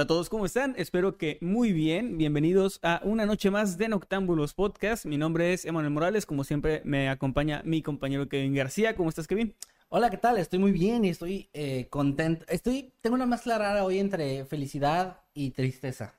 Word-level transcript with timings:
Hola 0.00 0.04
a 0.04 0.06
todos, 0.06 0.30
¿cómo 0.30 0.46
están? 0.46 0.72
Espero 0.78 1.18
que 1.18 1.36
muy 1.42 1.74
bien. 1.74 2.16
Bienvenidos 2.16 2.80
a 2.82 3.02
una 3.04 3.26
noche 3.26 3.50
más 3.50 3.76
de 3.76 3.86
Noctámbulos 3.90 4.54
Podcast. 4.54 5.04
Mi 5.04 5.18
nombre 5.18 5.52
es 5.52 5.66
Emanuel 5.66 5.92
Morales. 5.92 6.24
Como 6.24 6.42
siempre, 6.42 6.80
me 6.86 7.10
acompaña 7.10 7.60
mi 7.66 7.82
compañero 7.82 8.26
Kevin 8.26 8.54
García. 8.54 8.96
¿Cómo 8.96 9.10
estás, 9.10 9.26
Kevin? 9.26 9.54
Hola, 9.90 10.08
¿qué 10.08 10.16
tal? 10.16 10.38
Estoy 10.38 10.58
muy 10.58 10.72
bien 10.72 11.04
y 11.04 11.10
estoy 11.10 11.50
eh, 11.52 11.86
contento. 11.90 12.46
Estoy, 12.48 12.94
tengo 13.02 13.14
una 13.14 13.26
mezcla 13.26 13.58
rara 13.58 13.84
hoy 13.84 13.98
entre 13.98 14.46
felicidad 14.46 15.18
y 15.34 15.50
tristeza. 15.50 16.14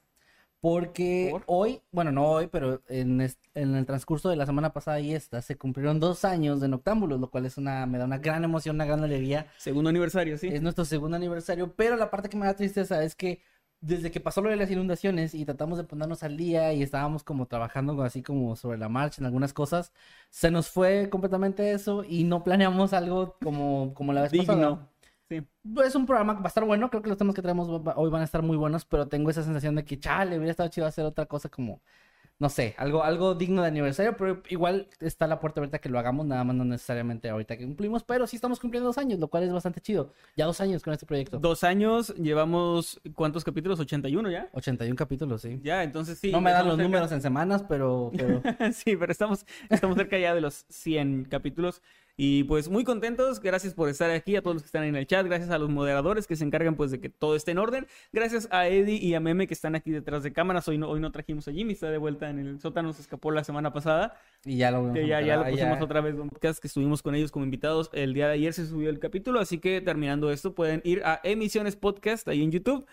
Porque 0.59 1.30
¿Por? 1.31 1.44
hoy, 1.47 1.81
bueno, 1.91 2.11
no 2.11 2.28
hoy, 2.28 2.50
pero 2.52 2.84
en, 2.88 3.19
en 3.56 3.75
el 3.75 3.86
transcurso 3.88 4.30
de 4.30 4.36
la 4.36 4.45
semana 4.45 4.73
pasada 4.73 5.00
y 5.00 5.16
esta, 5.16 5.41
se 5.41 5.58
cumplieron 5.58 6.00
dos 6.00 6.23
años 6.23 6.61
de 6.61 6.67
Noctámbulos, 6.67 7.19
lo 7.19 7.31
cual 7.31 7.47
es 7.47 7.58
una, 7.58 7.88
me 7.88 7.97
da 7.97 8.06
una 8.06 8.19
gran 8.19 8.44
emoción, 8.44 8.75
una 8.75 8.86
gran 8.86 9.03
alegría. 9.03 9.47
Segundo 9.58 9.89
aniversario, 9.89 10.38
sí. 10.38 10.50
Es 10.50 10.61
nuestro 10.61 10.86
segundo 10.86 11.17
aniversario, 11.17 11.73
pero 11.75 11.95
la 11.95 12.11
parte 12.11 12.30
que 12.30 12.38
me 12.38 12.45
da 12.45 12.53
tristeza 12.53 13.03
es 13.03 13.16
que 13.16 13.41
desde 13.82 14.12
que 14.12 14.20
pasó 14.20 14.42
lo 14.42 14.50
de 14.50 14.56
las 14.56 14.70
inundaciones 14.70 15.34
y 15.34 15.44
tratamos 15.44 15.78
de 15.78 15.84
ponernos 15.84 16.24
al 16.24 16.38
día 16.38 16.72
y 16.72 16.84
estábamos 16.84 17.24
como 17.24 17.48
trabajando 17.48 18.02
así 18.04 18.22
como 18.22 18.56
sobre 18.56 18.78
la 18.78 18.90
marcha 18.90 19.22
en 19.22 19.26
algunas 19.26 19.54
cosas, 19.54 19.92
se 20.30 20.52
nos 20.52 20.70
fue 20.70 21.10
completamente 21.10 21.72
eso 21.72 22.04
y 22.08 22.24
no 22.24 22.44
planeamos 22.44 22.94
algo 22.94 23.38
como, 23.44 23.94
como 23.96 24.14
la 24.14 24.22
vez 24.22 24.32
pasada. 24.38 24.58
Digno. 24.58 24.90
Sí. 25.28 25.42
Es 25.84 25.96
un 25.96 26.06
programa 26.06 26.36
que 26.36 26.42
va 26.42 26.46
a 26.46 26.50
estar 26.50 26.66
bueno, 26.66 26.90
creo 26.90 27.02
que 27.02 27.09
los 27.09 27.18
temas 27.18 27.34
que 27.34 27.42
traemos 27.42 27.68
hoy 27.96 28.09
van 28.09 28.22
a 28.22 28.26
estar 28.26 28.44
muy 28.44 28.58
buenos, 28.58 28.86
pero 28.86 29.08
tengo 29.08 29.30
esa 29.30 29.44
sensación 29.44 29.76
de 29.76 29.86
que, 29.86 29.98
chale, 30.00 30.38
hubiera 30.38 30.52
estado 30.52 30.70
chido 30.70 30.86
hacer 30.86 31.06
otra 31.06 31.26
cosa 31.26 31.50
como, 31.50 31.82
no 32.42 32.50
sé, 32.50 32.73
algo, 32.80 33.03
algo 33.03 33.36
digno 33.36 33.61
de 33.61 33.67
aniversario, 33.67 34.17
pero 34.17 34.42
igual 34.50 34.88
está 35.00 35.28
la 35.28 35.39
puerta 35.39 35.59
abierta 35.59 35.78
que 35.78 35.89
lo 35.89 36.00
hagamos, 36.00 36.25
nada 36.25 36.44
más 36.44 36.56
no 36.56 36.66
necesariamente 36.66 37.30
ahorita 37.30 37.56
que 37.56 37.66
cumplimos, 37.66 38.03
pero 38.03 38.25
sí 38.25 38.36
estamos 38.36 38.59
cumpliendo 38.59 38.88
dos 38.88 38.97
años, 38.97 39.20
lo 39.20 39.28
cual 39.28 39.44
es 39.44 39.53
bastante 39.53 39.80
chido. 39.80 40.11
Ya 40.36 40.47
dos 40.47 40.59
años 40.59 40.81
con 40.81 40.92
este 40.92 41.06
proyecto. 41.06 41.38
Dos 41.38 41.64
años, 41.64 42.16
llevamos, 42.16 43.00
¿cuántos 43.14 43.44
capítulos? 43.44 43.80
¿81 43.80 44.31
ya? 44.31 44.50
81 44.53 44.95
capítulos, 44.95 45.44
sí. 45.44 45.59
Ya, 45.62 45.84
entonces 45.84 46.17
sí. 46.17 46.31
no 46.31 46.42
me 46.42 46.50
dan 46.50 46.66
los 46.66 46.78
cerca. 46.78 46.84
números 46.84 47.12
en 47.12 47.22
semanas, 47.22 47.64
pero, 47.69 48.12
pero 48.17 48.42
sí, 48.73 48.97
pero 48.97 49.12
estamos, 49.12 49.45
estamos 49.69 49.95
cerca 49.95 50.17
ya 50.17 50.34
de 50.34 50.42
los 50.42 50.66
100 50.69 51.25
capítulos. 51.25 51.84
Y 52.17 52.44
pues 52.44 52.70
muy 52.70 52.84
contentos, 52.84 53.40
gracias 53.40 53.73
por 53.73 53.90
estar 53.90 54.09
aquí, 54.12 54.35
a 54.35 54.41
todos 54.41 54.56
los 54.56 54.63
que 54.63 54.68
están 54.68 54.84
en 54.84 54.96
el 54.96 55.08
chat, 55.08 55.25
gracias 55.25 55.50
a 55.50 55.58
los 55.58 55.69
moderadores 55.69 56.28
que 56.28 56.35
se 56.35 56.44
encargan 56.44 56.75
pues 56.75 56.91
de 56.91 57.00
que 57.00 57.09
todo 57.09 57.35
esté 57.35 57.52
en 57.52 57.58
orden, 57.58 57.88
gracias 58.12 58.47
a 58.52 58.68
Eddie 58.68 58.97
y 58.97 59.13
a 59.16 59.19
Meme 59.19 59.47
que 59.47 59.53
están 59.53 59.75
aquí 59.75 59.91
detrás 59.91 60.24
de 60.24 60.34
cámaras, 60.34 60.68
hoy 60.68 60.78
no, 60.78 60.90
hoy 60.90 61.00
no 61.00 61.12
trajimos 61.12 61.47
a 61.47 61.52
Jimmy, 61.52 61.74
está 61.74 61.90
de 61.90 61.97
vuelta 61.97 62.30
en 62.30 62.40
el 62.40 62.59
sótano, 62.59 62.94
se 62.94 63.02
escapó 63.02 63.31
la 63.31 63.44
semana 63.44 63.74
pasada, 63.74 64.18
y 64.46 64.58
ya 64.58 64.72
lo 64.72 64.94
que 64.94 65.08
ya, 65.08 65.22
ya 65.22 65.38
lo 65.38 65.44
ah, 65.44 65.50
pusimos 65.50 65.81
otra 65.81 66.02
vez 66.02 66.16
en 66.16 66.22
un 66.22 66.30
podcast 66.30 66.59
que 66.59 66.68
estuvimos 66.68 67.02
con 67.02 67.16
ellos 67.16 67.31
como 67.31 67.46
invitados, 67.46 67.90
el 67.94 68.14
día 68.14 68.28
de 68.28 68.34
ayer 68.34 68.53
se 68.53 68.68
subió 68.68 68.90
el 68.90 69.00
capítulo, 69.00 69.40
así 69.40 69.58
que 69.59 69.81
terminando 69.81 70.31
esto 70.31 70.53
pueden 70.53 70.81
ir 70.84 71.02
a 71.03 71.19
Emisiones 71.24 71.75
Podcast 71.75 72.28
ahí 72.28 72.44
en 72.44 72.52
YouTube 72.52 72.85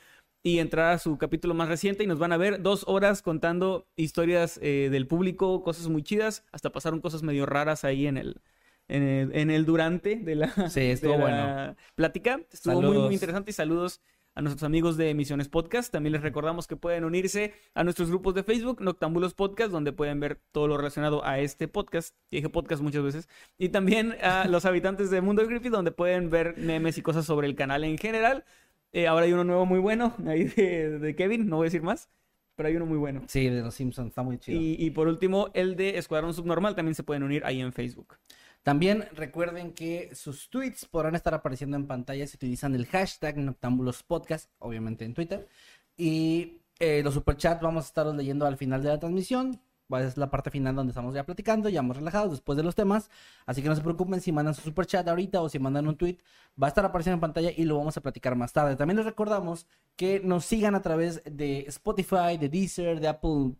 y 0.42 0.60
entrar 0.60 0.92
a 0.92 0.98
su 0.98 1.19
capítulo 1.19 1.54
más 1.54 1.69
reciente 1.69 2.04
y 2.04 2.06
nos 2.06 2.19
van 2.19 2.32
a 2.32 2.37
ver 2.37 2.62
dos 2.62 2.84
horas 2.87 3.22
contando 3.22 3.87
historias 3.97 4.59
eh, 4.62 4.88
del 4.91 5.06
público, 5.06 5.62
cosas 5.62 5.88
muy 5.88 6.03
chidas, 6.03 6.44
hasta 6.53 6.71
pasaron 6.71 7.00
cosas 7.00 7.22
medio 7.22 7.44
raras 7.44 7.84
ahí 7.84 8.06
en 8.06 8.16
el, 8.16 8.41
en 8.88 9.03
el, 9.03 9.34
en 9.37 9.50
el 9.50 9.65
durante 9.65 10.16
de 10.16 10.34
la, 10.34 10.71
Sí, 10.71 10.81
estuvo 10.81 11.12
de 11.12 11.19
la 11.19 11.25
bueno. 11.25 11.76
plática. 11.94 12.41
Estuvo 12.50 12.75
muy, 12.75 12.82
muy 12.84 12.93
Saludos. 12.94 13.12
interesante 13.12 13.50
y 13.50 13.54
saludos 13.54 14.00
a 14.34 14.41
nuestros 14.41 14.62
amigos 14.65 14.97
de 14.97 15.10
Emisiones 15.10 15.49
Podcast. 15.49 15.91
También 15.93 16.12
les 16.12 16.22
recordamos 16.22 16.66
que 16.69 16.76
pueden 16.76 17.04
unirse 17.04 17.54
a 17.75 17.82
nuestros 17.82 18.09
grupos 18.09 18.34
de 18.34 18.44
Facebook, 18.44 18.81
Noctambulos 18.81 19.34
Podcast, 19.34 19.72
donde 19.72 19.93
pueden 19.93 20.21
ver 20.21 20.41
todo 20.53 20.69
lo 20.69 20.77
relacionado 20.77 21.25
a 21.25 21.41
este 21.41 21.66
podcast. 21.66 22.15
Dije 22.31 22.48
podcast 22.48 22.81
muchas 22.82 23.03
veces. 23.03 23.28
Y 23.59 23.71
también 23.71 24.15
a 24.22 24.47
los 24.48 24.65
habitantes 24.65 25.10
de 25.10 25.21
Mundo 25.21 25.44
Creepy, 25.47 25.71
donde 25.71 25.91
pueden 25.91 26.31
ver 26.31 26.56
memes 26.56 26.98
y 26.98 27.03
cosas 27.03 27.27
sobre 27.27 27.48
el 27.48 27.56
canal 27.56 27.82
en 27.84 27.98
general. 27.98 28.44
Eh, 28.93 29.06
ahora 29.06 29.27
hay 29.27 29.32
uno 29.32 29.44
nuevo 29.44 29.66
muy 29.66 29.81
bueno, 29.81 30.15
ahí 30.27 30.44
de, 30.44 30.98
de 30.98 31.15
Kevin, 31.15 31.47
no 31.48 31.56
voy 31.56 31.65
a 31.65 31.66
decir 31.66 31.82
más, 31.82 32.09
pero 32.54 32.69
hay 32.69 32.77
uno 32.77 32.87
muy 32.87 32.97
bueno. 32.97 33.22
Sí, 33.27 33.47
de 33.48 33.60
los 33.60 33.75
Simpsons, 33.75 34.09
está 34.09 34.22
muy 34.22 34.38
chido. 34.38 34.59
Y, 34.59 34.77
y 34.78 34.91
por 34.93 35.09
último, 35.09 35.50
el 35.53 35.77
de 35.77 35.98
Escuadrón 35.98 36.32
Subnormal, 36.32 36.75
también 36.75 36.94
se 36.94 37.03
pueden 37.03 37.22
unir 37.22 37.44
ahí 37.44 37.60
en 37.60 37.72
Facebook. 37.75 38.16
También 38.62 39.06
recuerden 39.14 39.72
que 39.72 40.14
sus 40.14 40.50
tweets 40.50 40.84
podrán 40.84 41.14
estar 41.14 41.32
apareciendo 41.34 41.76
en 41.76 41.86
pantalla 41.86 42.26
si 42.26 42.36
utilizan 42.36 42.74
el 42.74 42.86
hashtag 42.86 43.38
Noctambulos 43.38 44.02
Podcast, 44.02 44.50
obviamente 44.58 45.04
en 45.04 45.14
Twitter. 45.14 45.48
Y 45.96 46.58
eh, 46.78 47.02
los 47.02 47.14
superchats 47.14 47.62
vamos 47.62 47.84
a 47.84 47.88
estarlos 47.88 48.14
leyendo 48.16 48.47
al 48.47 48.56
final 48.58 48.82
de 48.82 48.91
la 48.91 48.98
transmisión. 49.00 49.60
Va- 49.92 50.02
Es 50.02 50.18
la 50.18 50.30
parte 50.30 50.50
final 50.50 50.76
donde 50.76 50.91
estamos 50.91 51.14
ya 51.14 51.24
platicando, 51.24 51.70
ya 51.70 51.80
hemos 51.80 51.97
relajados 51.97 52.32
después 52.32 52.56
de 52.58 52.62
los 52.62 52.74
temas. 52.74 53.08
Así 53.47 53.62
que 53.62 53.68
no 53.68 53.74
se 53.74 53.80
preocupen 53.80 54.20
si 54.20 54.32
mandan 54.32 54.54
su 54.54 54.60
superchat 54.60 55.08
ahorita 55.08 55.41
o 55.41 55.48
si 55.48 55.58
mandan 55.58 55.88
un 55.88 55.97
tweet. 55.97 56.18
Va 56.62 56.66
a 56.66 56.68
estar 56.68 56.84
apareciendo 56.84 57.14
en 57.14 57.20
pantalla 57.20 57.50
y 57.56 57.64
lo 57.64 57.78
vamos 57.78 57.97
a 57.97 58.02
platicar 58.02 58.36
más 58.36 58.52
tarde. 58.52 58.76
También 58.76 58.98
les 58.98 59.06
recordamos 59.06 59.66
que 59.97 60.20
nos 60.20 60.44
sigan 60.44 60.74
a 60.74 60.82
través 60.82 61.22
de 61.24 61.60
Spotify, 61.68 62.36
de 62.38 62.50
Deezer, 62.50 63.00
de 63.00 63.08
Apple 63.08 63.54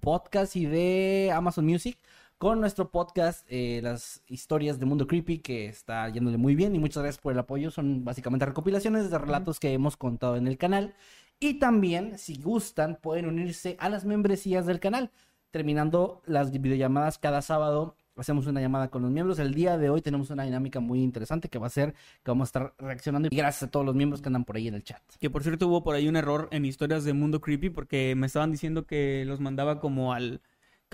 Podcast 0.00 0.56
y 0.56 0.64
de 0.64 1.30
Amazon 1.34 1.66
Music 1.66 1.98
con 2.38 2.60
nuestro 2.60 2.90
podcast, 2.90 3.46
eh, 3.48 3.80
las 3.82 4.22
historias 4.26 4.78
de 4.78 4.86
Mundo 4.86 5.06
Creepy, 5.06 5.38
que 5.38 5.66
está 5.66 6.08
yéndole 6.08 6.36
muy 6.36 6.54
bien 6.54 6.74
y 6.74 6.78
muchas 6.78 7.02
gracias 7.02 7.22
por 7.22 7.32
el 7.32 7.38
apoyo. 7.38 7.70
Son 7.70 8.04
básicamente 8.04 8.46
recopilaciones 8.46 9.10
de 9.10 9.18
relatos 9.18 9.60
que 9.60 9.72
hemos 9.72 9.96
contado 9.96 10.36
en 10.36 10.46
el 10.46 10.58
canal. 10.58 10.94
Y 11.40 11.54
también, 11.54 12.18
si 12.18 12.40
gustan, 12.40 12.98
pueden 13.00 13.26
unirse 13.26 13.76
a 13.78 13.88
las 13.88 14.04
membresías 14.04 14.66
del 14.66 14.80
canal. 14.80 15.10
Terminando 15.50 16.22
las 16.26 16.50
videollamadas 16.50 17.18
cada 17.18 17.40
sábado, 17.40 17.96
hacemos 18.16 18.46
una 18.46 18.60
llamada 18.60 18.88
con 18.88 19.02
los 19.02 19.10
miembros. 19.10 19.38
El 19.38 19.54
día 19.54 19.78
de 19.78 19.90
hoy 19.90 20.00
tenemos 20.00 20.30
una 20.30 20.44
dinámica 20.44 20.80
muy 20.80 21.02
interesante 21.02 21.48
que 21.48 21.58
va 21.58 21.68
a 21.68 21.70
ser 21.70 21.94
que 22.22 22.30
vamos 22.30 22.46
a 22.46 22.50
estar 22.50 22.74
reaccionando. 22.78 23.28
Y 23.30 23.36
gracias 23.36 23.64
a 23.64 23.70
todos 23.70 23.86
los 23.86 23.94
miembros 23.94 24.20
que 24.20 24.28
andan 24.28 24.44
por 24.44 24.56
ahí 24.56 24.68
en 24.68 24.74
el 24.74 24.82
chat. 24.82 25.02
Que 25.20 25.30
por 25.30 25.42
cierto 25.42 25.68
hubo 25.68 25.82
por 25.82 25.94
ahí 25.94 26.08
un 26.08 26.16
error 26.16 26.48
en 26.50 26.64
historias 26.64 27.04
de 27.04 27.12
Mundo 27.12 27.40
Creepy 27.40 27.70
porque 27.70 28.14
me 28.16 28.26
estaban 28.26 28.50
diciendo 28.50 28.86
que 28.86 29.24
los 29.26 29.40
mandaba 29.40 29.80
como 29.80 30.12
al 30.12 30.40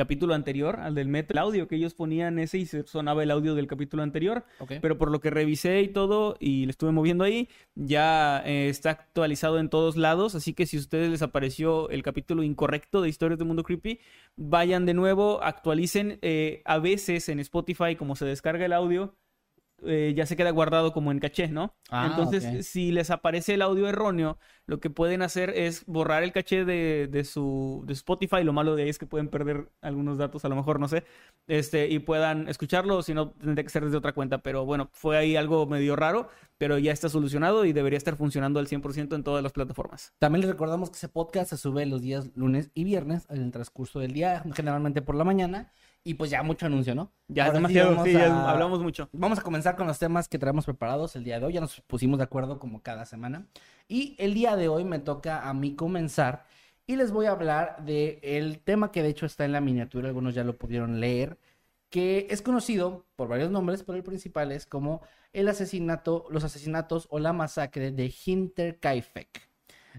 capítulo 0.01 0.33
anterior, 0.33 0.81
al 0.81 0.95
del 0.95 1.09
Met, 1.09 1.31
el 1.31 1.37
audio 1.37 1.69
que 1.69 1.77
ellos 1.77 1.93
ponían 1.93 2.39
ese 2.39 2.57
y 2.57 2.65
se 2.65 2.87
sonaba 2.87 3.23
el 3.23 3.31
audio 3.31 3.55
del 3.55 3.67
capítulo 3.67 4.03
anterior, 4.03 4.47
pero 4.81 4.97
por 4.97 5.11
lo 5.11 5.21
que 5.21 5.29
revisé 5.29 5.83
y 5.83 5.89
todo 5.89 6.39
y 6.41 6.65
le 6.65 6.71
estuve 6.71 6.91
moviendo 6.91 7.23
ahí, 7.23 7.51
ya 7.75 8.43
eh, 8.47 8.71
está 8.71 8.93
actualizado 8.93 9.59
en 9.59 9.69
todos 9.69 9.99
lados, 9.99 10.35
así 10.35 10.55
que 10.55 10.65
si 10.65 10.79
a 10.79 10.81
ustedes 10.81 11.11
les 11.11 11.21
apareció 11.21 11.91
el 11.91 12.03
capítulo 12.03 12.43
incorrecto 12.43 13.03
de 13.03 13.11
historias 13.11 13.39
de 13.39 13.45
Mundo 13.45 13.63
Creepy, 13.63 14.01
vayan 14.37 14.87
de 14.87 14.95
nuevo, 14.95 15.43
actualicen, 15.43 16.19
eh, 16.23 16.63
a 16.65 16.79
veces 16.79 17.29
en 17.29 17.39
Spotify 17.39 17.95
como 17.95 18.17
se 18.17 18.25
descarga 18.25 18.65
el 18.65 18.73
audio, 18.73 19.15
eh, 19.85 20.13
ya 20.17 20.27
se 20.27 20.37
queda 20.37 20.51
guardado 20.51 20.93
como 20.93 21.11
en 21.11 21.19
caché, 21.19 21.49
¿no? 21.49 21.75
Ah, 21.91 22.09
Entonces, 22.11 22.67
si 22.67 22.93
les 22.93 23.11
aparece 23.11 23.55
el 23.55 23.63
audio 23.63 23.89
erróneo, 23.89 24.39
lo 24.67 24.81
que 24.81 24.91
pueden 24.91 25.23
hacer 25.23 25.51
es 25.51 25.85
borrar 25.87 26.23
el 26.23 26.33
caché 26.33 26.65
de, 26.65 27.09
de 27.11 27.25
su 27.25 27.83
de 27.87 27.93
Spotify. 27.93 28.45
Lo 28.45 28.53
malo 28.53 28.77
de 28.77 28.85
ahí 28.85 28.89
es 28.89 28.99
que 28.99 29.07
pueden 29.07 29.29
perder 29.29 29.69
algunos 29.81 30.19
datos, 30.19 30.45
a 30.45 30.49
lo 30.49 30.57
mejor, 30.57 30.79
no 30.81 30.89
sé, 30.89 31.05
este, 31.47 31.89
y 31.89 31.99
puedan 31.99 32.49
escucharlo, 32.49 33.03
si 33.03 33.15
no, 33.15 33.31
tendría 33.31 33.65
que 33.65 33.71
ser 33.71 33.85
desde 33.85 33.97
otra 33.97 34.13
cuenta. 34.13 34.39
Pero 34.39 34.65
bueno, 34.65 34.91
fue 34.93 35.17
ahí 35.17 35.37
algo 35.37 35.67
medio 35.67 35.97
raro, 35.97 36.29
pero 36.59 36.79
ya 36.79 36.93
está 36.93 37.09
solucionado 37.09 37.65
y 37.65 37.73
debería 37.73 37.97
estar 37.97 38.17
funcionando 38.17 38.61
al 38.61 38.69
100% 38.69 39.15
en 39.15 39.25
todas 39.25 39.43
las 39.43 39.53
plataformas. 39.53 40.13
También 40.19 40.43
les 40.43 40.51
recordamos 40.51 40.91
que 40.91 40.97
ese 40.97 41.09
podcast 41.09 41.51
se 41.51 41.57
sube 41.57 41.85
los 41.87 42.03
días 42.03 42.31
lunes 42.35 42.71
y 42.75 42.85
viernes 42.85 43.27
en 43.31 43.43
el 43.43 43.51
transcurso 43.51 43.99
del 43.99 44.13
día, 44.13 44.45
generalmente 44.55 45.03
por 45.03 45.15
la 45.15 45.25
mañana. 45.25 45.73
Y 46.03 46.15
pues 46.15 46.31
ya 46.31 46.43
mucho 46.43 46.67
anuncio, 46.67 46.95
¿no? 46.95 47.13
Ya 47.29 47.45
es 47.45 47.49
Ahora 47.49 47.59
demasiado, 47.59 48.05
sí, 48.05 48.17
a- 48.17 48.51
hablamos 48.51 48.81
mucho. 48.83 49.09
Vamos 49.13 49.39
a 49.39 49.43
comenzar 49.43 49.77
con 49.77 49.87
los 49.87 49.99
temas 49.99 50.29
que 50.29 50.39
traemos 50.39 50.65
preparados 50.65 51.15
el 51.15 51.25
día 51.25 51.39
de 51.39 51.47
hoy. 51.47 51.53
Ya 51.53 51.61
nos 51.61 51.81
pusimos 51.83 52.19
de 52.19 52.25
acuerdo 52.25 52.59
como 52.59 52.83
cada 52.83 53.05
semana. 53.05 53.47
Y 53.87 54.17
el 54.19 54.33
día 54.35 54.57
de 54.57 54.69
hoy 54.69 54.85
me 54.85 54.99
toca 54.99 55.49
a 55.49 55.53
mí 55.53 55.75
comenzar. 55.77 56.47
Y 56.87 56.97
les 56.97 57.13
voy 57.13 57.27
a 57.27 57.33
hablar 57.33 57.85
del 57.85 58.19
el 58.23 58.59
tema 58.61 58.91
que 58.91 59.03
de 59.03 59.11
hecho 59.11 59.27
está 59.27 59.45
en 59.45 59.53
la 59.53 59.61
miniatura, 59.61 60.09
algunos 60.09 60.35
ya 60.35 60.43
lo 60.43 60.57
pudieron 60.57 61.01
leer, 61.01 61.39
que 61.91 62.27
es 62.31 62.43
conocido 62.43 63.05
por 63.15 63.29
varios 63.29 63.51
nombres, 63.51 63.83
pero 63.83 63.97
el 63.97 64.03
principal 64.03 64.51
es 64.53 64.67
como 64.67 65.03
el 65.33 65.49
asesinato, 65.49 66.27
los 66.31 66.43
asesinatos 66.45 67.07
o 67.11 67.19
la 67.21 67.33
masacre 67.33 67.93
de 67.93 68.13
Hinterkaifeck. 68.25 69.49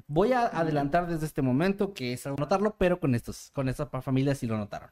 Voy 0.07 0.33
a 0.33 0.48
adelantar 0.48 1.07
desde 1.07 1.25
este 1.25 1.42
momento, 1.42 1.94
que 1.94 2.13
es 2.13 2.25
algo 2.25 2.38
notarlo, 2.38 2.75
pero 2.77 3.00
con, 3.00 3.13
estos, 3.15 3.51
con 3.53 3.69
estas 3.69 3.88
familias 4.03 4.39
sí 4.39 4.48
lo 4.48 4.57
notaron. 4.57 4.89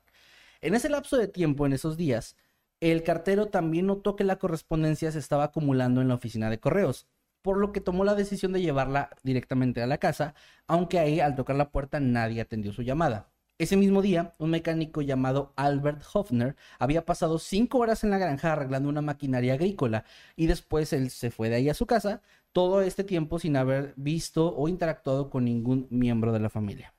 En 0.62 0.76
ese 0.76 0.90
lapso 0.90 1.18
de 1.18 1.30
tiempo, 1.30 1.66
en 1.66 1.74
esos 1.74 1.96
días, 1.96 2.36
el 2.82 3.04
cartero 3.04 3.48
también 3.48 3.88
notó 3.88 4.16
que 4.18 4.26
la 4.26 4.38
correspondencia 4.38 5.12
se 5.12 5.20
estaba 5.20 5.46
acumulando 5.46 6.02
en 6.02 6.10
la 6.10 6.16
oficina 6.16 6.50
de 6.50 6.60
correos, 6.60 7.08
por 7.42 7.58
lo 7.58 7.72
que 7.72 7.80
tomó 7.80 8.04
la 8.04 8.16
decisión 8.16 8.52
de 8.52 8.62
llevarla 8.62 9.10
directamente 9.24 9.82
a 9.82 9.88
la 9.88 10.00
casa, 10.00 10.36
aunque 10.68 11.00
ahí 11.00 11.22
al 11.22 11.36
tocar 11.36 11.56
la 11.56 11.72
puerta 11.72 12.02
nadie 12.02 12.42
atendió 12.42 12.74
su 12.74 12.82
llamada. 12.82 13.30
Ese 13.58 13.78
mismo 13.78 14.02
día, 14.02 14.36
un 14.38 14.52
mecánico 14.52 15.02
llamado 15.02 15.54
Albert 15.56 16.04
Hofner 16.14 16.56
había 16.78 17.06
pasado 17.06 17.40
cinco 17.40 17.80
horas 17.80 18.04
en 18.04 18.10
la 18.10 18.18
granja 18.18 18.54
arreglando 18.54 18.90
una 18.90 19.02
maquinaria 19.02 19.54
agrícola 19.54 20.06
y 20.36 20.48
después 20.48 20.92
él 20.94 21.10
se 21.10 21.32
fue 21.32 21.50
de 21.50 21.56
ahí 21.56 21.70
a 21.70 21.74
su 21.74 21.86
casa, 21.86 22.22
todo 22.52 22.82
este 22.82 23.04
tiempo 23.06 23.40
sin 23.40 23.56
haber 23.56 23.94
visto 23.98 24.56
o 24.56 24.68
interactuado 24.68 25.30
con 25.30 25.46
ningún 25.46 25.88
miembro 25.90 26.32
de 26.34 26.40
la 26.40 26.50
familia. 26.50 26.94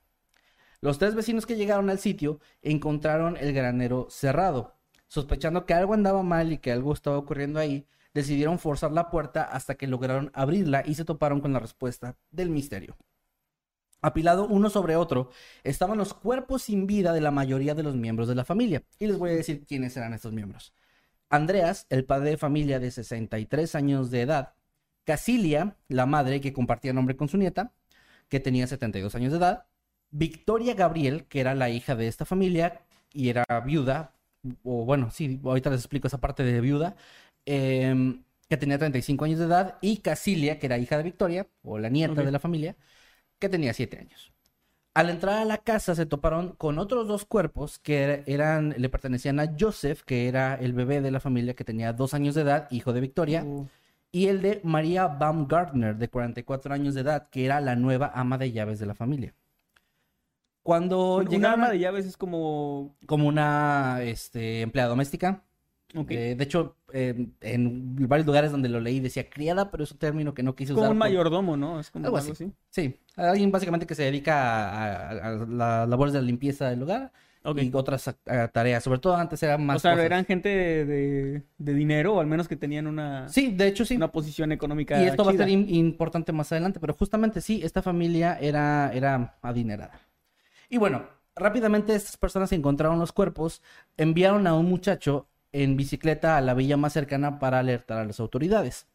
Los 0.82 0.98
tres 0.98 1.14
vecinos 1.14 1.44
que 1.44 1.56
llegaron 1.56 1.90
al 1.90 1.98
sitio 1.98 2.40
encontraron 2.62 3.36
el 3.36 3.52
granero 3.52 4.06
cerrado. 4.10 4.76
Sospechando 5.08 5.66
que 5.66 5.74
algo 5.74 5.92
andaba 5.92 6.22
mal 6.22 6.52
y 6.52 6.58
que 6.58 6.72
algo 6.72 6.92
estaba 6.92 7.18
ocurriendo 7.18 7.58
ahí, 7.58 7.86
decidieron 8.14 8.58
forzar 8.58 8.92
la 8.92 9.10
puerta 9.10 9.42
hasta 9.42 9.74
que 9.74 9.86
lograron 9.86 10.30
abrirla 10.34 10.82
y 10.86 10.94
se 10.94 11.04
toparon 11.04 11.40
con 11.40 11.52
la 11.52 11.60
respuesta 11.60 12.16
del 12.30 12.50
misterio. 12.50 12.96
Apilado 14.02 14.46
uno 14.46 14.70
sobre 14.70 14.96
otro, 14.96 15.30
estaban 15.62 15.98
los 15.98 16.14
cuerpos 16.14 16.62
sin 16.62 16.86
vida 16.86 17.12
de 17.12 17.20
la 17.20 17.30
mayoría 17.30 17.74
de 17.74 17.82
los 17.82 17.96
miembros 17.96 18.28
de 18.28 18.34
la 18.34 18.44
familia. 18.46 18.82
Y 18.98 19.06
les 19.06 19.18
voy 19.18 19.30
a 19.30 19.34
decir 19.34 19.66
quiénes 19.66 19.96
eran 19.96 20.14
estos 20.14 20.32
miembros. 20.32 20.72
Andreas, 21.28 21.86
el 21.90 22.06
padre 22.06 22.30
de 22.30 22.36
familia 22.38 22.80
de 22.80 22.90
63 22.90 23.74
años 23.74 24.10
de 24.10 24.22
edad. 24.22 24.54
Casilia, 25.04 25.76
la 25.88 26.06
madre 26.06 26.40
que 26.40 26.52
compartía 26.52 26.94
nombre 26.94 27.16
con 27.16 27.28
su 27.28 27.36
nieta, 27.36 27.72
que 28.28 28.40
tenía 28.40 28.66
72 28.66 29.14
años 29.14 29.32
de 29.32 29.38
edad. 29.38 29.66
Victoria 30.10 30.74
Gabriel, 30.74 31.26
que 31.26 31.40
era 31.40 31.54
la 31.54 31.70
hija 31.70 31.94
de 31.96 32.08
esta 32.08 32.24
familia 32.24 32.82
y 33.12 33.28
era 33.28 33.44
viuda, 33.64 34.14
o 34.64 34.84
bueno, 34.84 35.10
sí, 35.10 35.40
ahorita 35.44 35.70
les 35.70 35.80
explico 35.80 36.08
esa 36.08 36.18
parte 36.18 36.42
de 36.42 36.60
viuda, 36.60 36.96
em, 37.46 38.22
que 38.48 38.56
tenía 38.56 38.78
35 38.78 39.24
años 39.24 39.38
de 39.38 39.46
edad. 39.46 39.78
Y 39.80 39.98
Casilia, 39.98 40.58
que 40.58 40.66
era 40.66 40.78
hija 40.78 40.96
de 40.96 41.04
Victoria, 41.04 41.48
o 41.62 41.78
la 41.78 41.88
nieta 41.88 42.22
de 42.22 42.32
la 42.32 42.38
familia, 42.40 42.76
que 43.38 43.48
tenía 43.48 43.72
siete 43.74 43.98
años. 43.98 44.32
Al 44.94 45.08
entrar 45.08 45.38
a 45.38 45.44
la 45.44 45.58
casa 45.58 45.94
se 45.94 46.04
toparon 46.06 46.56
con 46.56 46.78
otros 46.78 47.06
dos 47.06 47.24
cuerpos 47.24 47.78
que 47.78 48.24
eran, 48.26 48.74
le 48.76 48.88
pertenecían 48.88 49.38
a 49.38 49.54
Joseph, 49.58 50.02
que 50.02 50.28
era 50.28 50.56
el 50.56 50.72
bebé 50.72 51.00
de 51.00 51.12
la 51.12 51.20
familia 51.20 51.54
que 51.54 51.64
tenía 51.64 51.92
dos 51.92 52.12
años 52.12 52.34
de 52.34 52.42
edad, 52.42 52.68
hijo 52.70 52.92
de 52.92 53.00
Victoria, 53.00 53.44
Uh, 53.44 53.68
y 54.12 54.26
el 54.26 54.42
de 54.42 54.60
María 54.64 55.06
Baumgartner, 55.06 55.96
de 55.96 56.08
44 56.08 56.74
años 56.74 56.94
de 56.94 57.02
edad, 57.02 57.28
que 57.30 57.44
era 57.44 57.60
la 57.60 57.76
nueva 57.76 58.10
ama 58.14 58.38
de 58.38 58.52
llaves 58.52 58.80
de 58.80 58.86
la 58.86 58.94
familia. 58.94 59.34
Cuando 60.62 61.16
un 61.16 61.26
llegaron 61.26 61.60
arma 61.60 61.70
de 61.70 61.78
llaves 61.78 62.06
es 62.06 62.16
como... 62.16 62.94
como 63.06 63.26
una 63.28 63.98
este, 64.02 64.60
empleada 64.60 64.90
doméstica, 64.90 65.42
ok, 65.96 66.10
eh, 66.10 66.34
de 66.36 66.44
hecho, 66.44 66.76
eh, 66.92 67.28
en 67.40 67.96
varios 68.08 68.26
lugares 68.26 68.52
donde 68.52 68.68
lo 68.68 68.80
leí 68.80 69.00
decía 69.00 69.28
criada, 69.30 69.70
pero 69.70 69.84
es 69.84 69.90
un 69.92 69.98
término 69.98 70.34
que 70.34 70.42
no 70.42 70.54
quise 70.54 70.72
como 70.74 70.82
usar. 70.82 70.92
un 70.92 70.98
por- 70.98 71.08
mayordomo, 71.08 71.56
¿no? 71.56 71.80
Es 71.80 71.90
como 71.90 72.04
Algo 72.04 72.18
algo, 72.18 72.32
así. 72.32 72.44
así. 72.44 72.52
Sí, 72.70 72.96
alguien 73.16 73.50
básicamente 73.50 73.86
que 73.86 73.94
se 73.94 74.04
dedica 74.04 74.68
a, 74.70 75.10
a- 75.10 75.28
a 75.28 75.30
las 75.46 75.88
labores 75.88 76.12
de 76.12 76.20
la 76.20 76.26
limpieza 76.26 76.68
del 76.68 76.80
lugar 76.80 77.10
y 77.56 77.70
otras 77.74 78.06
a- 78.08 78.48
tareas. 78.48 78.84
Sobre 78.84 78.98
todo 78.98 79.16
antes 79.16 79.42
eran 79.42 79.64
más 79.64 79.78
O 79.78 79.80
sea, 79.80 79.92
cosas. 79.92 80.04
eran 80.06 80.26
gente 80.26 80.48
de, 80.50 80.84
de- 80.84 81.42
de 81.56 81.74
dinero, 81.74 82.14
o 82.16 82.20
al 82.20 82.26
menos 82.26 82.46
que 82.48 82.56
tenían 82.56 82.86
una, 82.86 83.28
Sí, 83.30 83.50
de 83.52 83.66
hecho 83.66 83.84
sí. 83.86 83.96
una 83.96 84.12
posición 84.12 84.52
económica 84.52 85.02
Y 85.02 85.06
esto 85.06 85.24
va 85.24 85.32
a 85.32 85.36
ser 85.36 85.48
in- 85.48 85.68
importante 85.74 86.32
más 86.32 86.52
adelante, 86.52 86.78
pero 86.78 86.92
justamente 86.94 87.40
sí, 87.40 87.60
esta 87.64 87.80
familia 87.82 88.38
era, 88.40 88.92
era 88.92 89.38
adinerada. 89.42 89.90
Y 90.70 90.78
bueno, 90.78 91.06
rápidamente 91.34 91.94
estas 91.94 92.16
personas 92.16 92.52
encontraron 92.52 92.98
los 92.98 93.12
cuerpos 93.12 93.60
enviaron 93.96 94.46
a 94.46 94.54
un 94.54 94.66
muchacho 94.66 95.28
en 95.52 95.76
bicicleta 95.76 96.36
a 96.36 96.40
la 96.40 96.54
villa 96.54 96.76
más 96.76 96.92
cercana 96.92 97.40
para 97.40 97.58
alertar 97.58 97.98
a 97.98 98.04
las 98.04 98.20
autoridades. 98.20 98.86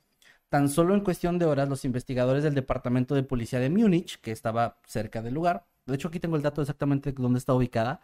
Tan 0.48 0.70
solo 0.70 0.94
en 0.94 1.02
cuestión 1.02 1.38
de 1.38 1.46
horas, 1.46 1.68
los 1.68 1.84
investigadores 1.84 2.44
del 2.44 2.56
Departamento 2.56 3.14
de 3.14 3.24
Policía 3.24 3.60
de 3.60 3.70
Múnich, 3.70 4.22
que 4.22 4.32
estaba 4.32 4.80
cerca 4.86 5.22
del 5.22 5.34
lugar, 5.34 5.66
de 5.86 5.96
hecho 5.96 6.08
aquí 6.08 6.20
tengo 6.20 6.38
el 6.38 6.42
dato 6.42 6.62
exactamente 6.62 7.12
de 7.12 7.22
dónde 7.22 7.40
está 7.40 7.54
ubicada, 7.54 8.00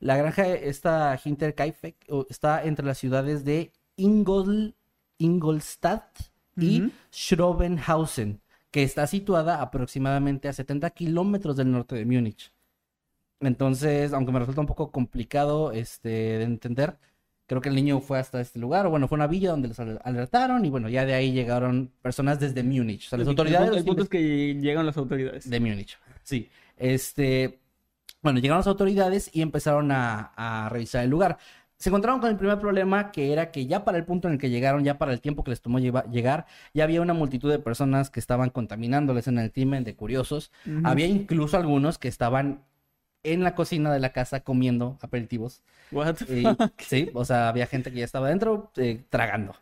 la 0.00 0.16
granja 0.16 0.48
esta 0.48 1.16
Hinterkaifeck 1.22 1.94
está 2.28 2.64
entre 2.64 2.84
las 2.84 2.98
ciudades 2.98 3.44
de 3.44 3.70
Ingol, 3.94 4.74
Ingolstadt 5.18 6.18
y. 6.56 6.92
Schrobenhausen, 7.12 8.40
que 8.72 8.82
está 8.82 9.06
situada 9.06 9.62
aproximadamente 9.62 10.48
a 10.48 10.52
70 10.52 10.90
kilómetros 10.90 11.56
del 11.56 11.70
norte 11.70 11.94
de 11.94 12.04
Múnich. 12.04 12.52
Entonces, 13.42 14.12
aunque 14.12 14.32
me 14.32 14.38
resulta 14.38 14.60
un 14.60 14.66
poco 14.66 14.90
complicado 14.90 15.72
este, 15.72 16.08
de 16.08 16.42
entender, 16.44 16.96
creo 17.46 17.60
que 17.60 17.68
el 17.68 17.74
niño 17.74 18.00
fue 18.00 18.18
hasta 18.18 18.40
este 18.40 18.58
lugar, 18.58 18.86
o 18.86 18.90
bueno, 18.90 19.08
fue 19.08 19.16
una 19.16 19.26
villa 19.26 19.50
donde 19.50 19.68
los 19.68 19.78
al- 19.80 20.00
alertaron 20.04 20.64
y 20.64 20.70
bueno, 20.70 20.88
ya 20.88 21.04
de 21.04 21.14
ahí 21.14 21.32
llegaron 21.32 21.90
personas 22.00 22.40
desde 22.40 22.62
Múnich. 22.62 23.06
O 23.06 23.10
sea, 23.10 23.18
las 23.18 23.26
El 23.26 23.30
autoridades 23.32 23.66
punto- 23.68 23.78
El 23.78 23.84
punto 23.84 24.02
es 24.04 24.08
que 24.08 24.54
llegan 24.60 24.86
las 24.86 24.96
autoridades. 24.96 25.50
de 25.50 25.60
Múnich. 25.60 25.98
Sí. 26.22 26.48
Este, 26.76 27.60
bueno, 28.22 28.38
llegaron 28.38 28.60
las 28.60 28.66
autoridades 28.66 29.30
y 29.32 29.42
empezaron 29.42 29.90
a, 29.92 30.32
a 30.36 30.68
revisar 30.68 31.04
el 31.04 31.10
lugar. 31.10 31.38
Se 31.76 31.88
encontraron 31.88 32.20
con 32.20 32.30
el 32.30 32.36
primer 32.36 32.60
problema, 32.60 33.10
que 33.10 33.32
era 33.32 33.50
que 33.50 33.66
ya 33.66 33.84
para 33.84 33.98
el 33.98 34.04
punto 34.04 34.28
en 34.28 34.34
el 34.34 34.40
que 34.40 34.50
llegaron, 34.50 34.84
ya 34.84 34.98
para 34.98 35.12
el 35.12 35.20
tiempo 35.20 35.42
que 35.42 35.50
les 35.50 35.60
tomó 35.60 35.80
lleva- 35.80 36.04
llegar, 36.10 36.46
ya 36.72 36.84
había 36.84 37.00
una 37.02 37.12
multitud 37.12 37.50
de 37.50 37.58
personas 37.58 38.08
que 38.08 38.20
estaban 38.20 38.50
contaminándoles 38.50 39.26
en 39.26 39.38
el 39.38 39.50
crimen, 39.50 39.82
de 39.82 39.96
curiosos. 39.96 40.52
Había 40.84 41.06
incluso 41.06 41.56
algunos 41.56 41.98
que 41.98 42.06
estaban 42.06 42.62
en 43.22 43.42
la 43.44 43.54
cocina 43.54 43.92
de 43.92 44.00
la 44.00 44.12
casa 44.12 44.40
comiendo 44.42 44.98
aperitivos. 45.02 45.62
What 45.92 46.16
the 46.16 46.26
Y, 46.26 46.42
fuck? 46.42 46.72
sí, 46.78 47.10
o 47.14 47.24
sea, 47.24 47.48
había 47.48 47.66
gente 47.66 47.92
que 47.92 47.98
ya 48.00 48.04
estaba 48.04 48.28
dentro 48.28 48.70
eh, 48.76 49.04
tragando. 49.10 49.54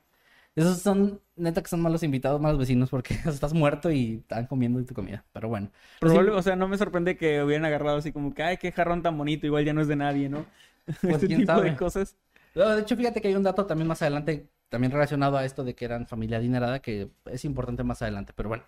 Esos 0.56 0.80
son, 0.82 1.20
neta, 1.36 1.62
que 1.62 1.68
son 1.68 1.80
malos 1.80 2.02
invitados, 2.02 2.40
malos 2.40 2.58
vecinos, 2.58 2.90
porque 2.90 3.14
estás 3.26 3.54
muerto 3.54 3.90
y 3.90 4.16
están 4.22 4.46
comiendo 4.46 4.84
tu 4.84 4.94
comida. 4.94 5.24
Pero 5.32 5.48
bueno. 5.48 5.70
Pues 5.98 6.12
sí, 6.12 6.18
Probable- 6.18 6.32
o 6.32 6.42
sea, 6.42 6.56
no 6.56 6.68
me 6.68 6.78
sorprende 6.78 7.16
que 7.16 7.42
hubieran 7.42 7.64
agarrado 7.66 7.98
así 7.98 8.12
como 8.12 8.34
que, 8.34 8.42
ay, 8.42 8.56
qué 8.58 8.72
jarrón 8.72 9.02
tan 9.02 9.16
bonito, 9.18 9.46
igual 9.46 9.64
ya 9.64 9.72
no 9.72 9.80
es 9.80 9.88
de 9.88 9.96
nadie, 9.96 10.28
¿no? 10.28 10.46
Pues, 11.06 11.22
este 11.22 11.28
tipo 11.28 11.46
sabe. 11.46 11.70
de 11.70 11.76
cosas. 11.76 12.16
No, 12.54 12.68
De 12.70 12.82
hecho, 12.82 12.96
fíjate 12.96 13.20
que 13.20 13.28
hay 13.28 13.34
un 13.34 13.42
dato 13.44 13.66
también 13.66 13.86
más 13.88 14.02
adelante, 14.02 14.48
también 14.68 14.92
relacionado 14.92 15.36
a 15.36 15.44
esto 15.44 15.62
de 15.64 15.74
que 15.74 15.84
eran 15.84 16.06
familia 16.06 16.38
adinerada, 16.38 16.80
que 16.80 17.10
es 17.26 17.44
importante 17.44 17.84
más 17.84 18.02
adelante. 18.02 18.32
Pero 18.34 18.48
bueno, 18.48 18.64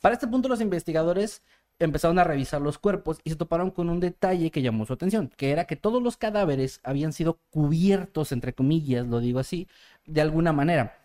para 0.00 0.14
este 0.14 0.26
punto 0.28 0.48
los 0.48 0.60
investigadores 0.60 1.42
empezaron 1.78 2.18
a 2.18 2.24
revisar 2.24 2.60
los 2.60 2.78
cuerpos 2.78 3.20
y 3.24 3.30
se 3.30 3.36
toparon 3.36 3.70
con 3.70 3.88
un 3.90 4.00
detalle 4.00 4.50
que 4.50 4.62
llamó 4.62 4.86
su 4.86 4.92
atención, 4.92 5.30
que 5.36 5.50
era 5.50 5.66
que 5.66 5.76
todos 5.76 6.02
los 6.02 6.16
cadáveres 6.16 6.80
habían 6.84 7.12
sido 7.12 7.40
cubiertos, 7.50 8.32
entre 8.32 8.54
comillas, 8.54 9.06
lo 9.06 9.20
digo 9.20 9.38
así, 9.38 9.68
de 10.06 10.20
alguna 10.20 10.52
manera. 10.52 10.98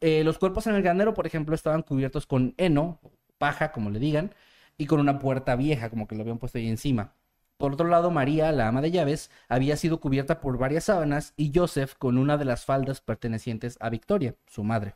Eh, 0.00 0.24
los 0.24 0.38
cuerpos 0.38 0.66
en 0.66 0.74
el 0.74 0.82
granero, 0.82 1.14
por 1.14 1.26
ejemplo, 1.26 1.54
estaban 1.54 1.82
cubiertos 1.82 2.26
con 2.26 2.54
heno, 2.58 3.00
paja, 3.38 3.72
como 3.72 3.90
le 3.90 3.98
digan, 3.98 4.34
y 4.76 4.86
con 4.86 5.00
una 5.00 5.18
puerta 5.18 5.56
vieja, 5.56 5.90
como 5.90 6.06
que 6.08 6.14
lo 6.16 6.22
habían 6.22 6.38
puesto 6.38 6.58
ahí 6.58 6.68
encima. 6.68 7.14
Por 7.58 7.72
otro 7.72 7.88
lado, 7.88 8.10
María, 8.10 8.52
la 8.52 8.68
ama 8.68 8.80
de 8.80 8.90
llaves, 8.92 9.30
había 9.48 9.76
sido 9.76 10.00
cubierta 10.00 10.40
por 10.40 10.58
varias 10.58 10.84
sábanas 10.84 11.34
y 11.36 11.52
Joseph 11.54 11.94
con 11.98 12.18
una 12.18 12.36
de 12.38 12.44
las 12.44 12.64
faldas 12.64 13.00
pertenecientes 13.00 13.76
a 13.80 13.90
Victoria, 13.90 14.36
su 14.46 14.64
madre. 14.64 14.94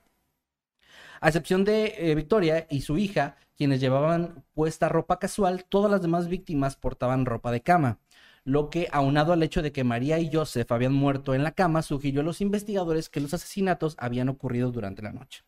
A 1.23 1.29
excepción 1.29 1.63
de 1.63 1.95
eh, 1.99 2.17
Victoria 2.17 2.67
y 2.69 2.81
su 2.81 2.99
hija, 2.99 3.37
quienes 3.57 3.79
llevaban 3.81 4.45
puesta 4.55 4.89
ropa 4.89 5.21
casual, 5.21 5.65
todas 5.69 5.89
las 5.89 6.03
demás 6.03 6.27
víctimas 6.27 6.75
portaban 6.75 7.27
ropa 7.27 7.53
de 7.53 7.61
cama. 7.61 8.01
Lo 8.43 8.71
que, 8.71 8.89
aunado 8.91 9.33
al 9.33 9.45
hecho 9.45 9.63
de 9.63 9.71
que 9.71 9.85
María 9.85 10.19
y 10.19 10.33
Joseph 10.33 10.73
habían 10.73 10.93
muerto 10.93 11.33
en 11.37 11.45
la 11.45 11.53
cama, 11.53 11.83
sugirió 11.83 12.23
a 12.23 12.25
los 12.25 12.41
investigadores 12.41 13.09
que 13.09 13.21
los 13.21 13.33
asesinatos 13.35 13.95
habían 13.99 14.31
ocurrido 14.31 14.73
durante 14.73 15.01
la 15.01 15.13
noche. 15.13 15.45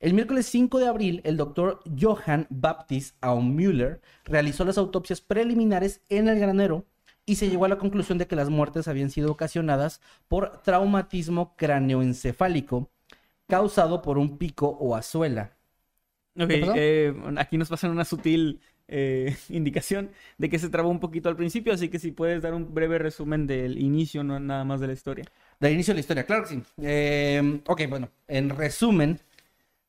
El 0.00 0.14
miércoles 0.14 0.46
5 0.46 0.78
de 0.78 0.86
abril, 0.86 1.20
el 1.24 1.36
doctor 1.36 1.82
Johann 2.00 2.46
Baptist 2.48 3.16
Aumüller 3.20 4.00
realizó 4.24 4.64
las 4.64 4.78
autopsias 4.78 5.20
preliminares 5.20 6.00
en 6.08 6.26
el 6.26 6.40
granero 6.40 6.86
y 7.26 7.34
se 7.34 7.50
llegó 7.50 7.66
a 7.66 7.68
la 7.68 7.76
conclusión 7.76 8.16
de 8.16 8.26
que 8.26 8.34
las 8.34 8.48
muertes 8.48 8.88
habían 8.88 9.10
sido 9.10 9.30
ocasionadas 9.30 10.00
por 10.26 10.62
traumatismo 10.62 11.54
cráneoencefálico 11.54 12.90
causado 13.50 14.00
por 14.00 14.16
un 14.16 14.38
pico 14.38 14.66
o 14.68 14.96
azuela. 14.96 15.52
Ok, 16.38 16.48
eh, 16.50 17.12
aquí 17.36 17.58
nos 17.58 17.68
pasan 17.68 17.90
una 17.90 18.04
sutil 18.06 18.60
eh, 18.88 19.36
indicación 19.50 20.10
de 20.38 20.48
que 20.48 20.58
se 20.58 20.70
trabó 20.70 20.88
un 20.88 21.00
poquito 21.00 21.28
al 21.28 21.36
principio, 21.36 21.72
así 21.74 21.88
que 21.90 21.98
si 21.98 22.12
puedes 22.12 22.40
dar 22.40 22.54
un 22.54 22.72
breve 22.72 22.98
resumen 22.98 23.46
del 23.46 23.78
inicio, 23.78 24.24
no 24.24 24.40
nada 24.40 24.64
más 24.64 24.80
de 24.80 24.86
la 24.86 24.92
historia. 24.94 25.24
Del 25.58 25.74
inicio 25.74 25.92
de 25.92 25.96
la 25.96 26.00
historia, 26.00 26.24
claro 26.24 26.44
que 26.44 26.48
sí. 26.48 26.62
Eh, 26.80 27.60
ok, 27.66 27.82
bueno, 27.90 28.08
en 28.28 28.48
resumen, 28.50 29.20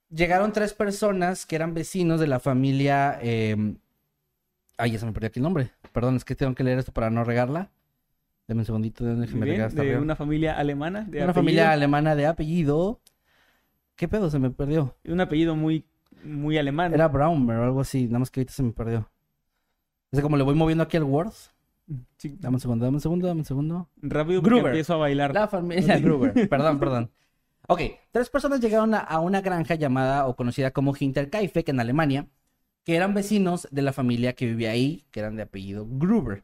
llegaron 0.09 0.51
tres 0.51 0.73
personas 0.73 1.45
que 1.45 1.55
eran 1.55 1.73
vecinos 1.73 2.19
de 2.19 2.27
la 2.27 2.39
familia 2.41 3.17
eh, 3.21 3.75
Ay, 4.77 4.91
ya 4.93 4.99
se 4.99 5.05
me 5.05 5.11
perdió 5.13 5.27
aquí 5.27 5.37
el 5.39 5.43
nombre. 5.43 5.69
Perdón, 5.93 6.15
es 6.15 6.25
que 6.25 6.33
tengo 6.35 6.55
que 6.55 6.63
leer 6.63 6.79
esto 6.79 6.91
para 6.91 7.11
no 7.11 7.23
regarla. 7.23 7.69
Deme 8.47 8.61
un 8.61 8.65
segundito, 8.65 9.03
déjenme 9.05 9.27
Muy 9.27 9.33
bien, 9.45 9.55
regar 9.55 9.67
hasta 9.67 9.83
de 9.83 9.97
una 9.99 10.15
familia 10.15 10.57
alemana. 10.57 11.01
De 11.01 11.19
Una 11.19 11.25
apellido- 11.27 11.33
familia 11.35 11.71
alemana 11.71 12.15
de 12.15 12.25
apellido. 12.25 12.99
¿Qué 14.01 14.08
pedo? 14.08 14.31
Se 14.31 14.39
me 14.39 14.50
perdió. 14.50 14.96
Un 15.05 15.22
apellido 15.22 15.55
muy, 15.55 15.86
muy 16.24 16.58
alemán. 16.58 16.91
Era 16.91 17.08
Braumer 17.08 17.58
o 17.58 17.63
algo 17.65 17.81
así. 17.81 18.08
Nada 18.08 18.17
más 18.17 18.31
que 18.31 18.39
ahorita 18.39 18.51
se 18.51 18.63
me 18.63 18.72
perdió. 18.72 19.08
Es 20.12 20.22
como 20.22 20.38
le 20.38 20.43
voy 20.43 20.55
moviendo 20.55 20.84
aquí 20.84 20.98
al 20.98 21.03
Word. 21.03 21.31
Sí, 22.17 22.36
Dame 22.39 22.55
un 22.55 22.60
segundo, 22.60 22.84
dame 22.84 22.96
un 22.98 23.01
segundo, 23.01 23.27
dame 23.27 23.41
un 23.41 23.46
segundo. 23.46 23.89
rápido 24.01 24.41
porque 24.41 24.55
Gruber. 24.55 24.72
empiezo 24.72 24.96
a 24.96 24.98
bailar. 24.98 25.36
La 25.36 25.48
familia 25.48 26.00
Gruber. 26.01 26.50
Perdón, 26.50 26.79
perdón. 26.79 27.12
Ok, 27.67 27.81
tres 28.10 28.27
personas 28.31 28.60
llegaron 28.60 28.96
a, 28.96 29.01
a 29.01 29.20
una 29.20 29.39
granja 29.41 29.75
llamada 29.75 30.25
o 30.25 30.36
conocida 30.36 30.72
como 30.72 30.96
Hinterkaifeck 31.00 31.70
en 31.70 31.79
Alemania, 31.79 32.25
que 32.84 32.96
eran 32.96 33.13
vecinos 33.13 33.67
de 33.70 33.84
la 33.84 33.93
familia 33.93 34.34
que 34.34 34.48
vivía 34.48 34.72
ahí, 34.72 35.05
que 35.12 35.20
eran 35.20 35.36
de 35.36 35.43
apellido 35.43 35.86
Gruber. 35.88 36.43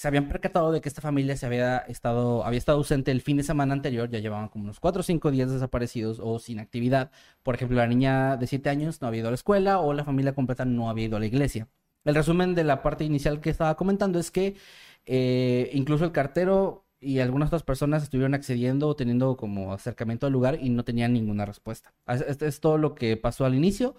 Se 0.00 0.08
habían 0.08 0.28
percatado 0.28 0.72
de 0.72 0.80
que 0.80 0.88
esta 0.88 1.02
familia 1.02 1.36
había 1.42 1.76
estado, 1.76 2.42
había 2.46 2.56
estado 2.56 2.78
ausente 2.78 3.10
el 3.10 3.20
fin 3.20 3.36
de 3.36 3.42
semana 3.42 3.74
anterior, 3.74 4.08
ya 4.08 4.18
llevaban 4.18 4.48
como 4.48 4.64
unos 4.64 4.80
cuatro 4.80 5.00
o 5.00 5.02
cinco 5.02 5.30
días 5.30 5.50
desaparecidos 5.52 6.20
o 6.22 6.38
sin 6.38 6.58
actividad. 6.58 7.10
Por 7.42 7.54
ejemplo, 7.54 7.76
la 7.76 7.86
niña 7.86 8.38
de 8.38 8.46
siete 8.46 8.70
años 8.70 9.02
no 9.02 9.08
había 9.08 9.18
ido 9.20 9.28
a 9.28 9.30
la 9.32 9.34
escuela 9.34 9.78
o 9.80 9.92
la 9.92 10.02
familia 10.06 10.34
completa 10.34 10.64
no 10.64 10.88
había 10.88 11.04
ido 11.04 11.18
a 11.18 11.20
la 11.20 11.26
iglesia. 11.26 11.68
El 12.06 12.14
resumen 12.14 12.54
de 12.54 12.64
la 12.64 12.80
parte 12.82 13.04
inicial 13.04 13.42
que 13.42 13.50
estaba 13.50 13.76
comentando 13.76 14.18
es 14.18 14.30
que 14.30 14.56
eh, 15.04 15.68
incluso 15.74 16.06
el 16.06 16.12
cartero 16.12 16.86
y 16.98 17.18
algunas 17.18 17.48
otras 17.48 17.62
personas 17.62 18.02
estuvieron 18.02 18.32
accediendo 18.32 18.88
o 18.88 18.96
teniendo 18.96 19.36
como 19.36 19.74
acercamiento 19.74 20.26
al 20.26 20.32
lugar 20.32 20.58
y 20.62 20.70
no 20.70 20.82
tenían 20.82 21.12
ninguna 21.12 21.44
respuesta. 21.44 21.92
Es- 22.06 22.22
Esto 22.22 22.46
es 22.46 22.60
todo 22.60 22.78
lo 22.78 22.94
que 22.94 23.18
pasó 23.18 23.44
al 23.44 23.54
inicio. 23.54 23.96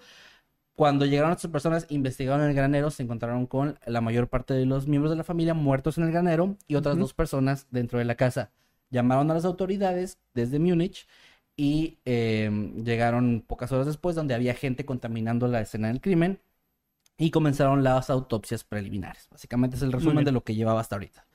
Cuando 0.74 1.04
llegaron 1.04 1.32
estas 1.32 1.50
personas, 1.50 1.86
investigaron 1.90 2.48
el 2.48 2.54
granero, 2.54 2.90
se 2.90 3.02
encontraron 3.02 3.46
con 3.46 3.78
la 3.86 4.00
mayor 4.00 4.28
parte 4.28 4.54
de 4.54 4.64
los 4.64 4.86
miembros 4.86 5.10
de 5.10 5.16
la 5.16 5.24
familia 5.24 5.54
muertos 5.54 5.98
en 5.98 6.04
el 6.04 6.12
granero 6.12 6.56
y 6.66 6.76
otras 6.76 6.94
Ujú. 6.94 7.02
dos 7.02 7.14
personas 7.14 7.66
dentro 7.70 7.98
de 7.98 8.06
la 8.06 8.14
casa. 8.14 8.50
Llamaron 8.90 9.30
a 9.30 9.34
las 9.34 9.44
autoridades 9.44 10.18
desde 10.34 10.58
Múnich 10.58 11.06
y 11.56 11.98
eh, 12.04 12.50
llegaron 12.84 13.44
pocas 13.46 13.70
horas 13.72 13.86
después 13.86 14.16
donde 14.16 14.34
había 14.34 14.54
gente 14.54 14.86
contaminando 14.86 15.46
la 15.46 15.60
escena 15.60 15.88
del 15.88 16.00
crimen 16.00 16.40
y 17.18 17.30
comenzaron 17.30 17.84
las 17.84 18.08
autopsias 18.10 18.64
preliminares. 18.64 19.28
Básicamente 19.30 19.76
es 19.76 19.82
el 19.82 19.92
resumen 19.92 20.24
de 20.24 20.32
lo 20.32 20.42
que 20.42 20.54
llevaba 20.54 20.80
hasta 20.80 20.96
ahorita. 20.96 21.26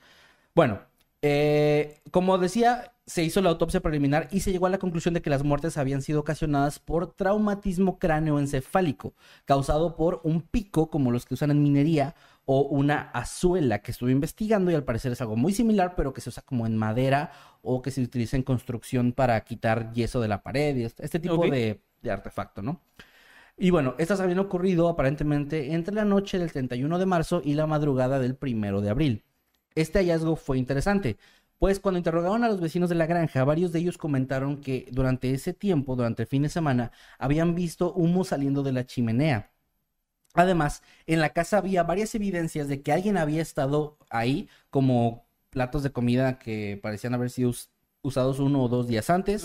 Bueno, 0.55 0.81
eh, 1.21 1.99
como 2.11 2.37
decía, 2.37 2.93
se 3.05 3.23
hizo 3.23 3.41
la 3.41 3.49
autopsia 3.49 3.79
preliminar 3.79 4.27
y 4.31 4.41
se 4.41 4.51
llegó 4.51 4.67
a 4.67 4.69
la 4.69 4.77
conclusión 4.77 5.13
de 5.13 5.21
que 5.21 5.29
las 5.29 5.43
muertes 5.43 5.77
habían 5.77 6.01
sido 6.01 6.19
ocasionadas 6.19 6.79
por 6.79 7.13
traumatismo 7.13 7.99
cráneoencefálico, 7.99 9.15
causado 9.45 9.95
por 9.95 10.21
un 10.23 10.41
pico 10.41 10.89
como 10.89 11.11
los 11.11 11.25
que 11.25 11.33
usan 11.33 11.51
en 11.51 11.63
minería 11.63 12.15
o 12.45 12.61
una 12.61 13.09
azuela 13.11 13.79
que 13.81 13.91
estuve 13.91 14.11
investigando 14.11 14.71
y 14.71 14.75
al 14.75 14.83
parecer 14.83 15.11
es 15.11 15.21
algo 15.21 15.35
muy 15.35 15.53
similar, 15.53 15.95
pero 15.95 16.13
que 16.13 16.21
se 16.21 16.29
usa 16.29 16.43
como 16.43 16.65
en 16.67 16.77
madera 16.77 17.31
o 17.61 17.81
que 17.81 17.91
se 17.91 18.01
utiliza 18.01 18.37
en 18.37 18.43
construcción 18.43 19.11
para 19.11 19.39
quitar 19.41 19.91
yeso 19.93 20.21
de 20.21 20.27
la 20.27 20.43
pared 20.43 20.75
y 20.75 20.83
este, 20.83 21.19
tipo 21.19 21.45
de, 21.47 21.81
de 22.01 22.11
artefacto, 22.11 22.61
¿no? 22.61 22.81
Y 23.57 23.71
bueno, 23.71 23.95
estas 23.97 24.19
habían 24.19 24.39
ocurrido 24.39 24.87
aparentemente 24.87 25.73
entre 25.73 25.95
la 25.95 26.05
noche 26.05 26.37
del 26.37 26.51
31 26.51 26.99
de 26.99 27.05
marzo 27.07 27.41
y 27.43 27.55
la 27.55 27.65
madrugada 27.65 28.19
del 28.19 28.37
1 28.39 28.81
de 28.81 28.89
abril. 28.89 29.23
Este 29.77 29.99
hallazgo 29.99 30.35
fue 30.35 30.57
interesante, 30.57 31.17
pues 31.59 31.79
cuando 31.79 31.97
interrogaron 31.99 32.43
a 32.43 32.49
los 32.49 32.61
vecinos 32.61 32.89
de 32.89 32.95
la 32.95 33.05
granja, 33.05 33.43
varios 33.43 33.71
de 33.71 33.79
ellos 33.79 33.97
comentaron 33.97 34.61
que 34.61 34.87
durante 34.91 35.31
ese 35.33 35.53
tiempo, 35.53 35.95
durante 35.95 36.23
el 36.23 36.27
fin 36.27 36.43
de 36.43 36.49
semana, 36.49 36.91
habían 37.19 37.55
visto 37.55 37.93
humo 37.93 38.23
saliendo 38.23 38.63
de 38.63 38.71
la 38.73 38.85
chimenea. 38.85 39.51
Además, 40.33 40.83
en 41.07 41.19
la 41.19 41.29
casa 41.31 41.57
había 41.57 41.83
varias 41.83 42.13
evidencias 42.15 42.67
de 42.67 42.81
que 42.81 42.91
alguien 42.91 43.17
había 43.17 43.41
estado 43.41 43.97
ahí, 44.09 44.49
como 44.69 45.25
platos 45.49 45.83
de 45.83 45.91
comida 45.91 46.37
que 46.39 46.79
parecían 46.81 47.13
haber 47.15 47.29
sido 47.31 47.49
us- 47.49 47.69
usados 48.03 48.39
uno 48.39 48.63
o 48.63 48.67
dos 48.69 48.87
días 48.87 49.09
antes. 49.09 49.43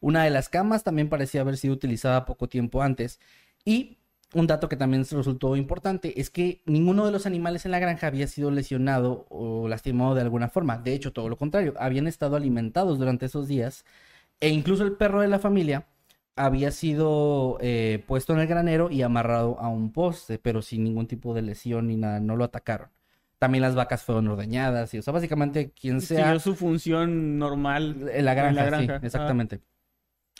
Una 0.00 0.24
de 0.24 0.30
las 0.30 0.48
camas 0.48 0.82
también 0.84 1.08
parecía 1.10 1.42
haber 1.42 1.58
sido 1.58 1.74
utilizada 1.74 2.24
poco 2.26 2.48
tiempo 2.48 2.82
antes. 2.82 3.20
Y 3.64 3.98
un 4.34 4.46
dato 4.46 4.68
que 4.68 4.76
también 4.76 5.04
resultó 5.10 5.56
importante 5.56 6.20
es 6.20 6.30
que 6.30 6.62
ninguno 6.64 7.04
de 7.04 7.12
los 7.12 7.26
animales 7.26 7.64
en 7.64 7.72
la 7.72 7.80
granja 7.80 8.06
había 8.06 8.26
sido 8.28 8.50
lesionado 8.50 9.26
o 9.28 9.66
lastimado 9.68 10.14
de 10.14 10.22
alguna 10.22 10.48
forma. 10.48 10.78
De 10.78 10.94
hecho, 10.94 11.12
todo 11.12 11.28
lo 11.28 11.36
contrario, 11.36 11.74
habían 11.78 12.06
estado 12.06 12.36
alimentados 12.36 12.98
durante 12.98 13.26
esos 13.26 13.48
días. 13.48 13.84
E 14.40 14.48
incluso 14.48 14.84
el 14.84 14.92
perro 14.92 15.20
de 15.20 15.28
la 15.28 15.38
familia 15.38 15.86
había 16.36 16.70
sido 16.70 17.58
eh, 17.60 18.02
puesto 18.06 18.32
en 18.32 18.40
el 18.40 18.46
granero 18.46 18.90
y 18.90 19.02
amarrado 19.02 19.58
a 19.60 19.68
un 19.68 19.92
poste, 19.92 20.38
pero 20.38 20.62
sin 20.62 20.84
ningún 20.84 21.06
tipo 21.06 21.34
de 21.34 21.42
lesión 21.42 21.88
ni 21.88 21.96
nada, 21.96 22.20
no 22.20 22.36
lo 22.36 22.44
atacaron. 22.44 22.88
También 23.38 23.62
las 23.62 23.74
vacas 23.74 24.04
fueron 24.04 24.28
ordeñadas 24.28 24.94
y, 24.94 24.98
o 24.98 25.02
sea, 25.02 25.12
básicamente 25.12 25.70
quien 25.70 26.00
sea... 26.00 26.24
Siguió 26.24 26.40
su 26.40 26.54
función 26.54 27.38
normal. 27.38 28.10
En 28.12 28.24
la 28.24 28.34
granja, 28.34 28.50
En 28.50 28.56
la 28.56 28.78
sí, 28.78 28.86
granja, 28.86 29.06
exactamente. 29.06 29.60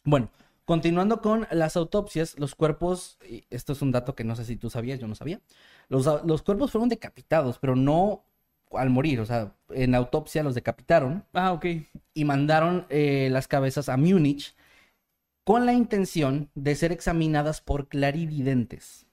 Bueno, 0.04 0.30
continuando 0.74 1.20
con 1.20 1.48
las 1.50 1.76
autopsias, 1.76 2.38
los 2.38 2.54
cuerpos, 2.54 3.18
y 3.28 3.42
esto 3.50 3.72
es 3.72 3.82
un 3.82 3.90
dato 3.90 4.14
que 4.14 4.22
no 4.22 4.36
sé 4.36 4.44
si 4.44 4.54
tú 4.54 4.70
sabías, 4.70 5.00
yo 5.00 5.08
no 5.08 5.16
sabía, 5.16 5.40
los, 5.88 6.06
cuerpos 6.44 6.70
fueron 6.70 6.88
decapitados, 6.88 7.58
pero 7.58 7.74
no 7.74 8.22
al 8.70 8.88
morir, 8.88 9.18
o 9.18 9.26
sea, 9.26 9.52
en 9.70 9.96
autopsia 9.96 10.44
los 10.44 10.54
decapitaron 10.54 11.24
Ah, 11.32 11.50
ok. 11.50 11.66
y 12.14 12.24
mandaron 12.24 12.86
eh, 12.88 13.30
las 13.32 13.48
cabezas 13.48 13.88
a 13.88 13.96
Múnich 13.96 14.54
con 15.42 15.66
la 15.66 15.72
intención 15.72 16.50
de 16.54 16.76
ser 16.76 16.92
examinadas 16.92 17.60
por 17.60 17.88
clarividentes. 17.88 19.06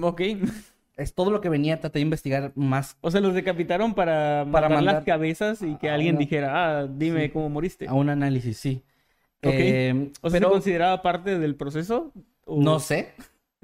Ok. 0.00 0.22
Es 0.96 1.12
todo 1.12 1.30
lo 1.30 1.42
que 1.42 1.50
venía, 1.50 1.78
traté 1.78 1.98
de 1.98 2.04
investigar 2.04 2.52
más 2.54 2.96
O 3.02 3.10
sea, 3.10 3.20
los 3.20 3.34
decapitaron 3.34 3.92
para, 3.92 4.46
Para 4.50 4.70
matar 4.70 4.82
las 4.82 4.94
mandar- 4.94 5.04
cabezas 5.04 5.60
y 5.60 5.76
que 5.76 5.90
alguien 5.90 6.14
una- 6.14 6.20
dijera, 6.20 6.52
ah, 6.80 6.86
dime 6.86 7.26
Sí. 7.26 7.32
cómo 7.32 7.50
moriste. 7.50 7.86
a 7.86 7.92
un 7.92 8.08
análisis, 8.08 8.56
sí. 8.56 8.82
Ok. 9.48 9.54
Eh, 9.56 10.10
O 10.20 10.30
sea, 10.30 10.38
¿se 10.38 10.40
pero 10.40 10.50
consideraba 10.50 11.02
parte 11.02 11.38
del 11.38 11.54
proceso? 11.56 12.12
¿O- 12.44 12.60
no 12.62 12.78
sé, 12.80 13.12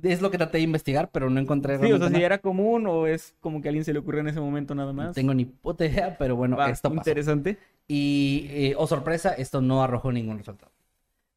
es 0.02 0.20
lo 0.20 0.30
que 0.30 0.38
traté 0.38 0.58
de 0.58 0.64
investigar, 0.64 1.10
pero 1.12 1.30
no 1.30 1.38
encontré 1.40 1.78
Sí, 1.78 1.92
o 1.92 1.98
sea, 1.98 2.08
si 2.08 2.22
era 2.22 2.38
común 2.38 2.86
o 2.86 3.06
es 3.06 3.34
como 3.40 3.60
que 3.62 3.68
a 3.68 3.70
alguien 3.70 3.84
se 3.84 3.92
le 3.92 4.00
ocurrió 4.00 4.20
en 4.20 4.28
ese 4.28 4.40
momento 4.40 4.74
nada 4.74 4.92
No 4.92 5.02
más. 5.02 5.14
tengo 5.14 5.32
ni 5.34 5.44
puta 5.44 5.86
idea, 5.86 6.16
pero 6.18 6.34
bueno, 6.36 6.56
Va, 6.56 6.70
esto 6.70 6.88
pasó. 6.88 7.00
interesante. 7.00 7.58
Y, 7.86 8.46
eh, 8.50 8.74
oh 8.76 8.86
sorpresa, 8.86 9.34
esto 9.34 9.60
no 9.60 9.82
arrojó 9.82 10.10
ningún 10.12 10.38
resultado. 10.38 10.72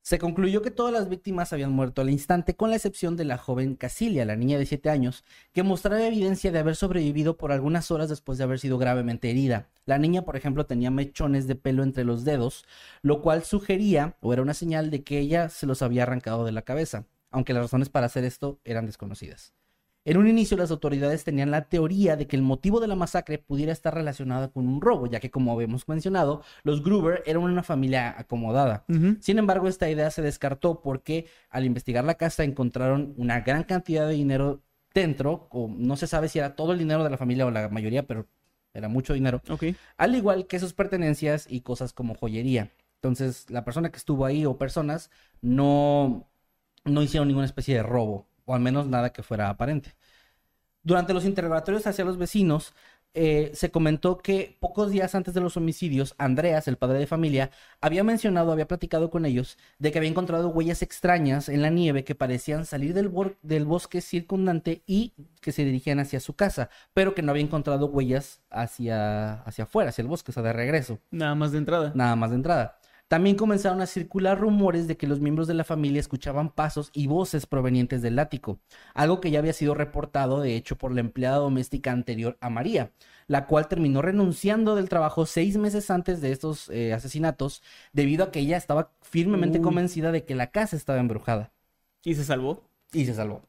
Se 0.05 0.19
concluyó 0.19 0.61
que 0.61 0.69
todas 0.69 0.93
las 0.93 1.09
víctimas 1.09 1.51
habían 1.51 1.71
muerto 1.71 2.03
al 2.03 2.11
instante, 2.11 2.55
con 2.55 2.69
la 2.69 2.75
excepción 2.75 3.17
de 3.17 3.25
la 3.25 3.39
joven 3.39 3.73
Casilia, 3.75 4.23
la 4.23 4.35
niña 4.35 4.59
de 4.59 4.67
7 4.67 4.91
años, 4.91 5.23
que 5.51 5.63
mostraba 5.63 6.05
evidencia 6.05 6.51
de 6.51 6.59
haber 6.59 6.75
sobrevivido 6.75 7.37
por 7.37 7.51
algunas 7.51 7.89
horas 7.89 8.07
después 8.07 8.37
de 8.37 8.43
haber 8.43 8.59
sido 8.59 8.77
gravemente 8.77 9.31
herida. 9.31 9.67
La 9.87 9.97
niña, 9.97 10.21
por 10.21 10.35
ejemplo, 10.35 10.67
tenía 10.67 10.91
mechones 10.91 11.47
de 11.47 11.55
pelo 11.55 11.81
entre 11.81 12.03
los 12.03 12.23
dedos, 12.23 12.65
lo 13.01 13.23
cual 13.23 13.43
sugería 13.45 14.15
o 14.21 14.31
era 14.31 14.43
una 14.43 14.53
señal 14.53 14.91
de 14.91 15.03
que 15.03 15.17
ella 15.17 15.49
se 15.49 15.65
los 15.65 15.81
había 15.81 16.03
arrancado 16.03 16.45
de 16.45 16.51
la 16.51 16.61
cabeza, 16.61 17.07
aunque 17.31 17.53
las 17.53 17.63
razones 17.63 17.89
para 17.89 18.05
hacer 18.05 18.25
esto 18.25 18.59
eran 18.63 18.85
desconocidas. 18.85 19.55
En 20.07 20.17
un 20.17 20.27
inicio 20.27 20.55
las 20.55 20.69
autoridades 20.69 21.23
tenían 21.23 21.49
la 21.49 21.63
teoría 21.63 22.15
de 22.15 22.27
que 22.27 22.35
el 22.35 22.43
motivo 22.43 22.79
de 22.79 22.87
la 22.87 22.95
masacre 22.95 23.39
pudiera 23.39 23.71
estar 23.71 23.91
relacionado 23.91 24.51
con 24.51 24.67
un 24.67 24.79
robo, 24.79 25.07
ya 25.07 25.19
que 25.19 25.31
como 25.31 25.51
habíamos 25.51 25.87
mencionado, 25.87 26.43
los 26.63 26.83
Gruber 26.83 27.23
eran 27.25 27.41
una 27.41 27.63
familia 27.63 28.13
acomodada. 28.15 28.85
Sin 29.19 29.39
embargo, 29.39 29.67
esta 29.67 29.89
idea 29.89 30.11
se 30.11 30.21
descartó 30.21 30.81
porque 30.83 31.25
al 31.49 31.65
investigar 31.65 32.03
la 32.03 32.13
casa 32.13 32.43
encontraron 32.43 33.15
una 33.17 33.41
gran 33.41 33.63
cantidad 33.63 34.07
de 34.07 34.13
dinero 34.13 34.61
dentro, 34.93 35.47
o 35.49 35.67
no 35.75 35.97
se 35.97 36.05
sabe 36.05 36.29
si 36.29 36.37
era 36.37 36.55
todo 36.55 36.71
el 36.71 36.77
dinero 36.77 37.03
de 37.03 37.09
la 37.09 37.17
familia 37.17 37.47
o 37.47 37.51
la 37.51 37.67
mayoría, 37.69 38.05
pero 38.05 38.27
era 38.75 38.87
mucho 38.87 39.13
dinero, 39.15 39.41
al 39.97 40.15
igual 40.15 40.45
que 40.45 40.59
sus 40.59 40.73
pertenencias 40.73 41.47
y 41.49 41.61
cosas 41.61 41.93
como 41.93 42.13
joyería. 42.13 42.69
Entonces, 43.01 43.49
la 43.49 43.65
persona 43.65 43.89
que 43.89 43.97
estuvo 43.97 44.23
ahí 44.23 44.45
o 44.45 44.57
personas 44.57 45.09
no, 45.41 46.29
no 46.83 47.01
hicieron 47.01 47.27
ninguna 47.27 47.45
especie 47.45 47.75
de 47.75 47.83
robo, 47.83 48.27
o 48.45 48.55
al 48.55 48.61
menos 48.61 48.87
nada 48.87 49.11
que 49.11 49.23
fuera 49.23 49.49
aparente. 49.49 49.95
Durante 50.83 51.13
los 51.13 51.25
interrogatorios 51.25 51.87
hacia 51.87 52.05
los 52.05 52.17
vecinos, 52.17 52.73
eh, 53.17 53.51
se 53.53 53.71
comentó 53.71 54.17
que 54.17 54.57
pocos 54.59 54.91
días 54.91 55.15
antes 55.15 55.33
de 55.33 55.39
los 55.39 55.55
homicidios, 55.55 56.15
Andreas, 56.17 56.67
el 56.67 56.75
padre 56.75 56.99
de 56.99 57.07
familia, 57.07 57.49
había 57.79 58.03
mencionado, 58.03 58.51
había 58.51 58.67
platicado 58.67 59.09
con 59.09 59.25
ellos, 59.25 59.57
de 59.79 59.93
que 59.93 59.99
había 59.99 60.09
encontrado 60.09 60.49
huellas 60.49 60.81
extrañas 60.81 61.47
en 61.47 61.61
la 61.61 61.69
nieve 61.69 62.03
que 62.03 62.13
parecían 62.13 62.65
salir 62.65 62.93
del, 62.93 63.07
bosque 63.65 64.01
circundante 64.01 64.83
y 64.85 65.13
que 65.39 65.53
se 65.53 65.63
dirigían 65.63 65.99
hacia 65.99 66.19
su 66.19 66.35
casa, 66.35 66.69
pero 66.93 67.15
que 67.15 67.21
no 67.21 67.31
había 67.31 67.43
encontrado 67.43 67.85
huellas 67.85 68.41
hacia, 68.49 69.35
hacia 69.43 69.63
afuera, 69.63 69.91
hacia 69.91 70.01
el 70.01 70.09
bosque, 70.09 70.31
o 70.31 70.33
sea, 70.33 70.43
de 70.43 70.51
regreso 70.51 70.99
Nada 71.09 71.35
más 71.35 71.53
de 71.53 71.59
entrada. 71.59 71.93
nada 71.95 72.17
más 72.17 72.31
de 72.31 72.35
entrada. 72.35 72.79
También 73.07 73.35
comenzaron 73.35 73.81
a 73.81 73.85
circular 73.85 74.39
rumores 74.39 74.87
de 74.87 74.97
que 74.97 75.05
los 75.05 75.19
miembros 75.19 75.47
de 75.47 75.53
la 75.53 75.63
familia 75.63 75.99
escuchaban 75.99 76.49
pasos 76.49 76.89
y 76.91 77.05
voces 77.05 77.45
provenientes 77.45 78.01
del 78.01 78.17
ático, 78.17 78.59
algo 78.95 79.21
que 79.21 79.29
ya 79.29 79.39
había 79.39 79.53
sido 79.53 79.75
reportado 79.75 80.41
de 80.41 80.55
hecho 80.55 80.75
por 80.77 80.91
la 80.91 81.01
empleada 81.01 81.37
doméstica 81.37 81.91
anterior 81.91 82.35
a 82.41 82.49
María, 82.49 82.91
la 83.27 83.45
cual 83.45 83.67
terminó 83.67 84.01
renunciando 84.01 84.75
del 84.75 84.89
trabajo 84.89 85.25
seis 85.27 85.55
meses 85.57 85.91
antes 85.91 86.19
de 86.19 86.31
estos 86.31 86.69
eh, 86.69 86.93
asesinatos 86.93 87.61
debido 87.93 88.23
a 88.25 88.31
que 88.31 88.39
ella 88.39 88.57
estaba 88.57 88.91
firmemente 89.01 89.59
Uy. 89.59 89.63
convencida 89.63 90.11
de 90.11 90.25
que 90.25 90.33
la 90.35 90.49
casa 90.51 90.75
estaba 90.75 90.99
embrujada 90.99 91.51
¿Y 92.03 92.15
se 92.15 92.23
salvó? 92.23 92.63
y 92.93 93.05
se 93.05 93.13
salvó. 93.13 93.41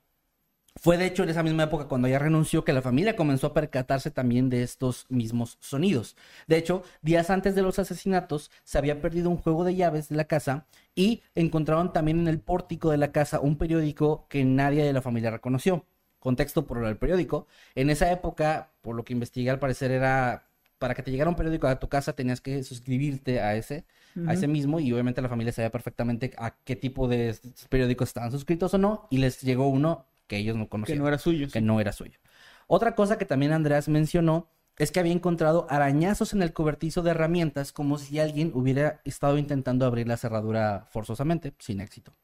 Fue 0.78 0.98
de 0.98 1.06
hecho 1.06 1.22
en 1.22 1.30
esa 1.30 1.42
misma 1.42 1.64
época 1.64 1.86
cuando 1.86 2.06
ella 2.06 2.18
renunció 2.18 2.64
que 2.64 2.74
la 2.74 2.82
familia 2.82 3.16
comenzó 3.16 3.48
a 3.48 3.54
percatarse 3.54 4.10
también 4.10 4.50
de 4.50 4.62
estos 4.62 5.06
mismos 5.08 5.56
sonidos. 5.60 6.16
De 6.46 6.58
hecho, 6.58 6.82
días 7.00 7.30
antes 7.30 7.54
de 7.54 7.62
los 7.62 7.78
asesinatos 7.78 8.50
se 8.62 8.76
había 8.76 9.00
perdido 9.00 9.30
un 9.30 9.38
juego 9.38 9.64
de 9.64 9.74
llaves 9.74 10.10
de 10.10 10.16
la 10.16 10.24
casa 10.24 10.66
y 10.94 11.22
encontraron 11.34 11.92
también 11.94 12.20
en 12.20 12.28
el 12.28 12.40
pórtico 12.40 12.90
de 12.90 12.98
la 12.98 13.10
casa 13.10 13.40
un 13.40 13.56
periódico 13.56 14.26
que 14.28 14.44
nadie 14.44 14.84
de 14.84 14.92
la 14.92 15.00
familia 15.00 15.30
reconoció. 15.30 15.86
Contexto 16.18 16.66
por 16.66 16.84
el 16.84 16.98
periódico. 16.98 17.46
En 17.74 17.88
esa 17.88 18.10
época, 18.12 18.72
por 18.82 18.96
lo 18.96 19.04
que 19.04 19.14
investigué 19.14 19.50
al 19.50 19.58
parecer 19.58 19.90
era 19.90 20.46
para 20.78 20.94
que 20.94 21.02
te 21.02 21.10
llegara 21.10 21.30
un 21.30 21.36
periódico 21.36 21.66
a 21.66 21.78
tu 21.78 21.88
casa 21.88 22.12
tenías 22.12 22.42
que 22.42 22.62
suscribirte 22.62 23.40
a 23.40 23.56
ese, 23.56 23.86
a 24.26 24.34
ese 24.34 24.46
mismo 24.46 24.78
y 24.78 24.92
obviamente 24.92 25.22
la 25.22 25.28
familia 25.30 25.52
sabía 25.52 25.70
perfectamente 25.70 26.34
a 26.36 26.54
qué 26.64 26.76
tipo 26.76 27.08
de 27.08 27.34
periódicos 27.70 28.08
estaban 28.08 28.30
suscritos 28.30 28.74
o 28.74 28.78
no 28.78 29.06
y 29.10 29.16
les 29.18 29.40
llegó 29.40 29.68
uno 29.68 30.04
que 30.26 30.36
ellos 30.36 30.56
no 30.56 30.68
conocían. 30.68 30.98
Que 30.98 31.02
no 31.02 31.08
era 31.08 31.18
suyo. 31.18 31.48
Que 31.52 31.60
no 31.60 31.80
era 31.80 31.92
suyo. 31.92 32.18
Otra 32.66 32.94
cosa 32.94 33.18
que 33.18 33.24
también 33.24 33.52
Andreas 33.52 33.88
mencionó 33.88 34.48
es 34.78 34.90
que 34.90 35.00
había 35.00 35.12
encontrado 35.12 35.66
arañazos 35.70 36.34
en 36.34 36.42
el 36.42 36.52
cobertizo 36.52 37.02
de 37.02 37.12
herramientas 37.12 37.72
como 37.72 37.98
si 37.98 38.18
alguien 38.18 38.50
hubiera 38.54 39.00
estado 39.04 39.38
intentando 39.38 39.86
abrir 39.86 40.06
la 40.06 40.16
cerradura 40.16 40.86
forzosamente, 40.90 41.54
sin 41.58 41.80
éxito. 41.80 42.14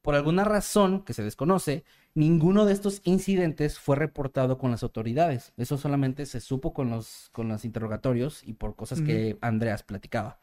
Por 0.00 0.16
alguna 0.16 0.42
razón 0.42 1.04
que 1.04 1.12
se 1.12 1.22
desconoce, 1.22 1.84
ninguno 2.14 2.64
de 2.64 2.72
estos 2.72 3.02
incidentes 3.04 3.78
fue 3.78 3.94
reportado 3.94 4.58
con 4.58 4.72
las 4.72 4.82
autoridades. 4.82 5.52
Eso 5.56 5.78
solamente 5.78 6.26
se 6.26 6.40
supo 6.40 6.72
con 6.72 6.90
los, 6.90 7.28
con 7.30 7.48
los 7.48 7.64
interrogatorios 7.64 8.42
y 8.44 8.54
por 8.54 8.74
cosas 8.74 9.00
que 9.00 9.38
Andreas 9.40 9.84
platicaba. 9.84 10.40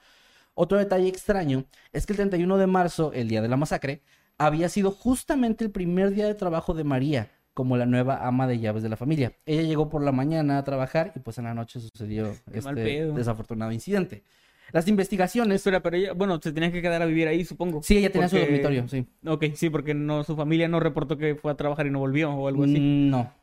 Otro 0.53 0.77
detalle 0.77 1.09
extraño 1.09 1.65
es 1.91 2.05
que 2.05 2.13
el 2.13 2.17
31 2.17 2.57
de 2.57 2.67
marzo, 2.67 3.11
el 3.13 3.27
día 3.27 3.41
de 3.41 3.49
la 3.49 3.57
masacre, 3.57 4.01
había 4.39 4.69
sido 4.69 4.89
justamente 4.89 5.63
el 5.63 5.69
primer 5.69 6.11
día 6.11 6.25
de 6.25 6.33
trabajo 6.33 6.73
de 6.73 6.83
María 6.83 7.31
como 7.53 7.75
la 7.75 7.85
nueva 7.85 8.25
ama 8.25 8.47
de 8.47 8.59
llaves 8.59 8.83
de 8.83 8.89
la 8.89 8.95
familia. 8.95 9.33
Ella 9.45 9.63
llegó 9.63 9.89
por 9.89 10.01
la 10.01 10.13
mañana 10.13 10.57
a 10.57 10.63
trabajar 10.63 11.11
y 11.15 11.19
pues 11.19 11.37
en 11.37 11.43
la 11.43 11.53
noche 11.53 11.79
sucedió 11.79 12.33
este 12.53 13.11
desafortunado 13.11 13.71
incidente. 13.71 14.23
Las 14.71 14.87
investigaciones. 14.87 15.57
Espera, 15.57 15.81
pero 15.81 15.97
ella, 15.97 16.13
bueno, 16.13 16.39
se 16.41 16.53
tenía 16.53 16.71
que 16.71 16.81
quedar 16.81 17.01
a 17.01 17.05
vivir 17.05 17.27
ahí, 17.27 17.43
supongo. 17.43 17.81
Sí, 17.83 17.97
ella 17.97 18.11
tenía 18.11 18.29
su 18.29 18.37
dormitorio, 18.37 18.87
sí. 18.87 19.05
Ok, 19.25 19.45
sí, 19.55 19.69
porque 19.69 19.93
no, 19.93 20.23
su 20.23 20.35
familia 20.35 20.67
no 20.67 20.79
reportó 20.79 21.17
que 21.17 21.35
fue 21.35 21.51
a 21.51 21.55
trabajar 21.55 21.87
y 21.87 21.91
no 21.91 21.99
volvió 21.99 22.31
o 22.31 22.47
algo 22.47 22.63
así. 22.63 22.79
Mm, 22.79 23.09
no. 23.09 23.33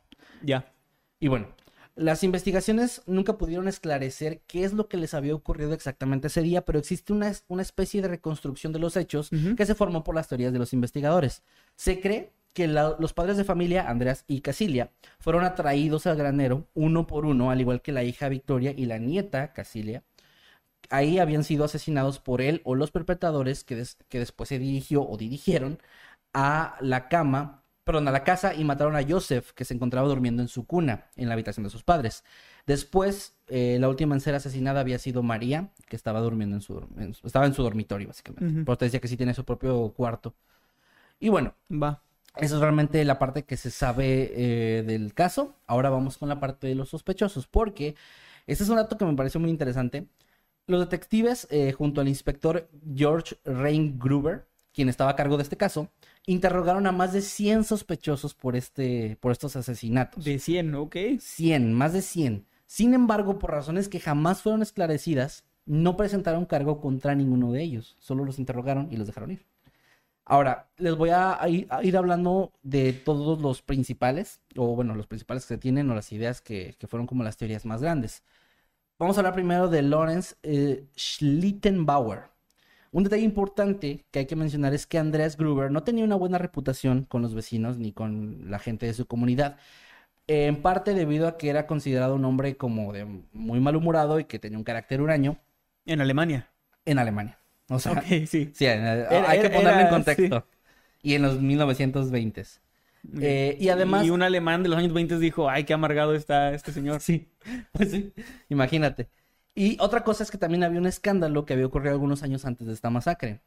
Ya. 0.43 0.73
Y 1.21 1.29
bueno, 1.29 1.49
las 1.97 2.23
investigaciones 2.23 3.03
nunca 3.07 3.39
pudieron 3.39 3.69
esclarecer 3.69 4.43
qué 4.47 4.65
es 4.65 4.75
lo 4.75 4.87
que 4.87 4.99
les 4.99 5.15
había 5.15 5.35
ocurrido 5.35 5.73
exactamente 5.73 6.29
ese 6.29 6.43
día, 6.43 6.63
pero 6.65 6.79
existe 6.79 7.13
una, 7.13 7.33
una 7.49 7.63
especie 7.63 8.03
de 8.03 8.09
reconstrucción 8.09 8.73
de 8.75 8.79
los 8.79 8.97
hechos 8.97 9.31
que 9.57 9.67
se 9.67 9.75
formó 9.75 10.05
por 10.05 10.15
las 10.15 10.29
teorías 10.29 10.53
de 10.53 10.59
los 10.59 10.75
investigadores. 10.75 11.43
Se 11.75 12.01
cree 12.01 12.33
que 12.53 12.69
los 12.69 13.13
padres 13.15 13.39
de 13.39 13.45
familia, 13.45 13.89
Andreas 13.89 14.25
y 14.29 14.41
Casilia, 14.43 14.91
fueron 15.19 15.45
atraídos 15.45 16.07
al 16.07 16.17
granero 16.17 16.67
uno 16.75 17.07
por 17.07 17.25
uno, 17.27 17.51
al 17.51 17.61
igual 17.61 17.83
que 17.83 17.93
la 17.93 18.05
hija 18.05 18.29
Victoria 18.29 18.73
y 18.77 18.87
la 18.87 18.99
nieta 18.99 19.53
Casilia. 19.55 20.05
Ahí 20.91 21.19
habían 21.19 21.45
sido 21.45 21.65
asesinados 21.65 22.19
por 22.21 22.43
él 22.43 22.61
o 22.65 22.75
los 22.75 22.91
perpetradores 22.91 23.65
que, 23.65 23.83
que 24.09 24.19
después 24.19 24.49
se 24.49 24.59
dirigió 24.59 25.03
o 25.03 25.17
dirigieron 25.17 25.79
a 26.33 26.77
la 26.81 27.09
cama 27.09 27.65
perdón, 27.87 28.09
a 28.09 28.11
la 28.11 28.25
casa 28.25 28.53
y 28.53 28.65
mataron 28.65 28.97
a 28.97 29.09
Joseph, 29.09 29.53
que 29.53 29.65
se 29.65 29.73
encontraba 29.73 30.09
durmiendo 30.09 30.43
en 30.43 30.49
su 30.49 30.67
cuna, 30.67 31.07
en 31.15 31.29
la 31.29 31.35
habitación 31.35 31.63
de 31.63 31.71
sus 31.71 31.85
padres. 31.85 32.25
Después, 32.67 33.37
eh, 33.47 33.79
la 33.79 33.89
última 33.89 34.17
en 34.17 34.21
ser 34.21 34.35
asesinada 34.35 34.81
había 34.81 34.99
sido 34.99 35.23
María, 35.23 35.71
que 35.89 35.95
estaba 35.95 36.21
durmiendo 36.21 36.57
en 36.57 36.63
su, 36.63 36.85
estaba 37.23 37.47
en 37.47 37.55
su 37.55 37.63
dormitorio, 37.63 38.09
básicamente. 38.09 38.65
Por 38.65 38.77
te 38.77 38.87
decía 38.87 39.01
que 39.01 39.07
sí 39.07 39.17
tiene 39.17 39.35
su 39.35 39.45
propio 39.45 39.93
cuarto. 39.97 40.35
Y 41.21 41.29
bueno, 41.29 41.55
va. 41.71 42.03
Esa 42.35 42.57
es 42.57 42.61
realmente 42.61 43.05
la 43.05 43.21
parte 43.21 43.45
que 43.45 43.57
se 43.57 43.71
sabe 43.71 44.33
eh, 44.35 44.83
del 44.83 45.15
caso. 45.15 45.55
Ahora 45.69 45.89
vamos 45.89 46.19
con 46.19 46.29
la 46.29 46.41
parte 46.41 46.67
de 46.67 46.75
los 46.75 46.89
sospechosos, 46.89 47.47
porque 47.47 47.95
este 48.49 48.65
es 48.65 48.69
un 48.69 48.77
dato 48.77 48.99
que 48.99 49.05
me 49.05 49.15
pareció 49.15 49.39
muy 49.39 49.51
interesante. 49.51 50.09
Los 50.67 50.81
detectives, 50.81 51.47
eh, 51.53 51.71
junto 51.71 52.01
al 52.01 52.09
inspector 52.09 52.69
George 52.97 53.37
Rain 53.45 53.97
Gruber, 53.97 54.49
quien 54.77 54.91
estaba 54.91 55.11
a 55.11 55.17
cargo 55.17 55.39
de 55.39 55.43
este 55.43 55.57
caso, 55.57 55.89
interrogaron 56.27 56.87
a 56.87 56.93
más 56.93 57.15
de 57.15 57.23
100 57.23 57.65
sospechosos 57.65 58.35
por, 58.35 58.57
este, 58.57 59.17
por 59.21 59.33
estos 59.33 59.57
asesinatos. 59.57 60.23
De 60.23 60.39
100, 60.39 60.75
ok. 60.75 60.97
100, 61.19 61.73
más 61.73 61.95
de 61.95 62.03
100. 62.03 62.47
Sin 62.67 62.93
embargo, 62.93 63.39
por 63.39 63.53
razones 63.53 63.89
que 63.89 64.01
jamás 64.01 64.43
fueron 64.43 64.61
esclarecidas, 64.61 65.45
no 65.65 65.97
presentaron 65.97 66.45
cargo 66.45 66.83
contra 66.83 67.15
ninguno 67.15 67.53
de 67.53 67.63
ellos. 67.63 67.97
Solo 67.99 68.27
los 68.27 68.39
interrogaron 68.39 68.89
y 68.93 68.99
los 68.99 69.07
dejaron 69.07 69.31
ir. 69.31 69.47
Ahora, 70.27 70.69
les 70.77 70.95
voy 70.95 71.09
a 71.11 71.41
ir, 71.49 71.97
hablando 71.97 72.53
de 72.63 72.93
todos 72.93 73.41
los 73.41 73.63
principales, 73.63 74.43
o 74.57 74.75
bueno, 74.77 74.95
los 74.95 75.07
principales 75.07 75.45
que 75.45 75.55
se 75.55 75.59
tienen, 75.59 75.91
o 75.91 75.95
las 75.95 76.13
ideas 76.13 76.43
que, 76.43 76.77
fueron 76.87 77.07
como 77.07 77.25
las 77.25 77.39
teorías 77.39 77.65
más 77.65 77.81
grandes. 77.81 78.25
Vamos 78.99 79.17
a 79.17 79.21
hablar 79.21 79.35
primero 79.35 79.69
de 79.69 79.81
Lawrence 79.81 80.35
eh, 80.43 80.87
Schlittenbauer. 80.97 82.36
Un 82.97 83.05
detalle 83.05 83.25
importante 83.25 84.07
que 84.11 84.21
hay 84.21 84.27
que 84.27 84.37
mencionar 84.37 84.73
es 84.73 84.87
que 84.87 84.97
Andreas 84.97 85.37
Gruber 85.37 85.71
no 85.71 85.83
tenía 85.83 86.03
una 86.03 86.15
buena 86.15 86.39
reputación 86.39 87.05
con 87.05 87.21
los 87.21 87.35
vecinos 87.35 87.77
ni 87.77 87.93
con 87.93 88.51
la 88.51 88.59
gente 88.59 88.87
de 88.87 88.95
su 88.95 89.05
comunidad. 89.05 89.59
En 90.27 90.63
parte 90.63 90.95
debido 90.95 91.29
a 91.29 91.37
que 91.37 91.51
era 91.51 91.67
considerado 91.67 92.15
un 92.15 92.25
hombre 92.25 92.57
como 92.57 92.95
de 92.95 93.05
muy 93.35 93.61
malhumorado 93.61 94.19
y 94.19 94.25
que 94.25 94.39
tenía 94.39 94.57
un 94.57 94.65
carácter 94.65 95.03
huraño. 95.03 95.37
En 95.85 96.01
Alemania. 96.01 96.49
En 96.87 96.99
Alemania. 96.99 97.39
O 97.69 97.79
sea, 97.79 98.01
sí. 98.01 98.27
sí 98.27 98.65
hay 98.65 99.41
que 99.43 99.51
ponerlo 99.51 99.81
en 99.83 99.89
contexto. 99.89 100.47
Y 101.03 101.17
en 101.17 101.21
los 101.21 101.39
1920s. 101.39 102.61
Eh, 103.21 103.59
y 103.61 103.69
además. 103.69 104.07
Y 104.07 104.11
un 104.11 104.23
alemán 104.23 104.63
de 104.63 104.71
los 104.71 104.79
años 104.79 104.95
20 104.95 105.19
dijo: 105.19 105.51
Ay, 105.51 105.65
qué 105.65 105.75
amargado 105.75 106.15
está 106.15 106.55
este 106.55 106.73
señor. 106.73 107.03
Sí. 107.03 107.29
Pues 107.73 107.91
sí. 107.91 108.15
Imagínate. 108.49 109.11
Y 109.57 109.79
otra 109.81 110.05
cosa 110.05 110.23
es 110.23 110.31
que 110.31 110.37
también 110.37 110.63
había 110.65 110.79
un 110.79 110.87
escándalo 110.87 111.47
que 111.47 111.55
había 111.55 111.67
ocurrido 111.67 111.93
algunos 111.93 112.23
años 112.23 112.45
antes 112.45 112.67
de 112.67 112.75
esta 112.75 112.91
masacre. 112.91 113.41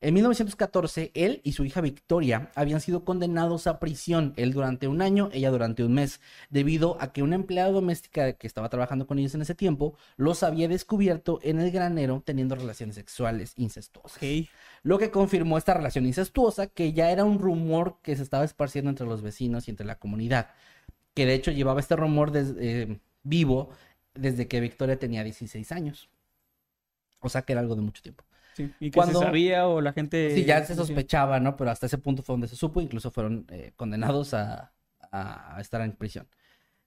En 0.00 0.14
1914, 0.14 1.10
él 1.12 1.40
y 1.42 1.52
su 1.52 1.64
hija 1.64 1.80
Victoria 1.80 2.52
habían 2.54 2.80
sido 2.80 3.04
condenados 3.04 3.66
a 3.66 3.80
prisión, 3.80 4.32
él 4.36 4.52
durante 4.52 4.86
un 4.86 5.02
año, 5.02 5.28
ella 5.32 5.50
durante 5.50 5.84
un 5.84 5.92
mes, 5.92 6.20
debido 6.50 6.96
a 7.00 7.12
que 7.12 7.24
una 7.24 7.34
empleada 7.34 7.72
doméstica 7.72 8.32
que 8.34 8.46
estaba 8.46 8.68
trabajando 8.68 9.08
con 9.08 9.18
ellos 9.18 9.34
en 9.34 9.42
ese 9.42 9.56
tiempo 9.56 9.98
los 10.16 10.44
había 10.44 10.68
descubierto 10.68 11.40
en 11.42 11.58
el 11.58 11.72
granero 11.72 12.22
teniendo 12.24 12.54
relaciones 12.54 12.94
sexuales 12.94 13.52
incestuosas. 13.56 14.22
Lo 14.84 14.98
que 14.98 15.10
confirmó 15.10 15.58
esta 15.58 15.74
relación 15.74 16.06
incestuosa, 16.06 16.68
que 16.68 16.92
ya 16.92 17.10
era 17.10 17.24
un 17.24 17.40
rumor 17.40 17.96
que 18.02 18.14
se 18.14 18.22
estaba 18.22 18.44
esparciendo 18.44 18.88
entre 18.88 19.06
los 19.06 19.20
vecinos 19.20 19.66
y 19.66 19.72
entre 19.72 19.84
la 19.84 19.98
comunidad, 19.98 20.50
que 21.12 21.26
de 21.26 21.34
hecho 21.34 21.50
llevaba 21.50 21.80
este 21.80 21.96
rumor 21.96 22.32
eh, 22.34 23.00
vivo 23.22 23.70
desde 24.20 24.46
que 24.46 24.60
Victoria 24.60 24.98
tenía 24.98 25.24
16 25.24 25.72
años. 25.72 26.08
O 27.20 27.28
sea 27.28 27.42
que 27.42 27.52
era 27.52 27.60
algo 27.60 27.74
de 27.74 27.82
mucho 27.82 28.02
tiempo. 28.02 28.24
Sí, 28.54 28.72
y 28.80 28.90
que 28.90 29.02
se 29.02 29.12
sabía 29.12 29.66
o 29.66 29.80
la 29.80 29.92
gente... 29.92 30.34
Sí, 30.34 30.44
ya 30.44 30.64
se 30.64 30.74
sospechaba, 30.74 31.40
¿no? 31.40 31.56
Pero 31.56 31.70
hasta 31.70 31.86
ese 31.86 31.98
punto 31.98 32.22
fue 32.22 32.34
donde 32.34 32.48
se 32.48 32.56
supo, 32.56 32.80
incluso 32.80 33.10
fueron 33.10 33.46
eh, 33.50 33.72
condenados 33.76 34.34
a, 34.34 34.72
a, 35.12 35.58
estar 35.60 35.80
en 35.82 35.92
prisión. 35.92 36.26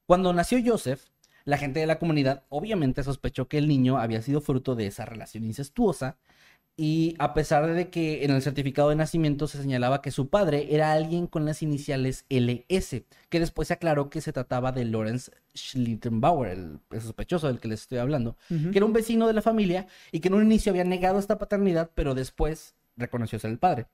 Cuando 0.06 0.34
nació 0.34 0.60
Joseph, 0.64 1.06
la 1.46 1.58
gente 1.58 1.80
de 1.80 1.88
la 1.88 2.00
comunidad 2.00 2.44
obviamente 2.50 3.04
sospechó 3.04 3.48
que 3.48 3.58
el 3.58 3.68
niño 3.68 3.98
había 3.98 4.22
sido 4.22 4.42
fruto 4.42 4.76
de 4.76 4.88
esa 4.88 5.06
relación 5.06 5.44
incestuosa 5.44 6.18
y 6.76 7.16
a 7.20 7.34
pesar 7.34 7.72
de 7.72 7.90
que 7.90 8.24
en 8.24 8.32
el 8.32 8.42
certificado 8.42 8.90
de 8.90 8.96
nacimiento 8.96 9.48
se 9.48 9.62
señalaba 9.62 10.02
que 10.02 10.10
su 10.10 10.30
padre 10.30 10.68
era 10.72 10.92
alguien 10.92 11.28
con 11.28 11.46
las 11.46 11.62
iniciales 11.62 12.26
LS, 12.30 13.04
que 13.30 13.40
después 13.40 13.68
se 13.68 13.76
aclaró 13.76 14.10
que 14.10 14.22
se 14.22 14.34
trataba 14.34 14.72
de 14.72 14.86
Lawrence 14.86 15.32
Schlittenbauer, 15.56 16.50
el, 16.92 17.02
sospechoso 17.02 17.48
del 17.48 17.60
que 17.60 17.68
les 17.68 17.82
estoy 17.82 18.00
hablando, 18.00 18.38
que 18.48 18.78
era 18.78 18.86
un 18.86 18.94
vecino 18.94 19.28
de 19.28 19.34
la 19.34 19.44
familia 19.44 19.88
y 20.12 20.20
que 20.20 20.30
en 20.30 20.34
un 20.34 20.44
inicio 20.44 20.72
había 20.72 20.84
negado 20.84 21.20
esta 21.20 21.38
paternidad, 21.38 21.92
pero 21.94 22.16
después 22.16 22.76
reconoció 22.98 23.38
ser 23.38 23.52
el 23.52 23.60
padre. 23.60 23.86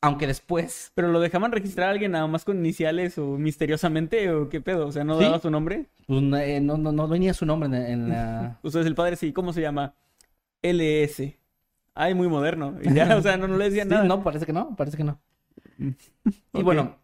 Aunque 0.00 0.26
después. 0.26 0.92
¿Pero 0.94 1.08
lo 1.08 1.18
dejaban 1.18 1.50
registrar 1.50 1.88
a 1.88 1.92
alguien 1.92 2.12
nada 2.12 2.26
más 2.26 2.44
con 2.44 2.58
iniciales 2.58 3.16
o 3.16 3.38
misteriosamente 3.38 4.30
o 4.30 4.50
qué 4.50 4.60
pedo? 4.60 4.86
O 4.86 4.92
sea, 4.92 5.02
¿no 5.02 5.18
daba 5.18 5.40
su 5.40 5.50
nombre? 5.50 5.86
Pues 6.06 6.20
eh, 6.42 6.60
no, 6.60 6.76
no, 6.76 6.92
no, 6.92 7.08
venía 7.08 7.32
su 7.32 7.46
nombre 7.46 7.90
en, 7.90 8.10
la. 8.10 8.58
Ustedes, 8.62 8.84
el 8.84 8.94
padre 8.94 9.16
sí, 9.16 9.32
¿cómo 9.32 9.54
se 9.54 9.62
llama? 9.62 9.94
LS. 10.60 11.38
Ay, 11.94 12.14
muy 12.14 12.28
moderno. 12.28 12.76
Y 12.82 12.92
ya, 12.92 13.16
o 13.16 13.22
sea, 13.22 13.36
no, 13.36 13.46
le 13.46 13.70
decían 13.70 13.88
nada. 13.90 14.04
No, 14.04 14.22
parece 14.22 14.46
que 14.46 14.52
no, 14.52 14.74
parece 14.76 14.96
que 14.96 15.04
no. 15.04 15.20
y 15.78 16.62
bueno, 16.62 16.96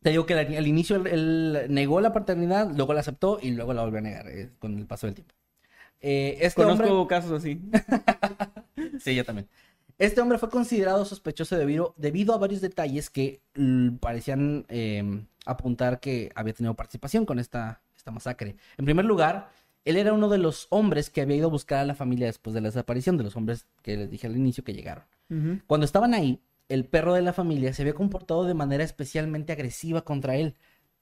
te 0.00 0.10
digo 0.10 0.26
que 0.26 0.34
al, 0.34 0.66
inicio 0.66 0.96
él, 0.96 1.66
negó 1.68 2.00
la 2.00 2.12
paternidad, 2.12 2.70
luego 2.74 2.94
la 2.94 3.00
aceptó 3.00 3.38
y 3.40 3.52
luego 3.52 3.72
la 3.74 3.82
volvió 3.82 3.98
a 3.98 4.02
negar 4.02 4.28
eh, 4.28 4.50
con 4.58 4.78
el 4.78 4.86
paso 4.86 5.06
del 5.06 5.14
tiempo. 5.14 5.34
Eh, 6.00 6.38
este 6.40 6.62
Conozco 6.62 7.06
casos 7.06 7.32
así. 7.32 7.60
sí, 9.00 9.14
yo 9.14 9.24
también. 9.24 9.48
Este 9.98 10.20
hombre 10.20 10.38
fue 10.38 10.50
considerado 10.50 11.04
sospechoso 11.04 11.56
debido, 11.56 11.94
debido 11.96 12.34
a 12.34 12.38
varios 12.38 12.60
detalles 12.60 13.10
que 13.10 13.40
parecían 14.00 14.66
em, 14.68 15.26
apuntar 15.46 16.00
que 16.00 16.32
había 16.34 16.52
tenido 16.52 16.74
participación 16.74 17.24
con 17.24 17.38
esta, 17.38 17.80
esta 17.96 18.10
masacre. 18.10 18.56
En 18.76 18.84
primer 18.84 19.04
lugar, 19.04 19.48
él 19.84 19.96
era 19.96 20.12
uno 20.12 20.28
de 20.28 20.38
los 20.38 20.66
hombres 20.70 21.10
que 21.10 21.20
había 21.20 21.36
ido 21.36 21.48
a 21.48 21.50
buscar 21.50 21.80
a 21.80 21.84
la 21.84 21.94
familia 21.94 22.26
después 22.26 22.54
de 22.54 22.60
la 22.60 22.68
desaparición, 22.68 23.16
de 23.16 23.24
los 23.24 23.36
hombres 23.36 23.66
que 23.82 23.96
les 23.96 24.10
dije 24.10 24.26
al 24.26 24.36
inicio 24.36 24.64
que 24.64 24.72
llegaron. 24.74 25.04
Cuando 25.66 25.84
estaban 25.84 26.14
ahí, 26.14 26.40
el 26.68 26.84
perro 26.84 27.14
de 27.14 27.22
la 27.22 27.32
familia 27.32 27.72
se 27.72 27.82
había 27.82 27.94
comportado 27.94 28.44
de 28.44 28.54
manera 28.54 28.84
especialmente 28.84 29.52
agresiva 29.52 30.02
contra 30.02 30.36
él, 30.36 30.54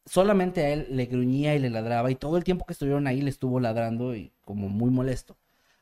solamente 0.07 0.62
a 0.62 0.71
él 0.71 0.87
le 0.90 1.07
gruñía 1.07 1.55
y 1.55 1.59
le 1.59 1.71
ladraba 1.71 2.11
y 2.11 2.14
todo 2.14 2.37
el 2.37 2.45
tiempo 2.45 2.64
que 2.64 2.73
estuvieron 2.73 3.07
ahí 3.07 3.21
le 3.21 3.31
estuvo 3.31 3.61
ladrando 3.61 4.16
y 4.16 4.33
como 4.45 4.68
muy 4.68 4.90
molesto. 4.90 5.37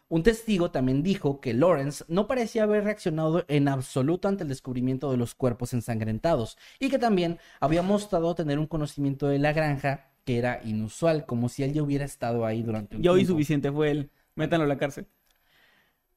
Un 0.09 0.25
testigo 0.25 0.73
también 0.73 1.05
dijo 1.05 1.41
que 1.41 1.55
Lawrence 1.55 2.05
no 2.09 2.27
parecía 2.27 2.65
haber 2.65 2.83
reaccionado 2.83 3.45
en 3.47 3.69
absoluto 3.69 4.27
ante 4.27 4.43
el 4.43 4.49
descubrimiento 4.49 5.11
de 5.11 5.17
los 5.17 5.37
cuerpos 5.37 5.73
ensangrentados 5.73 6.59
y 6.81 6.89
que 6.89 6.99
también 6.99 7.39
había 7.61 7.83
mostrado 7.83 8.35
tener 8.35 8.59
un 8.59 8.67
conocimiento 8.67 9.29
de 9.29 9.39
la 9.39 9.53
granja 9.53 10.10
que 10.25 10.39
era 10.39 10.61
inusual, 10.65 11.27
como 11.27 11.49
si 11.49 11.63
él 11.63 11.73
ya 11.73 11.83
hubiera 11.83 12.05
estado 12.05 12.47
ahí 12.47 12.63
durante 12.63 12.97
un 12.97 13.03
Yo 13.03 13.15
tiempo. 13.15 13.33
suficiente, 13.33 13.71
fue 13.73 13.91
él. 13.91 14.11
Métanlo 14.35 14.65
a 14.65 14.69
la 14.69 14.79
cárcel. 14.79 15.07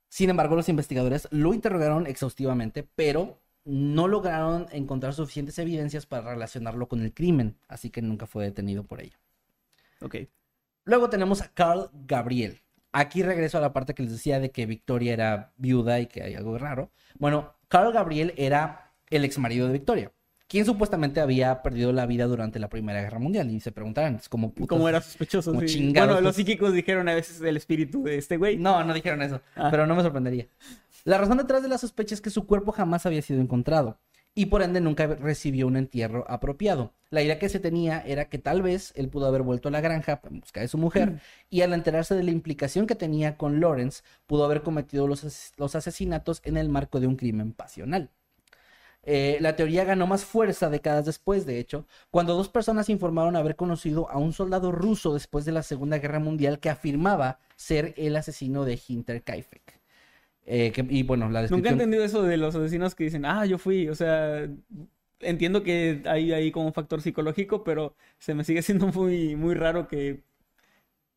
Sin 0.09 0.29
embargo, 0.29 0.55
los 0.55 0.69
investigadores 0.69 1.27
lo 1.31 1.53
interrogaron 1.53 2.05
exhaustivamente, 2.05 2.87
pero 2.95 3.39
no 3.65 4.07
lograron 4.07 4.67
encontrar 4.71 5.13
suficientes 5.13 5.57
evidencias 5.57 6.05
para 6.05 6.29
relacionarlo 6.29 6.87
con 6.87 7.01
el 7.01 7.13
crimen, 7.13 7.57
así 7.67 7.89
que 7.89 8.01
nunca 8.01 8.27
fue 8.27 8.43
detenido 8.43 8.83
por 8.83 9.01
ello. 9.01 9.17
Ok. 10.01 10.17
Luego 10.85 11.09
tenemos 11.09 11.41
a 11.41 11.47
Carl 11.53 11.89
Gabriel. 11.93 12.61
Aquí 12.91 13.23
regreso 13.23 13.57
a 13.57 13.61
la 13.61 13.73
parte 13.73 13.95
que 13.95 14.03
les 14.03 14.11
decía 14.11 14.39
de 14.39 14.51
que 14.51 14.65
Victoria 14.67 15.13
era 15.13 15.53
viuda 15.57 15.99
y 15.99 16.05
que 16.05 16.21
hay 16.21 16.35
algo 16.35 16.57
raro. 16.57 16.91
Bueno, 17.17 17.55
Carl 17.67 17.91
Gabriel 17.91 18.33
era 18.37 18.93
el 19.09 19.25
ex 19.25 19.39
marido 19.39 19.65
de 19.65 19.73
Victoria, 19.73 20.11
quien 20.53 20.65
supuestamente 20.67 21.19
había 21.19 21.63
perdido 21.63 21.91
la 21.93 22.05
vida 22.05 22.27
durante 22.27 22.59
la 22.59 22.69
Primera 22.69 23.01
Guerra 23.01 23.17
Mundial. 23.17 23.49
Y 23.49 23.59
se 23.59 23.71
preguntarán, 23.71 24.17
es 24.17 24.29
como 24.29 24.53
putas- 24.53 24.67
¿Cómo 24.69 24.87
era 24.87 25.01
sospechoso? 25.01 25.51
como 25.51 25.67
sí. 25.67 25.91
Bueno, 25.91 26.13
los 26.13 26.21
pues. 26.21 26.35
psíquicos 26.35 26.73
dijeron 26.73 27.09
a 27.09 27.15
veces 27.15 27.41
el 27.41 27.57
espíritu 27.57 28.03
de 28.03 28.19
este 28.19 28.37
güey. 28.37 28.57
No, 28.57 28.83
no 28.83 28.93
dijeron 28.93 29.23
eso, 29.23 29.41
Ah. 29.55 29.69
pero 29.71 29.87
no 29.87 29.95
me 29.95 30.03
sorprendería. 30.03 30.45
La 31.05 31.17
razón 31.17 31.39
detrás 31.39 31.63
de 31.63 31.69
la 31.69 31.79
sospecha 31.79 32.13
es 32.13 32.21
que 32.21 32.29
su 32.29 32.45
cuerpo 32.45 32.71
jamás 32.71 33.07
había 33.07 33.23
sido 33.23 33.41
encontrado 33.41 33.97
y 34.35 34.45
por 34.45 34.61
ende 34.61 34.79
nunca 34.79 35.07
recibió 35.07 35.65
un 35.65 35.75
entierro 35.75 36.23
apropiado. 36.29 36.93
La 37.09 37.23
idea 37.23 37.39
que 37.39 37.49
se 37.49 37.59
tenía 37.59 37.99
era 38.05 38.29
que 38.29 38.37
tal 38.37 38.61
vez 38.61 38.93
él 38.95 39.09
pudo 39.09 39.25
haber 39.25 39.41
vuelto 39.41 39.69
a 39.69 39.71
la 39.71 39.81
granja 39.81 40.21
en 40.29 40.39
busca 40.39 40.61
de 40.61 40.67
su 40.67 40.77
mujer 40.77 41.19
y 41.49 41.61
al 41.61 41.73
enterarse 41.73 42.13
de 42.15 42.21
la 42.23 42.29
implicación 42.31 42.85
que 42.85 42.93
tenía 42.95 43.37
con 43.37 43.59
Lawrence, 43.59 44.03
pudo 44.27 44.45
haber 44.45 44.61
cometido 44.61 45.07
los, 45.07 45.51
los 45.57 45.75
asesinatos 45.75 46.41
en 46.45 46.57
el 46.57 46.69
marco 46.69 46.99
de 46.99 47.07
un 47.07 47.15
crimen 47.15 47.53
pasional. 47.53 48.11
Eh, 49.05 49.37
la 49.41 49.55
teoría 49.55 49.83
ganó 49.83 50.07
más 50.07 50.23
fuerza 50.25 50.69
décadas 50.69 51.05
después, 51.05 51.45
de 51.45 51.59
hecho, 51.59 51.85
cuando 52.09 52.35
dos 52.35 52.49
personas 52.49 52.89
informaron 52.89 53.35
haber 53.35 53.55
conocido 53.57 54.09
a 54.09 54.17
un 54.17 54.31
soldado 54.33 54.71
ruso 54.71 55.13
después 55.13 55.43
de 55.45 55.51
la 55.51 55.63
Segunda 55.63 55.97
Guerra 55.99 56.19
Mundial 56.19 56.59
que 56.59 56.69
afirmaba 56.69 57.39
ser 57.57 57.93
el 57.97 58.15
asesino 58.15 58.63
de 58.65 58.79
Hinterkaifeck. 58.87 59.81
Eh, 60.45 60.71
que- 60.73 60.85
y 60.89 61.03
bueno, 61.03 61.29
la 61.29 61.41
Nunca 61.49 61.69
he 61.69 61.73
descripción... 61.73 61.73
entendido 61.73 62.03
eso 62.03 62.23
de 62.23 62.37
los 62.37 62.55
asesinos 62.55 62.95
que 62.95 63.05
dicen, 63.05 63.25
ah, 63.25 63.45
yo 63.45 63.57
fui. 63.57 63.87
O 63.89 63.95
sea, 63.95 64.47
entiendo 65.19 65.63
que 65.63 66.01
hay 66.05 66.31
ahí 66.33 66.51
como 66.51 66.67
un 66.67 66.73
factor 66.73 67.01
psicológico, 67.01 67.63
pero 67.63 67.95
se 68.19 68.33
me 68.33 68.43
sigue 68.43 68.61
siendo 68.63 68.87
muy, 68.87 69.35
muy 69.35 69.55
raro 69.55 69.87
que. 69.87 70.23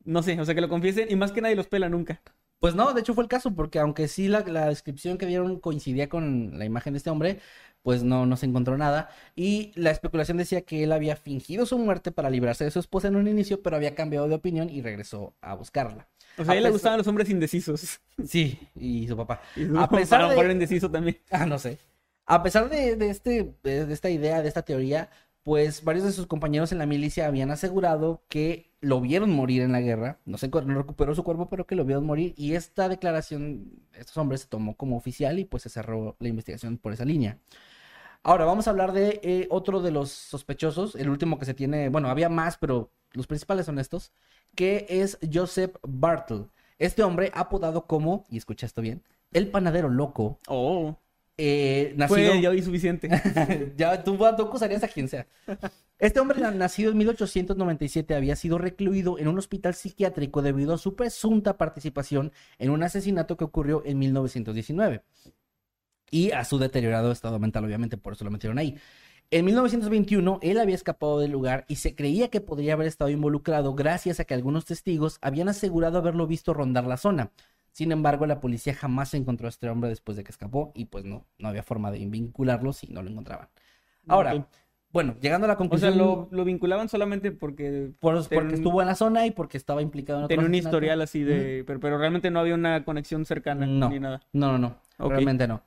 No 0.05 0.23
sé, 0.23 0.39
o 0.39 0.45
sea, 0.45 0.55
que 0.55 0.61
lo 0.61 0.69
confiesen 0.69 1.11
y 1.11 1.15
más 1.15 1.31
que 1.31 1.41
nadie 1.41 1.55
los 1.55 1.67
pela 1.67 1.89
nunca. 1.89 2.21
Pues 2.59 2.73
no, 2.75 2.91
de 2.93 3.01
hecho 3.01 3.13
fue 3.13 3.23
el 3.23 3.29
caso, 3.29 3.53
porque 3.53 3.77
aunque 3.79 4.07
sí 4.07 4.27
la, 4.27 4.39
la 4.41 4.67
descripción 4.67 5.17
que 5.19 5.27
dieron 5.27 5.59
coincidía 5.59 6.09
con 6.09 6.57
la 6.57 6.65
imagen 6.65 6.93
de 6.93 6.97
este 6.97 7.09
hombre, 7.11 7.39
pues 7.87 8.03
no, 8.03 8.25
no 8.25 8.35
se 8.35 8.45
encontró 8.45 8.77
nada. 8.77 9.09
Y 9.33 9.71
la 9.75 9.91
especulación 9.91 10.35
decía 10.35 10.63
que 10.63 10.83
él 10.83 10.91
había 10.91 11.15
fingido 11.15 11.65
su 11.65 11.77
muerte 11.79 12.11
para 12.11 12.29
librarse 12.29 12.65
de 12.65 12.71
su 12.71 12.79
esposa 12.79 13.07
en 13.07 13.15
un 13.15 13.29
inicio, 13.29 13.61
pero 13.63 13.77
había 13.77 13.95
cambiado 13.95 14.27
de 14.27 14.35
opinión 14.35 14.69
y 14.69 14.81
regresó 14.81 15.35
a 15.39 15.53
buscarla. 15.55 16.09
O 16.37 16.43
sea, 16.43 16.53
a 16.53 16.57
él 16.57 16.63
le 16.63 16.69
gustaban 16.69 16.97
los 16.97 17.07
hombres 17.07 17.29
indecisos. 17.29 18.01
Sí, 18.27 18.59
y 18.75 19.07
su 19.07 19.15
papá. 19.15 19.39
Y 19.55 19.67
A 19.77 19.87
pesar 19.87 20.27
de- 20.35 20.51
indeciso 20.51 20.91
también. 20.91 21.19
Ah, 21.31 21.45
no 21.45 21.57
sé. 21.59 21.77
A 22.25 22.43
pesar 22.43 22.69
de, 22.69 22.97
de 22.97 23.09
este, 23.09 23.53
de, 23.63 23.85
de 23.85 23.93
esta 23.93 24.09
idea, 24.09 24.41
de 24.41 24.49
esta 24.49 24.63
teoría, 24.63 25.09
pues 25.43 25.85
varios 25.85 26.03
de 26.03 26.11
sus 26.11 26.27
compañeros 26.27 26.73
en 26.73 26.79
la 26.79 26.85
milicia 26.85 27.25
habían 27.25 27.51
asegurado 27.51 28.21
que 28.27 28.73
lo 28.81 28.99
vieron 28.99 29.29
morir 29.31 29.61
en 29.61 29.71
la 29.71 29.79
guerra. 29.79 30.19
No 30.25 30.37
se 30.37 30.49
no 30.49 30.75
recuperó 30.77 31.15
su 31.15 31.23
cuerpo, 31.23 31.47
pero 31.47 31.65
que 31.65 31.75
lo 31.75 31.85
vieron 31.85 32.05
morir. 32.05 32.33
Y 32.35 32.55
esta 32.55 32.89
declaración, 32.89 33.71
estos 33.93 34.17
hombres 34.17 34.41
se 34.41 34.47
tomó 34.47 34.75
como 34.75 34.97
oficial 34.97 35.39
y 35.39 35.45
pues 35.45 35.63
se 35.63 35.69
cerró 35.69 36.17
la 36.19 36.27
investigación 36.27 36.77
por 36.77 36.91
esa 36.91 37.05
línea. 37.05 37.37
Ahora 38.27 38.43
vamos 38.43 38.67
a 38.67 38.71
hablar 38.71 38.91
de 38.91 39.21
eh, 39.23 39.47
otro 39.49 39.81
de 39.81 39.89
los 39.89 40.11
sospechosos, 40.11 40.95
el 40.95 41.09
último 41.09 41.39
que 41.39 41.45
se 41.45 41.53
tiene, 41.53 41.87
bueno, 41.87 42.09
había 42.09 42.27
más, 42.27 42.57
pero 42.57 42.91
los 43.13 43.25
principales 43.25 43.65
son 43.65 43.79
estos, 43.79 44.11
que 44.53 44.85
es 44.89 45.17
Joseph 45.33 45.77
Bartle. 45.81 46.47
Este 46.77 47.03
hombre 47.03 47.31
apodado 47.33 47.85
como, 47.85 48.25
y 48.29 48.35
escucha 48.35 48.65
esto 48.65 48.81
bien, 48.81 49.01
el 49.31 49.47
panadero 49.47 49.87
loco, 49.87 50.39
Oh, 50.49 50.97
eh, 51.37 51.93
nacido... 51.95 52.31
fue, 52.33 52.41
ya 52.41 52.49
oí 52.49 52.61
suficiente. 52.61 53.09
ya 53.77 54.03
tú, 54.03 54.17
tú 54.17 54.25
acusarías 54.25 54.83
a 54.83 54.89
quien 54.89 55.07
sea. 55.07 55.25
Este 55.97 56.19
hombre 56.19 56.41
na- 56.41 56.51
nacido 56.51 56.91
en 56.91 56.97
1897 56.97 58.13
había 58.13 58.35
sido 58.35 58.57
recluido 58.57 59.17
en 59.19 59.29
un 59.29 59.37
hospital 59.39 59.73
psiquiátrico 59.73 60.41
debido 60.41 60.73
a 60.73 60.77
su 60.77 60.97
presunta 60.97 61.55
participación 61.57 62.33
en 62.59 62.71
un 62.71 62.83
asesinato 62.83 63.37
que 63.37 63.45
ocurrió 63.45 63.83
en 63.85 63.99
1919 63.99 65.01
y 66.11 66.31
a 66.31 66.43
su 66.45 66.57
deteriorado 66.57 67.11
estado 67.11 67.39
mental, 67.39 67.65
obviamente, 67.65 67.97
por 67.97 68.13
eso 68.13 68.23
lo 68.25 68.31
metieron 68.31 68.57
ahí. 68.57 68.75
En 69.29 69.43
1921, 69.43 70.39
él 70.41 70.57
había 70.59 70.75
escapado 70.75 71.19
del 71.19 71.31
lugar 71.31 71.65
y 71.67 71.75
se 71.75 71.95
creía 71.95 72.29
que 72.29 72.39
podría 72.39 72.73
haber 72.73 72.87
estado 72.87 73.09
involucrado 73.09 73.73
gracias 73.75 74.19
a 74.21 74.23
que 74.25 74.33
algunos 74.33 74.63
testigos 74.65 75.17
habían 75.21 75.49
asegurado 75.49 75.97
haberlo 75.97 76.27
visto 76.27 76.53
rondar 76.53 76.85
la 76.85 76.95
zona. 76.97 77.31
Sin 77.73 77.91
embargo, 77.91 78.25
la 78.25 78.39
policía 78.39 78.73
jamás 78.73 79.13
encontró 79.13 79.47
a 79.47 79.49
este 79.49 79.69
hombre 79.69 79.89
después 79.89 80.15
de 80.15 80.23
que 80.23 80.31
escapó 80.31 80.71
y 80.73 80.85
pues 80.85 81.03
no, 81.03 81.25
no 81.39 81.49
había 81.49 81.61
forma 81.61 81.91
de 81.91 81.99
vincularlo 82.07 82.71
si 82.71 82.87
no 82.87 83.03
lo 83.03 83.09
encontraban. 83.09 83.49
Ahora, 84.07 84.47
bueno, 84.93 85.15
llegando 85.21 85.43
a 85.45 85.49
la 85.49 85.53
O 85.53 85.57
sea, 85.57 85.57
conclusión, 85.57 85.97
lo, 85.97 86.29
lo 86.31 86.45
vinculaban 86.45 86.87
solamente 86.87 87.31
porque 87.33 87.91
por- 87.99 88.27
porque 88.29 88.55
estuvo 88.55 88.81
en 88.81 88.87
la 88.87 88.95
zona 88.95 89.25
y 89.27 89.31
porque 89.31 89.57
estaba 89.57 89.81
implicado 89.81 90.19
en 90.19 90.25
otro 90.25 90.35
tenía 90.35 90.47
un 90.47 90.55
historial 90.55 91.01
así 91.01 91.23
de... 91.23 91.65
Pero, 91.67 91.79
pero 91.81 91.97
realmente 91.97 92.31
no 92.31 92.39
había 92.39 92.55
una 92.55 92.85
conexión 92.85 93.25
cercana 93.25 93.65
No. 93.67 93.89
ni 93.89 93.99
nada. 93.99 94.21
No, 94.31 94.57
no, 94.57 94.57
no. 94.97 95.09
Realmente 95.09 95.47
no. 95.47 95.61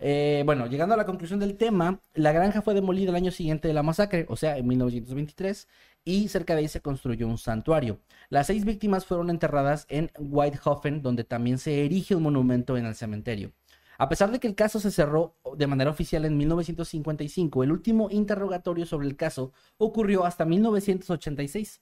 Eh, 0.00 0.42
bueno, 0.44 0.66
llegando 0.66 0.94
a 0.94 0.98
la 0.98 1.06
conclusión 1.06 1.38
del 1.40 1.56
tema, 1.56 2.00
la 2.14 2.32
granja 2.32 2.62
fue 2.62 2.74
demolida 2.74 3.10
el 3.10 3.16
año 3.16 3.30
siguiente 3.30 3.68
de 3.68 3.74
la 3.74 3.82
masacre, 3.82 4.26
o 4.28 4.36
sea, 4.36 4.58
en 4.58 4.66
1923, 4.66 5.68
y 6.04 6.28
cerca 6.28 6.54
de 6.54 6.60
ahí 6.60 6.68
se 6.68 6.80
construyó 6.82 7.26
un 7.28 7.38
santuario. 7.38 8.00
Las 8.28 8.48
seis 8.48 8.64
víctimas 8.64 9.06
fueron 9.06 9.30
enterradas 9.30 9.86
en 9.88 10.10
Whitehofen, 10.18 11.00
donde 11.00 11.24
también 11.24 11.58
se 11.58 11.84
erige 11.84 12.14
un 12.14 12.24
monumento 12.24 12.76
en 12.76 12.86
el 12.86 12.94
cementerio. 12.94 13.52
A 13.96 14.08
pesar 14.08 14.32
de 14.32 14.40
que 14.40 14.48
el 14.48 14.56
caso 14.56 14.80
se 14.80 14.90
cerró 14.90 15.36
de 15.56 15.68
manera 15.68 15.90
oficial 15.90 16.24
en 16.24 16.36
1955, 16.36 17.62
el 17.62 17.70
último 17.70 18.08
interrogatorio 18.10 18.86
sobre 18.86 19.06
el 19.06 19.16
caso 19.16 19.52
ocurrió 19.78 20.24
hasta 20.24 20.44
1986, 20.44 21.80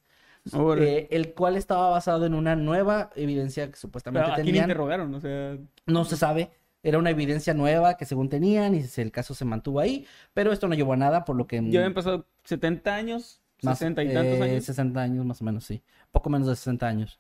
Órale. 0.53 0.99
eh, 0.99 1.09
el 1.11 1.33
cual 1.33 1.57
estaba 1.57 1.89
basado 1.89 2.27
en 2.27 2.35
una 2.35 2.55
nueva 2.55 3.11
evidencia 3.17 3.71
que 3.71 3.77
supuestamente 3.77 4.25
Pero 4.25 4.33
¿A 4.33 4.37
quién 4.37 4.47
tenían. 4.47 4.65
interrogaron? 4.65 5.15
O 5.15 5.21
sea, 5.21 5.57
No 5.87 6.05
se 6.05 6.17
sabe. 6.17 6.51
Era 6.83 6.99
una 6.99 7.11
evidencia 7.11 7.55
nueva 7.55 7.97
que 7.97 8.05
según 8.05 8.29
tenían 8.29 8.75
y 8.75 8.85
el 8.97 9.13
caso 9.13 9.35
se 9.35 9.45
mantuvo 9.45 9.81
ahí, 9.81 10.07
pero 10.35 10.53
esto 10.53 10.69
no 10.69 10.75
llevó 10.75 10.95
a 10.95 10.97
nada 10.97 11.25
por 11.25 11.37
lo 11.37 11.47
que... 11.47 11.63
ya 11.71 11.81
habían 11.81 11.95
pasado 11.95 12.27
70 12.45 12.95
años, 12.95 13.41
más, 13.63 13.79
60 13.79 14.03
y 14.03 14.13
tantos 14.13 14.39
eh, 14.39 14.43
años. 14.43 14.65
60 14.65 15.01
años 15.01 15.25
más 15.25 15.41
o 15.41 15.45
menos, 15.45 15.65
sí. 15.65 15.83
Poco 16.11 16.31
menos 16.31 16.49
de 16.49 16.57
60 16.57 16.87
años. 16.87 17.19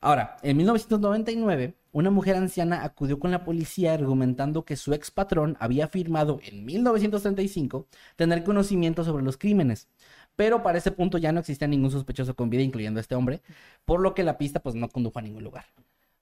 Ahora, 0.00 0.36
en 0.42 0.56
1999, 0.56 1.74
una 1.90 2.10
mujer 2.10 2.36
anciana 2.36 2.84
acudió 2.84 3.18
con 3.18 3.32
la 3.32 3.44
policía 3.44 3.94
argumentando 3.94 4.64
que 4.64 4.76
su 4.76 4.94
ex 4.94 5.10
patrón 5.10 5.56
había 5.58 5.86
afirmado 5.86 6.38
en 6.44 6.64
1935 6.64 7.88
tener 8.14 8.44
conocimiento 8.44 9.02
sobre 9.02 9.24
los 9.24 9.36
crímenes. 9.36 9.88
Pero 10.36 10.62
para 10.62 10.78
ese 10.78 10.92
punto 10.92 11.18
ya 11.18 11.32
no 11.32 11.40
existía 11.40 11.66
ningún 11.66 11.90
sospechoso 11.90 12.36
con 12.36 12.48
vida, 12.48 12.62
incluyendo 12.62 12.98
a 12.98 13.00
este 13.00 13.16
hombre, 13.16 13.42
por 13.84 14.00
lo 14.00 14.14
que 14.14 14.22
la 14.22 14.38
pista 14.38 14.60
pues 14.60 14.76
no 14.76 14.88
condujo 14.88 15.18
a 15.18 15.22
ningún 15.22 15.42
lugar. 15.42 15.64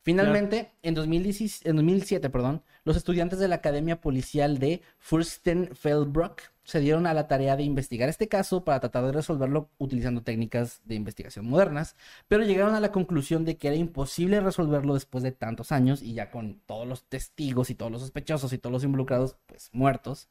Finalmente, 0.07 0.71
en, 0.83 0.95
2010 0.95 1.67
en 1.67 1.75
2007, 1.75 2.31
perdón, 2.31 2.63
los 2.85 2.97
estudiantes 2.97 3.41
de 3.41 3.49
la 3.49 3.57
Academia 3.57 4.01
Policial 4.01 4.61
de 4.61 4.81
Fürstenfeldbruck 5.01 6.43
se 6.63 6.79
dieron 6.79 7.09
a 7.09 7.13
la 7.15 7.27
tarea 7.27 7.57
de 7.57 7.65
investigar 7.65 8.09
este 8.09 8.29
caso 8.29 8.63
para 8.65 8.79
tratar 8.79 9.05
de 9.05 9.11
resolverlo 9.11 9.69
utilizando 9.79 10.23
técnicas 10.23 10.81
de 10.85 10.95
investigación 10.95 11.49
modernas, 11.49 11.97
pero 12.29 12.45
llegaron 12.45 12.77
a 12.77 12.81
la 12.81 12.93
conclusión 12.93 13.45
de 13.45 13.57
que 13.57 13.67
era 13.67 13.77
imposible 13.77 14.39
resolverlo 14.41 14.95
después 14.95 15.25
de 15.25 15.33
tantos 15.33 15.73
años 15.73 16.03
y 16.03 16.15
ya 16.15 16.31
con 16.31 16.61
todos 16.67 16.87
los 16.87 17.03
testigos 17.09 17.71
y 17.71 17.75
todos 17.75 17.91
los 17.91 18.01
sospechosos 18.03 18.53
y 18.53 18.59
todos 18.59 18.73
los 18.73 18.85
involucrados 18.85 19.37
pues 19.47 19.71
muertos. 19.73 20.29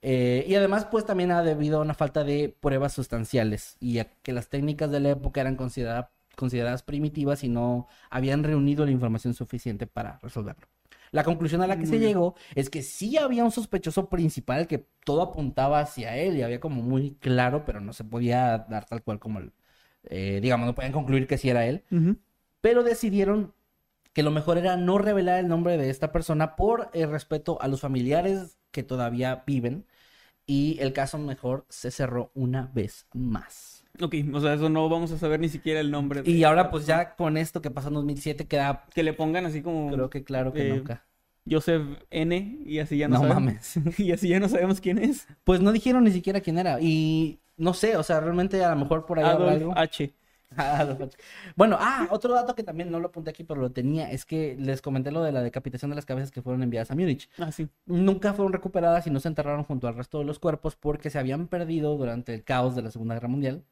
Eh, 0.00 0.46
y 0.48 0.54
además, 0.54 0.86
pues 0.86 1.04
también 1.04 1.30
ha 1.32 1.42
debido 1.42 1.78
a 1.78 1.82
una 1.82 1.92
falta 1.94 2.24
de 2.24 2.48
pruebas 2.60 2.94
sustanciales 2.94 3.76
y 3.78 3.98
a 3.98 4.06
que 4.22 4.32
las 4.32 4.48
técnicas 4.48 4.90
de 4.90 5.00
la 5.00 5.10
época 5.10 5.42
eran 5.42 5.56
considera- 5.56 6.10
consideradas 6.42 6.82
primitivas 6.82 7.44
y 7.44 7.48
no 7.48 7.88
habían 8.10 8.42
reunido 8.44 8.84
la 8.84 8.90
información 8.90 9.32
suficiente 9.32 9.86
para 9.86 10.18
resolverlo. 10.22 10.66
La 11.12 11.24
conclusión 11.24 11.62
a 11.62 11.66
la 11.66 11.78
que 11.78 11.86
se 11.86 11.98
llegó 11.98 12.34
es 12.54 12.70
que 12.70 12.82
sí 12.82 13.16
había 13.16 13.44
un 13.44 13.50
sospechoso 13.50 14.08
principal 14.08 14.66
que 14.66 14.86
todo 15.04 15.22
apuntaba 15.22 15.80
hacia 15.80 16.16
él 16.16 16.36
y 16.36 16.42
había 16.42 16.58
como 16.58 16.82
muy 16.82 17.16
claro, 17.20 17.64
pero 17.64 17.80
no 17.80 17.92
se 17.92 18.04
podía 18.04 18.66
dar 18.68 18.86
tal 18.86 19.02
cual 19.02 19.18
como 19.18 19.38
el, 19.38 19.52
eh, 20.04 20.40
digamos, 20.42 20.66
no 20.66 20.74
podían 20.74 20.92
concluir 20.92 21.26
que 21.26 21.38
sí 21.38 21.50
era 21.50 21.66
él 21.66 21.84
pero 22.62 22.84
decidieron 22.84 23.52
que 24.14 24.22
lo 24.22 24.30
mejor 24.30 24.56
era 24.56 24.78
no 24.78 24.96
revelar 24.96 25.40
el 25.40 25.48
nombre 25.48 25.76
de 25.76 25.90
esta 25.90 26.12
persona 26.12 26.56
por 26.56 26.88
el 26.94 27.10
respeto 27.10 27.60
a 27.60 27.68
los 27.68 27.80
familiares 27.80 28.58
que 28.70 28.82
todavía 28.82 29.42
viven 29.46 29.86
y 30.46 30.78
el 30.80 30.92
caso 30.92 31.18
mejor 31.18 31.66
se 31.68 31.90
cerró 31.90 32.30
una 32.34 32.70
vez 32.72 33.06
más. 33.12 33.81
Ok, 34.00 34.14
o 34.32 34.40
sea, 34.40 34.54
eso 34.54 34.68
no 34.68 34.88
vamos 34.88 35.12
a 35.12 35.18
saber 35.18 35.38
ni 35.40 35.48
siquiera 35.48 35.80
el 35.80 35.90
nombre. 35.90 36.22
de 36.22 36.30
Y 36.30 36.44
ahora 36.44 36.70
pues 36.70 36.86
ya 36.86 37.14
con 37.14 37.36
esto 37.36 37.60
que 37.60 37.70
pasó 37.70 37.88
en 37.88 37.94
2007 37.94 38.46
queda, 38.46 38.84
Que 38.94 39.02
le 39.02 39.12
pongan 39.12 39.44
así 39.46 39.62
como 39.62 39.90
creo 39.92 40.08
que 40.10 40.24
claro 40.24 40.52
que 40.52 40.68
Eh, 40.68 40.70
nunca. 40.76 41.04
Joseph 41.48 41.82
N 42.10 42.58
y 42.64 42.78
así 42.78 42.96
ya 42.96 43.08
no, 43.08 43.16
No 43.16 43.28
sabemos. 43.28 43.42
mames. 43.42 43.74
y 43.98 44.12
así 44.12 44.28
ya 44.28 44.40
no 44.40 44.48
sabemos 44.48 44.80
quién 44.80 44.98
es. 44.98 45.26
Pues 45.44 45.60
no 45.60 45.72
dijeron 45.72 46.04
ni 46.04 46.10
siquiera 46.12 46.40
quién 46.40 46.58
era 46.58 46.80
y 46.80 47.38
no 47.56 47.74
sé, 47.74 47.96
o 47.96 48.02
sea, 48.02 48.20
realmente 48.20 48.64
a 48.64 48.70
lo 48.70 48.76
mejor 48.76 49.04
por 49.04 49.18
ahí 49.18 49.24
habrá 49.26 49.50
Adolf 49.52 49.56
algo. 49.62 49.72
H. 49.76 50.12
Bueno, 51.56 51.76
ah, 51.80 52.08
otro 52.10 52.34
dato 52.34 52.54
que 52.54 52.62
también 52.62 52.90
no 52.90 53.00
lo 53.00 53.08
apunté 53.08 53.30
aquí, 53.30 53.42
pero 53.44 53.60
lo 53.60 53.70
tenía, 53.70 54.10
es 54.10 54.24
que 54.24 54.56
les 54.58 54.82
comenté 54.82 55.10
lo 55.10 55.22
de 55.22 55.32
la 55.32 55.42
decapitación 55.42 55.90
de 55.90 55.94
las 55.96 56.04
cabezas 56.06 56.30
que 56.30 56.42
fueron 56.42 56.62
enviadas 56.62 56.90
a 56.90 56.94
Múnich. 56.94 57.28
Ah, 57.38 57.50
sí. 57.52 57.68
Nunca 57.86 58.32
fueron 58.34 58.52
recuperadas 58.52 59.06
y 59.06 59.10
no 59.10 59.18
se 59.20 59.28
enterraron 59.28 59.64
junto 59.64 59.88
al 59.88 59.94
resto 59.96 60.18
de 60.18 60.24
los 60.24 60.38
cuerpos 60.38 60.76
porque 60.76 61.08
se 61.10 61.18
habían 61.18 61.46
perdido 61.48 61.96
durante 61.96 62.34
el 62.34 62.44
caos 62.44 62.74
de 62.76 62.82
la 62.82 62.90
Segunda 62.90 63.14
Guerra 63.14 63.28
Mundial 63.28 63.64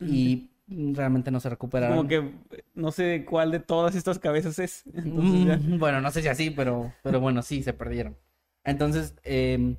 y 0.00 0.50
realmente 0.68 1.30
no 1.30 1.40
se 1.40 1.50
recuperaron. 1.50 1.96
Como 1.96 2.08
que 2.08 2.32
no 2.74 2.90
sé 2.92 3.24
cuál 3.24 3.50
de 3.50 3.60
todas 3.60 3.94
estas 3.94 4.18
cabezas 4.18 4.58
es. 4.58 4.84
Entonces 4.94 5.44
ya. 5.46 5.56
Mm, 5.56 5.78
Bueno, 5.78 6.00
no 6.00 6.10
sé 6.10 6.22
si 6.22 6.28
así, 6.28 6.50
pero, 6.50 6.92
pero 7.02 7.20
bueno, 7.20 7.42
sí, 7.42 7.62
se 7.62 7.72
perdieron. 7.72 8.16
Entonces, 8.64 9.14
em, 9.24 9.76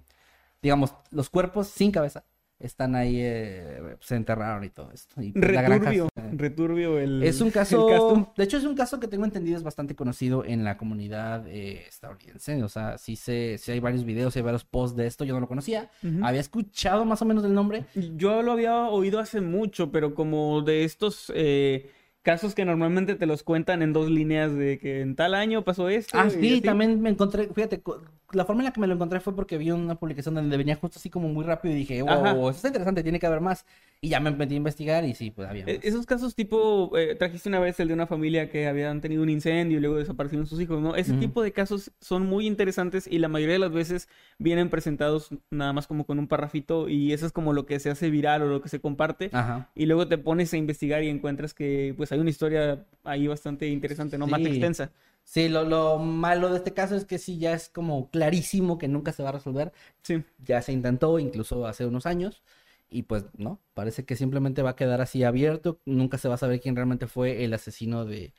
digamos, 0.61 0.93
los 1.11 1.29
cuerpos 1.29 1.67
sin 1.67 1.91
cabeza 1.91 2.23
están 2.65 2.95
ahí, 2.95 3.17
eh, 3.19 3.95
se 4.01 4.15
enterraron 4.15 4.63
y 4.63 4.69
todo 4.69 4.91
esto. 4.91 5.21
Y 5.21 5.31
pues, 5.31 5.51
la 5.53 5.61
granja 5.61 5.91
Returbio. 6.33 6.97
se- 6.97 7.03
el. 7.03 7.23
Es 7.23 7.41
un 7.41 7.51
caso, 7.51 8.33
de 8.35 8.43
hecho 8.43 8.57
es 8.57 8.63
un 8.63 8.75
caso 8.75 8.99
que 8.99 9.07
tengo 9.07 9.25
entendido 9.25 9.57
es 9.57 9.63
bastante 9.63 9.95
conocido 9.95 10.43
en 10.43 10.63
la 10.63 10.77
comunidad 10.77 11.47
eh, 11.47 11.85
estadounidense, 11.87 12.61
o 12.63 12.69
sea, 12.69 12.97
sí 12.97 13.15
sé, 13.15 13.57
sí 13.57 13.71
hay 13.71 13.79
varios 13.79 14.03
videos, 14.03 14.35
hay 14.35 14.41
varios 14.41 14.63
posts 14.65 14.97
de 14.97 15.07
esto, 15.07 15.23
yo 15.23 15.33
no 15.33 15.39
lo 15.39 15.47
conocía, 15.47 15.89
había 16.23 16.41
escuchado 16.41 17.05
más 17.05 17.21
o 17.21 17.25
menos 17.25 17.43
el 17.45 17.53
nombre, 17.53 17.85
Yo 18.15 18.41
lo 18.41 18.51
había 18.51 18.87
oído 18.87 19.19
hace 19.19 19.41
mucho, 19.41 19.91
pero 19.91 20.13
como 20.15 20.61
de 20.61 20.83
estos 20.83 21.31
eh, 21.35 21.89
casos 22.21 22.55
que 22.55 22.65
normalmente 22.65 23.15
te 23.15 23.25
los 23.27 23.43
cuentan 23.43 23.81
en 23.83 23.93
dos 23.93 24.09
líneas 24.09 24.53
de 24.55 24.79
que 24.79 25.01
en 25.01 25.15
tal 25.15 25.35
año 25.35 25.63
pasó 25.63 25.89
esto. 25.89 26.17
Ah, 26.17 26.29
sí, 26.29 26.59
también 26.61 26.99
me 27.01 27.11
encontré, 27.11 27.47
fíjate, 27.53 27.81
la 28.35 28.45
forma 28.45 28.61
en 28.61 28.65
la 28.65 28.71
que 28.73 28.79
me 28.79 28.87
lo 28.87 28.93
encontré 28.93 29.19
fue 29.19 29.35
porque 29.35 29.57
vi 29.57 29.71
una 29.71 29.95
publicación 29.95 30.35
donde 30.35 30.55
venía 30.57 30.75
justo 30.75 30.99
así 30.99 31.09
como 31.09 31.27
muy 31.29 31.43
rápido 31.43 31.73
y 31.73 31.77
dije, 31.77 32.01
Ajá. 32.07 32.33
wow, 32.33 32.49
eso 32.49 32.57
está 32.57 32.67
interesante, 32.67 33.01
tiene 33.03 33.19
que 33.19 33.25
haber 33.27 33.41
más. 33.41 33.65
Y 34.01 34.09
ya 34.09 34.19
me 34.19 34.29
metí 34.31 34.53
a 34.53 34.57
investigar 34.57 35.03
y 35.05 35.15
sí, 35.15 35.31
pues 35.31 35.47
había 35.49 35.63
Eh, 35.65 35.77
más. 35.77 35.85
Esos 35.85 36.05
casos 36.05 36.35
tipo, 36.35 36.95
eh, 36.97 37.15
trajiste 37.15 37.49
una 37.49 37.59
vez 37.59 37.79
el 37.79 37.87
de 37.87 37.93
una 37.93 38.05
familia 38.07 38.49
que 38.49 38.67
habían 38.67 39.01
tenido 39.01 39.23
un 39.23 39.29
incendio 39.29 39.77
y 39.77 39.81
luego 39.81 39.95
desaparecieron 39.97 40.45
sus 40.45 40.59
hijos, 40.61 40.81
¿no? 40.81 40.95
Ese 40.95 41.13
tipo 41.13 41.41
de 41.41 41.51
casos 41.53 41.91
son 41.99 42.25
muy 42.27 42.45
interesantes 42.45 43.07
y 43.07 43.19
la 43.19 43.27
mayoría 43.29 43.53
de 43.53 43.59
las 43.59 43.71
veces 43.71 44.07
vienen 44.37 44.69
presentados 44.69 45.29
nada 45.49 45.73
más 45.73 45.87
como 45.87 46.05
con 46.05 46.19
un 46.19 46.27
parrafito 46.27 46.89
y 46.89 47.13
eso 47.13 47.25
es 47.25 47.31
como 47.31 47.53
lo 47.53 47.65
que 47.65 47.79
se 47.79 47.89
hace 47.89 48.09
viral 48.09 48.41
o 48.43 48.47
lo 48.47 48.61
que 48.61 48.69
se 48.69 48.79
comparte. 48.79 49.29
Ajá. 49.33 49.69
Y 49.73 49.85
luego 49.85 50.07
te 50.07 50.17
pones 50.17 50.53
a 50.53 50.57
investigar 50.57 51.03
y 51.03 51.09
encuentras 51.09 51.53
que 51.53 51.93
pues 51.97 52.11
hay 52.11 52.19
una 52.19 52.29
historia 52.29 52.85
ahí 53.05 53.27
bastante 53.27 53.67
interesante, 53.69 54.17
¿no? 54.17 54.27
Más 54.27 54.41
Sí. 54.41 54.47
extensa. 54.47 54.91
Sí, 55.25 55.49
lo, 55.49 55.63
lo 55.65 55.97
malo 55.97 56.49
de 56.51 56.57
este 56.57 56.73
caso 56.73 56.95
es 56.95 57.03
que 57.05 57.17
sí, 57.17 57.39
ya 57.39 57.53
es 57.53 57.67
como 57.69 58.09
clarísimo 58.11 58.77
que 58.77 58.87
nunca 58.87 59.11
se 59.11 59.23
va 59.23 59.29
a 59.29 59.31
resolver. 59.33 59.73
Sí. 60.03 60.23
Ya 60.37 60.61
se 60.61 60.71
intentó, 60.71 61.19
incluso 61.19 61.65
hace 61.67 61.85
unos 61.85 62.05
años, 62.05 62.43
y 62.89 63.03
pues 63.03 63.25
no, 63.35 63.59
parece 63.73 64.05
que 64.05 64.15
simplemente 64.15 64.61
va 64.61 64.71
a 64.71 64.75
quedar 64.75 65.01
así 65.01 65.23
abierto. 65.23 65.81
Nunca 65.85 66.17
se 66.19 66.27
va 66.29 66.35
a 66.35 66.37
saber 66.37 66.61
quién 66.61 66.75
realmente 66.75 67.07
fue 67.07 67.43
el 67.43 67.53
asesino 67.53 68.05
de. 68.05 68.33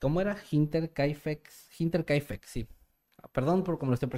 ¿Cómo 0.00 0.20
era? 0.20 0.36
Hinter 0.50 0.92
Kaifex. 0.92 1.68
Hinter 1.80 2.04
Kaifex, 2.04 2.48
sí. 2.48 2.66
Perdón 3.32 3.64
por 3.64 3.78
cómo 3.78 3.90
lo 3.90 3.94
estoy 3.94 4.08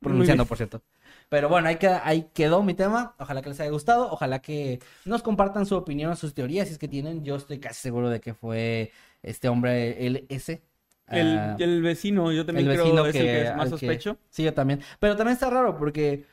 pronunciando, 0.00 0.46
por 0.46 0.56
cierto. 0.56 0.82
Pero 1.28 1.48
bueno, 1.48 1.68
ahí, 1.68 1.76
queda- 1.76 2.02
ahí 2.06 2.30
quedó 2.34 2.62
mi 2.62 2.74
tema. 2.74 3.14
Ojalá 3.18 3.42
que 3.42 3.50
les 3.50 3.60
haya 3.60 3.70
gustado. 3.70 4.10
Ojalá 4.10 4.40
que 4.40 4.80
nos 5.04 5.22
compartan 5.22 5.66
su 5.66 5.76
opinión, 5.76 6.16
sus 6.16 6.34
teorías, 6.34 6.68
si 6.68 6.72
es 6.74 6.78
que 6.78 6.88
tienen. 6.88 7.24
Yo 7.24 7.36
estoy 7.36 7.58
casi 7.58 7.80
seguro 7.80 8.08
de 8.10 8.20
que 8.20 8.34
fue 8.34 8.92
este 9.22 9.48
hombre 9.48 10.06
LS. 10.06 10.62
El, 11.08 11.38
Ah, 11.38 11.56
el 11.58 11.82
vecino, 11.82 12.32
yo 12.32 12.44
también 12.44 12.66
el 12.68 12.72
creo 12.74 12.84
vecino 12.86 13.06
es 13.06 13.14
el 13.14 13.22
que 13.22 13.42
es 13.42 13.56
más 13.56 13.64
que- 13.66 13.70
sospecho. 13.70 14.18
Sí, 14.28 14.42
yo 14.42 14.52
también. 14.54 14.80
Pero 14.98 15.16
también 15.16 15.34
está 15.34 15.48
raro 15.50 15.76
porque 15.78 16.24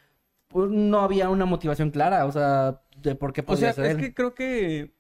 no 0.54 1.00
había 1.02 1.30
una 1.30 1.46
motivación 1.46 1.92
clara, 1.92 2.26
o 2.26 2.32
sea, 2.32 2.82
de 2.98 3.16
por 3.16 3.34
qué 3.34 3.42
O 3.42 3.46
podría 3.46 3.74
sea, 3.74 3.84
ser 3.84 3.86
es 3.86 3.92
él. 3.98 4.02
que 4.02 4.14
creo 4.14 4.34
que. 4.34 4.94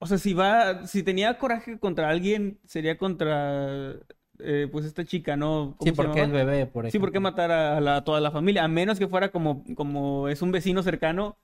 O 0.00 0.06
sea, 0.06 0.18
si 0.18 0.32
va. 0.34 0.86
Si 0.86 1.02
tenía 1.02 1.38
coraje 1.38 1.78
contra 1.78 2.08
alguien, 2.08 2.60
sería 2.64 2.96
contra. 2.98 3.94
eh, 4.40 4.68
pues 4.70 4.84
esta 4.84 5.04
chica, 5.04 5.36
¿no? 5.36 5.74
¿Cómo 5.76 5.90
Sí, 5.90 5.96
porque 5.96 6.20
el 6.22 6.30
bebé, 6.30 6.66
por 6.66 6.84
Sí, 6.84 6.88
ejemplo. 6.90 7.06
¿por 7.08 7.12
qué 7.12 7.18
matar 7.20 7.50
a, 7.50 7.80
la- 7.80 7.96
a 7.96 8.04
toda 8.04 8.20
la 8.20 8.30
familia? 8.30 8.62
A 8.62 8.68
menos 8.68 8.98
que 9.00 9.08
fuera 9.08 9.32
como, 9.32 9.64
como 9.74 10.28
es 10.28 10.42
un 10.42 10.52
vecino 10.52 10.80
cercano, 10.84 11.36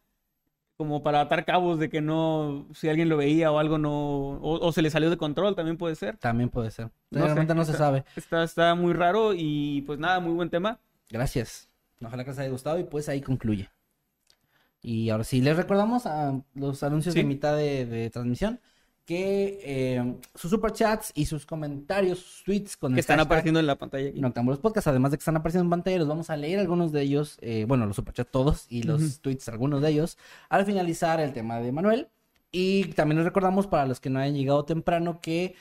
como 0.77 1.03
para 1.03 1.21
atar 1.21 1.45
cabos 1.45 1.79
de 1.79 1.89
que 1.89 2.01
no, 2.01 2.67
si 2.75 2.89
alguien 2.89 3.09
lo 3.09 3.17
veía 3.17 3.53
o 3.53 3.59
algo 3.59 3.79
no, 3.79 3.93
o, 3.93 4.59
o 4.67 4.73
se 4.73 4.83
le 4.83 4.91
salió 4.91 5.09
de 5.11 5.17
control, 5.17 5.55
también 5.55 5.77
puede 5.77 5.95
ser. 5.95 6.17
También 6.19 6.51
puede 6.51 6.71
ser. 6.71 6.91
No 7.11 7.21
sé, 7.21 7.25
Realmente 7.27 7.55
no 7.55 7.65
se 7.65 7.73
está- 7.73 7.85
sabe. 7.85 8.05
Está, 8.17 8.43
está 8.43 8.75
muy 8.75 8.93
raro 8.93 9.33
y 9.37 9.83
pues 9.83 9.99
nada, 9.99 10.19
muy 10.21 10.33
buen 10.33 10.51
tema. 10.51 10.81
Gracias. 11.11 11.69
Ojalá 12.05 12.25
que 12.25 12.31
les 12.31 12.39
haya 12.41 12.51
gustado 12.51 12.79
y 12.79 12.85
pues 12.85 13.09
ahí 13.09 13.21
concluye. 13.21 13.69
Y 14.83 15.09
ahora 15.11 15.25
sí, 15.25 15.41
les 15.41 15.57
recordamos 15.57 16.07
a 16.07 16.39
los 16.55 16.83
anuncios 16.83 17.15
Sí. 17.15 17.21
de 17.21 17.27
mitad 17.27 17.57
de, 17.57 17.87
de 17.87 18.11
transmisión 18.11 18.61
que 19.05 19.61
eh, 19.63 20.15
sus 20.35 20.51
superchats 20.51 21.13
y 21.15 21.27
sus 21.27 21.45
comentarios, 21.47 22.19
sus 22.19 22.45
tweets 22.45 22.77
con 22.77 22.93
el 22.93 22.97
Que 22.97 23.01
están 23.01 23.19
hashtag 23.19 23.27
apareciendo 23.27 23.61
en 23.61 23.67
la 23.67 23.77
pantalla 23.77 24.09
aquí. 24.09 24.21
Noctámbulos 24.21 24.61
Podcast, 24.61 24.87
además 24.89 25.11
de 25.11 25.19
que 25.19 25.23
están 25.23 25.37
apareciendo 25.37 25.65
en 25.67 25.71
pantalla, 25.71 25.99
los 25.99 26.09
vamos 26.09 26.31
a 26.31 26.37
leer 26.37 26.59
algunos 26.59 26.93
de 26.93 27.03
ellos, 27.03 27.39
eh, 27.41 27.65
bueno, 27.69 27.87
los 27.87 27.97
superchats 27.97 28.31
todos 28.31 28.67
y 28.69 28.83
los 28.83 29.03
Ujú. 29.03 29.13
tweets, 29.21 29.49
algunos 29.49 29.83
de 29.83 29.91
ellos, 29.91 30.19
al 30.49 30.65
finalizar 30.65 31.21
el 31.21 31.33
tema 31.33 31.61
de 31.61 31.73
Manuel. 31.73 32.09
Y 32.57 32.85
también 32.93 33.17
les 33.19 33.25
recordamos 33.25 33.67
para 33.67 33.85
los 33.85 33.99
que 33.99 34.11
no 34.11 34.21
hayan 34.21 34.37
llegado 34.37 34.65
temprano 34.65 35.21
que 35.21 35.57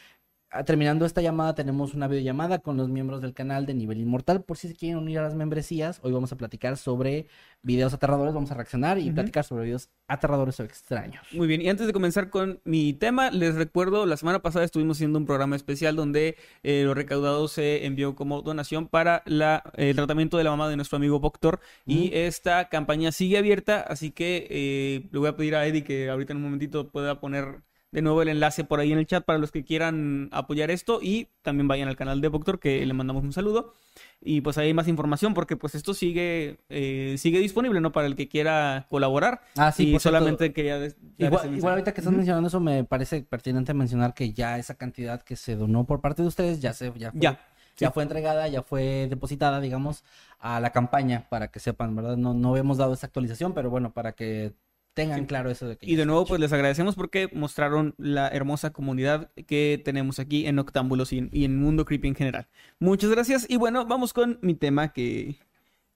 terminando 0.65 1.05
esta 1.05 1.21
llamada 1.21 1.55
tenemos 1.55 1.93
una 1.93 2.07
videollamada 2.07 2.59
con 2.59 2.77
los 2.77 2.89
miembros 2.89 3.21
del 3.21 3.33
canal 3.33 3.65
de 3.65 3.73
Nivel 3.73 3.99
Inmortal 3.99 4.43
por 4.43 4.57
si 4.57 4.67
se 4.67 4.75
quieren 4.75 4.97
unir 4.97 5.17
a 5.19 5.23
las 5.23 5.33
membresías. 5.33 5.99
Hoy 6.03 6.11
vamos 6.11 6.31
a 6.31 6.37
platicar 6.37 6.77
sobre 6.77 7.27
videos 7.63 7.93
aterradores, 7.93 8.33
vamos 8.33 8.51
a 8.51 8.53
reaccionar 8.53 8.99
y 8.99 9.09
platicar 9.09 9.43
sobre 9.43 9.65
videos 9.65 9.89
aterradores 10.07 10.59
o 10.59 10.63
extraños. 10.63 11.25
Muy 11.31 11.47
bien, 11.47 11.61
y 11.61 11.69
antes 11.69 11.87
de 11.87 11.93
comenzar 11.93 12.29
con 12.29 12.59
mi 12.63 12.93
tema, 12.93 13.31
les 13.31 13.55
recuerdo, 13.55 14.05
la 14.05 14.17
semana 14.17 14.41
pasada 14.41 14.65
estuvimos 14.65 14.97
haciendo 14.97 15.17
un 15.17 15.25
programa 15.25 15.55
especial 15.55 15.95
donde 15.95 16.37
eh, 16.61 16.83
lo 16.85 16.93
recaudado 16.93 17.47
se 17.47 17.85
envió 17.85 18.15
como 18.15 18.41
donación 18.41 18.87
para 18.87 19.23
la, 19.25 19.63
el 19.75 19.95
tratamiento 19.95 20.37
de 20.37 20.43
la 20.43 20.51
mamá 20.51 20.69
de 20.69 20.75
nuestro 20.75 20.97
amigo 20.97 21.19
Voctor. 21.19 21.59
Y 21.85 22.11
esta 22.13 22.69
campaña 22.69 23.11
sigue 23.11 23.37
abierta, 23.37 23.81
así 23.81 24.11
que 24.11 24.47
eh, 24.49 25.09
le 25.11 25.19
voy 25.19 25.29
a 25.29 25.35
pedir 25.35 25.55
a 25.55 25.65
Eddie 25.65 25.83
que 25.83 26.09
ahorita 26.09 26.33
en 26.33 26.37
un 26.37 26.43
momentito 26.43 26.89
pueda 26.89 27.19
poner 27.19 27.63
de 27.93 28.01
nuevo 28.01 28.23
el 28.23 28.29
enlace 28.29 28.63
por 28.63 28.79
ahí 28.79 28.91
en 28.91 28.97
el 28.97 29.05
chat 29.05 29.23
para 29.23 29.37
los 29.37 29.51
que 29.51 29.63
quieran 29.63 30.27
apoyar 30.31 30.71
esto 30.71 30.99
y 30.99 31.29
también 31.43 31.67
vayan 31.67 31.87
al 31.87 31.95
canal 31.95 32.21
de 32.21 32.27
Voctor 32.27 32.59
que 32.59 32.83
le 32.83 32.93
mandamos 32.93 33.23
un 33.23 33.31
saludo. 33.31 33.75
Y 34.19 34.41
pues 34.41 34.57
ahí 34.57 34.67
hay 34.67 34.73
más 34.73 34.87
información 34.87 35.35
porque 35.35 35.55
pues 35.57 35.75
esto 35.75 35.93
sigue, 35.93 36.57
eh, 36.69 37.15
sigue 37.19 37.37
disponible, 37.37 37.81
¿no? 37.81 37.91
Para 37.91 38.07
el 38.07 38.15
que 38.15 38.27
quiera 38.27 38.87
colaborar. 38.89 39.41
Ah, 39.55 39.71
sí, 39.71 39.89
y 39.89 39.91
por 39.91 40.01
cierto, 40.01 40.17
solamente 40.17 40.53
quería 40.53 40.79
Igual, 41.19 41.55
igual 41.55 41.73
ahorita 41.73 41.93
que 41.93 42.01
estás 42.01 42.13
mencionando 42.13 42.47
eso, 42.47 42.59
me 42.59 42.83
parece 42.83 43.21
pertinente 43.21 43.75
mencionar 43.75 44.15
que 44.15 44.33
ya 44.33 44.57
esa 44.57 44.73
cantidad 44.73 45.21
que 45.21 45.35
se 45.35 45.55
donó 45.55 45.85
por 45.85 46.01
parte 46.01 46.23
de 46.23 46.29
ustedes 46.29 46.61
ya 46.61 46.73
se 46.73 46.91
ya 46.97 47.11
fue, 47.11 47.21
Ya, 47.21 47.39
ya 47.77 47.91
fue 47.91 48.01
entregada, 48.01 48.47
ya 48.47 48.63
fue 48.63 49.05
depositada, 49.07 49.61
digamos, 49.61 50.03
a 50.39 50.59
la 50.59 50.71
campaña 50.71 51.27
para 51.29 51.49
que 51.49 51.59
sepan, 51.59 51.95
¿verdad? 51.95 52.17
No, 52.17 52.33
no 52.33 52.49
habíamos 52.49 52.79
dado 52.79 52.93
esa 52.93 53.05
actualización, 53.05 53.53
pero 53.53 53.69
bueno, 53.69 53.93
para 53.93 54.13
que 54.13 54.53
tengan 54.93 55.21
Sí. 55.21 55.27
claro 55.27 55.49
eso 55.49 55.67
de 55.67 55.77
que 55.77 55.89
Y 55.89 55.95
de 55.95 56.05
nuevo, 56.05 56.21
hecho. 56.21 56.29
pues 56.29 56.41
les 56.41 56.53
agradecemos 56.53 56.95
porque 56.95 57.29
mostraron 57.33 57.95
la 57.97 58.27
hermosa 58.29 58.71
comunidad 58.73 59.31
que 59.47 59.81
tenemos 59.83 60.19
aquí 60.19 60.45
en 60.47 60.59
Octámbulos 60.59 61.13
y 61.13 61.19
en, 61.19 61.29
y 61.31 61.45
en 61.45 61.57
Mundo 61.59 61.85
Creepy 61.85 62.09
en 62.09 62.15
general. 62.15 62.47
Muchas 62.79 63.09
gracias. 63.09 63.45
Y 63.49 63.57
bueno, 63.57 63.85
vamos 63.85 64.13
con 64.13 64.39
mi 64.41 64.55
tema 64.55 64.93
que 64.93 65.37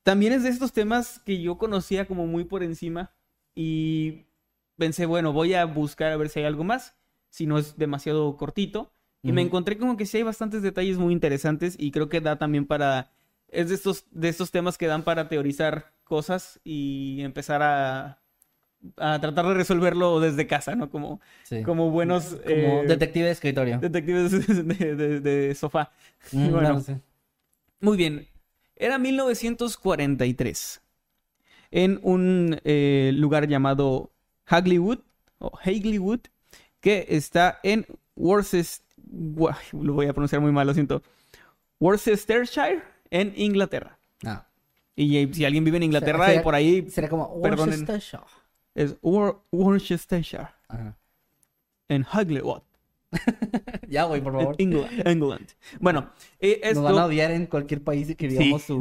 también 0.03 0.33
es 0.33 0.43
de 0.43 0.49
estos 0.49 0.73
temas 0.73 1.19
que 1.25 1.41
yo 1.41 1.57
conocía 1.57 2.05
como 2.07 2.27
muy 2.27 2.45
por 2.45 2.63
encima. 2.63 3.11
Y 3.55 4.27
pensé, 4.77 5.05
bueno, 5.05 5.33
voy 5.33 5.53
a 5.53 5.65
buscar 5.65 6.11
a 6.11 6.17
ver 6.17 6.29
si 6.29 6.39
hay 6.39 6.45
algo 6.45 6.63
más, 6.63 6.95
si 7.29 7.45
no 7.45 7.57
es 7.57 7.77
demasiado 7.77 8.37
cortito. 8.37 8.91
Y 9.23 9.33
me 9.33 9.41
encontré 9.41 9.77
como 9.77 9.97
que 9.97 10.05
sí 10.05 10.17
hay 10.17 10.23
bastantes 10.23 10.61
detalles 10.61 10.97
muy 10.97 11.11
interesantes 11.11 11.75
y 11.77 11.91
creo 11.91 12.07
que 12.07 12.21
da 12.21 12.37
también 12.37 12.65
para... 12.65 13.11
Es 13.49 13.69
de 13.69 13.75
estos, 13.75 14.05
de 14.11 14.29
estos 14.29 14.51
temas 14.51 14.77
que 14.77 14.87
dan 14.87 15.03
para 15.03 15.27
teorizar 15.27 15.93
cosas 16.05 16.61
y 16.63 17.19
empezar 17.21 17.61
a, 17.61 18.21
a 18.97 19.19
tratar 19.19 19.45
de 19.47 19.53
resolverlo 19.53 20.19
desde 20.19 20.47
casa, 20.47 20.75
¿no? 20.75 20.89
Como, 20.89 21.19
Sí. 21.43 21.63
como 21.63 21.89
buenos 21.91 22.25
Como 22.35 22.45
eh, 22.47 22.83
detective 22.87 23.25
de 23.25 23.31
escritorio. 23.31 23.79
detectives 23.79 24.31
de, 24.67 24.95
de- 24.95 25.19
de 25.19 25.55
sofá. 25.55 25.91
Mm, 26.31 26.49
bueno. 26.51 26.79
sí. 26.81 26.93
Muy 27.81 27.97
bien. 27.97 28.27
Era 28.75 28.97
1943. 28.97 30.81
En 31.71 31.99
un 32.01 32.59
eh, 32.63 33.11
lugar 33.13 33.47
llamado 33.47 34.11
Hagleywood, 34.45 34.99
o 35.39 35.51
Hagleywood, 35.63 36.21
que 36.79 37.05
está 37.09 37.59
en 37.63 37.85
Worcester... 38.15 38.85
Lo 39.73 39.93
voy 39.93 40.07
a 40.07 40.13
pronunciar 40.13 40.41
muy 40.41 40.51
mal, 40.51 40.65
lo 40.67 40.73
siento. 40.73 41.01
Worcestershire, 41.79 42.81
en 43.11 43.33
Inglaterra. 43.35 43.97
Ah, 44.25 44.47
Y 44.95 45.17
eh, 45.17 45.29
si 45.31 45.45
alguien 45.45 45.63
vive 45.63 45.77
en 45.77 45.83
Inglaterra 45.83 46.33
y 46.33 46.39
por 46.39 46.55
ahí 46.55 46.89
Sería 46.89 47.09
como 47.09 47.39
Perdonen. 47.41 47.85
Es 48.77 48.95
Wor- 49.01 49.39
Worcestershire, 49.51 50.47
Ajá. 50.67 50.95
en 51.89 52.05
Hagleywood, 52.09 52.61
Ya, 53.89 54.03
güey, 54.03 54.21
por 54.21 54.33
favor. 54.33 54.55
England. 54.59 55.07
England. 55.07 55.47
Bueno, 55.79 56.11
eh, 56.39 56.59
Nos 56.61 56.69
esto... 56.71 56.83
van 56.83 56.97
a 56.99 57.05
odiar 57.05 57.31
en 57.31 57.45
cualquier 57.47 57.81
país 57.83 58.15
que 58.15 58.27
digamos 58.27 58.61
Sí, 58.61 58.67
su... 58.67 58.77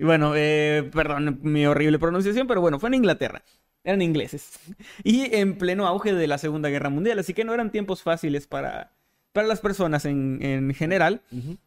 bueno, 0.00 0.32
eh, 0.34 0.90
perdón 0.92 1.38
mi 1.42 1.66
horrible 1.66 1.98
pronunciación, 1.98 2.46
pero 2.46 2.60
bueno, 2.60 2.78
fue 2.80 2.88
en 2.88 2.94
Inglaterra. 2.94 3.42
Eran 3.84 4.02
ingleses. 4.02 4.58
Y 5.04 5.34
en 5.36 5.56
pleno 5.56 5.86
auge 5.86 6.12
de 6.14 6.26
la 6.26 6.38
Segunda 6.38 6.68
Guerra 6.68 6.90
Mundial, 6.90 7.18
así 7.18 7.32
que 7.34 7.44
no 7.44 7.54
eran 7.54 7.70
tiempos 7.70 8.02
fáciles 8.02 8.46
para, 8.46 8.92
para 9.32 9.46
las 9.46 9.60
personas 9.60 10.04
en, 10.04 10.38
en 10.42 10.74
general. 10.74 11.22
Ujú. 11.30 11.58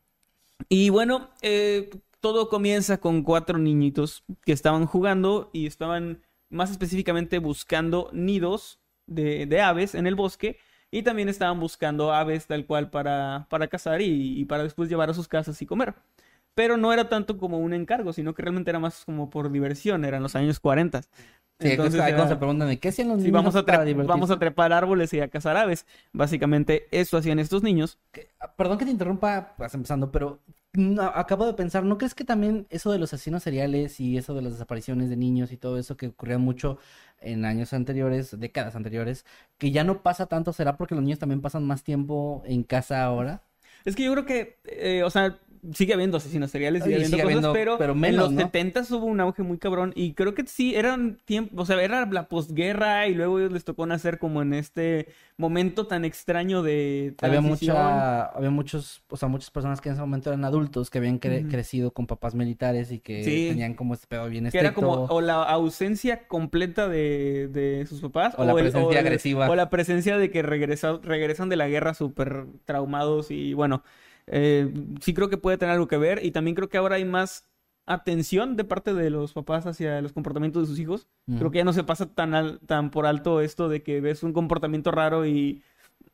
Y 0.70 0.90
bueno, 0.90 1.30
eh, 1.42 1.90
todo 2.20 2.50
comienza 2.50 3.00
con 3.00 3.24
cuatro 3.24 3.58
niñitos 3.58 4.24
que 4.44 4.52
estaban 4.52 4.86
jugando 4.88 5.50
y 5.54 5.68
estaban 5.68 6.22
más 6.52 6.72
específicamente 6.72 7.40
buscando 7.40 8.10
nidos 8.14 8.80
de, 9.08 9.46
de 9.48 9.62
aves 9.62 9.96
en 9.96 10.08
el 10.08 10.16
bosque. 10.16 10.58
Y 10.92 11.04
también 11.04 11.30
estaban 11.30 11.60
buscando 11.60 12.14
aves 12.14 12.48
tal 12.48 12.66
cual 12.66 12.90
para, 12.90 13.48
para 13.50 13.68
cazar 13.68 14.02
y, 14.02 14.40
y 14.42 14.46
para 14.46 14.64
después 14.64 14.90
llevar 14.90 15.10
a 15.10 15.14
sus 15.14 15.28
casas 15.30 15.62
y 15.62 15.66
comer. 15.66 15.96
Pero 16.54 16.78
no 16.78 16.92
era 16.94 17.08
tanto 17.10 17.38
como 17.38 17.60
un 17.60 17.74
encargo, 17.74 18.14
sino 18.14 18.34
que 18.34 18.42
realmente 18.42 18.70
era 18.72 18.80
más 18.80 19.06
como 19.06 19.30
por 19.30 19.52
diversión, 19.52 20.04
eran 20.06 20.22
los 20.24 20.36
años 20.36 20.60
40. 20.60 21.02
Sí, 21.60 21.70
Entonces 21.70 21.96
qué 22.80 22.90
hacían 22.90 23.10
los 23.10 23.20
Sí, 23.20 23.30
niños 23.30 23.32
vamos 23.32 23.56
a, 23.56 23.66
para 23.66 23.86
vamos 24.04 24.32
a 24.32 24.40
trepar 24.40 24.74
árboles 24.74 25.14
y 25.14 25.20
a 25.20 25.30
cazar 25.30 25.58
aves. 25.58 25.86
Básicamente 26.12 26.88
eso 26.92 27.18
hacían 27.18 27.40
estos 27.40 27.62
niños. 27.64 28.00
Ah, 28.40 28.54
Perdón 28.56 28.78
que 28.78 28.86
te 28.86 28.92
interrumpa, 28.92 29.56
vas 29.58 29.74
empezando, 29.74 30.12
pero 30.12 30.42
acabo 31.14 31.46
de 31.46 31.54
pensar, 31.54 31.84
¿no 31.84 31.98
crees 31.98 32.16
que 32.16 32.24
también 32.24 32.66
eso 32.70 32.92
de 32.92 33.00
los 33.00 33.14
asesinos 33.14 33.44
seriales 33.44 34.00
y 34.00 34.18
eso 34.18 34.34
de 34.34 34.42
las 34.42 34.54
desapariciones 34.54 35.10
de 35.10 35.18
niños 35.18 35.52
y 35.52 35.58
todo 35.58 35.78
eso 35.78 35.98
que 35.98 36.08
ocurría 36.08 36.38
mucho 36.38 36.78
en 37.20 37.46
años 37.46 37.74
anteriores, 37.74 38.40
décadas 38.40 38.76
anteriores, 38.76 39.26
que 39.58 39.72
ya 39.72 39.84
no 39.84 40.02
pasa 40.02 40.28
tanto, 40.28 40.54
será 40.54 40.78
porque 40.78 40.96
los 40.96 41.04
niños 41.04 41.20
también 41.20 41.42
pasan 41.42 41.66
más 41.66 41.84
tiempo 41.84 42.42
en 42.46 42.64
casa 42.64 43.04
ahora? 43.04 43.44
Es 43.84 43.96
que 43.96 44.04
yo 44.04 44.12
creo 44.14 44.26
que, 44.26 44.60
eh, 44.66 45.04
o 45.04 45.10
sea, 45.10 45.40
sigue 45.74 45.94
habiendo 45.94 46.18
asesinos 46.18 46.50
seriales, 46.52 46.84
sigue 46.84 46.94
Y 46.94 46.96
habiendo 46.98 47.18
sigue 47.18 47.24
cosas, 47.24 47.38
habiendo, 47.46 47.54
pero, 47.54 47.78
pero 47.78 47.94
en 48.06 48.18
los 48.18 48.32
¿no? 48.32 48.42
70 48.42 48.82
hubo 48.92 49.06
un 49.06 49.20
auge 49.22 49.44
muy 49.44 49.58
cabrón 49.58 49.94
y 49.96 50.14
creo 50.14 50.34
que 50.34 50.46
sí, 50.48 50.76
eran 50.76 51.18
tiempos, 51.26 51.62
o 51.62 51.66
sea, 51.66 51.82
era 51.84 52.06
la 52.06 52.28
posguerra 52.28 53.08
y 53.08 53.14
luego 53.14 53.40
ellos 53.40 53.52
les 53.52 53.64
tocó 53.64 53.86
nacer 53.86 54.18
como 54.20 54.42
en 54.42 54.54
este 54.54 55.08
momento 55.38 55.88
tan 55.88 56.06
extraño 56.06 56.62
de 56.64 57.14
Había 57.22 57.40
transición. 57.42 57.76
mucha, 57.78 58.26
había 58.26 58.50
muchos, 58.50 59.04
o 59.10 59.18
sea, 59.18 59.28
muchas 59.28 59.50
personas 59.52 59.82
que 59.82 59.90
en 59.90 59.94
ese 59.94 60.02
momento 60.02 60.30
eran 60.30 60.46
adultos, 60.46 60.90
que 60.90 60.98
habían 60.98 61.20
cre- 61.20 61.50
crecido 61.50 61.92
con 61.92 62.08
papás 62.08 62.36
militares 62.36 62.92
y 62.92 63.00
que 63.00 63.24
Sí. 63.24 63.48
tenían 63.50 63.74
como 63.76 63.94
este 63.94 64.08
pedo 64.08 64.28
bien 64.30 64.50
Que 64.50 64.58
era 64.60 64.74
como 64.74 64.94
estricto. 64.94 65.16
o 65.16 65.22
la 65.22 65.44
ausencia 65.44 66.28
completa 66.28 66.88
de, 66.88 67.48
de 67.52 67.86
sus 67.88 68.02
papás 68.02 68.34
O 68.38 68.44
la 68.46 68.52
el- 68.54 68.58
presencia 68.60 69.00
agresiva. 69.00 69.50
o 69.50 69.56
la 69.56 69.70
presencia 69.70 70.18
de 70.18 70.30
que 70.32 70.42
regresa- 70.44 71.00
regresan 71.04 71.50
de 71.50 71.56
la 71.56 71.68
guerra 71.68 71.94
súper 71.94 72.46
traumados 72.66 73.32
y 73.32 73.54
bueno, 73.54 73.84
eh, 74.28 74.72
sí 75.02 75.14
creo 75.14 75.30
que 75.30 75.38
puede 75.38 75.58
tener 75.58 75.74
algo 75.74 75.88
que 75.88 75.98
ver 75.98 76.24
y 76.26 76.32
también 76.32 76.56
creo 76.56 76.70
que 76.70 76.78
ahora 76.78 76.96
hay 76.96 77.06
más 77.06 77.48
atención 77.86 78.56
de 78.56 78.64
parte 78.64 78.94
de 78.94 79.10
los 79.10 79.34
papás 79.34 79.66
hacia 79.66 80.02
los 80.02 80.14
comportamientos 80.14 80.64
de 80.64 80.68
sus 80.68 80.80
hijos. 80.80 81.08
Creo 81.38 81.52
que 81.52 81.58
ya 81.58 81.64
no 81.66 81.74
se 81.74 81.84
pasa 81.84 82.06
tan, 82.14 82.34
al- 82.36 82.60
tan 82.60 82.92
por 82.92 83.06
alto 83.06 83.42
esto 83.42 83.70
de 83.70 83.82
que 83.84 84.02
ves 84.02 84.24
un 84.24 84.34
comportamiento 84.34 84.92
raro 84.92 85.26
y 85.26 85.62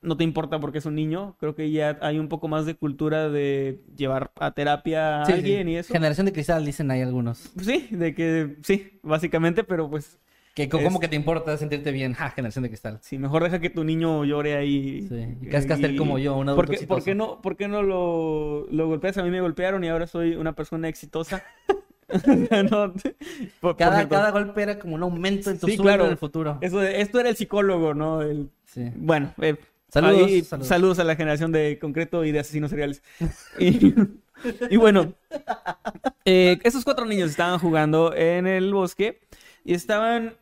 no 0.01 0.15
te 0.15 0.23
importa 0.23 0.59
porque 0.59 0.77
es 0.77 0.85
un 0.85 0.95
niño. 0.95 1.35
Creo 1.39 1.55
que 1.55 1.69
ya 1.71 1.97
hay 2.01 2.19
un 2.19 2.29
poco 2.29 2.47
más 2.47 2.65
de 2.65 2.75
cultura 2.75 3.29
de 3.29 3.81
llevar 3.95 4.31
a 4.39 4.51
terapia 4.51 5.21
a 5.21 5.25
Sí, 5.25 5.33
sí. 5.33 5.37
alguien 5.39 5.69
y 5.69 5.75
eso. 5.77 5.93
Generación 5.93 6.25
de 6.25 6.33
cristal, 6.33 6.65
dicen 6.65 6.89
ahí 6.89 7.01
algunos. 7.01 7.51
Sí, 7.61 7.87
de 7.91 8.15
que 8.15 8.57
sí, 8.63 8.99
básicamente, 9.03 9.63
pero 9.63 9.89
pues 9.89 10.19
Que 10.57 10.67
co- 10.69 10.77
¿Cómo 10.81 10.97
Es- 10.97 11.01
que 11.01 11.07
te 11.07 11.15
importa 11.15 11.55
sentirte 11.55 11.91
bien? 11.91 12.13
Ja, 12.13 12.31
generación 12.31 12.63
de 12.63 12.69
cristal. 12.69 12.97
sí, 13.03 13.17
mejor 13.19 13.43
deja 13.43 13.59
que 13.59 13.69
tu 13.69 13.83
niño 13.83 14.25
llore 14.25 14.55
ahí. 14.55 15.05
Sí, 15.07 15.37
y 15.41 15.47
casca 15.49 15.77
ser 15.77 15.95
como 15.95 16.17
yo, 16.17 16.35
un 16.35 16.49
adulto 16.49 16.65
¿Por 16.71 16.79
qué, 16.79 16.87
por 16.87 17.03
qué 17.03 17.13
no, 17.13 17.41
por 17.41 17.55
qué 17.57 17.67
no 17.67 17.83
lo, 17.83 18.65
lo 18.71 18.87
golpeas? 18.87 19.17
A 19.19 19.23
mí 19.23 19.29
me 19.29 19.39
golpearon 19.39 19.83
y 19.83 19.89
ahora 19.89 20.07
soy 20.07 20.35
una 20.35 20.53
persona 20.53 20.87
exitosa. 20.89 21.43
No, 22.71 22.93
por- 22.93 23.15
por 23.59 23.75
Cada, 23.77 24.07
cada 24.09 24.31
golpe 24.31 24.61
era 24.63 24.79
como 24.79 24.95
un 24.95 25.03
aumento 25.03 25.51
en 25.51 25.59
tu 25.59 25.67
Sí, 25.67 25.77
claro. 25.77 26.05
en 26.05 26.11
el 26.11 26.17
futuro. 26.17 26.57
eso 26.61 26.81
esto 26.81 27.19
era 27.19 27.29
el 27.29 27.35
psicólogo, 27.35 27.93
¿no? 27.93 28.21
El- 28.23 28.49
Sí. 28.65 28.91
bueno, 28.95 29.33
eh, 29.41 29.57
Saludos, 29.89 30.27
ahí, 30.27 30.41
saludos. 30.43 30.67
saludos 30.67 30.99
a 30.99 31.03
la 31.03 31.15
generación 31.15 31.51
de 31.51 31.77
concreto 31.79 32.25
y 32.25 32.31
de 32.31 32.39
asesinos 32.39 32.69
seriales. 32.71 33.03
Y, 33.59 33.93
y 34.69 34.77
bueno, 34.77 35.13
eh, 36.25 36.59
esos 36.63 36.83
cuatro 36.83 37.05
niños 37.05 37.29
estaban 37.31 37.59
jugando 37.59 38.13
en 38.15 38.47
el 38.47 38.73
bosque 38.73 39.19
y 39.63 39.73
estaban 39.73 40.33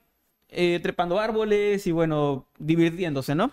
eh, 0.49 0.79
trepando 0.81 1.19
árboles 1.19 1.85
y 1.87 1.91
bueno, 1.91 2.47
divirtiéndose, 2.59 3.35
¿no? 3.35 3.51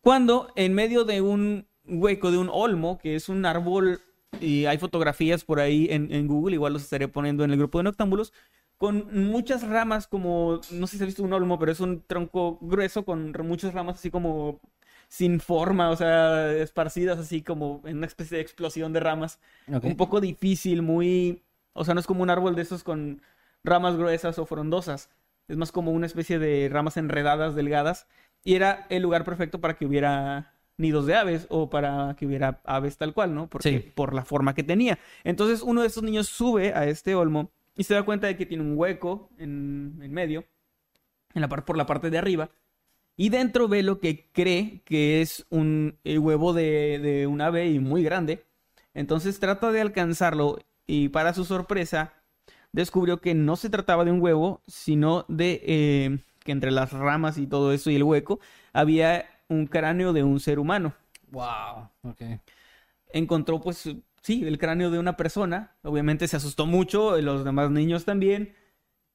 Cuando 0.00 0.52
en 0.56 0.74
medio 0.74 1.04
de 1.04 1.20
un 1.20 1.66
hueco 1.84 2.30
de 2.30 2.38
un 2.38 2.48
olmo, 2.52 2.98
que 2.98 3.14
es 3.14 3.28
un 3.28 3.44
árbol, 3.44 4.00
y 4.40 4.64
hay 4.66 4.78
fotografías 4.78 5.44
por 5.44 5.60
ahí 5.60 5.88
en, 5.90 6.12
en 6.12 6.26
Google, 6.26 6.54
igual 6.54 6.72
los 6.72 6.82
estaré 6.82 7.08
poniendo 7.08 7.44
en 7.44 7.50
el 7.50 7.58
grupo 7.58 7.78
de 7.78 7.84
noctámbulos, 7.84 8.32
con 8.78 9.08
muchas 9.12 9.66
ramas 9.68 10.06
como, 10.06 10.60
no 10.70 10.86
sé 10.86 10.96
si 10.96 11.02
has 11.02 11.08
visto 11.08 11.22
un 11.22 11.34
olmo, 11.34 11.58
pero 11.58 11.70
es 11.70 11.80
un 11.80 12.02
tronco 12.06 12.58
grueso 12.62 13.04
con 13.04 13.32
muchas 13.46 13.74
ramas 13.74 13.98
así 13.98 14.10
como 14.10 14.58
sin 15.06 15.40
forma, 15.40 15.90
o 15.90 15.96
sea, 15.96 16.50
esparcidas 16.52 17.18
así 17.18 17.42
como 17.42 17.82
en 17.84 17.98
una 17.98 18.06
especie 18.06 18.36
de 18.36 18.42
explosión 18.42 18.94
de 18.94 19.00
ramas. 19.00 19.38
Un 19.66 19.96
poco 19.96 20.20
difícil, 20.20 20.80
muy, 20.80 21.42
o 21.74 21.84
sea, 21.84 21.92
no 21.92 22.00
es 22.00 22.06
como 22.06 22.22
un 22.22 22.30
árbol 22.30 22.54
de 22.54 22.62
esos 22.62 22.82
con 22.82 23.20
ramas 23.64 23.96
gruesas 23.96 24.38
o 24.38 24.46
frondosas. 24.46 25.10
Es 25.50 25.56
más 25.56 25.72
como 25.72 25.90
una 25.92 26.06
especie 26.06 26.38
de 26.38 26.68
ramas 26.70 26.96
enredadas, 26.96 27.54
delgadas. 27.54 28.06
Y 28.44 28.54
era 28.54 28.86
el 28.88 29.02
lugar 29.02 29.24
perfecto 29.24 29.60
para 29.60 29.74
que 29.76 29.84
hubiera 29.86 30.54
nidos 30.78 31.04
de 31.06 31.14
aves 31.14 31.46
o 31.50 31.68
para 31.68 32.16
que 32.18 32.24
hubiera 32.26 32.60
aves 32.64 32.96
tal 32.96 33.12
cual, 33.12 33.34
¿no? 33.34 33.48
Porque, 33.48 33.70
Sí. 33.80 33.92
Por 33.94 34.14
la 34.14 34.24
forma 34.24 34.54
que 34.54 34.62
tenía. 34.62 34.98
Entonces 35.24 35.60
uno 35.62 35.82
de 35.82 35.88
estos 35.88 36.02
niños 36.02 36.28
sube 36.28 36.72
a 36.72 36.86
este 36.86 37.14
olmo 37.14 37.50
y 37.76 37.84
se 37.84 37.94
da 37.94 38.02
cuenta 38.02 38.26
de 38.28 38.36
que 38.36 38.46
tiene 38.46 38.62
un 38.62 38.78
hueco 38.78 39.28
en, 39.38 39.98
en 40.02 40.12
medio, 40.12 40.44
en 41.34 41.42
la 41.42 41.48
par- 41.48 41.64
por 41.64 41.76
la 41.76 41.86
parte 41.86 42.08
de 42.10 42.18
arriba. 42.18 42.50
Y 43.16 43.28
dentro 43.28 43.68
ve 43.68 43.82
lo 43.82 44.00
que 44.00 44.30
cree 44.32 44.80
que 44.84 45.20
es 45.20 45.44
un 45.50 45.98
el 46.04 46.18
huevo 46.20 46.54
de, 46.54 46.98
de 47.00 47.26
un 47.26 47.42
ave 47.42 47.68
y 47.68 47.78
muy 47.78 48.02
grande. 48.02 48.44
Entonces 48.94 49.38
trata 49.38 49.70
de 49.72 49.80
alcanzarlo 49.82 50.58
y 50.86 51.08
para 51.10 51.34
su 51.34 51.44
sorpresa 51.44 52.14
descubrió 52.72 53.20
que 53.20 53.34
no 53.34 53.56
se 53.56 53.70
trataba 53.70 54.04
de 54.04 54.12
un 54.12 54.20
huevo, 54.20 54.62
sino 54.66 55.24
de 55.28 55.62
eh, 55.64 56.18
que 56.40 56.52
entre 56.52 56.70
las 56.70 56.92
ramas 56.92 57.38
y 57.38 57.46
todo 57.46 57.72
eso 57.72 57.90
y 57.90 57.96
el 57.96 58.02
hueco 58.02 58.40
había 58.72 59.26
un 59.48 59.66
cráneo 59.66 60.12
de 60.12 60.22
un 60.22 60.40
ser 60.40 60.58
humano. 60.58 60.94
Wow. 61.30 61.88
Ok. 62.02 62.22
Encontró 63.12 63.60
pues 63.60 63.88
sí, 64.22 64.46
el 64.46 64.58
cráneo 64.58 64.90
de 64.90 64.98
una 64.98 65.16
persona. 65.16 65.76
Obviamente 65.82 66.28
se 66.28 66.36
asustó 66.36 66.66
mucho, 66.66 67.20
los 67.20 67.44
demás 67.44 67.70
niños 67.70 68.04
también. 68.04 68.54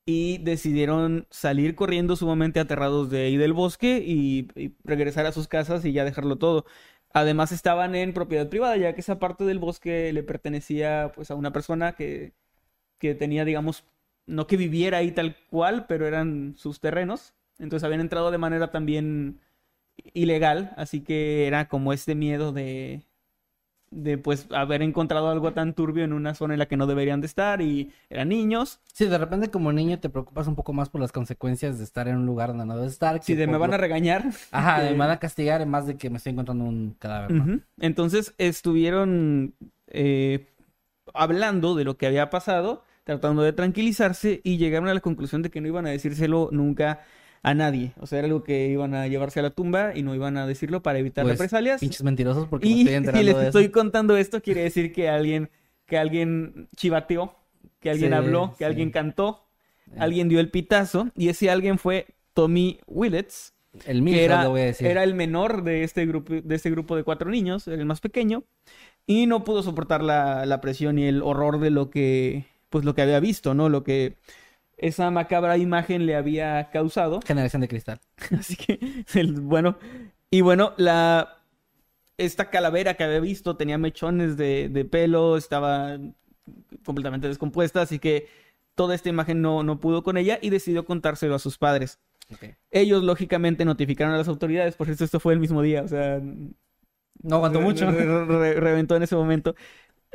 Y 0.07 0.37
decidieron 0.39 1.25
salir 1.31 1.73
corriendo 1.73 2.15
sumamente 2.15 2.59
aterrados 2.59 3.09
de 3.09 3.25
ahí 3.25 3.37
del 3.37 3.53
bosque 3.53 4.03
y, 4.05 4.47
y 4.55 4.75
regresar 4.83 5.25
a 5.25 5.31
sus 5.31 5.47
casas 5.47 5.83
y 5.83 5.93
ya 5.93 6.05
dejarlo 6.05 6.37
todo. 6.37 6.65
Además 7.11 7.51
estaban 7.51 7.95
en 7.95 8.13
propiedad 8.13 8.47
privada, 8.49 8.77
ya 8.77 8.93
que 8.93 9.01
esa 9.01 9.17
parte 9.19 9.45
del 9.45 9.57
bosque 9.57 10.13
le 10.13 10.21
pertenecía 10.21 11.11
pues 11.15 11.31
a 11.31 11.35
una 11.35 11.51
persona 11.51 11.93
que, 11.93 12.33
que 12.99 13.15
tenía, 13.15 13.45
digamos, 13.45 13.83
no 14.27 14.47
que 14.47 14.57
viviera 14.57 14.99
ahí 14.99 15.11
tal 15.11 15.35
cual, 15.49 15.85
pero 15.87 16.07
eran 16.07 16.55
sus 16.57 16.79
terrenos. 16.79 17.33
Entonces 17.59 17.83
habían 17.85 18.01
entrado 18.01 18.31
de 18.31 18.37
manera 18.37 18.71
también 18.71 19.39
ilegal, 20.13 20.73
así 20.77 21.01
que 21.01 21.47
era 21.47 21.67
como 21.67 21.93
este 21.93 22.15
miedo 22.15 22.51
de, 22.51 23.03
de 23.91 24.17
pues 24.17 24.47
haber 24.51 24.81
encontrado 24.81 25.29
algo 25.29 25.53
tan 25.53 25.73
turbio 25.73 26.03
en 26.03 26.11
una 26.11 26.33
zona 26.33 26.53
en 26.55 26.59
la 26.59 26.65
que 26.67 26.75
no 26.75 26.85
deberían 26.87 27.21
de 27.21 27.27
estar 27.27 27.61
y 27.61 27.91
eran 28.09 28.29
niños. 28.29 28.81
Sí, 28.91 29.05
de 29.05 29.17
repente 29.17 29.49
como 29.51 29.71
niño 29.71 29.99
te 29.99 30.09
preocupas 30.09 30.47
un 30.47 30.55
poco 30.55 30.73
más 30.73 30.89
por 30.89 30.99
las 30.99 31.11
consecuencias 31.13 31.77
de 31.77 31.83
estar 31.85 32.07
en 32.07 32.17
un 32.17 32.25
lugar 32.25 32.49
donde 32.49 32.65
no 32.65 32.75
debes 32.75 32.93
estar. 32.93 33.21
Si 33.23 33.33
que 33.33 33.39
de 33.39 33.47
me 33.47 33.57
van 33.57 33.69
lo- 33.69 33.75
a 33.75 33.79
regañar. 33.79 34.25
Ajá, 34.51 34.81
que- 34.83 34.91
me 34.91 34.97
van 34.97 35.11
a 35.11 35.19
castigar 35.19 35.61
en 35.61 35.69
más 35.69 35.87
de 35.87 35.95
que 35.97 36.09
me 36.09 36.17
estoy 36.17 36.33
encontrando 36.33 36.65
un 36.65 36.95
cadáver, 36.99 37.31
¿no? 37.31 37.43
Ujú. 37.43 37.61
Entonces 37.79 38.33
estuvieron 38.37 39.53
eh, 39.87 40.47
hablando 41.13 41.75
de 41.75 41.85
lo 41.85 41.97
que 41.97 42.07
había 42.07 42.29
pasado, 42.29 42.83
tratando 43.05 43.41
de 43.43 43.53
tranquilizarse 43.53 44.41
y 44.43 44.57
llegaron 44.57 44.89
a 44.89 44.93
la 44.93 44.99
conclusión 44.99 45.41
de 45.41 45.49
que 45.49 45.61
no 45.61 45.67
iban 45.69 45.85
a 45.87 45.91
decírselo 45.91 46.49
nunca 46.51 47.01
a 47.43 47.53
nadie. 47.53 47.93
O 47.99 48.07
sea, 48.07 48.17
era 48.19 48.25
algo 48.27 48.43
que 48.43 48.67
iban 48.67 48.93
a 48.95 49.07
llevarse 49.07 49.39
a 49.39 49.43
la 49.43 49.51
tumba 49.51 49.95
y 49.95 50.01
no 50.03 50.13
iban 50.15 50.35
a 50.35 50.45
decirlo 50.47 50.81
para 50.83 50.99
evitar 50.99 51.23
Pues, 51.23 51.35
represalias. 51.37 51.79
Pinches 51.79 52.03
mentirosos 52.03 52.47
porque 52.49 52.65
me 52.67 52.71
Y 52.73 52.79
estoy 52.79 52.91
si 52.91 52.97
enterando 52.97 53.25
les 53.25 53.37
de 53.37 53.45
estoy 53.45 53.63
eso. 53.65 53.71
contando 53.71 54.17
esto, 54.17 54.41
quiere 54.41 54.63
decir 54.63 54.91
que 54.91 55.07
alguien, 55.07 55.49
que 55.85 55.97
alguien 55.97 56.67
chivateó, 56.75 57.35
que 57.79 57.91
alguien 57.91 58.09
Sí, 58.11 58.15
habló, 58.17 58.49
que 58.57 58.57
sí. 58.57 58.63
alguien 58.65 58.89
cantó, 58.91 59.45
Eh. 59.91 59.97
alguien 59.99 60.27
dio 60.27 60.39
el 60.39 60.49
pitazo, 60.49 61.09
y 61.15 61.29
ese 61.29 61.51
alguien 61.51 61.77
fue 61.77 62.07
Tommy 62.33 62.79
Willets, 62.87 63.53
El 63.85 63.97
que 63.97 64.01
Milford, 64.01 64.23
era, 64.23 64.43
lo 64.45 64.49
voy 64.49 64.61
a 64.61 64.65
decir. 64.65 64.87
era 64.87 65.03
el 65.03 65.13
menor 65.13 65.63
de 65.63 65.83
este 65.83 66.07
grupo, 66.07 66.33
de 66.33 66.55
este 66.55 66.71
grupo 66.71 66.95
de 66.95 67.03
cuatro 67.03 67.29
niños, 67.29 67.67
el 67.67 67.85
más 67.85 68.01
pequeño, 68.01 68.43
y 69.05 69.27
no 69.27 69.43
pudo 69.43 69.61
soportar 69.61 70.01
la, 70.03 70.47
la 70.47 70.59
presión 70.61 70.97
y 70.97 71.05
el 71.07 71.21
horror 71.21 71.59
de 71.59 71.69
lo 71.69 71.91
que, 71.91 72.45
pues 72.69 72.85
lo 72.85 72.93
que 72.95 73.01
había 73.01 73.19
visto, 73.19 73.53
¿no? 73.53 73.69
Lo 73.69 73.83
que 73.83 74.17
esa 74.77 75.09
macabra 75.11 75.57
imagen 75.57 76.05
le 76.05 76.15
había 76.15 76.69
causado. 76.71 77.19
Generación 77.25 77.61
de 77.61 77.67
cristal. 77.67 77.99
Así 78.37 78.55
que, 78.55 78.79
el- 79.13 79.39
bueno, 79.41 79.77
y 80.31 80.41
bueno, 80.41 80.73
la, 80.77 81.37
esta 82.17 82.49
calavera 82.49 82.95
que 82.95 83.03
había 83.03 83.19
visto 83.19 83.55
tenía 83.57 83.77
mechones 83.77 84.37
de, 84.37 84.69
de 84.69 84.85
pelo, 84.85 85.37
estaba 85.37 85.97
completamente 86.83 87.27
descompuesta, 87.27 87.81
así 87.81 87.97
que 87.99 88.27
toda 88.75 88.93
esta 88.95 89.09
imagen 89.09 89.41
no, 89.41 89.63
no 89.63 89.79
pudo 89.79 90.03
con 90.03 90.17
ella 90.17 90.37
y 90.41 90.49
decidió 90.49 90.85
contárselo 90.85 91.35
a 91.35 91.39
sus 91.39 91.57
padres. 91.57 91.99
Ellos, 92.71 93.03
lógicamente, 93.03 93.65
notificaron 93.65 94.13
a 94.13 94.17
las 94.17 94.27
autoridades, 94.27 94.75
por 94.75 94.89
eso 94.89 95.03
esto 95.05 95.19
fue 95.19 95.33
el 95.33 95.39
mismo 95.39 95.61
día, 95.61 95.83
o 95.83 95.87
sea, 95.87 96.19
No 97.21 97.35
aguantó 97.37 97.61
mucho. 97.61 97.89
re- 97.89 98.25
re- 98.25 98.53
reventó 98.59 98.95
en 98.95 99.03
ese 99.03 99.15
momento. 99.15 99.55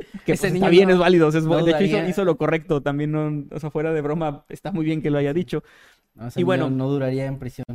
Que 0.25 0.33
Ese 0.33 0.43
pues, 0.43 0.53
niño 0.53 0.65
está 0.65 0.69
bien, 0.69 0.87
no- 0.87 0.93
es 0.95 0.99
válido. 0.99 1.29
es 1.29 1.43
no 1.43 1.63
de 1.65 1.71
hecho, 1.71 2.07
hizo, 2.07 2.25
lo 2.25 2.37
correcto. 2.37 2.81
También, 2.81 3.11
no, 3.11 3.45
o 3.55 3.59
sea, 3.59 3.69
fuera 3.71 3.91
de 3.93 4.01
broma, 4.01 4.45
está 4.49 4.71
muy 4.71 4.85
bien 4.85 5.01
que 5.01 5.09
lo 5.09 5.17
haya 5.17 5.33
dicho. 5.33 5.63
No, 6.15 6.29
Y 6.35 6.43
bueno. 6.43 6.69
no 6.69 6.87
duraría 6.89 7.25
en 7.25 7.39
prisión. 7.39 7.65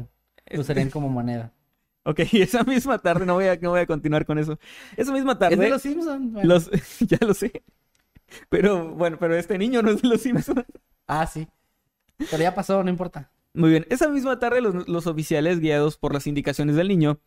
Lo 0.48 0.60
usarían 0.60 0.90
como 0.90 1.08
moneda. 1.08 1.52
Ok, 2.08 2.20
esa 2.34 2.62
misma 2.62 2.98
tarde, 3.00 3.26
no 3.26 3.34
voy 3.34 3.46
a, 3.46 3.56
no 3.56 3.70
voy 3.70 3.80
a 3.80 3.86
continuar 3.86 4.24
con 4.26 4.38
eso. 4.38 4.60
Esa 4.96 5.12
misma 5.12 5.36
tarde, 5.40 5.54
¿Es 5.56 5.60
de 5.60 5.70
los 5.70 5.82
Simpsons? 5.82 6.32
Bueno. 6.34 6.48
los, 6.48 6.70
ya 7.00 7.18
lo 7.20 7.34
sé. 7.34 7.64
Pero 8.48 8.90
bueno, 8.94 9.16
pero 9.18 9.34
este 9.34 9.58
niño 9.58 9.82
no 9.82 9.90
es 9.90 10.02
de 10.02 10.08
los 10.08 10.20
Simpsons. 10.20 10.64
Ah, 11.08 11.26
sí. 11.26 11.48
Pero 12.30 12.42
ya 12.44 12.54
pasó, 12.54 12.84
no 12.84 12.90
importa. 12.90 13.30
Muy 13.54 13.70
bien, 13.70 13.86
esa 13.90 14.08
misma 14.08 14.38
tarde 14.38 14.60
los, 14.60 14.86
los 14.86 15.06
oficiales, 15.08 15.58
guiados 15.58 15.96
por 15.96 16.12
las 16.14 16.26
indicaciones 16.28 16.76
del 16.76 16.86
niño, 16.88 17.18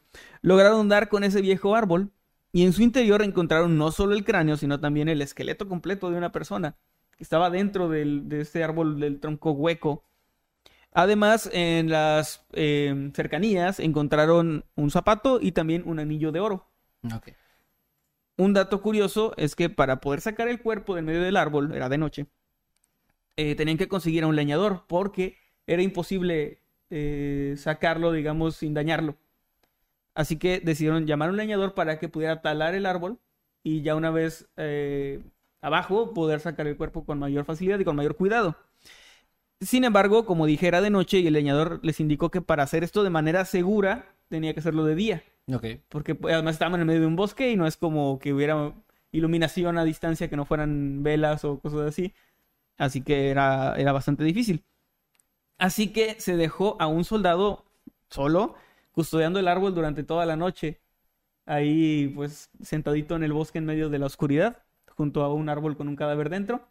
lograron 0.41 0.87
dar 0.87 1.09
con 1.09 1.23
ese 1.25 1.41
viejo 1.41 1.75
árbol 1.75 2.11
y 2.51 2.65
en 2.65 2.73
su 2.73 2.81
interior 2.81 3.21
encontraron 3.21 3.77
no 3.77 3.91
solo 3.91 4.13
el 4.13 4.23
cráneo, 4.23 4.57
sino 4.57 4.79
también 4.79 5.09
el 5.09 5.21
esqueleto 5.21 5.67
completo 5.67 6.09
de 6.09 6.17
una 6.17 6.31
persona 6.31 6.75
que 7.17 7.23
estaba 7.23 7.49
dentro 7.49 7.89
del, 7.89 8.27
de 8.29 8.41
este 8.41 8.63
árbol 8.63 8.99
del 8.99 9.19
tronco 9.19 9.51
hueco. 9.51 10.03
Además, 10.91 11.49
en 11.53 11.89
las 11.89 12.45
eh, 12.53 13.11
cercanías 13.13 13.79
encontraron 13.79 14.65
un 14.75 14.89
zapato 14.89 15.39
y 15.41 15.51
también 15.51 15.83
un 15.85 15.99
anillo 15.99 16.31
de 16.31 16.39
oro. 16.39 16.67
Un 18.37 18.53
dato 18.53 18.81
curioso 18.81 19.33
es 19.37 19.55
que 19.55 19.69
para 19.69 19.99
poder 19.99 20.21
sacar 20.21 20.47
el 20.47 20.61
cuerpo 20.61 20.95
del 20.95 21.05
medio 21.05 21.21
del 21.21 21.37
árbol, 21.37 21.73
era 21.75 21.89
de 21.89 21.97
noche, 21.97 22.25
eh, 23.35 23.55
tenían 23.55 23.77
que 23.77 23.87
conseguir 23.87 24.23
a 24.23 24.27
un 24.27 24.35
leñador 24.35 24.85
porque 24.87 25.37
era 25.67 25.83
imposible 25.83 26.61
eh, 26.89 27.55
sacarlo, 27.57 28.11
digamos, 28.11 28.55
sin 28.55 28.73
dañarlo. 28.73 29.17
Así 30.15 30.37
que 30.37 30.59
decidieron 30.59 31.05
llamar 31.05 31.29
a 31.29 31.31
un 31.31 31.37
leñador 31.37 31.73
para 31.73 31.99
que 31.99 32.09
pudiera 32.09 32.41
talar 32.41 32.75
el 32.75 32.85
árbol 32.85 33.19
y 33.63 33.81
ya 33.81 33.95
una 33.95 34.11
vez 34.11 34.49
eh, 34.57 35.21
abajo 35.61 36.13
poder 36.13 36.39
sacar 36.39 36.67
el 36.67 36.77
cuerpo 36.77 37.05
con 37.05 37.19
mayor 37.19 37.45
facilidad 37.45 37.79
y 37.79 37.85
con 37.85 37.95
mayor 37.95 38.15
cuidado. 38.15 38.55
Sin 39.61 39.83
embargo, 39.83 40.25
como 40.25 40.45
dije, 40.45 40.67
era 40.67 40.81
de 40.81 40.89
noche 40.89 41.19
y 41.19 41.27
el 41.27 41.33
leñador 41.33 41.79
les 41.83 41.99
indicó 41.99 42.31
que 42.31 42.41
para 42.41 42.63
hacer 42.63 42.83
esto 42.83 43.03
de 43.03 43.09
manera 43.09 43.43
segura 43.45 44.15
tenía 44.29 44.53
que 44.53 44.61
hacerlo 44.61 44.85
de 44.85 44.95
día. 44.95 45.23
Ok. 45.53 45.65
Porque 45.89 46.15
pues, 46.15 46.33
además 46.33 46.55
estaban 46.55 46.75
en 46.75 46.81
el 46.81 46.87
medio 46.87 47.01
de 47.01 47.07
un 47.07 47.15
bosque 47.17 47.51
y 47.51 47.57
no 47.57 47.67
es 47.67 47.75
como 47.75 48.19
que 48.19 48.33
hubiera 48.33 48.73
iluminación 49.11 49.77
a 49.77 49.83
distancia 49.83 50.29
que 50.29 50.37
no 50.37 50.45
fueran 50.45 51.03
velas 51.03 51.43
o 51.43 51.59
cosas 51.59 51.81
así. 51.81 52.13
Así 52.77 53.01
que 53.01 53.29
era, 53.29 53.75
era 53.77 53.91
bastante 53.91 54.23
difícil. 54.23 54.63
Así 55.57 55.91
que 55.91 56.19
se 56.19 56.37
dejó 56.37 56.77
a 56.79 56.87
un 56.87 57.03
soldado 57.03 57.65
solo 58.09 58.55
custodiando 58.91 59.39
el 59.39 59.47
árbol 59.47 59.73
durante 59.75 60.03
toda 60.03 60.25
la 60.25 60.35
noche. 60.35 60.79
Ahí 61.45 62.11
pues 62.15 62.49
sentadito 62.61 63.15
en 63.15 63.23
el 63.23 63.33
bosque 63.33 63.57
en 63.57 63.65
medio 63.65 63.89
de 63.89 63.99
la 63.99 64.05
oscuridad, 64.05 64.63
junto 64.95 65.23
a 65.23 65.33
un 65.33 65.49
árbol 65.49 65.75
con 65.77 65.87
un 65.87 65.95
cadáver 65.95 66.29
dentro. 66.29 66.67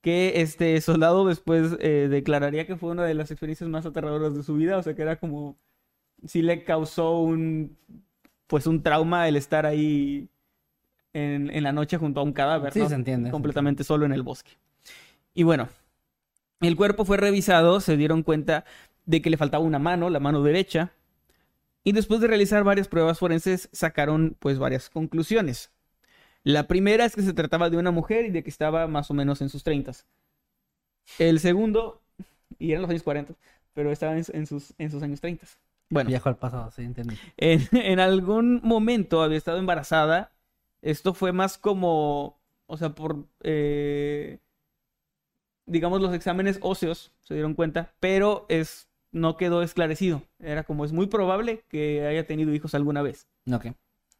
Que 0.00 0.40
este 0.42 0.80
soldado 0.80 1.26
después 1.26 1.76
eh, 1.80 2.08
declararía 2.10 2.66
que 2.66 2.76
fue 2.76 2.90
una 2.90 3.04
de 3.04 3.14
las 3.14 3.30
experiencias 3.30 3.70
más 3.70 3.86
aterradoras 3.86 4.34
de 4.34 4.42
su 4.42 4.54
vida. 4.54 4.76
O 4.78 4.82
sea 4.82 4.94
que 4.94 5.02
era 5.02 5.16
como 5.18 5.56
sí 6.26 6.42
le 6.42 6.64
causó 6.64 7.18
un 7.20 7.76
pues 8.46 8.66
un 8.66 8.82
trauma 8.82 9.28
el 9.28 9.36
estar 9.36 9.64
ahí 9.66 10.28
en, 11.14 11.50
en 11.50 11.62
la 11.64 11.72
noche 11.72 11.98
junto 11.98 12.20
a 12.20 12.22
un 12.22 12.32
cadáver, 12.32 12.72
Sí, 12.72 12.80
¿no? 12.80 12.88
se 12.88 12.94
entiende. 12.94 13.28
se 13.28 13.30
completamente 13.32 13.84
solo 13.84 14.04
en 14.06 14.12
el 14.12 14.22
bosque. 14.22 14.52
Y 15.34 15.42
bueno, 15.44 15.68
el 16.60 16.76
cuerpo 16.76 17.04
fue 17.04 17.16
revisado, 17.16 17.80
se 17.80 17.96
dieron 17.96 18.22
cuenta 18.22 18.64
de 19.06 19.22
que 19.22 19.30
le 19.30 19.36
faltaba 19.36 19.64
una 19.64 19.78
mano, 19.78 20.10
la 20.10 20.20
mano 20.20 20.42
derecha, 20.42 20.92
y 21.84 21.92
después 21.92 22.20
de 22.20 22.28
realizar 22.28 22.64
varias 22.64 22.88
pruebas 22.88 23.18
forenses 23.18 23.68
sacaron 23.72 24.36
pues 24.38 24.58
varias 24.58 24.90
conclusiones. 24.90 25.70
La 26.44 26.66
primera 26.66 27.04
es 27.04 27.14
que 27.14 27.22
se 27.22 27.32
trataba 27.32 27.70
de 27.70 27.76
una 27.76 27.90
mujer 27.90 28.24
y 28.24 28.30
de 28.30 28.42
que 28.42 28.50
estaba 28.50 28.86
más 28.88 29.10
o 29.10 29.14
menos 29.14 29.40
en 29.40 29.48
sus 29.48 29.62
treintas. 29.62 30.06
El 31.18 31.40
segundo, 31.40 32.02
y 32.58 32.70
eran 32.72 32.82
los 32.82 32.90
años 32.90 33.02
40, 33.02 33.34
pero 33.74 33.92
estaba 33.92 34.16
en, 34.16 34.24
en 34.32 34.46
sus, 34.46 34.74
en 34.78 34.90
sus 34.90 35.02
años 35.02 35.20
30. 35.20 35.46
Bueno, 35.90 36.08
Viajo 36.08 36.28
al 36.28 36.36
pasado, 36.36 36.70
sí, 36.70 36.82
entendí. 36.82 37.16
en, 37.36 37.68
en 37.72 38.00
algún 38.00 38.60
momento 38.62 39.22
había 39.22 39.38
estado 39.38 39.58
embarazada. 39.58 40.32
Esto 40.80 41.14
fue 41.14 41.32
más 41.32 41.58
como, 41.58 42.40
o 42.66 42.76
sea, 42.76 42.90
por, 42.90 43.26
eh, 43.42 44.38
digamos, 45.66 46.00
los 46.00 46.14
exámenes 46.14 46.58
óseos 46.62 47.12
se 47.20 47.34
dieron 47.34 47.54
cuenta, 47.54 47.94
pero 48.00 48.46
es, 48.48 48.88
no 49.12 49.36
quedó 49.36 49.62
esclarecido. 49.62 50.22
Era 50.40 50.64
como, 50.64 50.84
es 50.84 50.92
muy 50.92 51.06
probable 51.06 51.64
que 51.68 52.06
haya 52.06 52.26
tenido 52.26 52.52
hijos 52.54 52.74
alguna 52.74 53.02
vez. 53.02 53.28
Ok. 53.52 53.66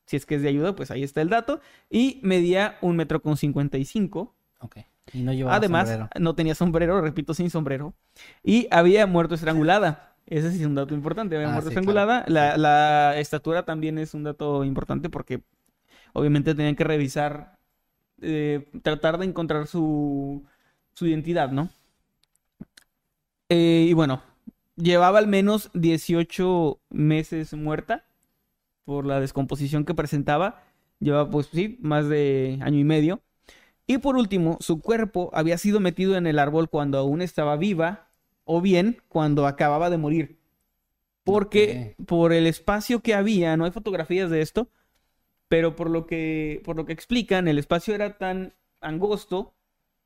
Si 0.06 0.16
es 0.16 0.26
que 0.26 0.34
es 0.34 0.42
de 0.42 0.48
ayuda, 0.48 0.74
pues 0.74 0.90
ahí 0.90 1.02
está 1.02 1.20
el 1.22 1.28
dato. 1.30 1.60
Y 1.90 2.20
medía 2.22 2.76
un 2.82 2.96
metro 2.96 3.22
con 3.22 3.36
cincuenta 3.36 3.78
y 3.78 3.84
cinco. 3.84 4.34
Ok. 4.60 4.78
Y 5.12 5.22
no 5.22 5.32
llevaba 5.32 5.56
Además, 5.56 5.88
sombrero. 5.88 6.10
no 6.20 6.34
tenía 6.34 6.54
sombrero, 6.54 7.00
repito, 7.00 7.34
sin 7.34 7.50
sombrero. 7.50 7.94
Y 8.42 8.68
había 8.70 9.06
muerto 9.06 9.34
estrangulada. 9.34 10.14
Ese 10.26 10.52
sí 10.52 10.60
es 10.60 10.66
un 10.66 10.74
dato 10.76 10.94
importante. 10.94 11.34
Había 11.36 11.48
Ah, 11.48 11.52
muerto 11.52 11.70
sí, 11.70 11.72
estrangulada. 11.74 12.24
La, 12.28 12.56
la 12.56 13.18
estatura 13.18 13.64
también 13.64 13.98
es 13.98 14.14
un 14.14 14.22
dato 14.24 14.64
importante 14.64 15.08
porque 15.10 15.42
obviamente 16.12 16.54
tenían 16.54 16.76
que 16.76 16.84
revisar, 16.84 17.58
eh, 18.20 18.68
tratar 18.82 19.18
de 19.18 19.26
encontrar 19.26 19.66
su, 19.66 20.44
su 20.94 21.06
identidad, 21.06 21.50
¿no? 21.50 21.70
Eh, 23.48 23.86
y 23.88 23.92
bueno, 23.92 24.22
llevaba 24.76 25.18
al 25.18 25.26
menos 25.26 25.70
18 25.74 26.80
meses 26.90 27.54
muerta 27.54 28.04
por 28.84 29.06
la 29.06 29.20
descomposición 29.20 29.84
que 29.84 29.94
presentaba. 29.94 30.64
Llevaba, 30.98 31.30
pues 31.30 31.48
sí, 31.52 31.78
más 31.80 32.08
de 32.08 32.58
año 32.62 32.78
y 32.78 32.84
medio. 32.84 33.20
Y 33.86 33.98
por 33.98 34.16
último, 34.16 34.58
su 34.60 34.80
cuerpo 34.80 35.30
había 35.32 35.58
sido 35.58 35.80
metido 35.80 36.16
en 36.16 36.26
el 36.26 36.38
árbol 36.38 36.68
cuando 36.68 36.98
aún 36.98 37.20
estaba 37.22 37.56
viva 37.56 38.08
o 38.44 38.60
bien 38.60 39.02
cuando 39.08 39.46
acababa 39.46 39.90
de 39.90 39.98
morir. 39.98 40.38
Porque 41.24 41.94
por 42.06 42.32
el 42.32 42.46
espacio 42.46 43.00
que 43.00 43.14
había, 43.14 43.56
no 43.56 43.64
hay 43.64 43.70
fotografías 43.70 44.30
de 44.30 44.40
esto, 44.40 44.68
pero 45.48 45.76
por 45.76 45.90
lo 45.90 46.06
que, 46.06 46.62
por 46.64 46.76
lo 46.76 46.84
que 46.84 46.92
explican, 46.92 47.46
el 47.46 47.58
espacio 47.58 47.94
era 47.94 48.18
tan 48.18 48.54
angosto 48.80 49.54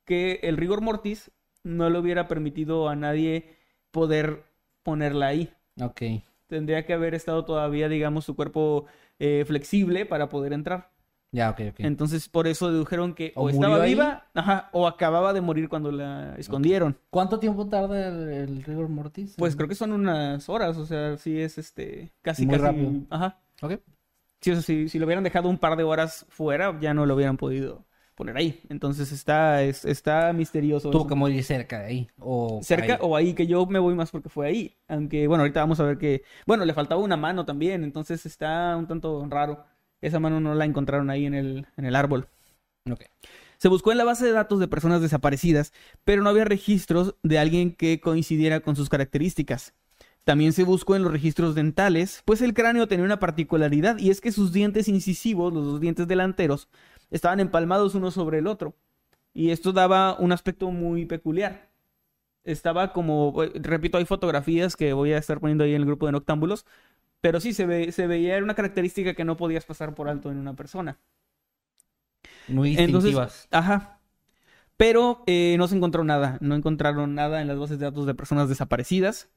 que 0.05 0.39
el 0.43 0.57
rigor 0.57 0.81
mortis 0.81 1.31
no 1.63 1.89
le 1.89 1.99
hubiera 1.99 2.27
permitido 2.27 2.87
a 2.87 2.95
nadie 2.95 3.57
poder 3.91 4.43
ponerla 4.87 5.27
ahí. 5.27 5.51
Ok. 5.81 6.01
Tendría 6.47 6.85
que 6.85 6.93
haber 6.93 7.13
estado 7.13 7.43
todavía, 7.43 7.89
digamos, 7.89 8.23
su 8.23 8.37
cuerpo 8.37 8.85
eh, 9.19 9.43
flexible 9.45 10.05
para 10.05 10.29
poder 10.29 10.53
entrar. 10.53 10.91
Ya, 11.33 11.49
ok, 11.49 11.59
ok. 11.71 11.79
Entonces, 11.79 12.29
por 12.29 12.47
eso 12.47 12.71
dedujeron 12.71 13.13
que 13.13 13.33
o, 13.35 13.43
¿O 13.43 13.49
estaba 13.49 13.83
ahí? 13.83 13.95
viva, 13.95 14.27
ajá, 14.33 14.69
o 14.71 14.87
acababa 14.87 15.33
de 15.33 15.41
morir 15.41 15.67
cuando 15.67 15.91
la 15.91 16.35
escondieron. 16.37 16.97
¿Cuánto 17.09 17.37
tiempo 17.37 17.67
tarda 17.67 18.07
el, 18.07 18.29
el 18.29 18.63
rigor 18.63 18.87
mortis? 18.87 19.35
Pues 19.37 19.57
creo 19.57 19.67
que 19.67 19.75
son 19.75 19.91
unas 19.91 20.47
horas, 20.47 20.77
o 20.77 20.85
sea, 20.85 21.17
sí 21.17 21.37
es 21.37 21.57
este, 21.57 22.13
casi, 22.21 22.45
Muy 22.45 22.55
casi, 22.55 22.65
rápido. 22.65 22.91
ajá. 23.09 23.41
Ok. 23.61 23.73
Sí, 24.39 24.51
o 24.51 24.53
sea, 24.53 24.61
si, 24.61 24.87
si 24.87 24.99
lo 24.99 25.05
hubieran 25.05 25.25
dejado 25.25 25.49
un 25.49 25.57
par 25.57 25.75
de 25.75 25.83
horas 25.83 26.25
fuera, 26.29 26.79
ya 26.79 26.93
no 26.93 27.05
lo 27.05 27.15
hubieran 27.15 27.35
podido 27.35 27.83
poner 28.17 28.35
ahí. 28.35 28.59
Entonces 28.69 29.11
está, 29.11 29.61
es- 29.63 29.85
está 29.85 30.33
misterioso. 30.33 30.89
Tuvo 30.89 31.03
eso. 31.03 31.07
que 31.07 31.15
morir 31.15 31.43
cerca 31.43 31.79
de 31.81 31.85
ahí. 31.85 32.07
O 32.19 32.59
Cerca 32.63 32.93
ahí. 32.95 32.99
o 33.01 33.15
ahí, 33.15 33.33
que 33.33 33.45
yo 33.47 33.65
me 33.67 33.77
voy 33.79 33.93
más 33.93 34.09
porque 34.11 34.27
fue 34.27 34.47
ahí. 34.47 34.75
Aunque, 34.87 35.27
bueno, 35.27 35.43
ahorita 35.43 35.59
vamos 35.61 35.79
a 35.79 35.83
ver 35.83 35.97
que, 35.99 36.23
bueno, 36.47 36.65
le 36.65 36.73
faltaba 36.73 36.99
una 36.99 37.15
mano 37.15 37.45
también, 37.45 37.83
entonces 37.83 38.25
está 38.25 38.75
un 38.75 38.87
tanto 38.87 39.25
raro. 39.29 39.63
Esa 40.01 40.19
mano 40.19 40.39
no 40.41 40.55
la 40.55 40.65
encontraron 40.65 41.09
ahí 41.11 41.25
en 41.27 41.35
el, 41.35 41.67
en 41.77 41.85
el 41.85 41.95
árbol. 41.95 42.27
Se 43.57 43.67
buscó 43.69 43.91
en 43.91 43.97
la 43.97 44.03
base 44.03 44.25
de 44.25 44.31
datos 44.31 44.59
de 44.59 44.67
personas 44.67 45.01
desaparecidas, 45.01 45.73
pero 46.03 46.21
no 46.21 46.29
había 46.29 46.45
registros 46.45 47.15
de 47.23 47.39
alguien 47.39 47.73
que 47.73 47.99
coincidiera 47.99 48.59
con 48.59 48.75
sus 48.75 48.89
características. 48.89 49.73
También 50.23 50.53
se 50.53 50.63
buscó 50.63 50.95
en 50.95 51.03
los 51.03 51.11
registros 51.11 51.55
dentales, 51.55 52.21
pues 52.25 52.41
el 52.41 52.53
cráneo 52.53 52.87
tenía 52.87 53.05
una 53.05 53.19
particularidad 53.19 53.97
y 53.97 54.09
es 54.09 54.21
que 54.21 54.31
sus 54.31 54.51
dientes 54.53 54.87
incisivos, 54.87 55.53
los 55.53 55.65
dos 55.65 55.79
dientes 55.81 56.07
delanteros, 56.07 56.67
estaban 57.11 57.39
empalmados 57.39 57.95
uno 57.95 58.11
sobre 58.11 58.39
el 58.39 58.47
otro. 58.47 58.75
Y 59.33 59.51
esto 59.51 59.71
daba 59.71 60.15
un 60.19 60.31
aspecto 60.31 60.71
muy 60.71 61.05
peculiar. 61.05 61.69
Estaba 62.43 62.93
como, 62.93 63.43
eh, 63.43 63.51
repito, 63.55 63.97
hay 63.97 64.05
fotografías 64.05 64.75
que 64.75 64.93
voy 64.93 65.11
a 65.13 65.17
estar 65.17 65.39
poniendo 65.39 65.63
ahí 65.63 65.73
en 65.75 65.81
el 65.81 65.85
grupo 65.85 66.05
de 66.05 66.13
noctámbulos, 66.13 66.65
pero 67.21 67.39
sí 67.39 67.53
se, 67.53 67.65
ve, 67.65 67.91
se 67.91 68.07
veía, 68.07 68.35
era 68.35 68.43
una 68.43 68.55
característica 68.55 69.13
que 69.13 69.25
no 69.25 69.37
podías 69.37 69.65
pasar 69.65 69.93
por 69.95 70.09
alto 70.09 70.31
en 70.31 70.37
una 70.37 70.55
persona. 70.55 70.97
Muy 72.47 72.69
Entonces, 72.77 73.11
distintivas. 73.11 73.47
ajá. 73.51 73.99
Pero 74.77 75.23
eh, 75.25 75.55
no 75.57 75.67
se 75.67 75.75
encontró 75.75 76.03
nada, 76.03 76.37
no 76.39 76.55
encontraron 76.55 77.15
nada 77.15 77.41
en 77.41 77.47
las 77.47 77.57
bases 77.57 77.79
de 77.79 77.85
datos 77.85 78.05
de 78.05 78.13
personas 78.13 78.47
desaparecidas. 78.47 79.29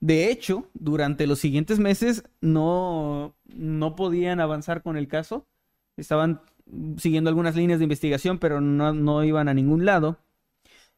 De 0.00 0.30
hecho, 0.30 0.70
durante 0.74 1.26
los 1.26 1.38
siguientes 1.38 1.78
meses 1.78 2.24
no, 2.40 3.34
no 3.44 3.94
podían 3.94 4.40
avanzar 4.40 4.82
con 4.82 4.96
el 4.96 5.06
caso. 5.06 5.46
Estaban 5.98 6.40
siguiendo 6.96 7.28
algunas 7.28 7.56
líneas 7.56 7.78
de 7.78 7.84
investigación, 7.84 8.38
pero 8.38 8.60
no, 8.60 8.92
no 8.92 9.24
iban 9.24 9.48
a 9.48 9.54
ningún 9.54 9.84
lado. 9.84 10.18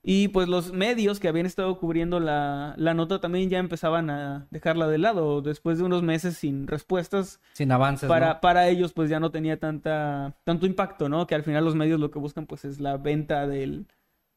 Y 0.03 0.29
pues 0.29 0.49
los 0.49 0.73
medios 0.73 1.19
que 1.19 1.29
habían 1.29 1.45
estado 1.45 1.79
cubriendo 1.79 2.21
la, 2.21 2.75
la, 2.77 2.95
nota 2.95 3.21
también 3.21 3.51
ya 3.51 3.59
empezaban 3.59 4.11
a 4.11 4.47
dejarla 4.51 4.87
de 4.87 4.99
lado. 4.99 5.43
Después 5.43 5.79
de 5.79 5.85
unos 5.85 6.03
meses 6.03 6.37
sin 6.37 6.66
respuestas. 6.66 7.41
Sin 7.53 7.73
avances. 7.73 8.09
Para, 8.09 8.35
¿no? 8.35 8.41
para 8.41 8.69
ellos 8.69 8.93
pues 8.93 9.11
ya 9.11 9.19
no 9.21 9.31
tenía 9.31 9.59
tanta, 9.59 10.37
tanto 10.45 10.66
impacto, 10.66 11.09
¿no? 11.09 11.27
Que 11.27 11.35
al 11.35 11.43
final 11.43 11.64
los 11.64 11.75
medios 11.75 11.99
lo 11.99 12.11
que 12.11 12.21
buscan 12.21 12.47
pues 12.47 12.64
es 12.64 12.81
la 12.81 12.97
venta 12.97 13.47
del, 13.49 13.87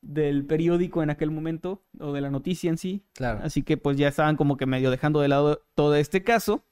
del 0.02 0.46
periódico 0.46 1.04
en 1.04 1.12
aquel 1.12 1.30
momento 1.30 1.84
o 2.00 2.12
de 2.12 2.22
la 2.22 2.32
noticia 2.32 2.70
en 2.70 2.78
sí. 2.78 3.04
Claro. 3.14 3.40
Así 3.44 3.62
que 3.62 3.78
pues 3.78 3.98
ya 3.98 4.08
estaban 4.08 4.38
como 4.38 4.58
que 4.58 4.66
medio 4.66 4.90
dejando 4.90 5.22
de 5.22 5.28
lado 5.28 5.62
todo 5.76 5.96
este 5.96 6.24
caso. 6.24 6.66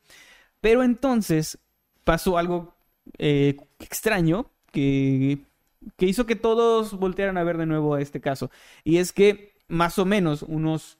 Pero 0.62 0.84
entonces 0.84 1.60
pasó 2.04 2.38
algo 2.40 2.79
eh, 3.18 3.58
extraño 3.80 4.52
que 4.72 5.40
que 5.98 6.06
hizo 6.06 6.26
que 6.26 6.36
todos 6.36 6.94
voltearan 6.94 7.38
a 7.38 7.44
ver 7.44 7.58
de 7.58 7.66
nuevo 7.66 7.96
a 7.96 8.02
este 8.02 8.22
caso. 8.22 8.52
Y 8.84 8.98
es 8.98 9.14
que 9.14 9.54
más 9.68 10.00
o 10.00 10.06
menos 10.06 10.44
unos 10.44 10.98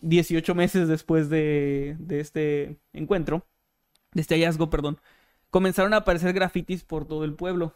18 0.00 0.54
meses 0.54 0.88
después 0.88 1.28
de, 1.28 1.96
de 1.98 2.20
este 2.20 2.76
encuentro, 2.92 3.46
de 4.12 4.22
este 4.22 4.34
hallazgo, 4.36 4.70
perdón, 4.70 5.00
comenzaron 5.50 5.94
a 5.94 5.98
aparecer 5.98 6.32
grafitis 6.32 6.84
por 6.84 7.06
todo 7.06 7.24
el 7.24 7.34
pueblo. 7.34 7.74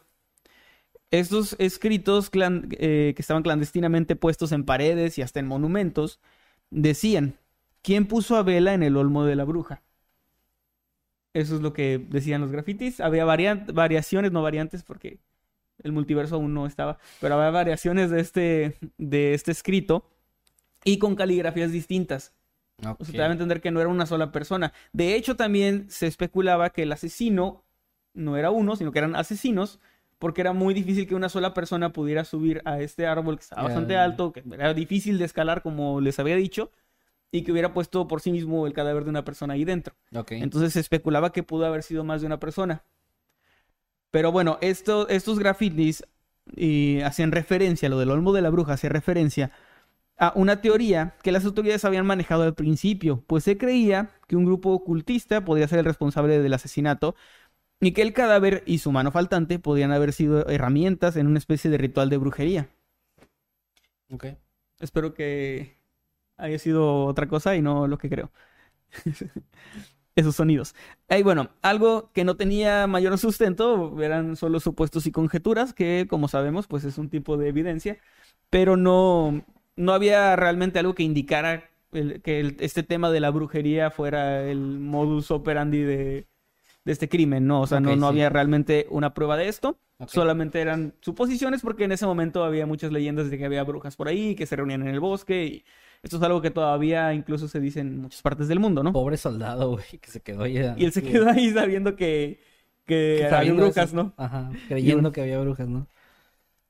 Estos 1.11 1.55
escritos 1.59 2.31
eh, 2.33 3.13
que 3.15 3.21
estaban 3.21 3.43
clandestinamente 3.43 4.15
puestos 4.15 4.51
en 4.53 4.63
paredes 4.63 5.17
y 5.17 5.21
hasta 5.21 5.41
en 5.41 5.47
monumentos 5.47 6.21
decían, 6.69 7.37
¿quién 7.81 8.07
puso 8.07 8.37
a 8.37 8.43
Vela 8.43 8.73
en 8.73 8.83
el 8.83 8.95
olmo 8.95 9.25
de 9.25 9.35
la 9.35 9.43
bruja? 9.43 9.81
Eso 11.33 11.55
es 11.55 11.61
lo 11.61 11.73
que 11.73 11.97
decían 12.09 12.41
los 12.41 12.51
grafitis. 12.51 12.99
Había 12.99 13.25
variaciones, 13.25 14.31
no 14.31 14.41
variantes, 14.41 14.83
porque 14.83 15.19
el 15.83 15.91
multiverso 15.91 16.35
aún 16.35 16.53
no 16.53 16.65
estaba, 16.67 16.97
pero 17.19 17.35
había 17.35 17.49
variaciones 17.49 18.11
de 18.11 18.19
este, 18.19 18.77
de 18.97 19.33
este 19.33 19.51
escrito 19.51 20.05
y 20.83 20.99
con 20.99 21.15
caligrafías 21.15 21.71
distintas. 21.71 22.33
Okay. 22.79 22.95
O 22.99 23.05
sea, 23.05 23.13
te 23.13 23.21
a 23.21 23.31
entender 23.31 23.61
que 23.61 23.71
no 23.71 23.79
era 23.79 23.89
una 23.89 24.05
sola 24.05 24.31
persona. 24.31 24.73
De 24.91 25.15
hecho, 25.15 25.35
también 25.35 25.89
se 25.89 26.07
especulaba 26.07 26.71
que 26.71 26.83
el 26.83 26.91
asesino 26.91 27.63
no 28.13 28.37
era 28.37 28.51
uno, 28.51 28.75
sino 28.75 28.91
que 28.91 28.99
eran 28.99 29.15
asesinos, 29.15 29.79
porque 30.19 30.41
era 30.41 30.53
muy 30.53 30.73
difícil 30.73 31.07
que 31.07 31.15
una 31.15 31.29
sola 31.29 31.53
persona 31.53 31.93
pudiera 31.93 32.25
subir 32.25 32.61
a 32.65 32.79
este 32.79 33.05
árbol 33.05 33.37
que 33.37 33.43
estaba 33.43 33.61
yeah. 33.61 33.69
bastante 33.69 33.97
alto, 33.97 34.33
que 34.33 34.43
era 34.51 34.73
difícil 34.73 35.17
de 35.17 35.25
escalar, 35.25 35.61
como 35.61 36.01
les 36.01 36.19
había 36.19 36.35
dicho, 36.35 36.71
y 37.31 37.43
que 37.43 37.51
hubiera 37.51 37.73
puesto 37.73 38.07
por 38.07 38.21
sí 38.21 38.31
mismo 38.31 38.67
el 38.67 38.73
cadáver 38.73 39.05
de 39.05 39.09
una 39.09 39.23
persona 39.23 39.53
ahí 39.53 39.63
dentro. 39.63 39.95
Okay. 40.13 40.41
Entonces 40.41 40.73
se 40.73 40.79
especulaba 40.79 41.31
que 41.31 41.43
pudo 41.43 41.65
haber 41.65 41.83
sido 41.83 42.03
más 42.03 42.21
de 42.21 42.27
una 42.27 42.39
persona. 42.39 42.83
Pero 44.11 44.31
bueno, 44.31 44.57
esto, 44.61 45.07
estos 45.07 45.39
grafitis 45.39 46.03
y 46.55 46.99
hacían 47.01 47.31
referencia, 47.31 47.87
lo 47.87 47.97
del 47.97 48.11
olmo 48.11 48.33
de 48.33 48.41
la 48.41 48.49
bruja 48.49 48.73
hacía 48.73 48.89
referencia 48.89 49.51
a 50.21 50.33
una 50.35 50.61
teoría 50.61 51.15
que 51.23 51.31
las 51.31 51.45
autoridades 51.45 51.83
habían 51.83 52.05
manejado 52.05 52.43
al 52.43 52.53
principio, 52.53 53.23
pues 53.25 53.43
se 53.43 53.57
creía 53.57 54.11
que 54.27 54.35
un 54.35 54.45
grupo 54.45 54.69
ocultista 54.69 55.43
podía 55.43 55.67
ser 55.67 55.79
el 55.79 55.85
responsable 55.85 56.37
del 56.37 56.53
asesinato 56.53 57.15
y 57.79 57.93
que 57.93 58.03
el 58.03 58.13
cadáver 58.13 58.61
y 58.67 58.77
su 58.77 58.91
mano 58.91 59.11
faltante 59.11 59.57
podían 59.57 59.91
haber 59.91 60.13
sido 60.13 60.47
herramientas 60.47 61.15
en 61.15 61.25
una 61.25 61.39
especie 61.39 61.71
de 61.71 61.79
ritual 61.79 62.11
de 62.11 62.17
brujería. 62.17 62.69
Ok. 64.11 64.27
Espero 64.79 65.15
que 65.15 65.80
haya 66.41 66.59
sido 66.59 67.05
otra 67.05 67.27
cosa 67.27 67.55
y 67.55 67.61
no 67.61 67.87
lo 67.87 67.97
que 67.97 68.09
creo. 68.09 68.31
esos 70.15 70.35
sonidos. 70.35 70.75
Y 71.09 71.23
bueno, 71.23 71.51
algo 71.61 72.11
que 72.13 72.23
no 72.23 72.35
tenía 72.35 72.87
mayor 72.87 73.17
sustento 73.17 74.01
eran 74.01 74.35
solo 74.35 74.59
supuestos 74.59 75.05
y 75.07 75.11
conjeturas, 75.11 75.73
que 75.73 76.07
como 76.09 76.27
sabemos, 76.27 76.67
pues 76.67 76.83
es 76.83 76.97
un 76.97 77.09
tipo 77.09 77.37
de 77.37 77.49
evidencia, 77.49 77.97
pero 78.49 78.77
no, 78.77 79.45
no 79.75 79.93
había 79.93 80.35
realmente 80.35 80.79
algo 80.79 80.95
que 80.95 81.03
indicara 81.03 81.69
que 81.91 82.55
este 82.59 82.83
tema 82.83 83.11
de 83.11 83.19
la 83.19 83.31
brujería 83.31 83.91
fuera 83.91 84.43
el 84.43 84.79
modus 84.79 85.29
operandi 85.31 85.81
de, 85.81 86.27
de 86.83 86.91
este 86.91 87.09
crimen, 87.09 87.47
¿no? 87.47 87.61
O 87.61 87.67
sea, 87.67 87.79
okay, 87.79 87.95
no, 87.95 87.95
no 87.95 88.07
sí. 88.07 88.13
había 88.13 88.29
realmente 88.29 88.87
una 88.89 89.13
prueba 89.13 89.37
de 89.37 89.47
esto. 89.47 89.77
Okay. 89.97 90.13
Solamente 90.13 90.59
eran 90.61 90.95
suposiciones 91.01 91.61
porque 91.61 91.83
en 91.83 91.91
ese 91.91 92.05
momento 92.05 92.43
había 92.43 92.65
muchas 92.65 92.91
leyendas 92.91 93.29
de 93.29 93.37
que 93.37 93.45
había 93.45 93.63
brujas 93.63 93.95
por 93.95 94.07
ahí, 94.07 94.35
que 94.35 94.47
se 94.47 94.55
reunían 94.55 94.81
en 94.81 94.87
el 94.87 94.99
bosque 94.99 95.45
y 95.45 95.65
esto 96.01 96.17
es 96.17 96.23
algo 96.23 96.41
que 96.41 96.49
todavía 96.49 97.13
incluso 97.13 97.47
se 97.47 97.59
dice 97.59 97.81
en 97.81 98.01
muchas 98.01 98.21
partes 98.23 98.47
del 98.47 98.59
mundo, 98.59 98.81
¿no? 98.81 98.91
Pobre 98.91 99.17
soldado, 99.17 99.71
güey, 99.71 99.99
que 100.01 100.09
se 100.09 100.21
quedó 100.21 100.43
ahí. 100.43 100.57
Y 100.77 100.85
él 100.85 100.91
se 100.91 101.03
quedó 101.03 101.29
ahí 101.29 101.51
sabiendo 101.51 101.95
que, 101.95 102.39
que, 102.85 103.27
que 103.29 103.35
había 103.35 103.53
brujas, 103.53 103.89
eso. 103.89 103.95
¿no? 103.95 104.13
Ajá, 104.17 104.51
creyendo 104.67 105.09
y, 105.09 105.11
que 105.11 105.21
había 105.21 105.39
brujas, 105.39 105.67
¿no? 105.67 105.87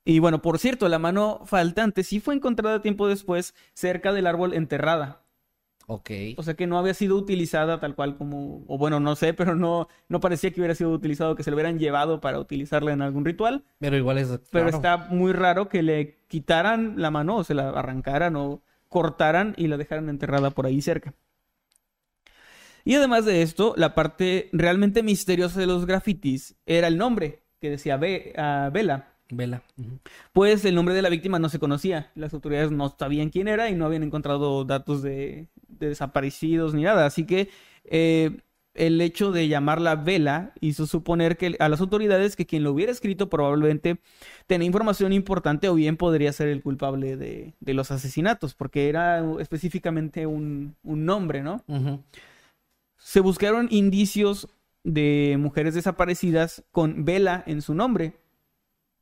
Y 0.03 0.19
bueno, 0.19 0.41
por 0.41 0.59
cierto, 0.59 0.89
la 0.89 0.99
mano 0.99 1.41
faltante 1.45 2.03
sí 2.03 2.19
fue 2.19 2.35
encontrada 2.35 2.81
tiempo 2.81 3.07
después 3.07 3.53
cerca 3.73 4.11
del 4.11 4.27
árbol 4.27 4.53
enterrada. 4.53 5.20
Ok. 5.93 6.09
O 6.37 6.43
sea 6.43 6.53
que 6.53 6.67
no 6.67 6.79
había 6.79 6.93
sido 6.93 7.17
utilizada 7.17 7.81
tal 7.81 7.95
cual 7.95 8.15
como, 8.15 8.63
o 8.67 8.77
bueno, 8.77 9.01
no 9.01 9.17
sé, 9.17 9.33
pero 9.33 9.55
no, 9.55 9.89
no 10.07 10.21
parecía 10.21 10.51
que 10.51 10.61
hubiera 10.61 10.73
sido 10.73 10.91
utilizado, 10.91 11.35
que 11.35 11.43
se 11.43 11.51
lo 11.51 11.57
hubieran 11.57 11.79
llevado 11.79 12.21
para 12.21 12.39
utilizarla 12.39 12.93
en 12.93 13.01
algún 13.01 13.25
ritual. 13.25 13.65
Pero 13.79 13.97
igual 13.97 14.17
es. 14.17 14.29
Pero 14.51 14.69
claro. 14.69 14.77
está 14.77 14.97
muy 15.09 15.33
raro 15.33 15.67
que 15.67 15.83
le 15.83 16.15
quitaran 16.29 16.93
la 16.95 17.11
mano 17.11 17.35
o 17.37 17.43
se 17.43 17.53
la 17.53 17.69
arrancaran 17.71 18.37
o 18.37 18.61
cortaran 18.87 19.53
y 19.57 19.67
la 19.67 19.75
dejaran 19.75 20.07
enterrada 20.07 20.51
por 20.51 20.65
ahí 20.65 20.81
cerca. 20.81 21.13
Y 22.85 22.95
además 22.95 23.25
de 23.25 23.41
esto, 23.41 23.73
la 23.75 23.93
parte 23.93 24.49
realmente 24.53 25.03
misteriosa 25.03 25.59
de 25.59 25.67
los 25.67 25.85
grafitis 25.85 26.55
era 26.65 26.87
el 26.87 26.97
nombre 26.97 27.43
que 27.59 27.69
decía 27.69 27.97
Be 27.97 28.33
uh, 28.37 28.71
Vela. 28.71 29.09
Vela. 29.29 29.63
Uh 29.77 29.83
-huh. 29.83 29.99
Pues 30.31 30.63
el 30.65 30.75
nombre 30.75 30.93
de 30.95 31.01
la 31.01 31.09
víctima 31.09 31.37
no 31.37 31.49
se 31.49 31.59
conocía. 31.59 32.11
Las 32.15 32.33
autoridades 32.33 32.71
no 32.71 32.95
sabían 32.97 33.29
quién 33.29 33.47
era 33.47 33.69
y 33.69 33.75
no 33.75 33.85
habían 33.85 34.03
encontrado 34.03 34.65
datos 34.65 35.01
de, 35.01 35.47
de 35.79 35.89
desaparecidos 35.89 36.73
ni 36.73 36.83
nada. 36.83 37.05
Así 37.05 37.25
que 37.25 37.49
eh, 37.85 38.37
el 38.73 39.01
hecho 39.01 39.31
de 39.31 39.47
llamarla 39.47 39.95
Vela 39.95 40.53
hizo 40.61 40.87
suponer 40.87 41.37
que 41.37 41.55
a 41.59 41.67
las 41.67 41.81
autoridades 41.81 42.35
que 42.35 42.45
quien 42.45 42.63
lo 42.63 42.71
hubiera 42.71 42.91
escrito 42.91 43.29
probablemente 43.29 43.99
tenía 44.47 44.65
información 44.65 45.11
importante 45.11 45.67
o 45.67 45.75
bien 45.75 45.97
podría 45.97 46.31
ser 46.31 46.47
el 46.47 46.61
culpable 46.61 47.17
de, 47.17 47.53
de 47.59 47.73
los 47.73 47.91
asesinatos, 47.91 48.53
porque 48.53 48.87
era 48.87 49.23
específicamente 49.39 50.25
un, 50.25 50.75
un 50.83 51.05
nombre, 51.05 51.41
¿no? 51.43 51.63
Uh 51.67 51.75
-huh. 51.75 52.03
Se 52.97 53.19
buscaron 53.19 53.67
indicios 53.71 54.47
de 54.83 55.35
mujeres 55.39 55.73
desaparecidas 55.73 56.63
con 56.71 57.03
Vela 57.03 57.43
en 57.45 57.61
su 57.61 57.73
nombre, 57.73 58.13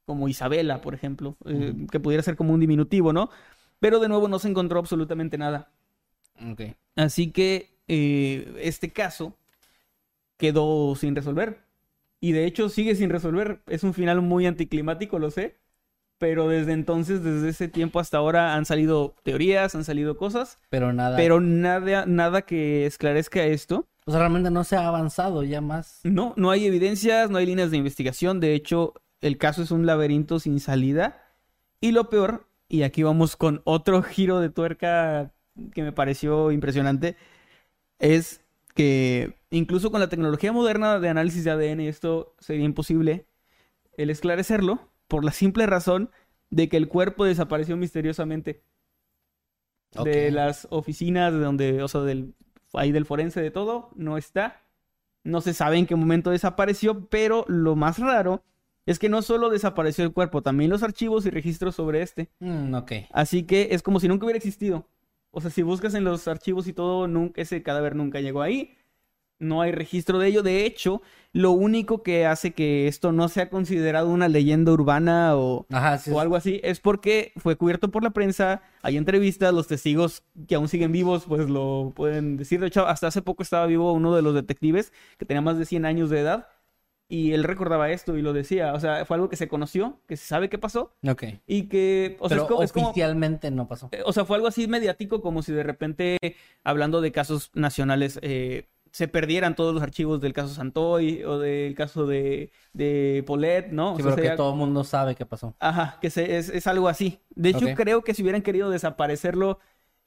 como 0.05 0.27
Isabela, 0.27 0.81
por 0.81 0.95
ejemplo, 0.95 1.37
uh 1.45 1.49
-huh. 1.49 1.83
eh, 1.83 1.87
que 1.91 1.99
pudiera 1.99 2.23
ser 2.23 2.35
como 2.35 2.53
un 2.53 2.59
diminutivo, 2.59 3.13
¿no? 3.13 3.29
Pero 3.79 3.99
de 3.99 4.09
nuevo 4.09 4.27
no 4.27 4.39
se 4.39 4.49
encontró 4.49 4.79
absolutamente 4.79 5.37
nada. 5.37 5.69
Okay. 6.53 6.75
Así 6.95 7.31
que 7.31 7.69
eh, 7.87 8.55
este 8.61 8.91
caso 8.91 9.35
quedó 10.37 10.95
sin 10.95 11.15
resolver. 11.15 11.59
Y 12.21 12.33
de 12.33 12.45
hecho 12.45 12.69
sigue 12.69 12.95
sin 12.95 13.09
resolver. 13.09 13.61
Es 13.67 13.83
un 13.83 13.93
final 13.93 14.21
muy 14.21 14.45
anticlimático, 14.45 15.19
lo 15.19 15.31
sé. 15.31 15.57
Pero 16.17 16.49
desde 16.49 16.73
entonces, 16.73 17.23
desde 17.23 17.49
ese 17.49 17.69
tiempo 17.69 17.99
hasta 17.99 18.17
ahora, 18.17 18.55
han 18.55 18.65
salido 18.65 19.15
teorías, 19.23 19.73
han 19.73 19.85
salido 19.85 20.17
cosas. 20.17 20.59
Pero 20.69 20.91
nada. 20.91 21.15
Pero 21.15 21.39
nada, 21.39 22.05
nada 22.05 22.41
que 22.41 22.85
esclarezca 22.85 23.45
esto. 23.45 23.87
O 24.05 24.11
sea, 24.11 24.19
realmente 24.19 24.51
no 24.51 24.65
se 24.65 24.75
ha 24.75 24.87
avanzado 24.87 25.43
ya 25.43 25.61
más. 25.61 26.01
No, 26.03 26.33
no 26.35 26.51
hay 26.51 26.65
evidencias, 26.65 27.29
no 27.29 27.37
hay 27.37 27.45
líneas 27.45 27.71
de 27.71 27.77
investigación. 27.77 28.41
De 28.41 28.53
hecho, 28.53 28.95
el 29.21 29.37
caso 29.37 29.61
es 29.61 29.71
un 29.71 29.85
laberinto 29.85 30.39
sin 30.39 30.59
salida. 30.59 31.21
Y 31.79 31.91
lo 31.91 32.09
peor, 32.09 32.49
y 32.67 32.83
aquí 32.83 33.01
vamos 33.01 33.37
con 33.37 33.61
otro 33.63 34.03
giro 34.03 34.41
de 34.41 34.49
tuerca 34.49 35.31
que 35.73 35.83
me 35.83 35.91
pareció 35.91 36.51
impresionante, 36.51 37.15
es 37.99 38.41
que 38.75 39.35
incluso 39.49 39.91
con 39.91 39.99
la 39.99 40.09
tecnología 40.09 40.51
moderna 40.51 40.99
de 40.99 41.09
análisis 41.09 41.43
de 41.43 41.51
ADN 41.51 41.81
esto 41.81 42.35
sería 42.39 42.65
imposible 42.65 43.25
el 43.97 44.09
esclarecerlo 44.09 44.89
por 45.07 45.25
la 45.25 45.31
simple 45.31 45.65
razón 45.65 46.11
de 46.49 46.69
que 46.69 46.77
el 46.77 46.87
cuerpo 46.87 47.25
desapareció 47.25 47.77
misteriosamente 47.77 48.63
okay. 49.95 50.13
de 50.13 50.31
las 50.31 50.67
oficinas 50.69 51.33
de 51.33 51.39
donde, 51.39 51.83
o 51.83 51.87
sea, 51.87 52.01
del 52.01 52.33
ahí 52.73 52.91
del 52.91 53.05
forense 53.05 53.41
de 53.41 53.51
todo, 53.51 53.89
no 53.95 54.17
está. 54.17 54.61
No 55.23 55.41
se 55.41 55.53
sabe 55.53 55.77
en 55.77 55.85
qué 55.85 55.95
momento 55.95 56.31
desapareció, 56.31 57.07
pero 57.07 57.45
lo 57.47 57.75
más 57.75 57.99
raro 57.99 58.43
es 58.85 58.99
que 58.99 59.09
no 59.09 59.21
solo 59.21 59.49
desapareció 59.49 60.03
el 60.03 60.13
cuerpo, 60.13 60.41
también 60.41 60.69
los 60.69 60.81
archivos 60.81 61.25
y 61.25 61.29
registros 61.29 61.75
sobre 61.75 62.01
este. 62.01 62.29
Mm, 62.39 62.73
ok. 62.73 62.91
Así 63.11 63.43
que 63.43 63.69
es 63.71 63.83
como 63.83 63.99
si 63.99 64.07
nunca 64.07 64.25
hubiera 64.25 64.37
existido. 64.37 64.87
O 65.31 65.41
sea, 65.41 65.51
si 65.51 65.61
buscas 65.61 65.93
en 65.93 66.03
los 66.03 66.27
archivos 66.27 66.67
y 66.67 66.73
todo, 66.73 67.07
nunca, 67.07 67.41
ese 67.41 67.61
cadáver 67.63 67.95
nunca 67.95 68.19
llegó 68.19 68.41
ahí. 68.41 68.75
no 69.41 69.61
hay 69.61 69.71
registro 69.71 70.19
de 70.19 70.27
ello. 70.27 70.43
De 70.43 70.65
hecho, 70.65 71.01
lo 71.31 71.51
único 71.51 72.03
que 72.03 72.25
hace 72.25 72.51
que 72.51 72.87
esto 72.89 73.11
no 73.13 73.29
sea 73.29 73.49
considerado 73.49 74.09
una 74.09 74.27
leyenda 74.27 74.73
urbana 74.73 75.37
o, 75.37 75.65
Ajá, 75.71 75.97
sí. 75.97 76.11
o 76.11 76.19
algo 76.19 76.35
así 76.35 76.59
es 76.61 76.81
porque 76.81 77.31
fue 77.37 77.55
cubierto 77.55 77.89
por 77.89 78.03
la 78.03 78.09
prensa, 78.09 78.61
hay 78.81 78.97
entrevistas, 78.97 79.53
los 79.53 79.67
testigos 79.67 80.23
que 80.47 80.55
aún 80.55 80.67
siguen 80.67 80.91
vivos 80.91 81.23
pues 81.25 81.49
lo 81.49 81.93
pueden 81.95 82.35
decir. 82.35 82.59
De 82.59 82.67
hecho, 82.67 82.85
hasta 82.85 83.07
hace 83.07 83.21
poco 83.21 83.43
estaba 83.43 83.65
vivo 83.67 83.93
uno 83.93 84.13
de 84.13 84.21
los 84.23 84.33
detectives 84.35 84.91
que 85.17 85.25
tenía 85.25 85.41
más 85.41 85.57
de 85.57 85.65
100 85.65 85.85
años 85.85 86.09
de 86.09 86.19
edad 86.19 86.47
y 87.11 87.33
él 87.33 87.43
recordaba 87.43 87.89
esto 87.89 88.15
y 88.17 88.21
lo 88.21 88.31
decía. 88.33 88.73
O 88.73 88.79
sea, 88.79 89.03
fue 89.05 89.15
algo 89.15 89.27
que 89.29 89.35
se 89.35 89.47
conoció, 89.47 89.99
que 90.07 90.15
se 90.15 90.25
sabe 90.25 90.47
qué 90.47 90.57
pasó 90.59 90.93
Ok. 91.05 91.23
y 91.47 91.63
que, 91.63 92.15
o 92.19 92.29
sea, 92.29 92.35
Pero 92.37 92.43
es 92.43 92.47
como- 92.49 92.63
es 92.63 92.71
como... 92.71 92.87
oficialmente 92.89 93.51
no 93.51 93.67
pasó. 93.67 93.89
Eh, 93.91 94.03
O 94.05 94.13
sea, 94.13 94.23
fue 94.25 94.35
algo 94.37 94.47
así 94.47 94.67
mediático, 94.67 95.21
como 95.21 95.41
si 95.41 95.51
de 95.51 95.63
repente, 95.63 96.17
hablando 96.63 97.01
de 97.01 97.11
casos 97.11 97.49
nacionales, 97.55 98.19
eh, 98.21 98.67
se 98.91 99.07
perdieran 99.07 99.55
todos 99.55 99.71
los 99.73 99.83
archivos 99.83 100.19
del 100.19 100.33
caso 100.33 100.49
Santoy 100.53 101.23
o 101.23 101.37
del 101.37 101.75
caso 101.75 102.07
de, 102.07 102.51
de 102.73 103.23
Polet, 103.27 103.69
¿no? 103.71 103.93
O 103.93 103.97
Sí, 103.97 104.01
sea, 104.03 104.15
pero 104.15 104.29
que 104.31 104.35
todo 104.37 104.51
el 104.53 104.57
mundo 104.57 104.83
sabe 104.83 105.13
qué 105.15 105.25
pasó. 105.27 105.55
Ajá, 105.59 105.97
que 106.01 106.09
se- 106.09 106.37
es, 106.37 106.49
es 106.49 106.65
algo 106.67 106.87
así. 106.87 107.19
De 107.35 107.49
hecho, 107.49 107.67
creo 107.75 108.03
que 108.03 108.13
si 108.15 108.23
hubieran 108.23 108.41
querido 108.41 108.69
desaparecerlo 108.71 109.59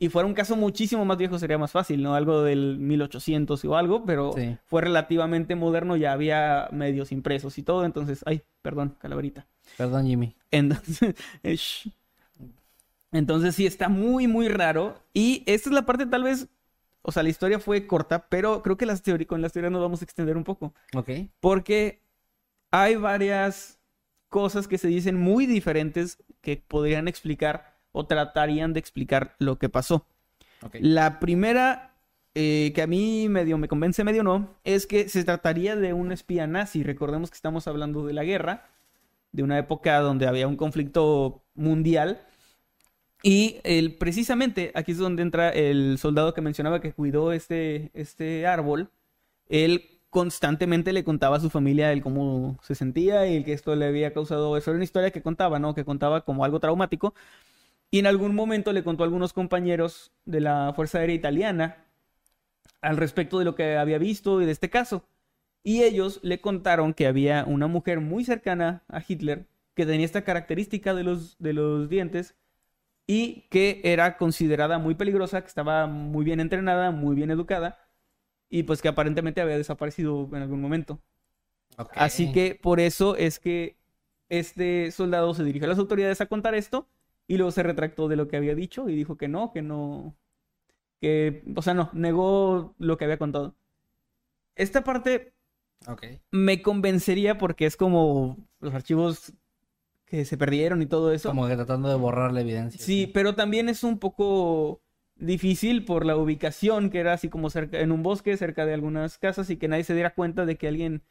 y 0.03 0.09
fuera 0.09 0.27
un 0.27 0.35
caso 0.35 0.57
muchísimo 0.57 1.05
más 1.05 1.17
viejo, 1.17 1.39
sería 1.39 1.59
más 1.59 1.71
fácil, 1.71 2.03
¿no? 2.03 2.17
Algo 2.17 2.43
del 2.43 2.77
1800 2.81 3.65
o 3.65 3.77
algo, 3.77 4.05
pero 4.05 4.33
Sí. 4.33 4.57
fue 4.65 4.83
relativamente 4.83 5.55
moderno, 5.55 5.95
ya 5.97 6.13
había 6.13 6.69
medios 6.73 7.13
impresos 7.13 7.57
y 7.57 7.63
todo, 7.63 7.85
entonces, 7.85 8.23
ay, 8.27 8.43
perdón, 8.63 8.97
calaverita. 8.99 9.47
Perdón, 9.79 10.07
Jimmy. 10.07 10.35
Entonces. 10.51 11.15
Entonces 13.13 13.55
sí 13.55 13.65
está 13.67 13.89
muy, 13.89 14.27
muy 14.27 14.49
raro. 14.49 14.99
Y 15.15 15.45
esta 15.47 15.69
es 15.69 15.75
la 15.75 15.83
parte 15.87 16.07
tal 16.07 16.25
vez, 16.25 16.49
o 17.03 17.13
sea, 17.13 17.23
la 17.23 17.29
historia 17.29 17.61
fue 17.61 17.87
corta, 17.87 18.27
pero 18.29 18.61
creo 18.63 18.77
que 18.77 18.87
las 18.87 19.03
teorías, 19.03 19.29
con 19.29 19.41
las 19.41 19.53
teorías 19.53 19.71
nos 19.73 19.83
vamos 19.83 20.01
a 20.01 20.05
extender 20.05 20.37
un 20.37 20.43
poco. 20.45 20.75
Ok. 20.97 21.11
Porque 21.39 22.01
hay 22.73 22.97
varias 22.97 23.79
cosas 24.29 24.67
que 24.67 24.79
se 24.79 24.89
dicen 24.89 25.17
muy 25.21 25.47
diferentes 25.47 26.23
que 26.41 26.57
podrían 26.57 27.07
explicar 27.07 27.72
o 27.93 28.07
tratarían 28.07 28.73
de 28.73 28.81
explicar 28.81 29.37
lo 29.39 29.59
que 29.59 29.69
pasó. 29.69 30.07
La 30.75 31.19
primera, 31.19 31.95
eh, 32.35 32.73
que 32.75 32.83
a 32.83 32.87
mí 32.87 33.29
medio 33.29 33.59
me 33.59 33.69
convence, 33.69 34.05
medio 34.05 34.23
no, 34.23 34.57
es 34.65 34.87
que 34.87 35.09
se 35.09 35.25
trataría 35.25 35.77
de 35.77 35.93
un 35.93 36.13
espía 36.13 36.47
nazi. 36.47 36.83
Recordemos 36.83 37.31
que 37.31 37.37
estamos 37.37 37.67
hablando 37.69 38.07
de 38.07 38.13
la 38.13 38.25
guerra, 38.25 38.69
de 39.33 39.43
una 39.43 39.59
época 39.59 39.99
donde 40.01 40.27
había 40.27 40.49
un 40.49 40.57
conflicto 40.57 41.43
mundial. 41.55 42.21
Y 43.23 43.61
el, 43.65 43.95
precisamente 43.95 44.73
aquí 44.75 44.93
es 44.93 44.99
donde 44.99 45.23
entra 45.23 45.51
el 45.51 45.99
soldado 45.99 46.35
que 46.35 46.41
mencionaba 46.41 46.81
que 46.81 46.93
cuidó 46.93 47.33
este, 47.33 47.91
este 47.95 48.47
árbol. 48.47 48.91
Él 49.49 49.93
constantemente 50.11 50.93
le 50.93 51.05
contaba 51.05 51.37
a 51.39 51.41
su 51.41 51.49
familia 51.49 51.91
el 51.91 52.03
cómo 52.03 52.59
se 52.63 52.75
sentía 52.75 53.27
y 53.27 53.37
el 53.37 53.45
que 53.45 53.55
esto 53.55 53.75
le 53.75 53.87
había 53.87 54.13
causado. 54.13 54.57
Eso 54.57 54.71
era 54.71 54.77
una 54.77 54.85
historia 54.85 55.11
que 55.11 55.23
contaba, 55.23 55.59
¿no? 55.59 55.75
Que 55.75 55.85
contaba 55.85 56.25
como 56.25 56.45
algo 56.45 56.61
traumático. 56.61 57.15
Y 57.93 57.99
en 57.99 58.07
algún 58.07 58.35
momento 58.35 58.73
le 58.73 58.83
contó 58.83 59.05
a 59.05 59.07
algunos 59.07 59.35
compañeros 59.35 60.13
de 60.25 60.41
la 60.41 60.73
Fuerza 60.75 60.99
Aérea 60.99 61.15
Italiana 61.15 61.85
al 62.81 62.97
respecto 62.97 63.39
de 63.39 63.45
lo 63.45 63.55
que 63.55 63.77
había 63.77 63.99
visto 63.99 64.41
y 64.41 64.47
de 64.47 64.51
este 64.51 64.71
caso. 64.71 65.05
Y 65.63 65.83
ellos 65.83 66.19
le 66.23 66.41
contaron 66.41 66.95
que 66.95 67.07
había 67.07 67.45
una 67.47 67.67
mujer 67.67 68.01
muy 68.01 68.25
cercana 68.25 68.83
a 68.89 69.03
Hitler 69.07 69.47
que 69.75 69.85
tenía 69.85 70.07
esta 70.07 70.25
característica 70.25 70.95
de 70.95 71.05
los, 71.05 71.37
de 71.39 71.53
los 71.53 71.91
dientes 71.91 72.35
y 73.07 73.43
que 73.51 73.83
era 73.85 74.17
considerada 74.17 74.79
muy 74.79 74.95
peligrosa, 74.95 75.43
que 75.43 75.49
estaba 75.49 75.87
muy 75.87 76.25
bien 76.25 76.41
entrenada, 76.41 76.93
muy 76.93 77.15
bien 77.15 77.31
educada 77.31 77.79
y 78.49 78.63
pues 78.63 78.81
que 78.81 78.89
aparentemente 78.89 79.43
había 79.43 79.59
desaparecido 79.59 80.31
en 80.33 80.41
algún 80.41 80.63
momento. 80.63 80.99
Así 81.95 82.33
que 82.33 82.55
por 82.55 82.81
eso 82.81 83.17
es 83.17 83.39
que 83.39 83.77
este 84.31 84.91
soldado 84.93 85.35
se 85.35 85.45
dirigió 85.45 85.67
a 85.67 85.69
las 85.69 85.79
autoridades 85.79 86.23
a 86.23 86.27
contar 86.27 86.55
esto 86.55 86.89
y 87.33 87.39
luego 87.39 87.51
se 87.51 87.63
retractó 87.63 88.09
de 88.09 88.17
lo 88.17 88.29
que 88.29 88.37
había 88.37 88.55
dicho 88.55 88.91
y 88.91 88.95
dijo 88.95 89.17
que 89.17 89.27
no, 89.27 89.53
que 89.53 89.63
no, 89.63 90.15
que, 91.01 91.43
o 91.57 91.63
sea, 91.63 91.73
no, 91.73 91.89
negó 91.95 92.75
lo 92.79 92.99
que 92.99 93.07
había 93.07 93.17
contado. 93.17 93.57
Esta 94.55 94.85
parte 94.85 95.33
Ok. 95.89 96.05
me 96.31 96.61
convencería 96.61 97.39
porque 97.39 97.65
es 97.65 97.79
como 97.79 98.37
los 98.61 98.75
archivos 98.75 99.33
que 100.05 100.27
se 100.27 100.37
perdieron 100.37 100.83
y 100.83 100.87
todo 100.87 101.11
eso. 101.11 101.31
Como 101.31 101.49
que 101.49 101.57
tratando 101.57 101.89
de 101.89 101.95
borrar 101.95 102.33
la 102.33 102.43
evidencia. 102.43 102.85
Sí, 102.85 103.07
pero 103.07 103.35
también 103.35 103.71
es 103.71 103.83
un 103.83 103.99
poco 103.99 104.83
difícil 105.17 105.87
por 105.87 106.05
la 106.05 106.19
ubicación, 106.19 106.91
que 106.91 106.99
era 106.99 107.15
así 107.15 107.31
como 107.31 107.49
cerca, 107.49 107.81
en 107.81 107.93
un 107.93 108.03
bosque, 108.03 108.37
cerca 108.37 108.67
de 108.67 108.75
algunas 108.75 109.17
casas, 109.17 109.49
y 109.49 109.57
que 109.57 109.69
nadie 109.69 109.85
se 109.85 109.95
diera 109.95 110.13
cuenta 110.15 110.45
de 110.45 110.59
que 110.59 110.69
alguien, 110.69 111.03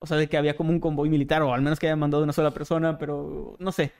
o 0.00 0.06
sea, 0.06 0.18
de 0.18 0.28
que 0.28 0.36
había 0.36 0.54
como 0.54 0.70
un 0.70 0.80
convoy 0.80 1.08
militar, 1.08 1.40
o 1.40 1.54
al 1.54 1.62
menos 1.62 1.78
que 1.78 1.86
haya 1.86 1.96
mandado 1.96 2.24
una 2.24 2.34
sola 2.34 2.50
persona, 2.50 2.98
pero 2.98 3.56
no 3.58 3.72
sé. 3.72 3.90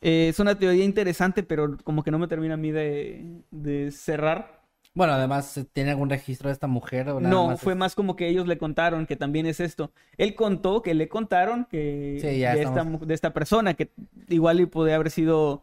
Eh, 0.00 0.28
es 0.28 0.38
una 0.38 0.58
teoría 0.58 0.84
interesante, 0.84 1.42
pero 1.42 1.76
como 1.84 2.02
que 2.02 2.10
no 2.10 2.18
me 2.18 2.28
termina 2.28 2.54
a 2.54 2.58
mí 2.58 2.70
de, 2.70 3.42
de 3.50 3.90
cerrar. 3.90 4.62
Bueno, 4.94 5.12
además, 5.12 5.60
¿tiene 5.72 5.90
algún 5.90 6.08
registro 6.08 6.48
de 6.48 6.54
esta 6.54 6.66
mujer? 6.66 7.08
O 7.10 7.20
nada 7.20 7.28
No, 7.34 7.48
más 7.48 7.60
fue 7.60 7.74
es- 7.74 7.78
más 7.78 7.94
como 7.94 8.16
que 8.16 8.28
ellos 8.28 8.46
le 8.46 8.56
contaron 8.56 9.06
que 9.06 9.16
también 9.16 9.46
es 9.46 9.60
esto. 9.60 9.92
Él 10.16 10.34
contó 10.34 10.80
que 10.82 10.94
le 10.94 11.08
contaron 11.08 11.66
que 11.66 12.18
Sí, 12.20 12.26
de, 12.28 12.44
esta, 12.44 12.62
estamos- 12.62 13.00
mu- 13.00 13.06
de 13.06 13.14
esta 13.14 13.32
persona, 13.32 13.74
que 13.74 13.90
igual 14.28 14.60
y 14.60 14.66
podía 14.66 14.94
haber 14.94 15.10
sido 15.10 15.62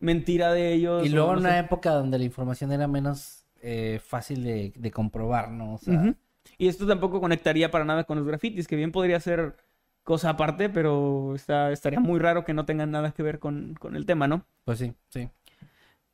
mentira 0.00 0.52
de 0.52 0.72
ellos. 0.72 1.06
Y 1.06 1.10
luego 1.10 1.28
no 1.28 1.34
en 1.34 1.38
una 1.40 1.52
sé. 1.54 1.58
época 1.60 1.90
donde 1.92 2.18
la 2.18 2.24
información 2.24 2.72
era 2.72 2.88
menos 2.88 3.44
eh, 3.60 4.00
fácil 4.04 4.42
de, 4.42 4.72
de 4.76 4.90
comprobar, 4.90 5.50
¿no? 5.50 5.74
O 5.74 5.78
sea, 5.78 5.94
Ujú. 5.94 6.14
Y 6.58 6.68
esto 6.68 6.86
tampoco 6.86 7.20
conectaría 7.20 7.70
para 7.70 7.84
nada 7.84 8.04
con 8.04 8.18
los 8.18 8.26
grafitis, 8.26 8.66
que 8.66 8.74
bien 8.76 8.90
podría 8.90 9.20
ser 9.20 9.56
cosa 10.04 10.30
aparte, 10.30 10.68
pero 10.68 11.34
está, 11.34 11.72
estaría 11.72 12.00
muy 12.00 12.18
raro 12.18 12.44
que 12.44 12.54
no 12.54 12.64
tengan 12.64 12.90
nada 12.90 13.12
que 13.12 13.22
ver 13.22 13.38
con, 13.38 13.74
con 13.74 13.96
el 13.96 14.06
tema, 14.06 14.28
¿no? 14.28 14.44
pues 14.64 14.78
sí, 14.78 14.92
sí. 15.08 15.28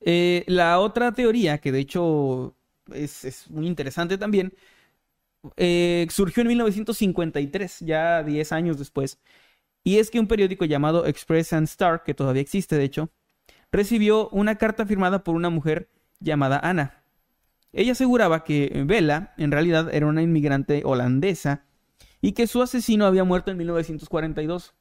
Eh, 0.01 0.45
la 0.47 0.79
otra 0.79 1.13
teoría, 1.13 1.59
que 1.59 1.73
de 1.73 1.81
hecho 1.81 2.55
es, 2.93 3.25
es 3.25 3.51
muy 3.51 3.67
interesante 3.67 4.19
también, 4.19 4.53
eh, 5.57 6.07
surgió 6.11 6.43
en 6.43 6.49
1953, 6.49 7.81
ya 7.81 8.23
10 8.23 8.53
años 8.53 8.79
después, 8.79 9.19
y 9.85 9.99
es 9.99 10.11
que 10.11 10.21
un 10.21 10.27
periódico 10.27 10.65
llamado 10.65 11.07
Express 11.07 11.53
and 11.53 11.67
Star, 11.67 12.03
que 12.05 12.15
todavía 12.15 12.43
existe 12.43 12.77
de 12.77 12.85
hecho, 12.85 13.11
recibió 13.73 14.29
una 14.31 14.57
carta 14.57 14.87
firmada 14.87 15.25
por 15.25 15.35
una 15.35 15.51
mujer 15.51 15.89
llamada 16.21 16.61
Ana. 16.63 17.03
Ella 17.73 17.93
aseguraba 17.93 18.45
que 18.45 18.83
Bella 18.87 19.35
en 19.37 19.51
realidad 19.53 19.93
era 19.95 20.07
una 20.07 20.23
inmigrante 20.23 20.83
holandesa 20.85 21.65
y 22.21 22.33
que 22.33 22.47
su 22.47 22.63
asesino 22.63 23.07
había 23.07 23.25
muerto 23.25 23.51
en 23.51 23.59
1942. 23.59 24.75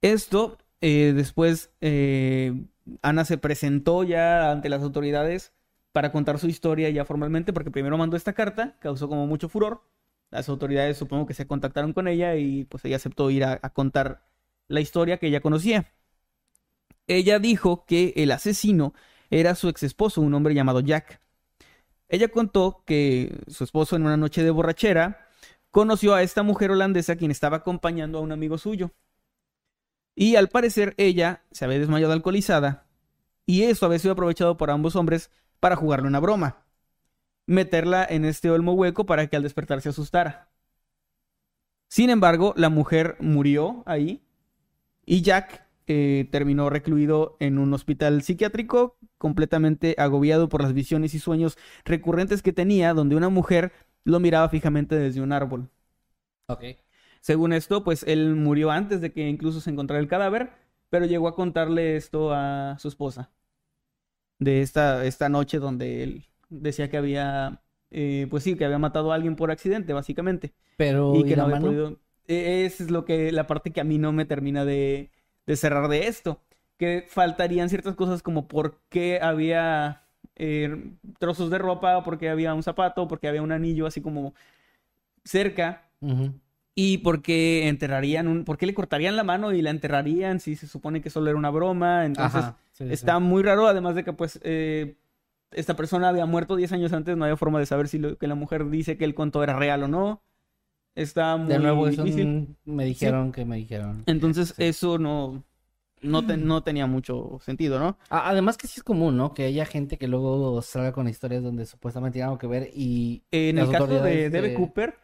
Esto, 0.00 0.58
eh, 0.80 1.12
después, 1.14 1.70
eh, 1.80 2.64
Ana 3.02 3.24
se 3.24 3.38
presentó 3.38 4.04
ya 4.04 4.50
ante 4.50 4.68
las 4.68 4.82
autoridades 4.82 5.52
para 5.92 6.12
contar 6.12 6.38
su 6.38 6.48
historia 6.48 6.90
ya 6.90 7.04
formalmente, 7.04 7.52
porque 7.52 7.70
primero 7.70 7.98
mandó 7.98 8.16
esta 8.16 8.32
carta, 8.32 8.76
causó 8.80 9.08
como 9.08 9.26
mucho 9.26 9.48
furor. 9.48 9.82
Las 10.30 10.48
autoridades 10.48 10.98
supongo 10.98 11.26
que 11.26 11.34
se 11.34 11.46
contactaron 11.46 11.92
con 11.92 12.06
ella 12.06 12.36
y 12.36 12.64
pues 12.64 12.84
ella 12.84 12.96
aceptó 12.96 13.30
ir 13.30 13.44
a, 13.44 13.58
a 13.62 13.70
contar 13.70 14.22
la 14.68 14.80
historia 14.80 15.18
que 15.18 15.28
ella 15.28 15.40
conocía. 15.40 15.92
Ella 17.06 17.38
dijo 17.38 17.86
que 17.86 18.12
el 18.16 18.30
asesino 18.30 18.94
era 19.30 19.54
su 19.54 19.68
ex 19.68 19.82
esposo, 19.82 20.20
un 20.20 20.34
hombre 20.34 20.54
llamado 20.54 20.80
Jack. 20.80 21.20
Ella 22.08 22.28
contó 22.28 22.82
que 22.86 23.38
su 23.48 23.64
esposo 23.64 23.96
en 23.96 24.02
una 24.02 24.16
noche 24.16 24.42
de 24.42 24.50
borrachera 24.50 25.27
conoció 25.70 26.14
a 26.14 26.22
esta 26.22 26.42
mujer 26.42 26.70
holandesa 26.70 27.16
quien 27.16 27.30
estaba 27.30 27.58
acompañando 27.58 28.18
a 28.18 28.20
un 28.22 28.32
amigo 28.32 28.58
suyo. 28.58 28.92
Y 30.14 30.36
al 30.36 30.48
parecer 30.48 30.94
ella 30.96 31.44
se 31.52 31.64
había 31.64 31.78
desmayado 31.78 32.12
alcoholizada 32.12 32.86
y 33.46 33.62
eso 33.62 33.86
había 33.86 33.98
sido 33.98 34.12
aprovechado 34.12 34.56
por 34.56 34.70
ambos 34.70 34.96
hombres 34.96 35.30
para 35.60 35.76
jugarle 35.76 36.08
una 36.08 36.20
broma. 36.20 36.64
Meterla 37.46 38.04
en 38.04 38.24
este 38.24 38.50
olmo 38.50 38.72
hueco 38.72 39.06
para 39.06 39.26
que 39.26 39.36
al 39.36 39.42
despertar 39.42 39.80
se 39.80 39.88
asustara. 39.88 40.50
Sin 41.88 42.10
embargo, 42.10 42.52
la 42.56 42.68
mujer 42.68 43.16
murió 43.20 43.82
ahí 43.86 44.22
y 45.06 45.22
Jack 45.22 45.66
eh, 45.86 46.28
terminó 46.30 46.68
recluido 46.68 47.38
en 47.40 47.58
un 47.58 47.72
hospital 47.72 48.20
psiquiátrico 48.22 48.98
completamente 49.16 49.94
agobiado 49.96 50.50
por 50.50 50.62
las 50.62 50.74
visiones 50.74 51.14
y 51.14 51.18
sueños 51.18 51.56
recurrentes 51.86 52.42
que 52.42 52.52
tenía 52.52 52.92
donde 52.92 53.16
una 53.16 53.30
mujer 53.30 53.72
lo 54.04 54.20
miraba 54.20 54.48
fijamente 54.48 54.96
desde 54.96 55.20
un 55.20 55.32
árbol. 55.32 55.70
Ok. 56.48 56.64
Según 57.20 57.52
esto, 57.52 57.84
pues 57.84 58.02
él 58.04 58.34
murió 58.36 58.70
antes 58.70 59.00
de 59.00 59.12
que 59.12 59.28
incluso 59.28 59.60
se 59.60 59.70
encontrara 59.70 60.00
el 60.00 60.08
cadáver, 60.08 60.50
pero 60.90 61.06
llegó 61.06 61.28
a 61.28 61.34
contarle 61.34 61.96
esto 61.96 62.32
a 62.32 62.76
su 62.78 62.88
esposa. 62.88 63.30
De 64.38 64.62
esta, 64.62 65.04
esta 65.04 65.28
noche 65.28 65.58
donde 65.58 66.02
él 66.04 66.26
decía 66.48 66.88
que 66.90 66.96
había, 66.96 67.62
eh, 67.90 68.26
pues 68.30 68.44
sí, 68.44 68.56
que 68.56 68.64
había 68.64 68.78
matado 68.78 69.10
a 69.12 69.16
alguien 69.16 69.34
por 69.36 69.50
accidente, 69.50 69.92
básicamente. 69.92 70.54
Pero, 70.76 71.20
y 71.20 71.24
¿y 71.24 71.24
que 71.24 71.36
no 71.36 71.44
había 71.44 71.58
podido... 71.58 72.00
eh, 72.28 72.64
Esa 72.66 72.84
es 72.84 72.90
lo 72.90 73.04
que, 73.04 73.32
la 73.32 73.46
parte 73.46 73.72
que 73.72 73.80
a 73.80 73.84
mí 73.84 73.98
no 73.98 74.12
me 74.12 74.24
termina 74.26 74.64
de, 74.64 75.10
de 75.46 75.56
cerrar 75.56 75.88
de 75.88 76.06
esto. 76.08 76.42
Que 76.78 77.06
faltarían 77.08 77.68
ciertas 77.68 77.96
cosas 77.96 78.22
como 78.22 78.46
por 78.48 78.80
qué 78.88 79.20
había 79.20 80.07
eh, 80.38 80.92
trozos 81.18 81.50
de 81.50 81.58
ropa, 81.58 82.02
porque 82.04 82.28
había 82.30 82.54
un 82.54 82.62
zapato, 82.62 83.06
porque 83.08 83.28
había 83.28 83.42
un 83.42 83.52
anillo 83.52 83.86
así 83.86 84.00
como 84.00 84.34
cerca. 85.24 85.90
Y 86.74 86.98
porque 86.98 87.66
enterrarían 87.68 88.28
un, 88.28 88.44
porque 88.44 88.64
le 88.66 88.74
cortarían 88.74 89.16
la 89.16 89.24
mano 89.24 89.52
y 89.52 89.62
la 89.62 89.70
enterrarían 89.70 90.38
si 90.38 90.54
se 90.54 90.68
supone 90.68 91.00
que 91.00 91.10
solo 91.10 91.28
era 91.28 91.38
una 91.38 91.50
broma. 91.50 92.06
Entonces 92.06 92.36
Ajá, 92.44 92.56
sí, 92.72 92.86
sí, 92.86 92.92
está 92.92 93.18
muy 93.18 93.42
raro, 93.42 93.66
además 93.66 93.96
de 93.96 94.04
que 94.04 94.12
pues 94.12 94.38
eh, 94.44 94.96
esta 95.50 95.74
persona 95.74 96.08
había 96.08 96.24
muerto 96.26 96.54
10 96.54 96.70
años 96.72 96.92
antes, 96.92 97.16
no 97.16 97.24
había 97.24 97.36
forma 97.36 97.58
de 97.58 97.66
saber 97.66 97.88
si 97.88 97.98
lo 97.98 98.16
que 98.16 98.28
la 98.28 98.36
mujer 98.36 98.70
dice 98.70 98.96
que 98.96 99.04
el 99.04 99.14
cuento 99.16 99.42
era 99.42 99.58
real 99.58 99.82
o 99.82 99.88
no. 99.88 100.22
Está 100.94 101.36
muy 101.36 101.48
De 101.48 101.58
nuevo, 101.58 101.88
difícil. 101.88 102.56
me 102.64 102.84
dijeron 102.84 103.32
que 103.32 103.44
me 103.44 103.56
dijeron. 103.56 104.02
Entonces 104.06 104.54
eso 104.58 104.98
no, 104.98 105.44
no, 106.02 106.26
te- 106.26 106.36
no 106.36 106.62
tenía 106.62 106.86
mucho 106.86 107.38
sentido, 107.42 107.78
¿no? 107.78 107.98
Además 108.10 108.56
que 108.56 108.66
sí 108.66 108.74
es 108.78 108.84
común, 108.84 109.16
¿no? 109.16 109.34
Que 109.34 109.44
haya 109.44 109.66
gente 109.66 109.98
que 109.98 110.08
luego 110.08 110.60
salga 110.62 110.92
con 110.92 111.08
historias 111.08 111.42
donde 111.42 111.66
supuestamente 111.66 112.14
tiene 112.14 112.24
algo 112.26 112.38
que 112.38 112.46
ver 112.46 112.70
y 112.74 113.22
En 113.32 113.58
el 113.58 113.70
caso 113.70 113.86
de 114.02 114.30
Debe 114.30 114.48
de- 114.48 114.54
Cooper, 114.54 114.96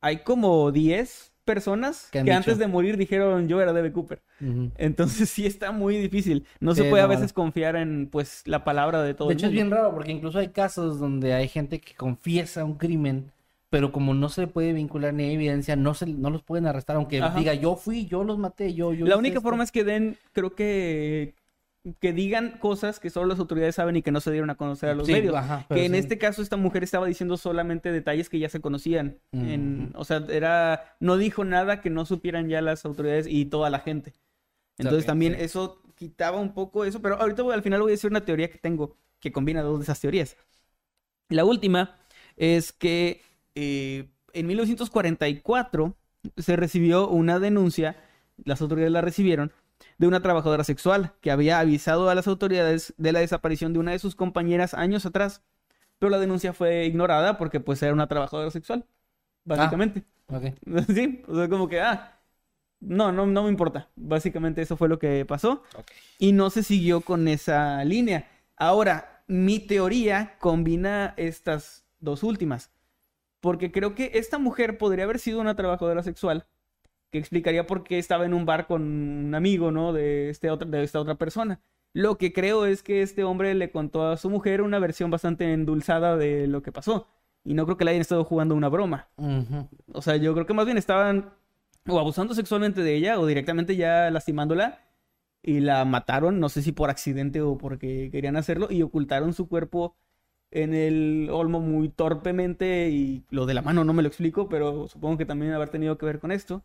hay 0.00 0.18
como 0.18 0.70
10 0.72 1.32
personas 1.44 2.08
¿Qué 2.12 2.22
que, 2.22 2.32
antes 2.32 2.58
de 2.58 2.66
morir 2.66 2.96
dijeron 2.98 3.48
yo 3.48 3.60
era 3.60 3.72
Debe 3.72 3.92
Cooper. 3.92 4.22
Entonces 4.76 5.30
sí 5.30 5.46
está 5.46 5.72
muy 5.72 5.96
difícil. 5.96 6.46
No 6.60 6.74
se 6.74 6.84
puede 6.84 7.02
a 7.02 7.06
veces 7.06 7.32
confiar 7.32 7.74
en 7.76 8.08
pues 8.10 8.42
la 8.46 8.64
palabra 8.64 9.02
de 9.02 9.14
todo 9.14 9.28
De 9.28 9.34
el 9.34 9.38
hecho 9.38 9.46
es 9.46 9.52
bien 9.52 9.70
raro 9.70 9.92
porque 9.92 10.12
incluso 10.12 10.38
hay 10.38 10.48
casos 10.48 10.98
donde 11.00 11.32
hay 11.34 11.48
gente 11.48 11.80
que 11.80 11.94
confiesa 11.94 12.64
un 12.64 12.74
crimen, 12.74 13.32
pero 13.70 13.92
como 13.92 14.14
no 14.14 14.28
se 14.28 14.42
le 14.42 14.46
puede 14.46 14.72
vincular 14.72 15.12
ni 15.14 15.24
hay 15.24 15.34
evidencia, 15.34 15.76
no 15.76 15.94
se 15.94 16.06
no 16.06 16.30
los 16.30 16.42
pueden 16.42 16.66
arrestar 16.66 16.96
aunque 16.96 17.20
Ajá. 17.20 17.38
diga 17.38 17.54
yo 17.54 17.76
fui, 17.76 18.06
yo 18.06 18.24
los 18.24 18.38
maté, 18.38 18.74
yo 18.74 18.92
yo 18.92 19.06
La 19.06 19.16
única 19.16 19.34
esto". 19.38 19.42
forma 19.42 19.64
es 19.64 19.72
que 19.72 19.84
den, 19.84 20.16
creo 20.32 20.54
que 20.54 21.34
que 22.00 22.12
digan 22.12 22.58
cosas 22.58 23.00
que 23.00 23.08
solo 23.08 23.28
las 23.28 23.38
autoridades 23.38 23.76
saben 23.76 23.96
y 23.96 24.02
que 24.02 24.10
no 24.10 24.20
se 24.20 24.30
dieron 24.30 24.50
a 24.50 24.56
conocer 24.56 24.90
a 24.90 24.94
los 24.94 25.06
Sí, 25.06 25.12
medios. 25.12 25.34
ajá, 25.34 25.64
que 25.70 25.86
en 25.86 25.94
este 25.94 26.18
caso 26.18 26.42
esta 26.42 26.56
mujer 26.56 26.82
estaba 26.84 27.06
diciendo 27.06 27.36
solamente 27.38 27.92
detalles 27.92 28.28
que 28.28 28.38
ya 28.38 28.48
se 28.50 28.60
conocían. 28.60 29.18
En, 29.32 29.92
o 29.94 30.04
sea, 30.04 30.24
era 30.28 30.96
no 31.00 31.16
dijo 31.16 31.44
nada 31.44 31.80
que 31.80 31.88
no 31.88 32.04
supieran 32.04 32.48
ya 32.48 32.60
las 32.60 32.84
autoridades 32.84 33.26
y 33.28 33.46
toda 33.46 33.70
la 33.70 33.78
gente. 33.80 34.12
Entonces 34.76 35.06
también 35.06 35.34
sí. 35.34 35.40
eso 35.42 35.80
quitaba 35.94 36.38
un 36.38 36.52
poco 36.52 36.84
eso, 36.84 37.00
pero 37.00 37.16
ahorita 37.20 37.42
voy- 37.42 37.54
al 37.54 37.62
final 37.62 37.80
voy 37.80 37.90
a 37.90 37.94
decir 37.94 38.10
una 38.10 38.24
teoría 38.24 38.50
que 38.50 38.58
tengo 38.58 38.96
que 39.20 39.32
combina 39.32 39.62
dos 39.62 39.78
de 39.78 39.84
esas 39.84 40.00
teorías. 40.00 40.36
La 41.28 41.44
última 41.44 41.96
es 42.36 42.72
que 42.72 43.22
eh, 43.60 44.08
en 44.34 44.46
1944 44.46 45.96
se 46.36 46.54
recibió 46.54 47.08
una 47.08 47.40
denuncia, 47.40 47.96
las 48.44 48.60
autoridades 48.60 48.92
la 48.92 49.00
recibieron, 49.00 49.52
de 49.98 50.06
una 50.06 50.22
trabajadora 50.22 50.62
sexual 50.62 51.14
que 51.20 51.32
había 51.32 51.58
avisado 51.58 52.08
a 52.08 52.14
las 52.14 52.28
autoridades 52.28 52.94
de 52.98 53.10
la 53.10 53.18
desaparición 53.18 53.72
de 53.72 53.80
una 53.80 53.90
de 53.90 53.98
sus 53.98 54.14
compañeras 54.14 54.74
años 54.74 55.06
atrás, 55.06 55.42
pero 55.98 56.08
la 56.08 56.20
denuncia 56.20 56.52
fue 56.52 56.84
ignorada 56.86 57.36
porque 57.36 57.58
pues 57.58 57.82
era 57.82 57.92
una 57.92 58.06
trabajadora 58.06 58.52
sexual, 58.52 58.86
básicamente. 59.44 60.04
Ok. 60.28 60.44
Sí, 60.94 61.22
o 61.26 61.34
sea, 61.34 61.48
como 61.48 61.68
que, 61.68 61.80
ah, 61.80 62.16
no, 62.78 63.10
no, 63.10 63.26
no 63.26 63.42
me 63.42 63.48
importa. 63.48 63.88
Básicamente 63.96 64.62
eso 64.62 64.76
fue 64.76 64.88
lo 64.88 65.00
que 65.00 65.24
pasó. 65.24 65.64
Y 66.20 66.30
no 66.30 66.50
se 66.50 66.62
siguió 66.62 67.00
con 67.00 67.26
esa 67.26 67.84
línea. 67.84 68.28
Ahora, 68.56 69.24
mi 69.26 69.58
teoría 69.58 70.36
combina 70.38 71.14
estas 71.16 71.86
dos 71.98 72.22
últimas. 72.22 72.70
Porque 73.40 73.70
creo 73.70 73.94
que 73.94 74.12
esta 74.14 74.38
mujer 74.38 74.78
podría 74.78 75.04
haber 75.04 75.18
sido 75.18 75.40
una 75.40 75.54
trabajadora 75.54 76.02
sexual 76.02 76.46
que 77.10 77.18
explicaría 77.18 77.66
por 77.66 77.84
qué 77.84 77.98
estaba 77.98 78.26
en 78.26 78.34
un 78.34 78.44
bar 78.44 78.66
con 78.66 78.82
un 78.82 79.34
amigo, 79.34 79.70
¿no? 79.70 79.92
De, 79.92 80.30
este 80.30 80.50
otro, 80.50 80.68
de 80.68 80.82
esta 80.82 81.00
otra 81.00 81.14
persona. 81.14 81.60
Lo 81.94 82.18
que 82.18 82.32
creo 82.32 82.66
es 82.66 82.82
que 82.82 83.02
este 83.02 83.24
hombre 83.24 83.54
le 83.54 83.70
contó 83.70 84.08
a 84.08 84.16
su 84.16 84.28
mujer 84.28 84.60
una 84.60 84.78
versión 84.78 85.10
bastante 85.10 85.52
endulzada 85.52 86.16
de 86.16 86.46
lo 86.46 86.62
que 86.62 86.72
pasó. 86.72 87.08
Y 87.44 87.54
no 87.54 87.64
creo 87.64 87.76
que 87.76 87.84
le 87.84 87.92
hayan 87.92 88.02
estado 88.02 88.24
jugando 88.24 88.54
una 88.54 88.68
broma. 88.68 89.08
O 89.92 90.02
sea, 90.02 90.16
yo 90.16 90.34
creo 90.34 90.44
que 90.44 90.52
más 90.52 90.66
bien 90.66 90.76
estaban 90.76 91.32
o 91.88 91.98
abusando 91.98 92.34
sexualmente 92.34 92.82
de 92.82 92.94
ella 92.94 93.18
o 93.18 93.26
directamente 93.26 93.74
ya 93.76 94.10
lastimándola 94.10 94.80
y 95.42 95.60
la 95.60 95.84
mataron, 95.84 96.40
no 96.40 96.48
sé 96.48 96.62
si 96.62 96.72
por 96.72 96.90
accidente 96.90 97.40
o 97.40 97.56
porque 97.56 98.10
querían 98.12 98.36
hacerlo 98.36 98.68
y 98.70 98.82
ocultaron 98.82 99.32
su 99.32 99.48
cuerpo 99.48 99.96
en 100.50 100.74
el 100.74 101.28
olmo 101.30 101.60
muy 101.60 101.88
torpemente 101.90 102.88
y 102.90 103.24
lo 103.30 103.46
de 103.46 103.54
la 103.54 103.62
mano 103.62 103.84
no 103.84 103.92
me 103.92 104.02
lo 104.02 104.08
explico, 104.08 104.48
pero 104.48 104.88
supongo 104.88 105.18
que 105.18 105.26
también 105.26 105.52
haber 105.52 105.68
tenido 105.70 105.98
que 105.98 106.06
ver 106.06 106.20
con 106.20 106.32
esto. 106.32 106.64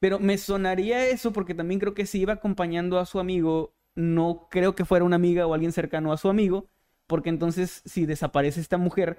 Pero 0.00 0.18
me 0.20 0.38
sonaría 0.38 1.06
eso 1.08 1.32
porque 1.32 1.54
también 1.54 1.80
creo 1.80 1.94
que 1.94 2.06
si 2.06 2.20
iba 2.20 2.34
acompañando 2.34 2.98
a 2.98 3.06
su 3.06 3.20
amigo, 3.20 3.74
no 3.94 4.48
creo 4.50 4.74
que 4.74 4.84
fuera 4.84 5.04
una 5.04 5.16
amiga 5.16 5.46
o 5.46 5.54
alguien 5.54 5.72
cercano 5.72 6.12
a 6.12 6.18
su 6.18 6.28
amigo, 6.28 6.68
porque 7.06 7.30
entonces 7.30 7.82
si 7.86 8.06
desaparece 8.06 8.60
esta 8.60 8.78
mujer, 8.78 9.18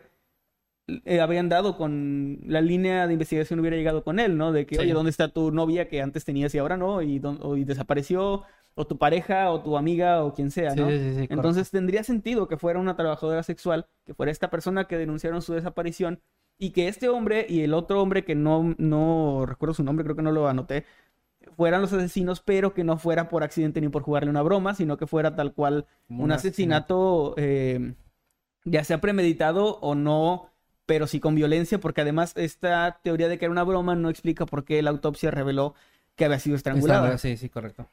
eh, 1.06 1.20
habrían 1.20 1.50
dado 1.50 1.78
con 1.78 2.40
la 2.46 2.62
línea 2.62 3.08
de 3.08 3.14
investigación 3.14 3.60
hubiera 3.60 3.76
llegado 3.78 4.04
con 4.04 4.20
él, 4.20 4.38
¿no? 4.38 4.52
De 4.52 4.66
que, 4.68 4.78
Sí. 4.78 4.80
oye, 4.80 4.94
¿dónde 4.94 5.10
está 5.12 5.30
tu 5.30 5.52
novia 5.52 5.88
que 5.90 6.02
antes 6.02 6.26
tenías 6.26 6.54
y 6.54 6.60
ahora 6.60 6.78
no? 6.78 7.02
Y, 7.02 7.22
y 7.58 7.64
desapareció, 7.64 8.44
o 8.76 8.86
tu 8.86 8.98
pareja, 8.98 9.52
o 9.52 9.62
tu 9.62 9.78
amiga, 9.78 10.24
o 10.24 10.34
quien 10.34 10.52
sea, 10.52 10.72
Sí, 10.72 10.80
¿no? 10.80 10.90
sí, 10.90 10.98
sí, 11.00 11.14
correcto. 11.14 11.34
Entonces 11.34 11.72
tendría 11.72 12.04
sentido 12.04 12.48
que 12.48 12.58
fuera 12.58 12.80
una 12.80 12.96
trabajadora 12.96 13.42
sexual, 13.44 13.88
que 14.06 14.14
fuera 14.14 14.32
esta 14.32 14.50
persona 14.50 14.86
que 14.86 14.98
denunciaron 14.98 15.42
su 15.42 15.54
desaparición, 15.54 16.20
y 16.58 16.72
que 16.72 16.88
este 16.88 17.10
hombre 17.10 17.46
y 17.50 17.62
el 17.62 17.74
otro 17.74 18.02
hombre 18.02 18.24
que 18.24 18.36
no, 18.36 18.76
no 18.78 19.46
recuerdo 19.46 19.74
su 19.74 19.84
nombre, 19.84 20.04
creo 20.06 20.16
que 20.16 20.22
no 20.22 20.32
lo 20.32 20.48
anoté, 20.48 20.86
fueran 21.56 21.82
los 21.82 21.94
asesinos, 21.94 22.42
pero 22.42 22.74
que 22.74 22.84
no 22.84 22.98
fuera 22.98 23.30
por 23.30 23.44
accidente 23.44 23.82
ni 23.82 23.90
por 23.90 24.04
jugarle 24.04 24.30
una 24.30 24.42
broma, 24.42 24.74
sino 24.74 24.98
que 24.98 25.08
fuera 25.08 25.36
tal 25.36 25.54
cual 25.54 25.86
un 26.10 26.22
un 26.22 26.32
asesinato, 26.32 27.34
eh, 27.38 27.94
ya 28.64 28.84
sea 28.84 29.00
premeditado 29.02 29.80
o 29.80 29.96
no, 29.96 30.50
pero 30.86 31.08
sí 31.08 31.20
con 31.20 31.36
violencia, 31.36 31.80
porque 31.80 32.02
además 32.02 32.34
esta 32.36 33.00
teoría 33.04 33.28
de 33.28 33.38
que 33.38 33.46
era 33.46 33.52
una 33.52 33.64
broma 33.64 33.96
no 33.96 34.10
explica 34.10 34.46
por 34.46 34.66
qué 34.66 34.82
la 34.82 34.90
autopsia 34.92 35.32
reveló 35.32 35.76
que 36.16 36.26
había 36.26 36.40
sido 36.40 36.56
estrangulada. 36.56 37.18
Sí, 37.18 37.38
sí, 37.38 37.50
correcto. 37.50 37.88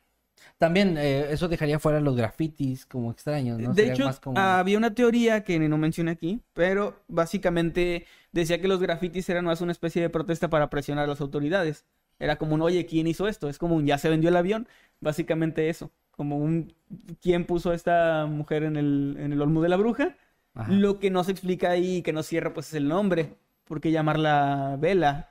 También 0.59 0.97
eh, 0.97 1.27
eso 1.33 1.49
dejaría 1.49 1.79
fuera 1.79 2.01
los 2.01 2.17
grafitis 2.17 2.87
como 2.87 3.11
extraños, 3.11 3.59
¿no? 3.59 3.71
De 3.71 3.75
Sería 3.75 3.93
hecho, 3.95 4.05
más 4.05 4.21
como- 4.21 4.39
había 4.39 4.79
una 4.79 4.95
teoría 4.95 5.43
que 5.45 5.59
no 5.59 5.77
mencioné 5.79 6.13
aquí, 6.13 6.41
pero 6.55 6.97
básicamente 7.09 8.07
decía 8.33 8.61
que 8.61 8.69
los 8.69 8.81
grafitis 8.81 9.29
eran 9.29 9.45
más 9.45 9.61
una 9.61 9.73
especie 9.73 10.01
de 10.03 10.11
protesta 10.11 10.49
para 10.51 10.71
presionar 10.71 11.05
a 11.05 11.09
las 11.09 11.21
autoridades. 11.21 11.85
Era 12.19 12.37
como 12.37 12.55
un, 12.55 12.63
oye, 12.63 12.87
¿quién 12.87 13.07
hizo 13.09 13.27
esto? 13.27 13.49
Es 13.49 13.59
como 13.59 13.75
un, 13.75 13.87
ya 13.87 13.99
se 13.99 14.09
vendió 14.09 14.29
el 14.29 14.37
avión. 14.37 14.69
Básicamente 15.01 15.69
eso. 15.69 15.91
Como 16.13 16.37
un, 16.39 16.73
¿quién 17.21 17.45
puso 17.47 17.71
a 17.71 17.75
esta 17.75 18.27
mujer 18.27 18.63
en 18.63 18.77
el, 18.77 19.17
en 19.19 19.33
el 19.33 19.43
olmo 19.43 19.63
de 19.63 19.69
la 19.69 19.77
bruja? 19.77 20.17
Ajá. 20.55 20.71
Lo 20.73 20.99
que 21.01 21.11
no 21.11 21.25
se 21.25 21.33
explica 21.33 21.71
ahí 21.71 21.97
y 21.97 22.03
que 22.03 22.13
no 22.13 22.23
cierra, 22.23 22.55
pues 22.55 22.69
es 22.69 22.75
el 22.75 22.87
nombre. 22.89 23.35
¿Por 23.65 23.81
qué 23.81 23.91
llamarla 23.91 24.77
Vela? 24.79 25.31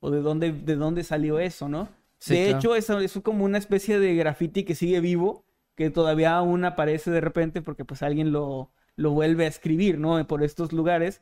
¿O 0.00 0.10
de 0.10 0.20
dónde, 0.20 0.52
de 0.52 0.76
dónde 0.76 1.04
salió 1.04 1.38
eso, 1.38 1.68
no? 1.68 1.88
Sí, 2.22 2.34
de 2.34 2.44
claro. 2.44 2.58
hecho, 2.58 2.76
eso 2.76 3.00
es 3.00 3.18
como 3.24 3.44
una 3.44 3.58
especie 3.58 3.98
de 3.98 4.14
graffiti 4.14 4.62
que 4.62 4.76
sigue 4.76 5.00
vivo, 5.00 5.44
que 5.74 5.90
todavía 5.90 6.36
aún 6.36 6.64
aparece 6.64 7.10
de 7.10 7.20
repente 7.20 7.62
porque 7.62 7.84
pues 7.84 8.00
alguien 8.02 8.30
lo, 8.30 8.70
lo 8.94 9.10
vuelve 9.10 9.44
a 9.44 9.48
escribir, 9.48 9.98
¿no? 9.98 10.24
Por 10.28 10.44
estos 10.44 10.72
lugares. 10.72 11.20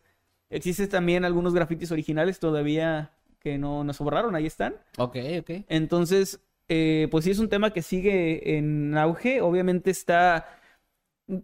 Existen 0.50 0.90
también 0.90 1.24
algunos 1.24 1.54
grafitis 1.54 1.90
originales 1.90 2.38
todavía 2.38 3.12
que 3.38 3.56
no, 3.56 3.82
no 3.82 3.94
se 3.94 4.04
borraron, 4.04 4.34
ahí 4.34 4.44
están. 4.44 4.74
Ok, 4.98 5.16
ok. 5.40 5.50
Entonces, 5.68 6.40
eh, 6.68 7.08
pues 7.10 7.24
sí 7.24 7.30
es 7.30 7.38
un 7.38 7.48
tema 7.48 7.72
que 7.72 7.80
sigue 7.80 8.58
en 8.58 8.94
auge. 8.98 9.40
Obviamente 9.40 9.90
está, 9.90 10.48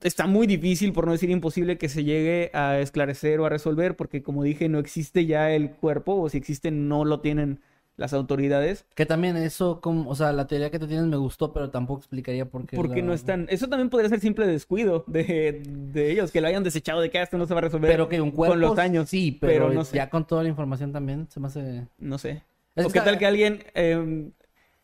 está 0.03 0.27
muy 0.27 0.47
difícil, 0.47 0.93
por 0.93 1.07
no 1.07 1.13
decir 1.13 1.31
imposible, 1.31 1.79
que 1.79 1.89
se 1.89 2.05
llegue 2.05 2.51
a 2.53 2.79
esclarecer 2.79 3.41
o 3.41 3.47
a 3.47 3.49
resolver, 3.49 3.97
porque 3.97 4.23
como 4.23 4.43
dije, 4.43 4.69
no 4.69 4.79
existe 4.81 5.25
ya 5.25 5.51
el 5.51 5.71
cuerpo, 5.71 6.21
o 6.21 6.29
si 6.29 6.37
existe, 6.37 6.71
no 6.71 7.07
lo 7.07 7.21
tienen 7.21 7.61
las 7.97 8.13
autoridades. 8.13 8.85
Que 8.95 9.07
también 9.07 9.37
eso, 9.37 9.81
como, 9.81 10.09
o 10.11 10.15
sea, 10.15 10.33
la 10.33 10.47
teoría 10.47 10.71
que 10.71 10.79
tú 10.79 10.87
tienes 10.87 11.07
me 11.07 11.17
gustó, 11.17 11.53
pero 11.53 11.71
tampoco 11.71 12.01
explicaría 12.01 12.45
por 12.47 12.67
qué. 12.67 12.77
Porque 12.77 13.01
la- 13.01 13.07
no 13.09 13.13
están. 13.15 13.47
Eso 13.49 13.69
también 13.69 13.89
podría 13.91 14.09
ser 14.11 14.21
simple 14.21 14.47
descuido 14.47 15.05
de, 15.07 15.63
de 15.67 16.11
ellos, 16.13 16.31
que 16.31 16.41
lo 16.41 16.49
hayan 16.49 16.63
desechado 16.63 17.01
de 17.01 17.11
que 17.11 17.19
"Ah, 17.19 17.23
esto 17.23 17.39
no 17.39 17.47
se 17.47 17.55
va 17.55 17.59
a 17.59 17.63
resolver 17.63 17.91
Pero 17.91 18.09
que 18.09 18.21
un 18.21 18.31
cuerpo. 18.31 18.53
con 18.53 18.61
los 18.61 18.79
años. 18.79 19.09
Sí, 19.09 19.37
pero, 19.41 19.67
pero 19.67 19.75
no 19.75 19.85
sé. 19.85 19.97
ya 19.97 20.11
con 20.11 20.27
toda 20.27 20.43
la 20.43 20.49
información 20.49 20.93
también 20.93 21.27
se 21.31 21.41
me 21.41 21.47
hace. 21.47 21.87
No 21.99 22.19
sé. 22.19 22.43
Es 22.75 22.85
o 22.87 22.91
qué 22.91 23.01
tal 23.01 23.19
que 23.19 23.25
alguien 23.27 23.65
eh, 23.75 24.31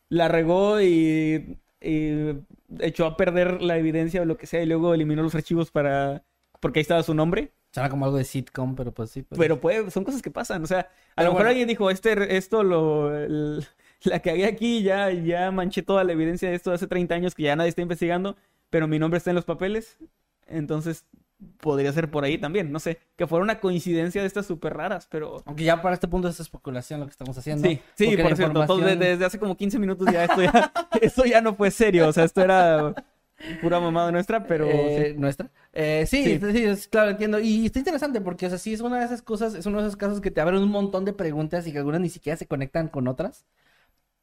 la 0.09 0.27
regó 0.27 0.81
y, 0.81 1.57
y 1.79 2.31
echó 2.79 3.05
a 3.05 3.15
perder 3.17 3.61
la 3.61 3.77
evidencia 3.77 4.21
o 4.21 4.25
lo 4.25 4.37
que 4.37 4.47
sea 4.47 4.63
y 4.63 4.65
luego 4.65 4.93
eliminó 4.95 5.21
los 5.21 5.35
archivos 5.35 5.69
para... 5.69 6.23
Porque 6.59 6.79
ahí 6.79 6.81
estaba 6.81 7.03
su 7.03 7.13
nombre. 7.13 7.51
Suena 7.73 7.89
como 7.89 8.05
algo 8.05 8.17
de 8.17 8.23
sitcom, 8.23 8.75
pero 8.75 8.91
pues 8.91 9.09
sí. 9.09 9.23
pues- 9.23 9.39
Pero 9.39 9.59
puede, 9.59 9.89
son 9.89 10.03
cosas 10.03 10.21
que 10.21 10.29
pasan. 10.29 10.63
O 10.63 10.67
sea, 10.67 10.79
a 10.81 10.87
Pero 11.15 11.25
lo 11.29 11.31
mejor 11.31 11.33
bueno. 11.33 11.49
alguien 11.49 11.67
dijo, 11.67 11.89
este, 11.89 12.37
esto 12.37 12.63
lo... 12.63 13.17
el- 13.17 13.65
la 14.03 14.19
que 14.19 14.29
había 14.29 14.47
aquí, 14.47 14.83
ya, 14.83 15.09
ya 15.11 15.49
manché 15.51 15.81
toda 15.81 16.03
la 16.03 16.11
evidencia 16.11 16.49
de 16.49 16.55
esto 16.55 16.71
hace 16.71 16.87
30 16.87 17.15
años 17.15 17.33
que 17.35 17.43
ya 17.43 17.55
nadie 17.55 17.69
está 17.69 17.81
investigando, 17.81 18.35
pero 18.69 18.87
mi 18.87 18.99
nombre 18.99 19.17
está 19.17 19.31
en 19.31 19.35
los 19.37 19.45
papeles. 19.45 19.97
Entonces, 20.45 21.05
podría 21.61 21.91
ser 21.93 22.11
por 22.11 22.23
ahí 22.25 22.37
también. 22.37 22.71
No 22.71 22.79
sé, 22.79 22.99
que 23.15 23.25
fuera 23.27 23.43
una 23.43 23.59
coincidencia 23.59 24.21
de 24.21 24.27
estas 24.27 24.45
súper 24.45 24.73
raras, 24.75 25.07
pero... 25.09 25.41
Aunque 25.45 25.63
ya 25.63 25.81
para 25.81 25.95
este 25.95 26.07
punto 26.07 26.27
es 26.27 26.39
especulación 26.39 26.99
lo 26.99 27.05
que 27.07 27.11
estamos 27.11 27.37
haciendo. 27.37 27.67
Sí, 27.67 27.79
sí, 27.95 28.05
por 28.17 28.35
cierto, 28.35 28.43
información- 28.61 28.81
desde, 28.85 29.05
desde 29.13 29.25
hace 29.25 29.39
como 29.39 29.57
15 29.57 29.79
minutos 29.79 30.07
ya 30.11 30.25
esto 30.25 30.41
ya, 30.43 30.71
esto 31.01 31.25
ya 31.25 31.41
no 31.41 31.55
fue 31.55 31.71
serio, 31.71 32.07
o 32.07 32.13
sea, 32.13 32.25
esto 32.25 32.41
era 32.41 32.93
pura 33.61 33.79
mamada 33.79 34.11
nuestra, 34.11 34.45
pero 34.47 34.65
Eh, 34.67 35.15
¿Nuestra? 35.17 35.49
Eh, 35.73 36.05
sí, 36.07 36.23
Sí. 36.23 36.39
sí. 36.51 36.63
es- 36.63 36.87
claro, 36.87 37.11
entiendo. 37.11 37.39
Y 37.39 37.65
está 37.65 37.79
interesante 37.79 38.21
porque, 38.21 38.45
o 38.45 38.49
sea, 38.49 38.57
sí 38.57 38.73
es 38.73 38.81
una 38.81 38.99
de 38.99 39.05
esas 39.05 39.21
cosas, 39.21 39.53
es 39.55 39.65
uno 39.65 39.79
de 39.81 39.87
esos 39.87 39.97
casos 39.97 40.21
que 40.21 40.31
te 40.31 40.41
abren 40.41 40.61
un 40.61 40.69
montón 40.69 41.05
de 41.05 41.13
preguntas 41.13 41.67
y 41.67 41.71
que 41.71 41.77
algunas 41.79 42.01
ni 42.01 42.09
siquiera 42.09 42.37
se 42.37 42.47
conectan 42.47 42.87
con 42.87 43.07
otras. 43.07 43.45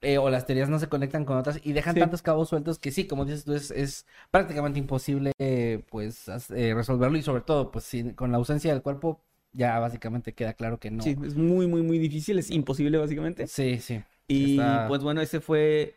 eh, 0.03 0.19
o 0.19 0.31
las 0.31 0.47
teorías 0.47 0.69
no 0.71 0.79
se 0.79 0.89
conectan 0.89 1.25
con 1.27 1.37
otras 1.37 1.61
y 1.63 1.73
dejan 1.73 1.95
Sí. 1.95 2.01
tantos 2.01 2.23
cabos 2.23 2.49
sueltos 2.49 2.79
que 2.79 2.91
sí, 2.91 3.07
como 3.07 3.25
dices 3.27 3.45
tú, 3.45 3.53
es, 3.55 3.71
es 3.71 4.07
prácticamente 4.31 4.79
imposible, 4.79 5.33
eh, 5.39 5.83
pues, 5.91 6.29
as- 6.31 6.51
eh, 6.53 6.73
resolverlo 6.75 7.19
y 7.19 7.23
sobre 7.23 7.43
todo, 7.43 7.71
pues, 7.71 7.85
sin- 7.85 8.15
con 8.15 8.31
la 8.33 8.39
ausencia 8.39 8.73
del 8.73 8.81
cuerpo, 8.83 9.21
ya 9.53 9.79
básicamente 9.79 10.33
queda 10.33 10.55
claro 10.55 10.79
que 10.81 10.91
no. 10.91 11.03
sí, 11.03 11.17
es 11.25 11.35
muy, 11.37 11.67
muy, 11.67 11.83
muy 11.83 11.99
difícil, 11.99 12.39
es 12.39 12.51
imposible 12.51 12.97
básicamente. 12.99 13.47
Sí, 13.47 13.79
sí. 13.81 14.03
Y 14.27 14.53
Está- 14.59 14.87
pues 14.89 15.03
bueno, 15.03 15.21
ese 15.21 15.41
fue 15.41 15.97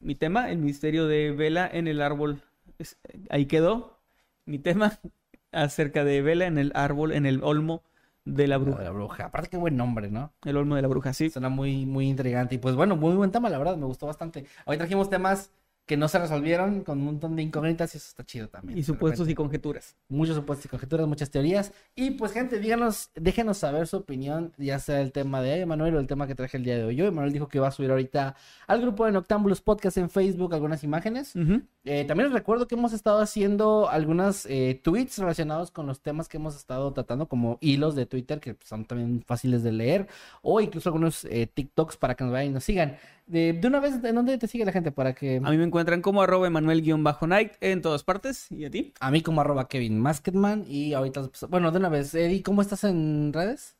mi 0.00 0.16
tema, 0.16 0.50
el 0.50 0.58
misterio 0.58 1.06
de 1.06 1.30
Vela 1.30 1.70
en 1.72 1.86
el 1.86 2.02
árbol. 2.02 2.42
Es- 2.78 2.98
ahí 3.30 3.46
quedó 3.46 3.98
mi 4.44 4.58
tema 4.58 4.98
acerca 5.52 6.04
de 6.04 6.22
Vela 6.22 6.46
en 6.46 6.58
el 6.58 6.72
árbol, 6.74 7.12
en 7.12 7.26
el 7.26 7.42
olmo 7.42 7.82
de 8.24 8.46
la 8.48 8.58
de 8.58 8.64
bruja. 8.64 8.82
la 8.82 8.90
bruja. 8.90 9.24
Aparte, 9.26 9.50
qué 9.50 9.56
buen 9.56 9.76
nombre, 9.76 10.10
¿no? 10.10 10.32
El 10.44 10.56
olmo 10.56 10.76
de 10.76 10.82
la 10.82 10.88
bruja, 10.88 11.12
sí. 11.12 11.30
Suena 11.30 11.48
muy, 11.48 11.86
muy 11.86 12.08
intrigante. 12.08 12.54
Y 12.56 12.58
pues 12.58 12.74
bueno, 12.74 12.96
muy 12.96 13.14
buen 13.14 13.30
tema, 13.30 13.48
la 13.50 13.58
verdad, 13.58 13.76
me 13.76 13.86
gustó 13.86 14.06
bastante. 14.06 14.46
Hoy 14.64 14.76
trajimos 14.76 15.08
temas 15.10 15.50
que 15.86 15.96
no 15.96 16.08
se 16.08 16.18
resolvieron 16.18 16.82
con 16.82 16.98
un 16.98 17.04
montón 17.04 17.36
de 17.36 17.42
incógnitas 17.42 17.94
y 17.94 17.98
eso 17.98 18.08
está 18.08 18.24
chido 18.24 18.48
también. 18.48 18.76
Y 18.76 18.82
supuestos 18.82 19.20
y 19.20 19.30
repente. 19.30 19.36
conjeturas. 19.36 19.96
Muchos 20.08 20.34
supuestos 20.34 20.66
y 20.66 20.68
conjeturas, 20.68 21.06
muchas 21.06 21.30
teorías. 21.30 21.72
Y 21.94 22.10
pues, 22.12 22.32
gente, 22.32 22.58
díganos, 22.58 23.10
déjenos 23.14 23.58
saber 23.58 23.86
su 23.86 23.98
opinión, 23.98 24.52
ya 24.58 24.80
sea 24.80 25.00
el 25.00 25.12
tema 25.12 25.40
de 25.40 25.60
Emanuel 25.60 25.94
o 25.94 26.00
el 26.00 26.08
tema 26.08 26.26
que 26.26 26.34
traje 26.34 26.56
el 26.56 26.64
día 26.64 26.76
de 26.76 26.84
hoy. 26.84 26.96
Yo, 26.96 27.06
Emanuel 27.06 27.32
dijo 27.32 27.46
que 27.46 27.60
va 27.60 27.68
a 27.68 27.70
subir 27.70 27.92
ahorita 27.92 28.34
al 28.66 28.80
grupo 28.82 29.06
de 29.06 29.12
Noctámbulos 29.12 29.60
Podcast 29.60 29.96
en 29.98 30.10
Facebook 30.10 30.52
algunas 30.54 30.82
imágenes. 30.82 31.36
Ujú. 31.36 31.62
Eh, 31.84 32.04
también 32.04 32.30
les 32.30 32.34
recuerdo 32.34 32.66
que 32.66 32.74
hemos 32.74 32.92
estado 32.92 33.20
haciendo 33.20 33.88
algunos 33.88 34.44
eh, 34.46 34.80
tweets 34.82 35.18
relacionados 35.18 35.70
con 35.70 35.86
los 35.86 36.00
temas 36.00 36.28
que 36.28 36.38
hemos 36.38 36.56
estado 36.56 36.92
tratando, 36.92 37.28
como 37.28 37.58
hilos 37.60 37.94
de 37.94 38.06
Twitter, 38.06 38.40
que 38.40 38.56
son 38.64 38.86
también 38.86 39.22
fáciles 39.24 39.62
de 39.62 39.70
leer, 39.70 40.08
o 40.42 40.60
incluso 40.60 40.88
algunos 40.88 41.24
eh, 41.26 41.46
TikToks 41.46 41.96
para 41.96 42.16
que 42.16 42.24
nos 42.24 42.32
vayan 42.32 42.50
y 42.50 42.54
nos 42.54 42.64
sigan. 42.64 42.96
De, 43.26 43.52
de 43.54 43.66
una 43.68 43.80
vez, 43.80 43.94
¿en 44.04 44.14
dónde 44.14 44.38
te 44.38 44.46
sigue 44.46 44.64
la 44.64 44.70
gente? 44.72 44.92
Para 44.92 45.12
que 45.14 45.38
A 45.44 45.50
mí 45.50 45.56
me 45.56 45.64
encuentran 45.64 46.00
como 46.00 46.22
arroba 46.22 46.46
Emanuel-Night 46.46 47.54
en 47.60 47.82
todas 47.82 48.04
partes. 48.04 48.46
¿Y 48.52 48.64
a 48.64 48.70
ti? 48.70 48.92
a 49.00 49.10
mí 49.10 49.20
como 49.20 49.40
arroba 49.40 49.66
Kevin 49.68 50.00
Masketman 50.00 50.64
y 50.68 50.94
ahorita, 50.94 51.22
pues, 51.22 51.50
bueno, 51.50 51.72
de 51.72 51.78
una 51.78 51.88
vez, 51.88 52.14
Eddie, 52.14 52.42
¿cómo 52.44 52.62
estás 52.62 52.84
en 52.84 53.32
redes? 53.32 53.76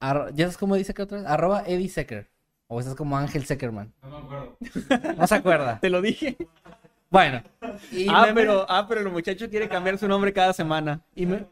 Arro- 0.00 0.30
¿Ya 0.34 0.44
sabes 0.44 0.56
cómo 0.58 0.76
dice 0.76 0.94
que 0.94 1.02
otra 1.02 1.18
vez? 1.18 1.26
Arroba 1.26 1.64
Eddie 1.66 1.88
Secker. 1.88 2.28
O 2.68 2.78
estás 2.80 2.94
como 2.94 3.16
Ángel 3.18 3.44
Seckerman. 3.44 3.92
No 4.02 4.10
me 4.10 4.16
acuerdo. 4.18 4.56
No 5.16 5.26
se 5.26 5.34
acuerda. 5.34 5.78
Te 5.80 5.90
lo 5.90 6.00
dije. 6.02 6.36
Bueno. 7.10 7.42
Y 7.90 8.06
Ah, 8.10 8.28
pero, 8.34 8.66
ah, 8.68 8.86
pero 8.86 9.00
el 9.00 9.08
muchacho 9.10 9.48
quiere 9.48 9.68
cambiar 9.68 9.96
su 9.98 10.06
nombre 10.06 10.32
cada 10.32 10.52
semana. 10.52 11.00
y 11.14 11.26
me- 11.26 11.46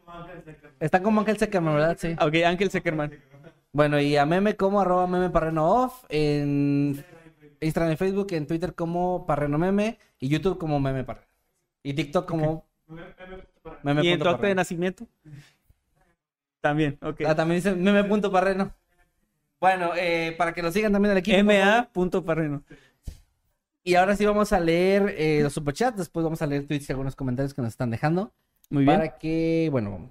Está 0.79 1.01
como 1.01 1.19
Ángel 1.21 1.37
Seckerman, 1.37 1.73
¿verdad? 1.73 1.97
Sí. 1.99 2.15
Ok, 2.21 2.35
Ángel 2.45 2.69
Seckerman. 2.69 3.11
Bueno, 3.77 4.01
y 4.01 4.17
a 4.17 4.25
meme 4.25 4.55
como 4.55 4.81
arroba 4.81 5.05
meme 5.05 5.29
parreno 5.29 5.69
off, 5.69 6.03
en 6.09 7.05
Instagram 7.61 7.93
y 7.93 7.95
Facebook, 7.95 8.29
en 8.31 8.47
Twitter 8.47 8.73
como 8.73 9.27
parreno 9.27 9.59
meme, 9.59 9.99
y 10.19 10.29
YouTube 10.29 10.57
como 10.57 10.79
meme 10.79 11.03
parreno. 11.03 11.27
Y 11.83 11.93
TikTok 11.93 12.27
como 12.27 12.65
meme 13.83 14.03
¿Y 14.03 14.07
en 14.07 14.19
tu 14.19 14.27
acta 14.27 14.47
de 14.47 14.55
nacimiento? 14.55 15.05
También, 16.59 16.97
ok. 17.03 17.21
Ah, 17.27 17.35
también 17.35 17.59
dice 17.59 17.75
meme 17.75 18.03
punto 18.05 18.31
parreno. 18.31 18.73
Bueno, 19.61 19.91
eh, 19.95 20.33
para 20.39 20.55
que 20.55 20.63
lo 20.63 20.71
sigan 20.71 20.91
también 20.91 21.11
al 21.11 21.19
equipo. 21.19 21.37
MA.parreno. 21.43 22.63
Y 23.83 23.93
ahora 23.93 24.15
sí 24.15 24.25
vamos 24.25 24.53
a 24.53 24.59
leer 24.59 25.13
eh, 25.19 25.41
los 25.43 25.53
superchats, 25.53 25.99
después 25.99 26.23
vamos 26.23 26.41
a 26.41 26.47
leer 26.47 26.65
tweets 26.65 26.89
y 26.89 26.93
algunos 26.93 27.15
comentarios 27.15 27.53
que 27.53 27.61
nos 27.61 27.73
están 27.73 27.91
dejando. 27.91 28.33
Muy 28.71 28.85
bien. 28.85 28.97
Para 28.97 29.19
que, 29.19 29.69
bueno, 29.71 30.09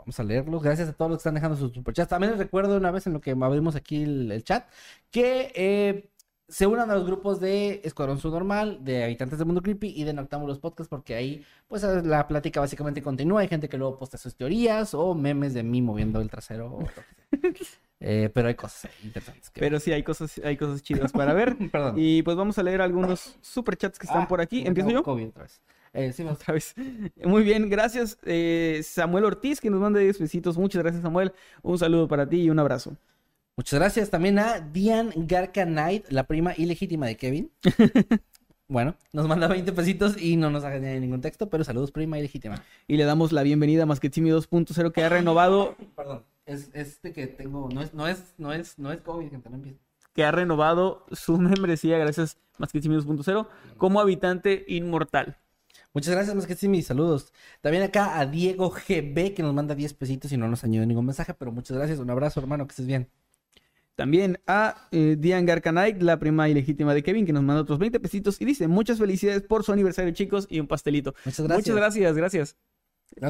vamos 0.00 0.18
a 0.18 0.24
leerlos. 0.24 0.62
Gracias 0.62 0.88
a 0.88 0.92
todos 0.92 1.10
los 1.10 1.18
que 1.18 1.20
están 1.20 1.34
dejando 1.34 1.56
sus 1.56 1.72
superchats. 1.72 2.08
También 2.08 2.32
les 2.32 2.38
recuerdo 2.38 2.76
una 2.76 2.90
vez 2.90 3.06
en 3.06 3.12
lo 3.12 3.20
que 3.20 3.30
abrimos 3.30 3.76
aquí 3.76 4.02
el, 4.02 4.32
el 4.32 4.44
chat 4.44 4.66
que 5.10 5.52
eh, 5.54 6.10
se 6.50 6.66
unan 6.66 6.90
a 6.90 6.96
los 6.96 7.06
grupos 7.06 7.38
de 7.40 7.80
Escuadrón 7.84 8.18
Subnormal, 8.18 8.84
de 8.84 9.04
Habitantes 9.04 9.38
del 9.38 9.46
Mundo 9.46 9.62
Creepy 9.62 9.94
y 9.96 10.02
de 10.04 10.12
Noctámbulos 10.12 10.58
Podcast, 10.58 10.90
porque 10.90 11.14
ahí, 11.14 11.44
pues, 11.68 11.82
la 11.84 12.26
plática 12.26 12.58
básicamente 12.58 13.02
continúa. 13.02 13.42
Hay 13.42 13.48
gente 13.48 13.68
que 13.68 13.78
luego 13.78 13.98
posta 13.98 14.18
sus 14.18 14.34
teorías 14.34 14.92
o 14.94 15.14
memes 15.14 15.54
de 15.54 15.62
mí 15.62 15.80
moviendo 15.80 16.20
el 16.20 16.28
trasero. 16.28 16.66
o. 16.66 16.88
Eh, 18.02 18.30
pero 18.32 18.48
hay 18.48 18.54
cosas 18.54 18.90
interesantes. 19.04 19.50
que 19.50 19.60
Pero 19.60 19.78
sí, 19.78 19.92
hay 19.92 20.02
cosas, 20.02 20.40
hay 20.42 20.56
cosas 20.56 20.82
chidas 20.82 21.12
para 21.12 21.34
ver. 21.34 21.54
Perdón. 21.70 21.96
Y 21.98 22.22
pues 22.22 22.34
vamos 22.34 22.58
a 22.58 22.62
leer 22.62 22.80
algunos 22.80 23.36
superchats 23.42 23.98
que 23.98 24.06
están 24.06 24.22
Ah, 24.22 24.26
por 24.26 24.40
aquí. 24.40 24.66
¿Empiezo 24.66 24.88
yo? 24.88 25.02
COVID 25.02 25.28
otra 25.28 25.42
vez. 25.42 25.60
Vas. 25.92 26.20
Otra 26.20 26.54
vez. 26.54 26.74
Muy 27.24 27.42
bien, 27.42 27.68
gracias. 27.68 28.18
eh, 28.24 28.80
Samuel 28.84 29.24
Ortiz, 29.24 29.60
que 29.60 29.70
nos 29.70 29.80
manda 29.80 30.00
10 30.00 30.18
besitos. 30.20 30.56
Muchas 30.56 30.82
gracias, 30.82 31.02
Samuel. 31.02 31.32
Un 31.62 31.78
saludo 31.78 32.06
para 32.08 32.28
ti 32.28 32.42
y 32.42 32.50
un 32.50 32.58
abrazo. 32.58 32.96
Muchas 33.56 33.78
gracias 33.78 34.08
también 34.10 34.38
a 34.38 34.60
Diane 34.60 35.12
Garca 35.16 35.66
Knight, 35.66 36.06
la 36.10 36.24
prima 36.24 36.54
ilegítima 36.56 37.06
de 37.06 37.16
Kevin. 37.16 37.50
bueno, 38.68 38.94
nos 39.12 39.26
manda 39.28 39.48
20 39.48 39.72
pesitos 39.72 40.16
y 40.20 40.36
no 40.36 40.48
nos 40.48 40.64
añade 40.64 40.98
ningún 41.00 41.20
texto, 41.20 41.50
pero 41.50 41.64
saludos, 41.64 41.90
prima 41.90 42.18
ilegítima. 42.18 42.62
Y 42.86 42.96
le 42.96 43.04
damos 43.04 43.32
la 43.32 43.42
bienvenida 43.42 43.82
a 43.82 43.86
Masquetsimi 43.86 44.30
2.0 44.30 44.92
que 44.92 45.02
ha 45.02 45.08
renovado, 45.10 45.76
Perdón, 45.94 46.22
es 46.46 46.70
este 46.72 47.12
que 47.12 47.26
tengo, 47.26 47.68
no 47.74 47.82
es, 47.82 47.92
no 47.92 48.06
es, 48.06 48.34
no 48.38 48.52
es, 48.52 48.78
no 48.78 48.92
es 48.92 49.00
COVID, 49.02 49.28
gente, 49.28 49.50
no 49.50 49.56
empiece. 49.56 49.78
que 50.14 50.24
ha 50.24 50.30
renovado 50.30 51.04
su 51.12 51.36
membresía, 51.38 51.98
gracias 51.98 52.38
Masquetsimi 52.56 52.96
2.0, 52.96 53.46
como 53.76 54.00
habitante 54.00 54.64
inmortal. 54.68 55.36
Muchas 55.92 56.14
gracias, 56.14 56.36
más 56.36 56.46
que 56.46 56.54
sí, 56.54 56.68
mis 56.68 56.86
saludos. 56.86 57.32
También 57.60 57.82
acá 57.82 58.20
a 58.20 58.26
Diego 58.26 58.70
GB, 58.70 59.34
que 59.34 59.42
nos 59.42 59.52
manda 59.52 59.74
10 59.74 59.94
pesitos 59.94 60.30
y 60.30 60.36
no 60.36 60.46
nos 60.46 60.62
añade 60.62 60.86
ningún 60.86 61.06
mensaje, 61.06 61.34
pero 61.34 61.50
muchas 61.50 61.76
gracias. 61.76 61.98
Un 61.98 62.10
abrazo, 62.10 62.38
hermano, 62.40 62.66
que 62.66 62.72
estés 62.72 62.86
bien. 62.86 63.10
También 63.96 64.40
a 64.46 64.88
eh, 64.92 65.16
Diane 65.18 65.46
Garcanay, 65.46 66.00
la 66.00 66.18
prima 66.18 66.48
ilegítima 66.48 66.94
de 66.94 67.02
Kevin, 67.02 67.26
que 67.26 67.32
nos 67.32 67.42
manda 67.42 67.62
otros 67.62 67.78
20 67.78 67.98
pesitos 68.00 68.40
y 68.40 68.44
dice, 68.44 68.68
muchas 68.68 68.98
felicidades 68.98 69.42
por 69.42 69.64
su 69.64 69.72
aniversario, 69.72 70.12
chicos, 70.12 70.46
y 70.48 70.60
un 70.60 70.68
pastelito. 70.68 71.14
Muchas 71.24 71.46
gracias. 71.46 71.66
Muchas 71.66 71.76
gracias, 71.76 72.16
gracias. 72.16 72.56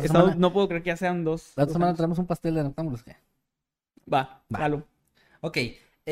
Semana, 0.02 0.34
no 0.36 0.52
puedo 0.52 0.68
creer 0.68 0.82
que 0.82 0.88
ya 0.88 0.96
sean 0.96 1.24
dos. 1.24 1.54
la 1.56 1.64
otra 1.64 1.72
semana 1.72 1.94
traemos 1.94 2.18
un 2.18 2.26
pastel 2.26 2.54
de 2.54 2.62
noctámbulos. 2.62 3.02
Va, 4.12 4.44
Va. 4.52 4.58
jalo. 4.58 4.86
Ok. 5.40 5.58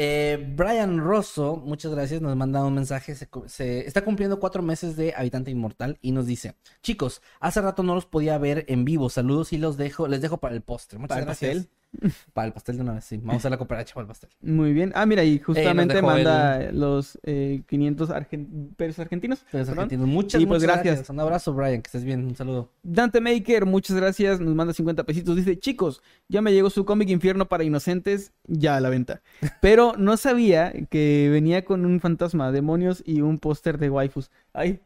Eh, 0.00 0.52
Brian 0.54 0.98
Rosso, 1.00 1.56
muchas 1.56 1.90
gracias, 1.90 2.22
nos 2.22 2.36
manda 2.36 2.64
un 2.64 2.72
mensaje. 2.72 3.16
Se, 3.16 3.80
está 3.84 4.04
cumpliendo 4.04 4.38
cuatro 4.38 4.62
meses 4.62 4.96
de 4.96 5.12
Habitante 5.16 5.50
Inmortal 5.50 5.98
y 6.00 6.12
nos 6.12 6.26
dice: 6.26 6.54
Chicos, 6.84 7.20
hace 7.40 7.60
rato 7.60 7.82
no 7.82 7.96
los 7.96 8.06
podía 8.06 8.38
ver 8.38 8.64
en 8.68 8.84
vivo. 8.84 9.10
Saludos 9.10 9.52
y 9.52 9.58
los 9.58 9.76
dejo, 9.76 10.06
les 10.06 10.20
dejo 10.20 10.38
para 10.38 10.54
el 10.54 10.62
postre. 10.62 11.00
Muchas 11.00 11.08
¿Para 11.08 11.20
el 11.22 11.26
gracias. 11.26 11.68
Para 12.34 12.46
el 12.48 12.52
pastel 12.52 12.76
de 12.76 12.82
una 12.82 12.92
vez, 12.94 13.04
sí. 13.04 13.18
Vamos 13.22 13.44
a 13.46 13.50
la 13.50 13.56
cooperacha 13.56 13.94
para 13.94 14.02
el 14.02 14.08
pastel. 14.08 14.28
Muy 14.42 14.72
bien. 14.72 14.92
Ah, 14.94 15.06
mira, 15.06 15.24
y 15.24 15.38
justamente 15.38 15.94
dejó 15.94 16.06
manda 16.06 16.70
los 16.72 17.18
eh, 17.22 17.62
500 17.66 18.10
argen- 18.10 18.74
pesos 18.76 18.98
argentinos. 18.98 19.44
Pero 19.50 19.62
es 19.62 19.68
perdón. 19.68 19.84
argentino. 19.84 20.06
Muchas, 20.06 20.40
Y 20.40 20.46
pues 20.46 20.62
muchas 20.62 20.82
gracias. 20.84 21.08
Un 21.10 21.18
abrazo, 21.20 21.54
Brian, 21.54 21.80
que 21.80 21.88
estés 21.88 22.04
bien. 22.04 22.26
Un 22.26 22.36
saludo. 22.36 22.70
Dante 22.82 23.20
Maker, 23.20 23.64
muchas 23.64 23.96
gracias. 23.96 24.38
Nos 24.38 24.54
manda 24.54 24.74
50 24.74 25.04
pesitos. 25.04 25.34
Dice, 25.36 25.58
chicos, 25.58 26.02
ya 26.28 26.42
me 26.42 26.52
llegó 26.52 26.68
su 26.70 26.84
cómic 26.84 27.08
Infierno 27.08 27.48
para 27.48 27.64
Inocentes, 27.64 28.32
ya 28.46 28.76
a 28.76 28.80
la 28.80 28.90
venta. 28.90 29.22
Pero 29.62 29.94
no 29.96 30.16
sabía 30.18 30.72
que 30.90 31.28
venía 31.32 31.64
con 31.64 31.86
un 31.86 32.00
fantasma, 32.00 32.52
demonios 32.52 33.02
y 33.06 33.22
un 33.22 33.38
póster 33.38 33.78
de 33.78 33.88
waifus. 33.90 34.30
Ay, 34.52 34.80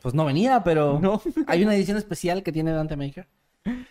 Pues 0.00 0.14
no 0.14 0.24
venía, 0.24 0.62
pero 0.64 0.98
no. 1.00 1.20
hay 1.46 1.62
una 1.62 1.74
edición 1.74 1.96
especial 1.98 2.42
que 2.42 2.52
tiene 2.52 2.70
Dante 2.72 2.96
Maker. 2.96 3.26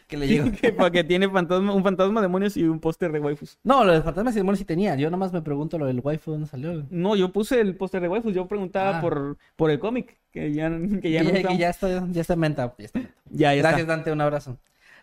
Que 0.07 0.17
le 0.17 0.28
llegó. 0.28 0.51
que, 0.61 0.71
porque 0.71 1.03
tiene 1.03 1.30
fantasma, 1.30 1.73
un 1.73 1.84
fantasma, 1.84 2.21
demonios 2.21 2.55
y 2.57 2.63
un 2.63 2.80
póster 2.80 3.11
de 3.11 3.19
waifus. 3.19 3.57
No, 3.63 3.84
lo 3.84 3.93
de 3.93 4.01
fantasmas 4.01 4.36
y 4.36 4.38
demonios 4.39 4.59
sí 4.59 4.65
tenía. 4.65 4.95
Yo 4.95 5.09
nomás 5.09 5.34
me 5.34 5.41
pregunto 5.41 5.78
lo 5.78 5.86
del 5.86 5.99
waifu, 5.99 6.32
¿dónde 6.32 6.47
salió? 6.47 6.86
No, 6.89 7.15
yo 7.15 7.32
puse 7.32 7.59
el 7.61 7.75
póster 7.75 8.01
de 8.01 8.07
waifus. 8.09 8.34
Yo 8.34 8.47
preguntaba 8.47 8.97
Ah. 8.97 9.01
por, 9.01 9.38
por 9.55 9.71
el 9.71 9.80
cómic, 9.80 10.17
que 10.32 10.53
ya, 10.53 10.69
que 10.69 10.99
Que 11.01 11.11
ya 11.11 11.23
ya, 11.23 11.41
no 11.43 11.49
que 11.49 11.57
ya 11.57 11.69
está, 11.69 12.07
ya 12.11 12.21
está 12.21 12.34
en 12.34 12.41
venta. 12.41 12.75
Ya 12.78 12.86
está 12.86 12.99
en 12.99 13.05
venta. 13.05 13.19
Ya, 13.32 13.53
ya 13.53 13.61
Gracias, 13.61 13.82
está. 13.82 13.95
Dante, 13.95 14.11
un 14.11 14.21
abrazo. 14.21 14.57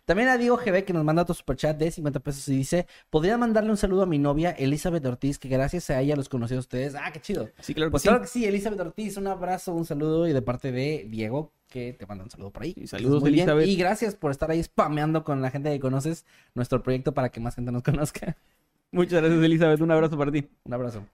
También 0.05 0.29
a 0.29 0.37
Diego 0.37 0.57
GB 0.59 0.85
que 0.85 0.93
nos 0.93 1.03
manda 1.05 1.23
otro 1.23 1.35
superchat 1.35 1.79
de 1.79 1.91
50 1.91 2.21
pesos 2.21 2.47
y 2.49 2.57
dice, 2.57 2.87
¿podrían 3.11 3.41
mandarle 3.41 3.71
un 3.71 3.77
saludo 3.77 4.03
a 4.03 4.07
mi 4.07 4.19
novia 4.19 4.51
Elizabeth 4.51 5.05
Ortiz, 5.07 5.39
que 5.39 5.49
gracias 5.49 5.89
a 5.91 6.01
ella 6.01 6.15
los 6.17 6.29
conocí 6.29 6.55
a 6.55 6.59
ustedes? 6.59 6.95
Ah, 6.95 7.11
qué 7.13 7.21
chido. 7.21 7.49
Sí, 7.61 7.73
claro 7.75 7.89
que 7.89 7.93
Pues 7.93 8.03
sí. 8.03 8.09
claro 8.09 8.21
que 8.23 8.29
sí, 8.29 8.45
Elizabeth 8.45 8.81
Ortiz, 8.81 9.17
un 9.17 9.27
abrazo, 9.29 9.73
un 9.73 9.87
saludo 9.87 10.29
y 10.29 10.33
de 10.35 10.43
parte 10.43 10.73
de 10.73 11.07
Diego, 11.09 11.53
que 11.69 11.95
te 11.95 12.05
manda 12.07 12.23
un 12.25 12.31
saludo 12.31 12.51
por 12.51 12.63
ahí. 12.65 12.75
Y 12.77 12.87
saludos, 12.87 13.23
Muy 13.23 13.31
bien. 13.33 13.49
Elizabeth. 13.49 13.67
Y 13.67 13.77
gracias 13.77 14.15
por 14.15 14.31
estar 14.31 14.51
ahí 14.51 14.63
spameando 14.63 15.25
con 15.25 15.41
la 15.41 15.51
gente 15.51 15.71
que 15.73 15.81
conoces 15.81 16.27
nuestro 16.55 16.83
proyecto 16.83 17.13
para 17.15 17.31
que 17.31 17.41
más 17.41 17.55
gente 17.55 17.73
nos 17.73 17.83
conozca. 17.83 18.37
Muchas 18.93 19.23
gracias, 19.23 19.43
Elizabeth. 19.43 19.81
Un 19.81 19.91
abrazo 19.91 20.19
para 20.19 20.31
ti. 20.31 20.47
Un 20.65 20.75
abrazo. 20.75 21.05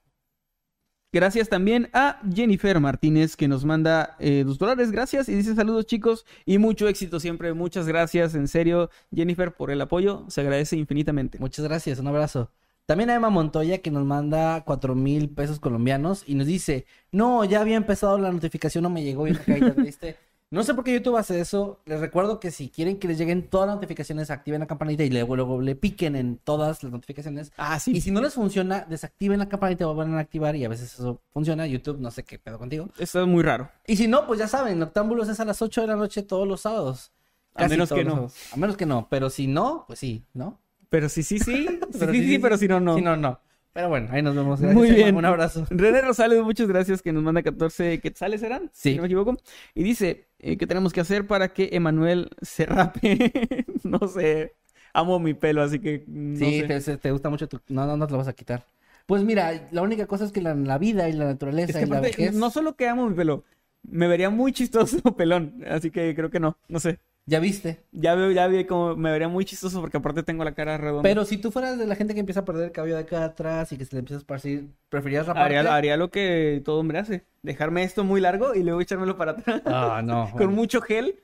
Gracias 1.12 1.48
también 1.48 1.90
a 1.92 2.20
Jennifer 2.32 2.78
Martínez 2.78 3.34
que 3.34 3.48
nos 3.48 3.64
manda 3.64 4.16
eh, 4.20 4.44
dos 4.46 4.58
dólares. 4.58 4.92
Gracias 4.92 5.28
y 5.28 5.34
dice 5.34 5.56
saludos 5.56 5.86
chicos 5.86 6.24
y 6.46 6.58
mucho 6.58 6.86
éxito 6.86 7.18
siempre. 7.18 7.52
Muchas 7.52 7.88
gracias 7.88 8.36
en 8.36 8.46
serio 8.46 8.90
Jennifer 9.12 9.52
por 9.52 9.72
el 9.72 9.80
apoyo. 9.80 10.24
Se 10.28 10.40
agradece 10.40 10.76
infinitamente. 10.76 11.40
Muchas 11.40 11.64
gracias, 11.64 11.98
un 11.98 12.06
abrazo. 12.06 12.52
También 12.86 13.10
a 13.10 13.14
Emma 13.16 13.28
Montoya 13.28 13.78
que 13.78 13.90
nos 13.90 14.04
manda 14.04 14.62
cuatro 14.64 14.94
mil 14.94 15.30
pesos 15.30 15.58
colombianos 15.58 16.22
y 16.26 16.36
nos 16.36 16.46
dice, 16.46 16.86
no, 17.10 17.44
ya 17.44 17.60
había 17.60 17.76
empezado 17.76 18.16
la 18.18 18.30
notificación, 18.30 18.82
no 18.82 18.90
me 18.90 19.02
llegó 19.02 19.26
y 19.26 19.32
me 19.32 19.38
caí 19.38 19.60
triste. 19.74 20.16
No 20.52 20.64
sé 20.64 20.74
por 20.74 20.82
qué 20.82 20.92
YouTube 20.92 21.16
hace 21.16 21.38
eso. 21.38 21.78
Les 21.86 22.00
recuerdo 22.00 22.40
que 22.40 22.50
si 22.50 22.70
quieren 22.70 22.98
que 22.98 23.06
les 23.06 23.18
lleguen 23.18 23.48
todas 23.48 23.68
las 23.68 23.76
notificaciones, 23.76 24.30
activen 24.30 24.58
la 24.58 24.66
campanita 24.66 25.04
y 25.04 25.10
luego, 25.10 25.36
luego 25.36 25.60
le 25.60 25.76
piquen 25.76 26.16
en 26.16 26.38
todas 26.38 26.82
las 26.82 26.92
notificaciones. 26.92 27.52
Ah, 27.56 27.78
sí. 27.78 27.92
Y 27.96 28.00
si 28.00 28.10
no 28.10 28.20
les 28.20 28.34
funciona, 28.34 28.84
desactiven 28.88 29.38
la 29.38 29.48
campanita 29.48 29.84
y 29.84 29.86
vuelvan 29.86 30.14
a 30.14 30.18
activar 30.18 30.56
y 30.56 30.64
a 30.64 30.68
veces 30.68 30.92
eso 30.92 31.20
funciona. 31.32 31.68
YouTube, 31.68 32.00
no 32.00 32.10
sé 32.10 32.24
qué 32.24 32.40
pedo 32.40 32.58
contigo. 32.58 32.88
Eso 32.98 33.20
es 33.20 33.28
muy 33.28 33.44
raro. 33.44 33.70
Y 33.86 33.94
si 33.94 34.08
no, 34.08 34.26
pues 34.26 34.40
ya 34.40 34.48
saben, 34.48 34.80
Noctámbulos 34.80 35.28
es 35.28 35.38
a 35.38 35.44
las 35.44 35.62
8 35.62 35.82
de 35.82 35.86
la 35.86 35.94
noche 35.94 36.24
todos 36.24 36.48
los 36.48 36.62
sábados. 36.62 37.12
A 37.54 37.68
menos 37.68 37.92
que 37.92 38.04
no. 38.04 38.28
A 38.52 38.56
menos 38.56 38.76
que 38.76 38.86
no, 38.86 39.06
pero 39.08 39.30
si 39.30 39.46
no, 39.46 39.84
pues 39.86 40.00
sí, 40.00 40.24
¿no? 40.34 40.58
Pero 40.88 41.08
sí, 41.08 41.22
sí, 41.22 41.38
sí. 41.38 41.68
sí, 41.68 41.98
sí, 42.10 42.26
sí, 42.26 42.38
pero 42.40 42.56
si 42.56 42.66
no, 42.66 42.80
no. 42.80 42.96
Si 42.96 43.02
no, 43.02 43.16
no. 43.16 43.38
Pero 43.80 43.88
bueno, 43.88 44.08
ahí 44.10 44.20
nos 44.20 44.36
vemos. 44.36 44.60
Muy 44.60 44.90
bien. 44.90 45.16
Un 45.16 45.24
abrazo. 45.24 45.66
René 45.70 46.02
Rosales, 46.02 46.42
muchas 46.42 46.68
gracias, 46.68 47.00
que 47.00 47.14
nos 47.14 47.22
manda 47.22 47.42
14 47.42 47.98
quetzales, 48.00 48.42
¿serán? 48.42 48.70
Sí. 48.74 48.90
Si 48.90 48.96
no 48.96 49.02
me 49.02 49.06
equivoco. 49.06 49.38
Y 49.74 49.82
dice, 49.82 50.26
eh, 50.38 50.58
¿qué 50.58 50.66
tenemos 50.66 50.92
que 50.92 51.00
hacer 51.00 51.26
para 51.26 51.48
que 51.48 51.70
Emanuel 51.72 52.28
se 52.42 52.66
rape? 52.66 53.32
no 53.82 54.06
sé. 54.06 54.54
Amo 54.92 55.18
mi 55.18 55.32
pelo, 55.32 55.62
así 55.62 55.78
que 55.78 56.04
no 56.06 56.38
sí, 56.38 56.62
sé. 56.80 56.98
te, 56.98 57.10
gusta 57.10 57.30
mucho 57.30 57.48
tu... 57.48 57.58
No, 57.68 57.86
no, 57.86 57.96
no 57.96 58.06
te 58.06 58.12
lo 58.12 58.18
vas 58.18 58.28
a 58.28 58.34
quitar. 58.34 58.66
Pues 59.06 59.24
mira, 59.24 59.66
la 59.70 59.80
única 59.80 60.06
cosa 60.06 60.26
es 60.26 60.32
que 60.32 60.42
la, 60.42 60.54
la 60.54 60.76
vida 60.76 61.08
y 61.08 61.14
la 61.14 61.24
naturaleza 61.24 61.70
Es 61.70 61.76
que 61.78 61.88
y 61.88 61.90
la 61.90 62.00
vejez... 62.00 62.34
no 62.34 62.50
solo 62.50 62.76
que 62.76 62.86
amo 62.86 63.08
mi 63.08 63.14
pelo, 63.14 63.44
me 63.82 64.08
vería 64.08 64.28
muy 64.28 64.52
chistoso 64.52 64.98
pelón, 65.16 65.64
así 65.66 65.90
que 65.90 66.14
creo 66.14 66.28
que 66.28 66.38
no, 66.38 66.58
no 66.68 66.80
sé. 66.80 66.98
Ya 67.26 67.38
viste. 67.38 67.80
Ya 67.92 68.14
veo, 68.16 68.32
ya 68.32 68.46
vi 68.48 68.64
como 68.64 68.96
me 68.96 69.12
vería 69.12 69.28
muy 69.28 69.44
chistoso 69.44 69.80
porque 69.80 69.98
aparte 69.98 70.22
tengo 70.24 70.42
la 70.42 70.52
cara 70.52 70.76
redonda. 70.78 71.02
Pero 71.02 71.24
si 71.24 71.36
tú 71.38 71.52
fueras 71.52 71.78
de 71.78 71.86
la 71.86 71.94
gente 71.94 72.12
que 72.14 72.20
empieza 72.20 72.40
a 72.40 72.44
perder 72.44 72.64
el 72.66 72.72
cabello 72.72 72.96
de 72.96 73.02
acá 73.02 73.24
atrás 73.24 73.70
y 73.72 73.78
que 73.78 73.84
se 73.84 73.94
le 73.94 74.00
empieza 74.00 74.16
a 74.16 74.20
esparcir, 74.20 74.68
¿preferirías 74.88 75.26
raparte? 75.26 75.56
haría, 75.56 75.74
haría 75.74 75.96
lo 75.96 76.10
que 76.10 76.60
todo 76.64 76.80
hombre 76.80 76.98
hace, 76.98 77.24
dejarme 77.42 77.84
esto 77.84 78.02
muy 78.02 78.20
largo 78.20 78.54
y 78.54 78.62
luego 78.64 78.80
echármelo 78.80 79.16
para 79.16 79.32
atrás 79.32 79.62
Ah, 79.64 80.00
no. 80.04 80.24
con 80.30 80.38
bueno. 80.38 80.52
mucho 80.52 80.80
gel 80.80 81.20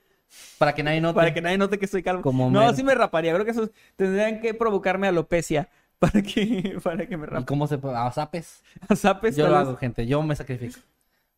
Para 0.58 0.74
que 0.74 0.82
nadie 0.84 1.00
note. 1.00 1.16
para 1.16 1.34
que 1.34 1.40
nadie 1.40 1.58
note 1.58 1.78
que 1.78 1.86
estoy 1.86 2.02
calvo. 2.04 2.22
Como 2.22 2.50
no, 2.50 2.72
sí 2.74 2.84
me 2.84 2.94
raparía, 2.94 3.32
creo 3.32 3.44
que 3.44 3.50
eso 3.50 3.68
tendrían 3.96 4.40
que 4.40 4.54
provocarme 4.54 5.08
alopecia 5.08 5.68
para 5.98 6.22
que 6.22 6.78
para 6.84 7.06
que 7.06 7.16
me 7.16 7.24
¿Y 7.24 7.30
rape. 7.30 7.46
cómo 7.46 7.66
se... 7.66 7.80
A 7.82 8.12
zapes. 8.12 8.62
Zapes, 8.94 9.34
Yo 9.34 9.48
lo 9.48 9.56
hago, 9.56 9.76
gente. 9.76 10.06
Yo 10.06 10.22
me 10.22 10.36
sacrifico. 10.36 10.78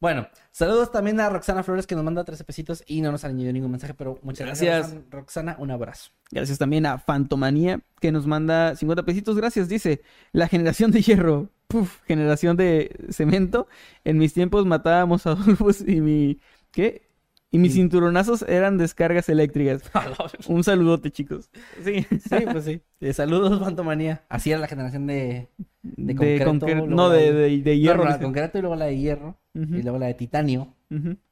Bueno, 0.01 0.28
saludos 0.53 0.92
también 0.92 1.18
a 1.18 1.28
Roxana 1.28 1.64
Flores 1.64 1.86
que 1.86 1.96
nos 1.96 2.05
manda 2.05 2.24
13 2.24 2.44
pesitos 2.44 2.84
y 2.86 3.01
no 3.01 3.11
nos 3.11 3.24
ha 3.24 3.28
añadido 3.28 3.53
ningún 3.53 3.72
mensaje, 3.72 3.94
pero 3.94 4.18
muchas 4.22 4.46
gracias. 4.46 4.92
Gracias. 4.92 5.11
Roxana. 5.11 5.57
Un 5.59 5.72
abrazo. 5.72 6.11
Gracias 6.30 6.59
también 6.59 6.86
a 6.86 6.99
Fantomanía, 6.99 7.80
que 8.01 8.12
nos 8.12 8.26
manda 8.26 8.76
50 8.76 9.03
pesitos. 9.05 9.36
Gracias, 9.36 9.68
dice. 9.68 10.03
La 10.32 10.46
generación 10.46 10.92
de 10.92 11.03
hierro. 11.03 11.51
Puf, 11.66 12.01
generación 12.07 12.57
de 12.57 12.96
cemento. 13.11 13.66
En 14.05 14.18
mis 14.18 14.32
tiempos 14.34 14.66
matábamos 14.66 15.26
a 15.26 15.32
Adolfos 15.32 15.80
y 15.86 16.01
mi... 16.01 16.40
¿Qué? 16.70 17.07
Y 17.51 17.59
mis 17.59 17.72
Sí. 17.72 17.78
cinturonazos 17.78 18.42
eran 18.42 18.76
descargas 18.76 19.28
eléctricas. 19.28 19.82
Un 20.49 20.62
saludote, 20.64 21.11
chicos. 21.11 21.51
Sí. 21.82 22.07
Sí, 22.11 22.36
pues 22.53 22.64
sí. 22.64 22.82
Eh, 23.01 23.12
saludos, 23.14 23.59
Fantomanía. 23.61 24.22
Así 24.28 24.51
era 24.51 24.61
la 24.61 24.66
generación 24.68 25.07
de... 25.07 25.49
De 25.82 26.14
De 26.14 26.44
concreto, 26.44 26.86
No, 26.86 27.09
de, 27.09 27.32
de- 27.32 27.62
de, 27.62 27.78
hierro. 27.78 27.99
No, 27.99 28.05
no, 28.05 28.11
la 28.11 28.18
de 28.18 28.24
concreto 28.24 28.59
y 28.59 28.61
luego 28.61 28.76
la 28.76 28.84
de 28.86 28.99
hierro. 28.99 29.38
Y 29.55 29.82
luego 29.82 29.99
la 29.99 30.07
de 30.07 30.14
titanio. 30.14 30.74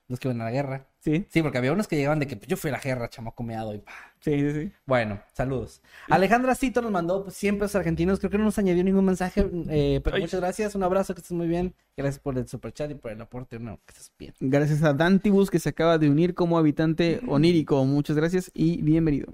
Los 0.08 0.18
que 0.20 0.28
iban 0.28 0.40
a 0.40 0.44
la 0.44 0.50
guerra. 0.52 0.86
Sí, 1.06 1.24
Sí, 1.30 1.40
porque 1.40 1.58
había 1.58 1.72
unos 1.72 1.86
que 1.86 1.94
llegaban 1.94 2.18
de 2.18 2.26
que 2.26 2.34
pues, 2.36 2.48
yo 2.48 2.56
fui 2.56 2.68
a 2.70 2.72
la 2.72 2.80
guerra, 2.80 3.08
chamaco 3.08 3.44
meado 3.44 3.72
y 3.72 3.78
pa. 3.78 3.92
sí, 4.20 4.32
sí, 4.40 4.50
sí. 4.52 4.72
Bueno, 4.86 5.20
saludos. 5.32 5.80
Alejandra 6.08 6.56
Cito 6.56 6.82
nos 6.82 6.90
mandó 6.90 7.22
pues, 7.22 7.36
100 7.36 7.60
pesos 7.60 7.76
argentinos. 7.76 8.18
Creo 8.18 8.30
que 8.30 8.38
no 8.38 8.44
nos 8.44 8.58
añadió 8.58 8.82
ningún 8.82 9.04
mensaje, 9.04 9.48
eh, 9.70 10.00
pero 10.02 10.16
Ay. 10.16 10.22
muchas 10.22 10.40
gracias. 10.40 10.74
Un 10.74 10.82
abrazo, 10.82 11.14
que 11.14 11.20
estés 11.20 11.36
muy 11.36 11.46
bien. 11.46 11.74
Gracias 11.96 12.18
por 12.18 12.36
el 12.36 12.48
super 12.48 12.72
chat 12.72 12.90
y 12.90 12.94
por 12.96 13.12
el 13.12 13.20
aporte. 13.20 13.60
No, 13.60 13.76
que 13.86 13.92
estés 13.92 14.10
bien. 14.18 14.34
Gracias 14.40 14.82
a 14.82 14.92
Dantibus, 14.94 15.48
que 15.48 15.60
se 15.60 15.68
acaba 15.68 15.96
de 15.96 16.10
unir 16.10 16.34
como 16.34 16.58
habitante 16.58 17.20
onírico. 17.28 17.84
Muchas 17.84 18.16
gracias 18.16 18.50
y 18.52 18.82
bienvenido. 18.82 19.32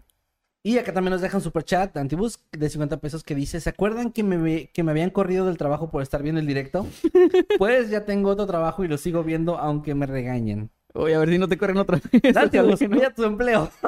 Y 0.65 0.79
acá 0.79 0.93
también 0.93 1.11
nos 1.11 1.21
deja 1.23 1.37
un 1.39 1.43
super 1.43 1.65
chat, 1.65 1.97
Antibus, 1.97 2.39
de 2.53 2.69
50 2.71 3.01
pesos, 3.01 3.25
que 3.25 3.35
dice: 3.35 3.61
¿Se 3.61 3.69
acuerdan 3.71 4.13
que 4.13 4.23
me, 4.23 4.37
ve- 4.37 4.71
que 4.73 4.85
me 4.85 4.93
habían 4.93 5.11
corrido 5.11 5.47
del 5.47 5.57
trabajo 5.57 5.91
por 5.91 6.03
estar 6.03 6.23
viendo 6.23 6.41
el 6.41 6.47
directo? 6.47 6.87
Pues 7.59 7.91
ya 7.91 8.05
tengo 8.05 8.31
otro 8.31 8.47
trabajo 8.47 8.85
y 8.85 8.89
lo 8.89 8.97
sigo 8.99 9.25
viendo, 9.25 9.59
aunque 9.59 9.95
me 9.97 10.07
regañen. 10.07 10.71
Oye, 10.95 11.15
a 11.15 11.19
ver 11.19 11.29
si 11.31 11.39
no 11.39 11.49
te 11.49 11.57
corren 11.59 11.77
otra 11.79 11.99
vez. 12.13 12.37
Antibus, 12.37 12.81
Ojalá 12.83 12.97
que 13.01 13.03
no. 13.09 13.15
tu 13.15 13.25
empleo. 13.25 13.71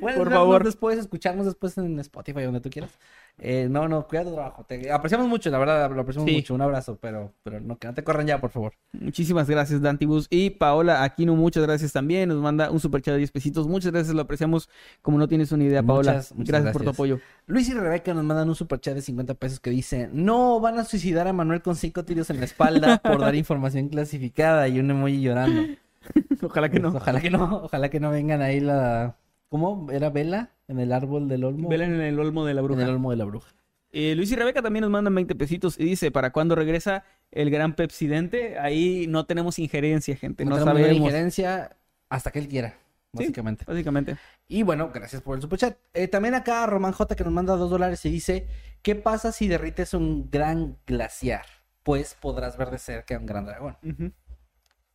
Puedes 0.00 0.18
Por 0.18 0.28
favor. 0.30 0.64
después, 0.64 0.98
escucharnos 0.98 1.46
después 1.46 1.78
en 1.78 1.98
Spotify, 2.00 2.42
donde 2.42 2.60
tú 2.60 2.68
quieras. 2.68 2.90
Eh, 3.38 3.68
no, 3.70 3.88
no, 3.88 4.06
cuida 4.06 4.22
tu 4.22 4.34
trabajo. 4.34 4.66
Te 4.68 4.92
apreciamos 4.92 5.26
mucho, 5.28 5.48
la 5.48 5.56
verdad, 5.58 5.90
lo 5.90 6.02
apreciamos 6.02 6.28
Sí. 6.28 6.36
mucho. 6.36 6.52
Un 6.54 6.60
abrazo, 6.60 6.98
pero, 7.00 7.32
pero 7.42 7.58
no, 7.58 7.78
que 7.78 7.86
no 7.86 7.94
te 7.94 8.04
corran 8.04 8.26
ya, 8.26 8.38
por 8.38 8.50
favor. 8.50 8.74
Muchísimas 8.92 9.48
gracias, 9.48 9.80
Dantibus. 9.80 10.26
Y 10.28 10.50
Paola 10.50 11.02
Aquino, 11.02 11.34
muchas 11.36 11.62
gracias 11.62 11.90
también. 11.94 12.28
Nos 12.28 12.36
manda 12.42 12.70
un 12.70 12.80
super 12.80 13.00
chat 13.00 13.12
de 13.12 13.18
10 13.18 13.30
pesitos. 13.30 13.66
Muchas 13.66 13.92
gracias, 13.92 14.14
lo 14.14 14.20
apreciamos. 14.20 14.68
Como 15.00 15.16
no 15.16 15.26
tienes 15.26 15.50
una 15.52 15.64
idea, 15.64 15.82
Paola. 15.82 16.12
Muchas, 16.12 16.34
muchas 16.34 16.52
gracias, 16.52 16.72
por 16.74 16.82
tu 16.84 16.90
apoyo. 16.90 17.18
Luis 17.46 17.66
y 17.70 17.72
Rebeca 17.72 18.12
nos 18.12 18.24
mandan 18.24 18.50
un 18.50 18.54
super 18.54 18.78
chat 18.78 18.94
de 18.94 19.00
50 19.00 19.32
pesos 19.34 19.58
que 19.58 19.70
dice: 19.70 20.10
No, 20.12 20.60
van 20.60 20.78
a 20.78 20.84
suicidar 20.84 21.26
a 21.28 21.32
Manuel 21.32 21.62
con 21.62 21.76
cinco 21.76 22.04
tiros 22.04 22.28
en 22.28 22.40
la 22.40 22.44
espalda 22.44 22.98
por 22.98 23.18
dar 23.20 23.34
información 23.36 23.88
clasificada 23.88 24.68
y 24.68 24.78
un 24.78 24.90
emoji 24.90 25.22
llorando. 25.22 25.62
Ojalá 26.42 26.68
que 26.70 26.80
no. 26.80 26.90
Pues, 26.90 27.02
ojalá 27.02 27.20
que 27.20 27.30
no, 27.30 27.56
ojalá 27.64 27.88
que 27.88 28.00
no 28.00 28.10
vengan 28.10 28.42
ahí 28.42 28.60
la. 28.60 29.16
¿Cómo? 29.48 29.90
¿Era 29.90 30.10
Vela? 30.10 30.50
En 30.68 30.80
el 30.80 30.92
árbol 30.92 31.28
del 31.28 31.44
olmo. 31.44 31.68
Vela 31.68 31.84
en 31.84 32.00
el 32.00 32.18
olmo 32.18 32.44
de 32.46 32.54
la 32.54 32.60
En 32.60 32.66
bruja. 32.66 32.82
el 32.82 32.88
olmo 32.90 33.10
de 33.10 33.16
la 33.16 33.24
bruja. 33.24 33.50
Eh, 33.90 34.14
Luis 34.16 34.32
y 34.32 34.36
Rebeca 34.36 34.62
también 34.62 34.80
nos 34.80 34.90
mandan 34.90 35.14
20 35.14 35.34
pesitos 35.34 35.78
y 35.78 35.84
dice, 35.84 36.10
¿para 36.10 36.32
cuándo 36.32 36.54
regresa 36.54 37.04
el 37.30 37.50
gran 37.50 37.74
Pepsidente? 37.74 38.58
Ahí 38.58 39.06
no 39.06 39.26
tenemos 39.26 39.58
injerencia, 39.58 40.16
gente. 40.16 40.44
No, 40.46 40.52
tenemos 40.52 40.74
ninguna 40.74 40.88
sabemos. 40.88 41.06
injerencia 41.08 41.76
hasta 42.08 42.30
que 42.30 42.38
él 42.38 42.48
quiera, 42.48 42.70
Sí. 43.12 43.18
básicamente. 43.18 43.64
Básicamente. 43.66 44.16
Y 44.48 44.62
bueno, 44.62 44.90
gracias 44.94 45.20
por 45.20 45.36
el 45.36 45.42
superchat. 45.42 45.76
Eh, 45.92 46.08
también 46.08 46.34
acá 46.34 46.64
Román 46.66 46.92
J 46.92 47.14
que 47.14 47.24
nos 47.24 47.32
manda 47.34 47.54
dos 47.56 47.68
dólares 47.70 48.02
y 48.06 48.10
dice: 48.10 48.46
¿Qué 48.80 48.94
pasa 48.94 49.30
si 49.30 49.46
derrites 49.46 49.92
un 49.92 50.30
gran 50.30 50.78
glaciar? 50.86 51.44
Pues 51.82 52.16
podrás 52.18 52.56
ver 52.56 52.70
de 52.70 52.78
cerca 52.78 53.18
un 53.18 53.26
gran 53.26 53.44
dragón. 53.44 53.76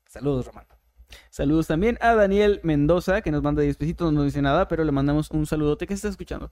Saludos, 0.09 0.47
Román. 0.47 0.65
Saludos 1.29 1.67
también 1.67 1.97
a 2.01 2.15
Daniel 2.15 2.59
Mendoza, 2.63 3.21
que 3.21 3.31
nos 3.31 3.43
manda 3.43 3.61
10 3.61 3.77
pesitos, 3.77 4.11
no 4.11 4.19
nos 4.19 4.25
dice 4.25 4.41
nada, 4.41 4.67
pero 4.67 4.83
le 4.83 4.91
mandamos 4.91 5.31
un 5.31 5.45
saludote. 5.45 5.87
¿Qué 5.87 5.93
está 5.93 6.09
escuchando? 6.09 6.51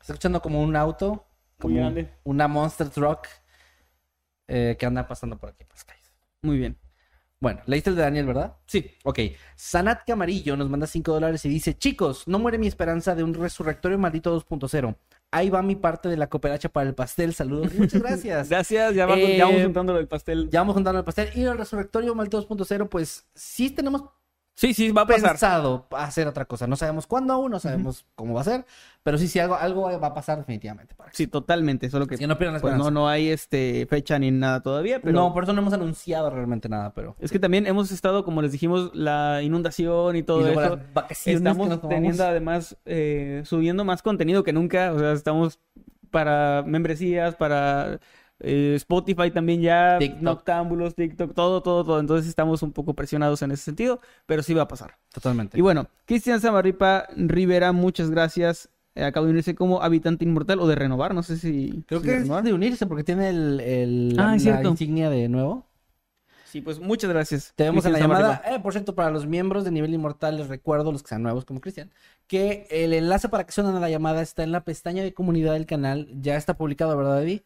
Está 0.00 0.12
escuchando 0.12 0.42
como 0.42 0.62
un 0.62 0.76
auto, 0.76 1.26
como 1.58 1.76
grande. 1.76 2.10
una 2.24 2.48
monster 2.48 2.88
truck 2.90 3.26
eh, 4.48 4.76
que 4.78 4.86
anda 4.86 5.06
pasando 5.06 5.38
por 5.38 5.50
aquí 5.50 5.64
por 5.64 5.74
las 5.74 5.84
calles. 5.84 6.12
Muy 6.42 6.58
bien. 6.58 6.78
Bueno, 7.44 7.60
leíste 7.66 7.90
el 7.90 7.96
de 7.96 8.00
Daniel, 8.00 8.24
¿verdad? 8.24 8.56
Sí. 8.64 8.90
Ok. 9.02 9.18
Sanat 9.54 10.06
Camarillo 10.06 10.56
nos 10.56 10.70
manda 10.70 10.86
5 10.86 11.12
dólares 11.12 11.44
y 11.44 11.50
dice: 11.50 11.76
Chicos, 11.76 12.26
no 12.26 12.38
muere 12.38 12.56
mi 12.56 12.66
esperanza 12.66 13.14
de 13.14 13.22
un 13.22 13.34
resurrectorio 13.34 13.98
maldito 13.98 14.34
2.0. 14.34 14.96
Ahí 15.30 15.50
va 15.50 15.60
mi 15.60 15.76
parte 15.76 16.08
de 16.08 16.16
la 16.16 16.28
cooperacha 16.28 16.70
para 16.70 16.88
el 16.88 16.94
pastel. 16.94 17.34
Saludos. 17.34 17.74
Muchas 17.74 18.00
gracias. 18.00 18.48
Gracias, 18.54 18.94
ya, 18.94 19.04
vamos, 19.04 19.28
Eh, 19.28 19.36
ya 19.36 19.44
vamos 19.44 19.62
juntándolo 19.62 19.98
del 19.98 20.08
pastel. 20.08 20.48
Ya 20.48 20.60
vamos 20.60 20.74
juntando 20.74 21.00
el 21.00 21.04
pastel. 21.04 21.28
Y 21.34 21.42
el 21.42 21.58
resurrectorio 21.58 22.14
maldito 22.14 22.48
2.0, 22.48 22.88
pues 22.88 23.26
sí 23.34 23.68
tenemos 23.68 24.04
Sí, 24.56 24.72
sí, 24.72 24.92
va 24.92 25.02
a 25.02 25.06
pasar. 25.06 25.30
pensado 25.30 25.86
hacer 25.90 26.28
otra 26.28 26.44
cosa. 26.44 26.68
No 26.68 26.76
sabemos 26.76 27.08
cuándo 27.08 27.32
aún, 27.32 27.50
no 27.50 27.58
sabemos 27.58 28.06
cómo 28.14 28.34
va 28.34 28.42
a 28.42 28.44
ser. 28.44 28.64
Pero 29.02 29.18
sí, 29.18 29.26
sí, 29.26 29.40
algo, 29.40 29.56
algo 29.56 29.82
va 30.00 30.06
a 30.06 30.14
pasar 30.14 30.38
definitivamente. 30.38 30.94
Para 30.94 31.10
Sí, 31.12 31.26
totalmente. 31.26 31.90
Solo 31.90 32.06
que 32.06 32.16
que 32.16 32.26
no 32.26 32.38
pierdan 32.38 32.60
pues, 32.60 32.76
no, 32.76 32.90
no 32.90 33.08
hay 33.08 33.28
este 33.28 33.86
fecha 33.90 34.18
ni 34.18 34.30
nada 34.30 34.62
todavía, 34.62 35.00
pero 35.00 35.12
No, 35.12 35.34
por 35.34 35.42
eso 35.42 35.52
no 35.52 35.60
hemos 35.60 35.72
anunciado 35.74 36.30
realmente 36.30 36.68
nada, 36.68 36.94
pero. 36.94 37.16
es 37.18 37.32
que 37.32 37.40
también 37.40 37.66
hemos 37.66 37.90
estado, 37.90 38.24
como 38.24 38.42
les 38.42 38.52
dijimos, 38.52 38.92
la 38.94 39.42
inundación 39.42 40.14
y 40.16 40.22
todo 40.22 40.48
y 40.48 40.52
eso. 40.52 40.78
Estamos 41.26 41.80
teniendo 41.88 42.24
además 42.24 42.76
eh, 42.84 43.42
subiendo 43.44 43.84
más 43.84 44.02
contenido 44.02 44.44
que 44.44 44.52
nunca. 44.52 44.92
O 44.92 44.98
sea, 45.00 45.12
estamos 45.12 45.58
para 46.10 46.62
membresías, 46.64 47.34
para 47.34 47.98
eh, 48.44 48.74
Spotify 48.76 49.30
también 49.30 49.60
ya, 49.62 49.96
TikTok. 49.98 50.22
Noctámbulos, 50.22 50.94
TikTok, 50.94 51.34
todo, 51.34 51.62
todo, 51.62 51.84
todo. 51.84 52.00
Entonces 52.00 52.28
estamos 52.28 52.62
un 52.62 52.72
poco 52.72 52.94
presionados 52.94 53.42
en 53.42 53.50
ese 53.52 53.62
sentido, 53.64 54.00
pero 54.26 54.42
sí 54.42 54.54
va 54.54 54.62
a 54.62 54.68
pasar. 54.68 54.98
Totalmente. 55.12 55.58
Y 55.58 55.62
bueno, 55.62 55.86
Cristian 56.04 56.40
Samarripa 56.40 57.06
Rivera, 57.16 57.72
muchas 57.72 58.10
gracias. 58.10 58.68
Eh, 58.94 59.02
acaba 59.04 59.26
de 59.26 59.32
unirse 59.32 59.54
como 59.54 59.82
habitante 59.82 60.24
inmortal 60.24 60.60
o 60.60 60.68
de 60.68 60.74
renovar, 60.76 61.14
no 61.14 61.22
sé 61.24 61.36
si. 61.36 61.82
Creo 61.88 62.00
si 62.00 62.06
que 62.06 62.12
de 62.12 62.18
es 62.38 62.44
de 62.44 62.52
unirse 62.52 62.86
porque 62.86 63.02
tiene 63.02 63.30
el, 63.30 63.60
el- 63.60 64.16
Ah, 64.18 64.32
la, 64.34 64.38
cierto. 64.38 64.68
insignia 64.68 65.10
de 65.10 65.28
nuevo. 65.28 65.66
Sí, 66.44 66.60
pues 66.60 66.78
muchas 66.78 67.10
gracias. 67.10 67.52
Te 67.56 67.64
vemos 67.64 67.84
en 67.84 67.94
la 67.94 67.98
llamada. 67.98 68.40
Eh, 68.46 68.60
por 68.60 68.72
cierto, 68.72 68.94
para 68.94 69.10
los 69.10 69.26
miembros 69.26 69.64
de 69.64 69.72
nivel 69.72 69.92
inmortal, 69.92 70.36
les 70.36 70.46
recuerdo, 70.46 70.92
los 70.92 71.02
que 71.02 71.08
sean 71.08 71.24
nuevos 71.24 71.44
como 71.44 71.60
Cristian, 71.60 71.90
que 72.28 72.68
el 72.70 72.92
enlace 72.92 73.28
para 73.28 73.44
que 73.44 73.50
suenen 73.50 73.74
a 73.74 73.80
la 73.80 73.90
llamada 73.90 74.22
está 74.22 74.44
en 74.44 74.52
la 74.52 74.62
pestaña 74.62 75.02
de 75.02 75.12
comunidad 75.12 75.54
del 75.54 75.66
canal. 75.66 76.08
Ya 76.20 76.36
está 76.36 76.56
publicado, 76.56 76.96
¿verdad, 76.96 77.20
Eddie? 77.24 77.42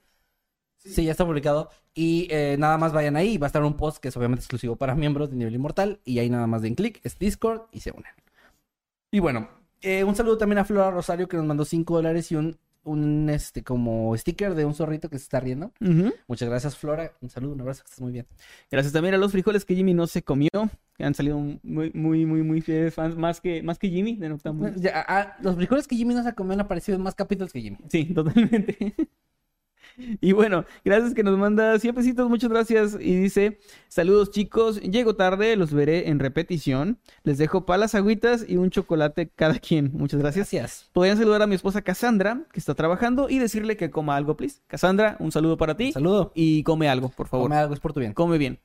Sí, 0.89 1.05
ya 1.05 1.13
está 1.13 1.25
publicado. 1.27 1.71
Y 1.95 2.29
eh, 2.31 2.57
nada 2.59 2.79
más 2.79 2.93
vayan 2.93 3.17
ahí. 3.17 3.39
Va 3.39 3.47
a 3.47 3.49
estar 3.49 3.63
un 3.63 3.77
post 3.77 3.99
que 3.99 4.09
es 4.09 4.17
obviamente 4.17 4.41
exclusivo 4.41 4.77
para 4.77 4.95
miembros 4.95 5.31
de 5.31 5.37
nivel 5.37 5.55
inmortal. 5.55 6.01
Y 6.05 6.19
ahí 6.19 6.31
nada 6.31 6.47
más 6.47 6.63
den 6.63 6.75
clic, 6.75 7.01
es 7.05 7.19
Discord 7.19 7.63
y 7.73 7.81
se 7.81 7.91
unen. 7.91 8.13
Y 9.11 9.21
bueno, 9.21 9.49
eh, 9.81 10.05
un 10.05 10.15
saludo 10.15 10.39
también 10.39 10.59
a 10.59 10.65
Flora 10.65 10.91
Rosario 10.91 11.29
que 11.29 11.37
nos 11.37 11.47
mandó 11.47 11.65
5 11.65 11.97
dólares 11.97 12.31
y 12.31 12.37
un, 12.37 12.59
un 12.85 13.31
este 13.31 13.63
como 13.63 14.17
sticker 14.17 14.55
de 14.55 14.65
un 14.65 14.75
zorrito 14.75 15.09
que 15.09 15.19
se 15.19 15.25
está 15.25 15.41
riendo. 15.41 15.73
Muchas 16.27 16.49
gracias, 16.49 16.77
Flora. 16.77 17.13
Un 17.21 17.31
saludo, 17.31 17.53
un 17.53 17.61
abrazo, 17.61 17.83
que 17.83 17.87
estés 17.87 18.01
muy 18.01 18.13
bien. 18.13 18.27
Gracias 18.71 18.93
también 18.93 19.15
a 19.15 19.19
los 19.19 19.33
frijoles 19.33 19.65
que 19.65 19.75
Jimmy 19.75 19.95
no 19.95 20.07
se 20.07 20.23
comió. 20.23 20.49
Que 20.97 21.05
han 21.05 21.15
salido 21.15 21.39
muy, 21.39 21.93
muy, 21.93 22.27
muy, 22.27 22.43
muy 22.43 22.61
fieles 22.61 22.95
fans. 22.95 23.17
Más 23.17 23.41
que, 23.41 23.63
más 23.63 23.79
que 23.79 23.89
Jimmy 23.89 24.17
de 24.17 24.93
ah, 24.93 25.37
los 25.43 25.57
frijoles 25.57 25.87
que 25.87 25.97
Jimmy 25.97 26.15
nos 26.15 26.27
ha 26.27 26.33
comido 26.33 26.55
han 26.55 26.61
aparecido 26.61 26.97
en 26.97 27.03
más 27.03 27.15
capítulos 27.15 27.53
que 27.53 27.61
Jimmy. 27.61 27.79
Sí, 27.89 28.05
totalmente. 28.07 28.95
Y 30.21 30.33
bueno, 30.33 30.65
gracias 30.85 31.13
que 31.15 31.23
nos 31.23 31.37
manda 31.39 31.79
100 31.79 31.95
pesitos, 31.95 32.29
muchas 32.29 32.49
gracias. 32.51 32.97
Y 33.01 33.17
dice, 33.17 33.59
saludos 33.89 34.31
chicos, 34.31 34.81
llego 34.81 35.17
tarde, 35.17 35.57
los 35.57 35.73
veré 35.73 36.09
en 36.09 36.19
repetición. 36.19 36.99
Les 37.25 37.39
dejo 37.39 37.67
palas, 37.67 37.95
agüitas 37.95 38.45
y 38.49 38.57
un 38.57 38.71
chocolate 38.71 39.29
cada 39.35 39.59
quien. 39.59 39.91
Muchas 39.93 40.21
gracias. 40.21 40.51
Gracias. 40.53 40.89
Podrían 40.93 41.17
saludar 41.19 41.43
a 41.43 41.47
mi 41.47 41.55
esposa 41.57 41.83
Cassandra, 41.83 42.43
que 42.53 42.61
está 42.61 42.75
trabajando, 42.75 43.29
y 43.29 43.39
decirle 43.39 43.77
que 43.77 43.91
coma 43.91 44.17
algo, 44.17 44.37
please. 44.37 44.61
Cassandra, 44.69 45.17
un 45.19 45.33
saludo 45.33 45.57
para 45.57 45.77
ti. 45.77 45.87
Un 45.89 45.93
saludo. 45.93 46.33
Y 46.35 46.63
come 46.63 46.89
algo, 46.89 47.09
por 47.09 47.27
favor. 47.29 47.47
Come 47.47 47.57
algo, 47.57 47.75
es 47.75 47.81
por 47.81 47.93
tu 47.93 48.01
bien. 48.01 48.13
Come 48.13 48.39
bien. 48.39 48.59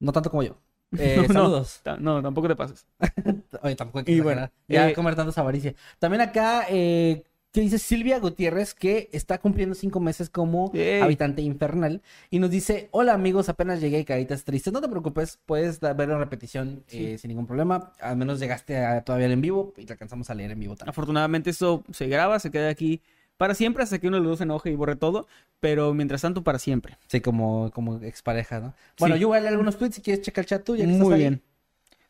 No 0.00 0.12
tanto 0.12 0.30
como 0.30 0.42
yo. 0.42 0.56
Eh, 0.98 1.16
No, 1.16 1.22
no, 1.22 1.34
saludos. 1.34 1.80
ta- 1.82 1.96
No, 1.98 2.22
tampoco 2.22 2.48
te 2.48 2.56
pases. 2.56 2.86
Oye, 3.62 3.74
tampoco 3.76 3.98
hay 3.98 4.04
que 4.06 4.12
Y 4.12 4.20
bueno, 4.20 4.50
ya 4.68 4.88
eh, 4.88 4.94
comer 4.94 5.14
tanto 5.16 5.30
es 5.32 5.36
avaricia. 5.38 5.74
También 5.98 6.22
acá, 6.22 6.64
eh, 6.70 7.24
que 7.58 7.62
dice 7.64 7.78
Silvia 7.80 8.20
Gutiérrez, 8.20 8.72
que 8.72 9.08
está 9.12 9.38
cumpliendo 9.38 9.74
cinco 9.74 9.98
meses 9.98 10.30
como 10.30 10.72
Yay. 10.72 11.00
habitante 11.00 11.42
infernal. 11.42 12.02
Y 12.30 12.38
nos 12.38 12.50
dice, 12.50 12.88
hola 12.92 13.14
amigos, 13.14 13.48
apenas 13.48 13.80
llegué 13.80 13.98
y 13.98 14.04
caritas 14.04 14.44
tristes. 14.44 14.72
No 14.72 14.80
te 14.80 14.88
preocupes, 14.88 15.40
puedes 15.44 15.80
ver 15.80 16.08
la 16.08 16.18
repetición 16.18 16.84
eh, 16.90 17.18
sin 17.18 17.28
ningún 17.30 17.48
problema. 17.48 17.92
Al 18.00 18.16
menos 18.16 18.38
llegaste 18.38 18.76
a- 18.78 19.02
todavía 19.02 19.26
al 19.26 19.32
en 19.32 19.40
vivo 19.40 19.74
y 19.76 19.84
te 19.86 19.92
alcanzamos 19.94 20.30
a 20.30 20.34
leer 20.36 20.52
en 20.52 20.60
vivo 20.60 20.76
también. 20.76 20.90
Afortunadamente 20.90 21.50
esto 21.50 21.82
se 21.90 22.06
graba, 22.06 22.38
se 22.38 22.52
queda 22.52 22.68
aquí 22.68 23.02
para 23.36 23.54
siempre 23.56 23.82
hasta 23.82 23.98
que 23.98 24.06
uno 24.06 24.18
de 24.18 24.22
los 24.22 24.30
dos 24.30 24.38
se 24.38 24.44
enoje 24.44 24.70
y 24.70 24.76
borre 24.76 24.94
todo, 24.94 25.26
pero 25.58 25.92
mientras 25.94 26.22
tanto 26.22 26.44
para 26.44 26.60
siempre. 26.60 26.96
Sí, 27.08 27.20
como, 27.20 27.72
como 27.72 27.96
expareja, 28.02 28.60
¿no? 28.60 28.74
Bueno, 29.00 29.16
Sí. 29.16 29.20
yo 29.22 29.28
voy 29.28 29.38
a 29.38 29.40
leer 29.40 29.52
algunos 29.54 29.76
tweets 29.78 29.96
si 29.96 30.00
quieres 30.02 30.22
checar 30.24 30.42
el 30.42 30.46
chat 30.46 30.62
tú. 30.64 30.76
Ya 30.76 30.84
que 30.84 30.92
estás 30.92 31.04
Muy 31.04 31.14
ahí. 31.14 31.20
bien. 31.22 31.42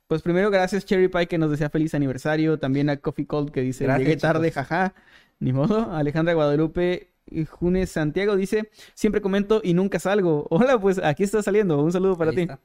Pues 0.06 0.22
primero 0.22 0.50
gracias 0.50 0.86
Cherry 0.86 1.08
Pie 1.08 1.26
que 1.26 1.36
nos 1.36 1.50
desea 1.50 1.68
feliz 1.68 1.94
aniversario, 1.94 2.58
también 2.58 2.88
a 2.88 2.96
Coffee 2.96 3.26
Cold 3.26 3.50
que 3.50 3.60
dice 3.60 3.84
Gracias, 3.84 4.08
llegué 4.08 4.18
tarde, 4.18 4.48
chicos. 4.48 4.66
jaja, 4.66 4.94
ni 5.40 5.52
modo. 5.52 5.92
Alejandra 5.92 6.34
Guadalupe 6.34 7.10
y 7.30 7.44
Junes 7.44 7.90
Santiago 7.90 8.36
dice 8.36 8.70
siempre 8.94 9.20
comento 9.20 9.60
y 9.62 9.74
nunca 9.74 9.98
salgo. 9.98 10.46
Hola, 10.50 10.78
pues 10.78 10.98
aquí 11.02 11.22
está 11.24 11.42
saliendo. 11.42 11.82
Un 11.82 11.92
saludo 11.92 12.16
para 12.16 12.30
Ahí 12.30 12.36
ti, 12.36 12.42
está. 12.42 12.60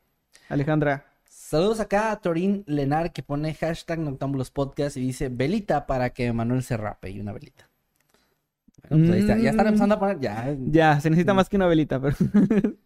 Alejandra. 0.50 1.06
Saludos 1.26 1.80
acá 1.80 2.12
a 2.12 2.20
Torín 2.22 2.64
Lenar 2.68 3.14
que 3.14 3.22
pone 3.24 3.54
hashtag 3.54 4.00
Noctámbulos 4.00 4.50
Podcast 4.52 4.98
y 4.98 5.02
dice 5.02 5.30
velita 5.30 5.86
para 5.86 6.10
que 6.12 6.32
Manuel 6.34 6.64
se 6.64 6.78
rape 6.78 7.12
y 7.12 7.20
una 7.20 7.32
velita. 7.34 7.70
Bueno, 8.90 9.06
pues 9.06 9.14
ahí 9.16 9.20
está. 9.22 9.38
Ya 9.38 9.50
están 9.52 9.66
Mm. 9.66 9.70
empezando 9.70 9.96
a 9.96 10.00
poner. 10.00 10.20
Ya. 10.20 10.56
Ya, 10.72 11.00
se 11.00 11.10
necesita 11.10 11.34
más 11.34 11.50
que 11.50 11.56
una 11.58 11.68
velita, 11.68 12.00
pero 12.02 12.16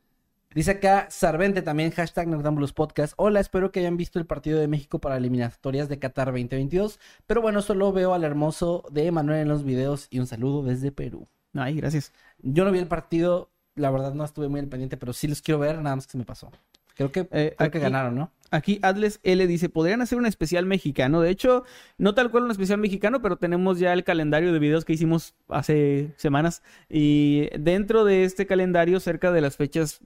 Dice 0.54 0.72
acá 0.72 1.08
Sarvente 1.12 1.62
también, 1.62 1.92
hashtag 1.92 2.28
Noctámbulos 2.28 2.74
Podcast. 2.74 3.14
Hola, 3.18 3.40
espero 3.40 3.72
que 3.72 3.82
hayan 3.82 3.98
visto 3.98 4.18
el 4.18 4.26
partido 4.26 4.60
de 4.60 4.68
México 4.68 5.00
para 5.00 5.18
eliminatorias 5.18 5.88
de 5.88 6.00
Qatar 6.00 6.28
2022. 6.28 7.00
Pero 7.28 7.42
bueno, 7.42 7.62
solo 7.62 7.92
veo 7.92 8.14
al 8.14 8.24
hermoso 8.24 8.84
de 8.90 9.12
Manuel 9.12 9.42
en 9.42 9.50
los 9.50 9.64
videos 9.64 10.08
y 10.10 10.20
un 10.20 10.26
saludo 10.26 10.64
desde 10.64 10.92
Perú. 10.92 11.28
ay, 11.54 11.76
gracias. 11.76 12.12
Yo 12.40 12.66
no 12.66 12.72
vi 12.72 12.80
el 12.80 12.88
partido, 12.88 13.52
la 13.76 13.92
verdad 13.92 14.14
no 14.14 14.24
estuve 14.24 14.48
muy 14.48 14.60
al 14.60 14.68
pendiente, 14.68 14.98
pero 14.98 15.14
sí 15.14 15.28
los 15.28 15.42
quiero 15.42 15.60
ver, 15.60 15.82
nada 15.82 15.96
más 15.96 16.08
que 16.08 16.14
se 16.14 16.18
me 16.18 16.26
pasó. 16.26 16.50
Creo 16.96 17.12
que, 17.12 17.28
Eh, 17.32 17.54
creo 17.56 17.70
que 17.70 17.80
ganaron, 17.80 18.16
¿no? 18.16 18.32
Aquí 18.50 18.80
Atles 18.82 19.20
L 19.22 19.46
dice, 19.46 19.70
podrían 19.70 20.02
hacer 20.02 20.18
un 20.18 20.26
especial 20.26 20.66
mexicano. 20.66 21.22
De 21.22 21.30
hecho, 21.30 21.66
no 22.00 22.16
tal 22.16 22.32
cual 22.32 22.46
un 22.46 22.52
especial 22.52 22.80
mexicano, 22.80 23.22
pero 23.22 23.36
tenemos 23.38 23.78
ya 23.78 23.94
el 23.94 24.04
calendario 24.04 24.52
de 24.52 24.58
videos 24.58 24.86
que 24.86 24.94
hicimos 24.94 25.36
hace 25.50 26.14
semanas. 26.18 26.64
Y 26.90 27.50
dentro 27.60 28.06
de 28.06 28.24
este 28.24 28.48
calendario, 28.48 29.00
cerca 29.00 29.32
de 29.32 29.42
las 29.42 29.58
fechas 29.58 30.00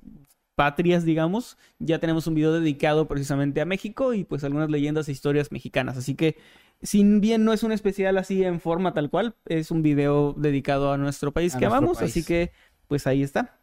patrias, 0.62 1.04
digamos, 1.06 1.58
ya 1.80 1.98
tenemos 1.98 2.28
un 2.28 2.36
video 2.36 2.54
dedicado 2.54 3.08
precisamente 3.08 3.62
a 3.62 3.66
México 3.66 4.14
y 4.14 4.26
pues 4.26 4.44
algunas 4.44 4.70
leyendas 4.70 5.10
e 5.10 5.12
historias 5.12 5.52
mexicanas. 5.52 5.98
Así 5.98 6.14
que, 6.14 6.38
si 6.84 7.04
bien 7.04 7.44
no 7.44 7.52
es 7.52 7.64
un 7.64 7.72
especial 7.72 8.16
así 8.20 8.44
en 8.44 8.60
forma 8.60 8.94
tal 8.94 9.10
cual, 9.10 9.34
es 9.48 9.72
un 9.72 9.82
video 9.82 10.36
dedicado 10.38 10.94
a 10.94 10.98
nuestro 11.00 11.32
país 11.32 11.56
A 11.56 11.58
que 11.58 11.66
nuestro 11.66 11.78
amamos. 11.80 11.98
país. 11.98 12.12
Así 12.12 12.24
que, 12.24 12.52
pues 12.88 13.08
ahí 13.08 13.24
está. 13.24 13.60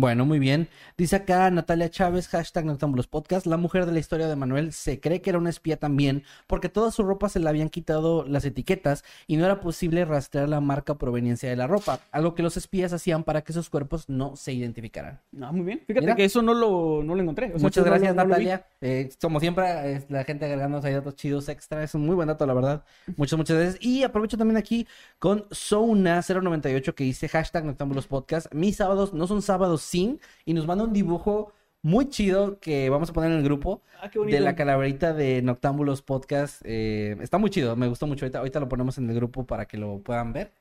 Bueno, 0.00 0.24
muy 0.24 0.38
bien. 0.38 0.70
Dice 0.96 1.16
acá 1.16 1.50
Natalia 1.50 1.90
Chávez, 1.90 2.26
hashtag 2.28 2.64
Noctámbulos 2.64 3.06
Podcast. 3.06 3.44
La 3.44 3.58
mujer 3.58 3.84
de 3.84 3.92
la 3.92 3.98
historia 3.98 4.28
de 4.28 4.34
Manuel 4.34 4.72
se 4.72 4.98
cree 4.98 5.20
que 5.20 5.28
era 5.28 5.38
una 5.38 5.50
espía 5.50 5.76
también, 5.76 6.24
porque 6.46 6.70
toda 6.70 6.90
su 6.90 7.02
ropa 7.02 7.28
se 7.28 7.38
le 7.38 7.46
habían 7.46 7.68
quitado 7.68 8.24
las 8.24 8.46
etiquetas 8.46 9.04
y 9.26 9.36
no 9.36 9.44
era 9.44 9.60
posible 9.60 10.06
rastrear 10.06 10.48
la 10.48 10.62
marca 10.62 10.94
proveniencia 10.94 11.50
de 11.50 11.56
la 11.56 11.66
ropa, 11.66 12.00
algo 12.12 12.34
que 12.34 12.42
los 12.42 12.56
espías 12.56 12.94
hacían 12.94 13.24
para 13.24 13.42
que 13.42 13.52
sus 13.52 13.68
cuerpos 13.68 14.08
no 14.08 14.36
se 14.36 14.54
identificaran. 14.54 15.20
No, 15.32 15.52
muy 15.52 15.66
bien. 15.66 15.82
Fíjate 15.86 16.00
Mira. 16.00 16.16
que 16.16 16.24
eso 16.24 16.40
no 16.40 16.54
lo, 16.54 17.02
no 17.04 17.14
lo 17.14 17.20
encontré. 17.20 17.48
O 17.48 17.58
sea, 17.58 17.60
Muchas 17.60 17.84
gracias, 17.84 18.14
no. 18.14 18.24
Natalia. 18.24 18.64
Eh, 18.80 19.10
como 19.20 19.38
siempre, 19.38 20.02
la 20.08 20.24
gente 20.24 20.46
agregándonos 20.46 20.82
ahí 20.86 20.94
datos 20.94 21.14
chidos 21.16 21.46
extra. 21.50 21.82
Es 21.84 21.94
un 21.94 22.06
muy 22.06 22.14
buen 22.14 22.28
dato, 22.28 22.46
la 22.46 22.54
verdad. 22.54 22.84
Muchas, 23.18 23.36
muchas 23.36 23.58
gracias. 23.58 23.84
Y 23.84 24.02
aprovecho 24.02 24.38
también 24.38 24.56
aquí 24.56 24.86
con 25.18 25.46
Souna098 25.50 26.94
que 26.94 27.04
dice 27.04 27.28
hashtag 27.28 27.66
Noctámbulos 27.66 28.06
Podcast. 28.06 28.50
Mis 28.54 28.76
sábados 28.76 29.12
no 29.12 29.26
son 29.26 29.42
sábados 29.42 29.89
sin. 29.90 30.20
Y 30.44 30.54
nos 30.54 30.66
manda 30.66 30.84
un 30.84 30.92
dibujo 30.92 31.52
muy 31.82 32.08
chido 32.08 32.58
que 32.60 32.90
vamos 32.90 33.10
a 33.10 33.12
poner 33.12 33.30
en 33.30 33.38
el 33.38 33.44
grupo 33.44 33.82
Ah, 34.02 34.08
de 34.08 34.40
la 34.40 34.54
calaverita 34.54 35.12
de 35.12 35.42
Noctámbulos 35.42 36.00
Podcast. 36.00 36.62
Eh, 36.64 37.16
está 37.20 37.36
muy 37.36 37.50
chido, 37.50 37.76
me 37.76 37.86
gustó 37.86 38.06
mucho. 38.06 38.24
Ahorita, 38.24 38.38
ahorita 38.38 38.60
lo 38.60 38.68
ponemos 38.68 38.96
en 38.96 39.10
el 39.10 39.14
grupo 39.14 39.46
para 39.46 39.66
que 39.66 39.76
lo 39.76 39.98
puedan 39.98 40.32
ver. 40.32 40.52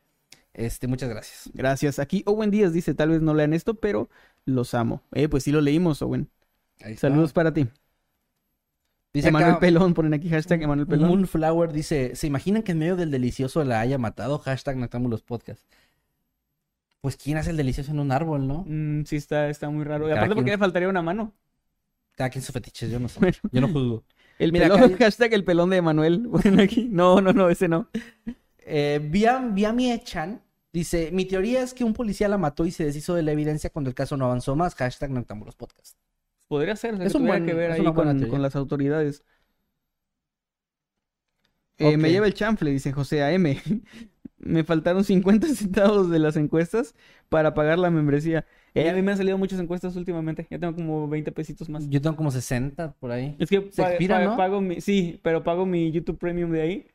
Este, 0.53 0.87
muchas 0.87 1.07
gracias. 1.09 1.49
Gracias. 1.53 1.99
Aquí 1.99 2.21
Owen 2.25 2.51
Díaz 2.51 2.73
dice, 2.73 2.93
tal 2.93 3.09
vez 3.09 3.21
no 3.21 3.33
lean 3.33 3.53
esto, 3.53 3.75
pero 3.75 4.09
los 4.43 4.73
amo. 4.73 5.03
Eh, 5.13 5.29
pues 5.29 5.43
sí 5.43 5.51
lo 5.51 5.61
leímos, 5.61 6.01
Owen. 6.01 6.29
Ahí 6.81 6.93
está. 6.93 7.07
Saludos 7.07 7.31
para 7.31 7.53
ti. 7.53 7.67
Dice 9.13 9.29
Emanuel 9.29 9.51
acá, 9.51 9.59
Pelón, 9.61 9.93
ponen 9.93 10.13
aquí 10.13 10.29
hashtag 10.29 10.61
Emanuel 10.61 10.87
Pelón. 10.87 11.07
Moonflower 11.07 11.71
dice, 11.71 12.15
¿se 12.15 12.27
imaginan 12.27 12.61
que 12.61 12.73
en 12.73 12.79
medio 12.79 12.95
del 12.95 13.09
delicioso 13.09 13.63
la 13.63 13.79
haya 13.79 13.97
matado? 13.97 14.37
Hashtag 14.37 14.77
Noctámbulos 14.77 15.23
Podcast. 15.23 15.63
Pues 17.01 17.15
¿quién 17.17 17.37
hace 17.37 17.51
el 17.51 17.57
delicioso 17.57 17.91
en 17.91 17.99
un 17.99 18.11
árbol, 18.11 18.45
no? 18.47 18.65
Mm, 18.67 19.05
sí, 19.05 19.15
está, 19.15 19.49
está 19.49 19.69
muy 19.69 19.85
raro. 19.85 20.07
Y 20.09 20.11
aparte, 20.11 20.27
¿por 20.35 20.37
qué 20.37 20.43
quien- 20.49 20.53
le 20.53 20.57
faltaría 20.57 20.89
una 20.89 21.01
mano? 21.01 21.33
Cada 22.15 22.29
quien 22.29 22.43
sus 22.43 22.51
fetiches, 22.53 22.91
yo 22.91 22.99
no 22.99 23.07
sé. 23.07 23.19
Bueno. 23.19 23.37
Yo 23.51 23.61
no 23.61 23.67
juzgo. 23.69 24.03
El 24.39 24.51
Mira, 24.53 24.67
pelón, 24.69 24.93
acá 24.93 24.97
hashtag 25.05 25.33
el 25.33 25.43
pelón 25.43 25.69
de 25.69 25.77
Emanuel. 25.77 26.27
Ponen 26.31 26.59
aquí. 26.61 26.87
No, 26.89 27.19
no, 27.21 27.33
no, 27.33 27.49
ese 27.49 27.67
no. 27.67 27.89
Eh, 28.59 28.99
Viam- 29.11 29.53
Viamie 29.53 30.01
Chan 30.03 30.41
dice, 30.71 31.09
mi 31.11 31.25
teoría 31.25 31.61
es 31.61 31.73
que 31.73 31.83
un 31.83 31.93
policía 31.93 32.27
la 32.29 32.37
mató 32.37 32.65
y 32.65 32.71
se 32.71 32.85
deshizo 32.85 33.15
de 33.15 33.23
la 33.23 33.31
evidencia 33.33 33.69
cuando 33.69 33.89
el 33.89 33.95
caso 33.95 34.15
no 34.17 34.25
avanzó 34.25 34.55
más. 34.55 34.75
Hashtag 34.75 35.11
Noctámbulos 35.11 35.55
Podcast. 35.55 35.97
Podría 36.47 36.75
ser, 36.75 36.93
o 36.93 36.97
sea, 36.97 37.05
Es 37.07 37.11
que 37.13 37.17
un 37.17 37.27
buen- 37.27 37.45
que 37.45 37.53
ver 37.53 37.71
ahí 37.71 37.83
con, 37.83 38.27
con 38.27 38.41
las 38.41 38.55
autoridades. 38.55 39.23
Eh, 41.77 41.95
Me 41.97 42.09
lleva 42.11 42.27
el 42.27 42.33
chanfle, 42.33 42.71
dice 42.71 42.91
José 42.91 43.23
AM. 43.23 43.55
Me 44.39 44.63
faltaron 44.63 45.03
50 45.03 45.47
centavos 45.55 46.09
de 46.09 46.19
las 46.19 46.35
encuestas 46.37 46.95
para 47.29 47.53
pagar 47.53 47.79
la 47.79 47.89
membresía. 47.91 48.45
Eh, 48.73 48.89
a 48.89 48.93
mí 48.93 49.01
me 49.01 49.11
han 49.11 49.17
salido 49.17 49.37
muchas 49.37 49.59
encuestas 49.59 49.95
últimamente. 49.95 50.47
Ya 50.49 50.59
tengo 50.59 50.75
como 50.75 51.07
20 51.07 51.31
pesitos 51.31 51.69
más. 51.69 51.89
Yo 51.89 52.01
tengo 52.01 52.15
como 52.15 52.31
60 52.31 52.93
por 52.99 53.11
ahí. 53.11 53.35
Es 53.39 53.49
que 53.49 53.69
Se 53.71 53.81
expira, 53.81 54.23
¿no? 54.23 54.37
pago 54.37 54.61
mi, 54.61 54.81
sí, 54.81 55.19
pero 55.23 55.43
pago 55.43 55.65
mi 55.65 55.91
YouTube 55.91 56.17
Premium 56.17 56.51
de 56.51 56.61
ahí. 56.61 56.87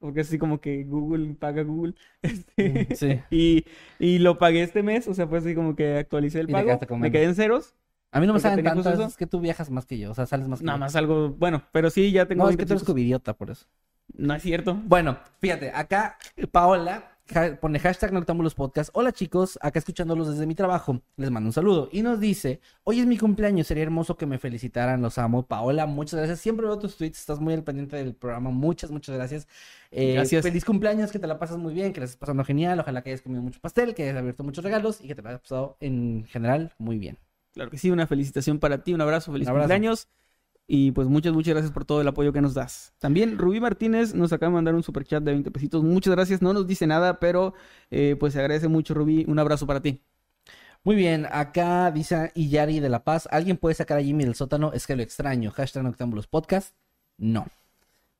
Porque 0.00 0.20
así 0.20 0.38
como 0.38 0.60
que 0.60 0.84
Google 0.84 1.34
paga 1.34 1.62
Google. 1.62 1.94
Este, 2.22 2.94
Sí. 2.94 3.20
y, 3.30 3.64
y 3.98 4.18
lo 4.20 4.38
pagué 4.38 4.62
este 4.62 4.82
mes, 4.84 5.08
o 5.08 5.14
sea, 5.14 5.26
fue 5.26 5.38
así 5.38 5.54
como 5.56 5.74
que 5.74 5.96
actualicé 5.98 6.40
el 6.40 6.48
pago. 6.48 6.78
Me 6.98 7.10
quedé 7.10 7.24
en 7.24 7.34
ceros. 7.34 7.74
A 8.12 8.20
mí 8.20 8.26
no 8.26 8.32
me 8.32 8.40
salen 8.40 8.64
tantas, 8.64 8.98
es 9.00 9.16
que 9.16 9.26
tú 9.26 9.40
viajas 9.40 9.70
más 9.70 9.84
que 9.86 9.98
yo, 9.98 10.10
o 10.12 10.14
sea, 10.14 10.24
sales 10.24 10.48
más 10.48 10.60
que 10.60 10.64
Nada 10.64 10.78
yo. 10.78 10.80
más 10.80 10.96
algo, 10.96 11.30
bueno, 11.30 11.64
pero 11.72 11.90
sí, 11.90 12.10
ya 12.10 12.26
tengo 12.26 12.44
No, 12.44 12.48
es 12.48 12.56
20 12.56 12.62
que 12.64 12.66
tú 12.68 12.72
eres 12.74 12.84
covidiota 12.84 13.34
por 13.36 13.50
eso. 13.50 13.66
No 14.14 14.34
es 14.34 14.42
cierto. 14.42 14.74
Bueno, 14.74 15.18
fíjate, 15.40 15.70
acá 15.70 16.18
Paola 16.50 17.12
pone 17.60 17.78
hashtag 17.78 18.12
Noctámbulos 18.12 18.54
Podcast. 18.54 18.90
Hola 18.94 19.12
chicos, 19.12 19.58
acá 19.60 19.78
escuchándolos 19.78 20.28
desde 20.28 20.46
mi 20.46 20.54
trabajo. 20.54 21.02
Les 21.16 21.30
mando 21.30 21.48
un 21.48 21.52
saludo. 21.52 21.88
Y 21.92 22.02
nos 22.02 22.18
dice, 22.20 22.60
hoy 22.84 23.00
es 23.00 23.06
mi 23.06 23.18
cumpleaños, 23.18 23.66
sería 23.66 23.82
hermoso 23.82 24.16
que 24.16 24.24
me 24.26 24.38
felicitaran, 24.38 25.02
los 25.02 25.18
amo. 25.18 25.44
Paola, 25.46 25.86
muchas 25.86 26.18
gracias. 26.18 26.40
Siempre 26.40 26.66
veo 26.66 26.78
tus 26.78 26.96
tweets, 26.96 27.18
estás 27.20 27.38
muy 27.38 27.52
al 27.54 27.62
pendiente 27.62 27.96
del 27.96 28.14
programa. 28.14 28.50
Muchas, 28.50 28.90
muchas 28.90 29.14
gracias. 29.14 29.46
Eh, 29.90 30.14
Gracias. 30.14 30.42
Feliz 30.42 30.64
cumpleaños, 30.64 31.12
que 31.12 31.18
te 31.18 31.26
la 31.26 31.38
pasas 31.38 31.58
muy 31.58 31.74
bien, 31.74 31.92
que 31.92 32.00
la 32.00 32.06
estés 32.06 32.18
pasando 32.18 32.44
genial. 32.44 32.80
Ojalá 32.80 33.02
que 33.02 33.10
hayas 33.10 33.22
comido 33.22 33.42
mucho 33.42 33.60
pastel, 33.60 33.94
que 33.94 34.04
hayas 34.04 34.16
abierto 34.16 34.42
muchos 34.42 34.64
regalos 34.64 35.00
y 35.02 35.06
que 35.08 35.14
te 35.14 35.22
la 35.22 35.30
hayas 35.30 35.40
pasado 35.42 35.76
en 35.80 36.24
general 36.28 36.72
muy 36.78 36.98
bien. 36.98 37.18
Claro 37.52 37.70
que 37.70 37.78
sí, 37.78 37.90
una 37.90 38.06
felicitación 38.06 38.58
para 38.58 38.82
ti, 38.82 38.94
un 38.94 39.00
abrazo, 39.00 39.32
feliz 39.32 39.46
Un 39.48 39.50
abrazo. 39.50 39.64
cumpleaños. 39.68 40.08
Y 40.70 40.92
pues 40.92 41.08
muchas, 41.08 41.32
muchas 41.32 41.54
gracias 41.54 41.72
por 41.72 41.86
todo 41.86 42.02
el 42.02 42.08
apoyo 42.08 42.30
que 42.30 42.42
nos 42.42 42.52
das. 42.52 42.92
También 42.98 43.38
Rubí 43.38 43.58
Martínez 43.58 44.14
nos 44.14 44.34
acaba 44.34 44.50
de 44.50 44.54
mandar 44.56 44.74
un 44.74 44.82
super 44.82 45.02
chat 45.02 45.24
de 45.24 45.32
20 45.32 45.50
pesitos. 45.50 45.82
Muchas 45.82 46.14
gracias, 46.14 46.42
no 46.42 46.52
nos 46.52 46.66
dice 46.66 46.86
nada, 46.86 47.18
pero 47.18 47.54
eh, 47.90 48.16
pues 48.20 48.34
se 48.34 48.40
agradece 48.40 48.68
mucho, 48.68 48.92
Rubí. 48.92 49.24
Un 49.26 49.38
abrazo 49.38 49.66
para 49.66 49.80
ti. 49.80 50.02
Muy 50.84 50.94
bien, 50.94 51.26
acá 51.32 51.90
dice 51.90 52.32
Iyari 52.34 52.80
de 52.80 52.90
La 52.90 53.02
Paz, 53.02 53.26
¿alguien 53.30 53.56
puede 53.56 53.74
sacar 53.74 53.96
a 53.96 54.02
Jimmy 54.02 54.24
del 54.24 54.34
sótano? 54.34 54.72
Es 54.74 54.86
que 54.86 54.94
lo 54.94 55.02
extraño. 55.02 55.50
Hashtag 55.52 55.84
Noctámbulos 55.84 56.26
Podcast. 56.26 56.74
No. 57.16 57.46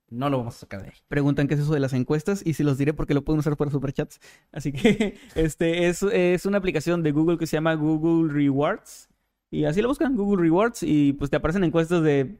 no 0.08 0.30
lo 0.30 0.38
vamos 0.38 0.56
a 0.56 0.60
sacar 0.60 0.80
de 0.80 0.88
ahí. 0.88 0.94
Preguntan 1.06 1.48
qué 1.48 1.54
es 1.54 1.60
eso 1.60 1.74
de 1.74 1.80
las 1.80 1.92
encuestas 1.92 2.42
y 2.46 2.54
si 2.54 2.64
los 2.64 2.78
diré 2.78 2.94
porque 2.94 3.12
lo 3.12 3.24
pueden 3.24 3.40
usar 3.40 3.58
para 3.58 3.70
superchats. 3.70 4.20
Así 4.52 4.72
que 4.72 5.18
este 5.34 5.88
es, 5.88 6.02
es 6.02 6.46
una 6.46 6.56
aplicación 6.56 7.02
de 7.02 7.12
Google 7.12 7.36
que 7.36 7.46
se 7.46 7.58
llama 7.58 7.74
Google 7.74 8.32
Rewards. 8.32 9.10
Y 9.50 9.64
así 9.64 9.80
lo 9.80 9.88
buscan, 9.88 10.14
Google 10.16 10.42
Rewards, 10.42 10.82
y 10.82 11.14
pues 11.14 11.30
te 11.30 11.36
aparecen 11.36 11.64
encuestas 11.64 12.02
de 12.02 12.38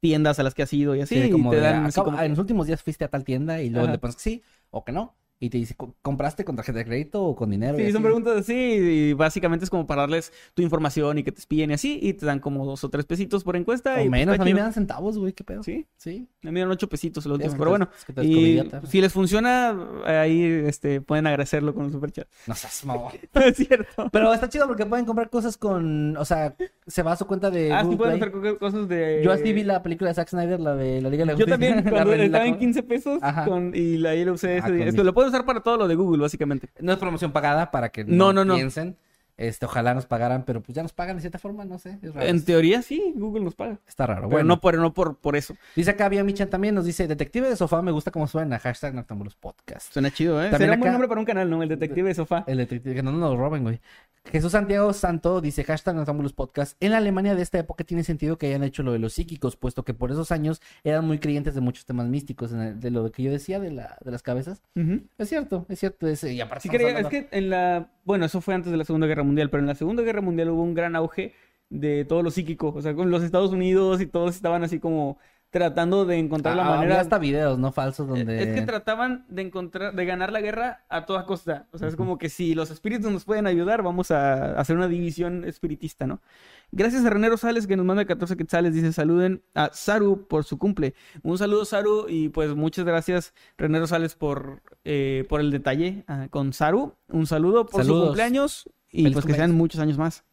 tiendas 0.00 0.38
a 0.38 0.42
las 0.42 0.54
que 0.54 0.62
has 0.62 0.72
ido 0.72 0.94
y 0.96 1.00
así. 1.00 1.14
Sí, 1.14 1.26
y 1.26 1.30
como 1.30 1.50
te 1.50 1.56
de, 1.56 1.62
dan 1.62 1.76
"Ah, 1.84 1.86
así 1.86 2.00
como 2.02 2.20
en 2.20 2.30
los 2.30 2.38
últimos 2.38 2.66
días 2.66 2.82
fuiste 2.82 3.04
a 3.04 3.08
tal 3.08 3.24
tienda 3.24 3.62
y 3.62 3.70
luego 3.70 3.86
Ajá. 3.86 3.92
le 3.92 3.98
pones 3.98 4.16
que 4.16 4.22
sí 4.22 4.42
o 4.70 4.84
que 4.84 4.92
no. 4.92 5.14
Y 5.40 5.50
te 5.50 5.58
dice, 5.58 5.76
"Co- 5.76 5.94
¿compraste 6.02 6.44
con 6.44 6.56
tarjeta 6.56 6.78
de 6.78 6.84
crédito 6.84 7.22
o 7.22 7.36
con 7.36 7.50
dinero? 7.50 7.78
Sí, 7.78 7.92
son 7.92 8.02
preguntas 8.02 8.36
así 8.38 8.52
y 8.54 9.12
básicamente 9.12 9.64
es 9.64 9.70
como 9.70 9.86
para 9.86 10.02
darles 10.02 10.32
tu 10.54 10.62
información 10.62 11.16
y 11.18 11.22
que 11.22 11.30
te 11.30 11.38
espíen 11.38 11.70
y 11.70 11.74
así 11.74 11.98
y 12.02 12.14
te 12.14 12.26
dan 12.26 12.40
como 12.40 12.66
dos 12.66 12.82
o 12.82 12.88
tres 12.90 13.04
pesitos 13.06 13.44
por 13.44 13.54
encuesta. 13.54 13.90
O 13.94 13.98
y 13.98 14.08
pues, 14.08 14.10
menos, 14.10 14.38
a 14.40 14.44
mí 14.44 14.52
me 14.52 14.60
dan 14.60 14.72
centavos, 14.72 15.16
güey, 15.16 15.32
qué 15.32 15.44
pedo. 15.44 15.62
Sí, 15.62 15.86
Sí. 15.96 16.26
me 16.42 16.50
dieron 16.50 16.72
ocho 16.72 16.88
pesitos 16.88 17.24
el 17.24 17.30
Es 17.32 17.34
último, 17.36 17.52
que 17.52 17.58
pero 17.58 17.70
bueno. 17.70 17.88
es 17.96 18.04
que 18.04 18.12
te 18.12 18.24
Y 18.24 18.68
si 18.88 19.00
les 19.00 19.12
funciona, 19.12 19.76
ahí 20.06 20.42
este, 20.66 21.00
pueden 21.00 21.28
agradecerlo 21.28 21.72
con 21.72 21.84
un 21.84 21.92
superchat. 21.92 22.26
No 22.48 22.54
seas 22.56 22.84
mamón. 22.84 23.12
No 23.34 23.40
es 23.42 23.56
cierto. 23.56 24.08
Pero 24.10 24.34
está 24.34 24.48
chido 24.48 24.66
porque 24.66 24.86
pueden 24.86 25.04
comprar 25.06 25.30
cosas 25.30 25.56
con, 25.56 26.16
o 26.16 26.24
sea, 26.24 26.56
se 26.88 27.02
va 27.04 27.12
a 27.12 27.16
su 27.16 27.26
cuenta 27.28 27.48
de 27.52 27.72
Ah, 27.72 27.84
sí 27.88 27.94
pueden 27.94 28.18
Play. 28.18 28.28
hacer 28.30 28.54
co- 28.54 28.58
cosas 28.58 28.88
de... 28.88 29.20
Yo 29.24 29.30
así 29.30 29.52
vi 29.52 29.62
la 29.62 29.84
película 29.84 30.10
de 30.10 30.14
Zack 30.14 30.30
Snyder, 30.30 30.58
la 30.58 30.74
de 30.74 31.00
la 31.00 31.08
Liga 31.10 31.24
de 31.24 31.32
la 31.32 31.38
Yo 31.38 31.46
también, 31.46 31.84
cuando 31.88 32.12
estaba 32.14 32.44
en 32.44 32.54
co- 32.54 32.58
15 32.58 32.82
pesos 32.82 33.20
con, 33.46 33.72
y 33.72 33.98
la, 33.98 34.10
ahí 34.10 34.24
lo 34.24 34.32
usé 34.32 34.54
Ah, 34.54 34.66
ese 34.66 34.72
día. 34.72 34.86
Esto 34.86 35.04
lo 35.04 35.14
pueden 35.14 35.27
usar 35.28 35.44
para 35.44 35.60
todo 35.60 35.76
lo 35.76 35.88
de 35.88 35.94
Google, 35.94 36.22
básicamente. 36.22 36.68
No 36.80 36.92
es 36.92 36.98
promoción 36.98 37.32
pagada 37.32 37.70
para 37.70 37.90
que 37.90 38.04
No, 38.04 38.32
no, 38.32 38.44
no, 38.44 38.46
no. 38.46 38.54
piensen. 38.56 38.96
Este, 39.38 39.64
ojalá 39.66 39.94
nos 39.94 40.04
pagaran, 40.04 40.44
pero 40.44 40.60
pues 40.62 40.76
ya 40.76 40.82
nos 40.82 40.92
pagan 40.92 41.16
de 41.16 41.20
cierta 41.22 41.38
forma, 41.38 41.64
no 41.64 41.78
sé. 41.78 41.98
Es 42.02 42.12
raro. 42.12 42.26
En 42.26 42.44
teoría 42.44 42.82
sí, 42.82 43.14
Google 43.16 43.44
nos 43.44 43.54
paga. 43.54 43.78
Está 43.86 44.04
raro. 44.06 44.22
Pero 44.22 44.30
Bueno, 44.30 44.48
no, 44.48 44.60
por, 44.60 44.76
no 44.76 44.92
por, 44.92 45.16
por 45.16 45.36
eso. 45.36 45.54
dice 45.76 45.90
acá 45.92 46.08
Vía 46.08 46.24
Michan 46.24 46.50
también, 46.50 46.74
nos 46.74 46.84
dice, 46.84 47.06
Detective 47.08 47.48
de 47.48 47.56
Sofá, 47.56 47.80
me 47.80 47.92
gusta 47.92 48.10
cómo 48.10 48.26
suena, 48.26 48.58
hashtag 48.58 48.94
Noctambulos 48.94 49.36
Podcast. 49.36 49.92
Suena 49.92 50.10
chido, 50.10 50.40
¿eh? 50.42 50.50
También 50.50 50.58
Sería 50.70 50.74
un 50.74 50.80
buen 50.80 50.92
nombre 50.92 51.08
para 51.08 51.20
un 51.20 51.24
canal, 51.26 51.48
¿no? 51.48 51.62
El 51.62 51.68
detective 51.68 52.08
de 52.08 52.14
sofá. 52.14 52.44
El 52.48 52.58
detective, 52.58 52.94
que 52.96 53.02
no 53.02 53.12
nos 53.12 53.30
lo 53.30 53.36
roben, 53.36 53.62
güey. 53.62 53.80
Jesús 54.30 54.52
Santiago 54.52 54.92
Santo 54.92 55.40
dice, 55.40 55.64
hashtag 55.64 55.94
Noctambulos 55.94 56.32
Podcast. 56.34 56.76
En 56.80 56.90
la 56.90 56.98
Alemania 56.98 57.34
de 57.34 57.40
esta 57.42 57.58
época 57.58 57.84
tiene 57.84 58.02
sentido 58.04 58.36
que 58.36 58.48
hayan 58.48 58.62
hecho 58.64 58.82
lo 58.82 58.92
de 58.92 58.98
los 58.98 59.14
psíquicos, 59.14 59.56
puesto 59.56 59.84
que 59.84 59.94
por 59.94 60.10
esos 60.10 60.32
años 60.32 60.60
eran 60.84 61.06
muy 61.06 61.18
creyentes 61.18 61.54
de 61.54 61.60
muchos 61.62 61.86
temas 61.86 62.08
místicos, 62.08 62.52
en 62.52 62.60
el- 62.60 62.80
de 62.80 62.90
lo 62.90 63.10
que 63.12 63.22
yo 63.22 63.30
decía 63.30 63.58
de, 63.60 63.70
la, 63.70 63.96
de 64.04 64.10
las 64.10 64.22
cabezas. 64.22 64.60
Es 65.16 65.28
cierto, 65.28 65.64
es 65.68 65.78
cierto. 65.78 66.08
Es, 66.08 66.24
y 66.24 66.40
aparte 66.40 66.68
Sí, 66.68 66.76
es 66.76 67.06
que 67.06 67.28
en 67.30 67.50
la. 67.50 67.88
Bueno, 68.08 68.24
eso 68.24 68.40
fue 68.40 68.54
antes 68.54 68.72
de 68.72 68.78
la 68.78 68.84
Segunda 68.86 69.06
Guerra 69.06 69.22
Mundial, 69.22 69.50
pero 69.50 69.60
en 69.60 69.66
la 69.66 69.74
Segunda 69.74 70.02
Guerra 70.02 70.22
Mundial 70.22 70.48
hubo 70.48 70.62
un 70.62 70.72
gran 70.72 70.96
auge 70.96 71.34
de 71.68 72.06
todo 72.06 72.22
lo 72.22 72.30
psíquico. 72.30 72.72
O 72.74 72.80
sea, 72.80 72.94
con 72.94 73.10
los 73.10 73.22
Estados 73.22 73.52
Unidos 73.52 74.00
y 74.00 74.06
todos 74.06 74.34
estaban 74.34 74.64
así 74.64 74.80
como 74.80 75.18
tratando 75.50 76.04
de 76.04 76.18
encontrar 76.18 76.56
la 76.56 76.66
Ah, 76.66 76.70
manera. 76.70 76.94
Había 76.94 77.00
hasta 77.00 77.18
videos, 77.18 77.58
¿no? 77.58 77.72
Falsos 77.72 78.06
donde... 78.06 78.42
Es 78.42 78.54
que 78.54 78.62
trataban 78.62 79.24
de 79.28 79.42
encontrar, 79.42 79.94
de 79.94 80.04
ganar 80.04 80.30
la 80.32 80.40
guerra 80.40 80.84
a 80.88 81.06
toda 81.06 81.24
costa. 81.24 81.66
O 81.72 81.78
sea, 81.78 81.88
es 81.88 81.96
como 81.96 82.18
que 82.18 82.28
si 82.28 82.54
los 82.54 82.70
espíritus 82.70 83.10
nos 83.10 83.24
pueden 83.24 83.46
ayudar, 83.46 83.82
vamos 83.82 84.10
a 84.10 84.58
hacer 84.58 84.76
una 84.76 84.88
división 84.88 85.44
espiritista, 85.44 86.06
¿no? 86.06 86.20
Gracias 86.70 87.04
a 87.06 87.10
René 87.10 87.30
Rosales 87.30 87.66
que 87.66 87.76
nos 87.76 87.86
manda 87.86 88.04
14 88.04 88.36
quetzales. 88.36 88.74
Dice 88.74 88.92
saluden 88.92 89.42
a 89.54 89.70
Saru 89.72 90.26
por 90.28 90.44
su 90.44 90.58
cumple. 90.58 90.94
Un 91.22 91.38
saludo, 91.38 91.64
Saru, 91.64 92.06
y 92.08 92.28
pues 92.28 92.54
muchas 92.54 92.84
gracias, 92.84 93.32
René 93.56 93.78
Rosales, 93.78 94.14
por, 94.14 94.62
eh, 94.84 95.24
por 95.28 95.40
el 95.40 95.50
detalle 95.50 96.04
ah, 96.08 96.26
con 96.30 96.52
Saru. 96.52 96.94
Un 97.08 97.26
saludo 97.26 97.64
por 97.66 97.84
su 97.84 97.92
cumpleaños 97.92 98.68
y 98.90 99.02
Feliz 99.02 99.14
pues 99.14 99.26
que 99.26 99.34
sean 99.34 99.54
muchos 99.54 99.80
años 99.80 99.96
más. 99.98 100.24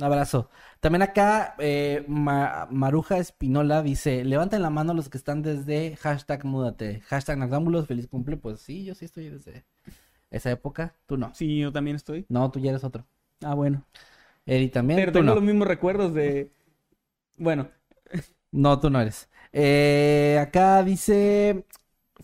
Un 0.00 0.06
abrazo. 0.06 0.48
También 0.80 1.02
acá, 1.02 1.54
eh, 1.58 2.04
Ma- 2.08 2.66
Maruja 2.70 3.18
Espinola 3.18 3.82
dice, 3.82 4.24
levanten 4.24 4.62
la 4.62 4.70
mano 4.70 4.94
los 4.94 5.10
que 5.10 5.18
están 5.18 5.42
desde 5.42 5.96
hashtag 5.96 6.44
múdate. 6.46 7.00
Hashtag 7.06 7.36
Noctámbulos, 7.36 7.86
feliz 7.86 8.06
cumple. 8.08 8.38
Pues 8.38 8.60
sí, 8.60 8.84
yo 8.84 8.94
sí 8.94 9.04
estoy 9.04 9.28
desde 9.28 9.66
esa 10.30 10.50
época. 10.50 10.94
Tú 11.06 11.18
no. 11.18 11.34
Sí, 11.34 11.58
yo 11.58 11.72
también 11.72 11.96
estoy. 11.96 12.24
No, 12.30 12.50
tú 12.50 12.60
ya 12.60 12.70
eres 12.70 12.84
otro. 12.84 13.06
Ah, 13.44 13.54
bueno. 13.54 13.84
Eddie 14.46 14.70
también. 14.70 14.98
Pero 15.00 15.12
tú 15.12 15.18
tengo 15.18 15.28
no. 15.28 15.34
los 15.36 15.44
mismos 15.44 15.68
recuerdos 15.68 16.14
de... 16.14 16.50
Bueno, 17.36 17.68
No, 18.52 18.80
tú 18.80 18.90
no 18.90 19.00
eres. 19.00 19.28
Eh, 19.52 20.38
acá 20.40 20.82
dice, 20.82 21.66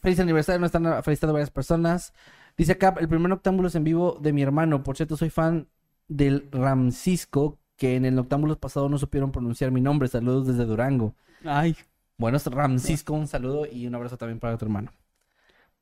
feliz 0.03 0.19
aniversario, 0.21 0.61
nos 0.61 0.69
están 0.69 1.03
felicitando 1.05 1.33
varias 1.35 1.51
personas. 1.51 2.13
Dice 2.57 2.73
acá, 2.73 2.95
el 2.99 3.09
primer 3.09 3.29
Noctámbulos 3.31 3.75
en 3.75 3.85
vivo 3.85 4.19
de 4.21 4.33
mi 4.33 4.43
hermano. 4.43 4.83
Por 4.83 4.97
cierto, 4.97 5.17
soy 5.17 5.31
fan 5.31 5.69
del 6.09 6.49
Ramcisco, 6.53 7.59
que 7.77 7.97
en 7.97 8.05
el 8.05 8.15
Noctámbulos 8.15 8.59
pasado 8.59 8.89
no 8.89 8.99
supieron 8.99 9.33
pronunciar 9.33 9.71
mi 9.71 9.81
nombre. 9.81 10.09
Saludos 10.09 10.47
desde 10.47 10.65
Durango. 10.65 11.15
ay, 11.45 11.77
Bueno, 12.19 12.37
es 12.39 12.47
Ramcisco, 12.47 13.13
un 13.15 13.27
saludo 13.29 13.67
y 13.71 13.87
un 13.87 13.95
abrazo 13.95 14.17
también 14.17 14.39
para 14.41 14.57
tu 14.57 14.65
hermano. 14.65 14.91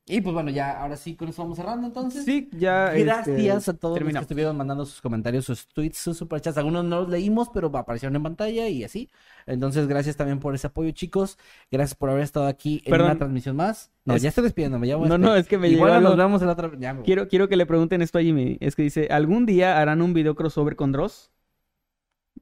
Y 0.07 0.21
pues 0.21 0.35
bueno, 0.35 0.51
ya, 0.51 0.79
ahora 0.79 0.97
sí, 0.97 1.15
con 1.15 1.29
eso 1.29 1.41
vamos 1.41 1.57
cerrando 1.57 1.87
entonces. 1.87 2.23
sí, 2.25 2.47
ya... 2.51 2.91
Gracias 2.91 3.39
este, 3.39 3.71
a 3.71 3.73
todos 3.73 3.99
los 3.99 4.13
que 4.13 4.19
estuvieron 4.19 4.55
mandando 4.55 4.85
sus 4.85 5.01
comentarios, 5.01 5.45
sus 5.45 5.67
tweets, 5.67 5.97
sus 5.97 6.15
superchats. 6.15 6.59
Algunos 6.59 6.85
no 6.85 6.99
los 7.01 7.09
leímos, 7.09 7.49
pero 7.51 7.75
aparecieron 7.75 8.15
en 8.15 8.21
pantalla 8.21 8.67
y 8.67 8.83
así. 8.83 9.09
Entonces, 9.47 9.87
gracias 9.87 10.15
también 10.15 10.39
por 10.39 10.53
ese 10.53 10.67
apoyo, 10.67 10.91
chicos. 10.91 11.39
Gracias 11.71 11.95
por 11.95 12.11
haber 12.11 12.21
estado 12.21 12.45
aquí 12.45 12.83
en 12.85 12.91
Perdón. 12.91 13.07
una 13.07 13.17
transmisión 13.17 13.55
más. 13.55 13.89
No, 14.03 14.13
Es- 14.13 14.21
ya 14.21 14.29
estoy 14.29 14.43
despidiéndome, 14.43 14.85
ya 14.87 14.95
voy 14.95 15.07
a 15.07 15.09
No, 15.09 15.17
no, 15.17 15.35
es 15.35 15.47
que 15.47 15.57
me 15.57 15.69
Igual 15.69 16.03
nos 16.03 16.15
vemos 16.15 16.39
en 16.39 16.47
la 16.47 16.53
otra. 16.53 16.69
ya 16.77 16.93
me. 16.93 17.01
Quiero, 17.01 17.27
quiero 17.27 17.49
que 17.49 17.55
le 17.55 17.65
pregunten 17.65 18.03
esto 18.03 18.19
a 18.19 18.21
Jimmy. 18.21 18.57
Es 18.59 18.75
que 18.75 18.83
dice, 18.83 19.07
¿algún 19.09 19.47
día 19.47 19.81
harán 19.81 20.03
un 20.03 20.13
video 20.13 20.35
crossover 20.35 20.75
con 20.75 20.91
Dross? 20.91 21.31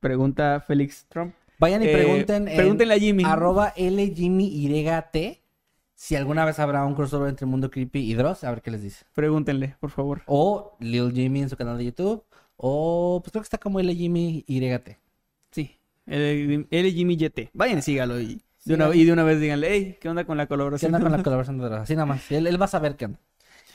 Pregunta 0.04 0.60
Félix 0.68 1.06
Trump. 1.08 1.34
Vayan 1.60 1.82
y 1.82 1.88
Eh, 1.88 1.94
pregunten 1.94 2.48
en 2.50 2.56
pregúntenle 2.58 2.94
a 2.94 3.00
Jimmy. 3.00 3.24
arroba 3.24 3.74
LJimmyYT 3.78 5.40
si 5.96 6.16
alguna 6.18 6.44
vez 6.44 6.60
habrá 6.60 6.86
un 6.86 6.94
crossover 6.96 7.30
entre 7.30 7.46
Mundo 7.46 7.72
Creepy 7.72 8.00
y 8.12 8.14
Dross. 8.14 8.44
A 8.44 8.50
ver 8.52 8.62
qué 8.62 8.70
les 8.72 8.82
dice. 8.82 9.06
Pregúntenle, 9.14 9.76
por 9.80 9.90
favor. 9.92 10.22
O 10.26 10.76
Lil 10.82 11.14
Jimmy 11.14 11.42
en 11.44 11.50
su 11.50 11.56
canal 11.56 11.78
de 11.78 11.86
YouTube. 11.86 12.24
O 12.58 13.22
pues 13.24 13.32
creo 13.32 13.42
que 13.42 13.46
está 13.46 13.58
como 13.58 13.80
LJimmyYT. 13.80 14.98
Sí. 15.52 15.78
El, 16.06 16.68
el 16.70 16.92
Jimmy 16.94 17.16
YT. 17.16 17.50
Vayan 17.54 17.80
y 17.80 17.82
sígalo 17.82 18.20
y 18.20 18.26
de, 18.36 18.42
Sí, 18.58 18.74
una, 18.74 18.94
y 18.94 19.06
de 19.06 19.14
una 19.14 19.24
vez 19.24 19.40
díganle, 19.40 19.68
hey, 19.72 19.98
¿qué 20.02 20.10
onda 20.10 20.26
con 20.26 20.36
la 20.38 20.46
¿Qué 20.46 20.50
colaboración? 20.50 20.94
onda 20.94 21.06
con 21.08 21.12
la 21.18 21.24
colaboración 21.24 21.58
de 21.60 21.66
Dross? 21.66 21.80
Así 21.82 21.94
nada 21.96 22.06
más. 22.06 22.30
Él, 22.32 22.48
él 22.48 22.62
va 22.62 22.66
a 22.66 22.70
saber 22.70 22.98
qué 22.98 23.06
onda. 23.06 23.20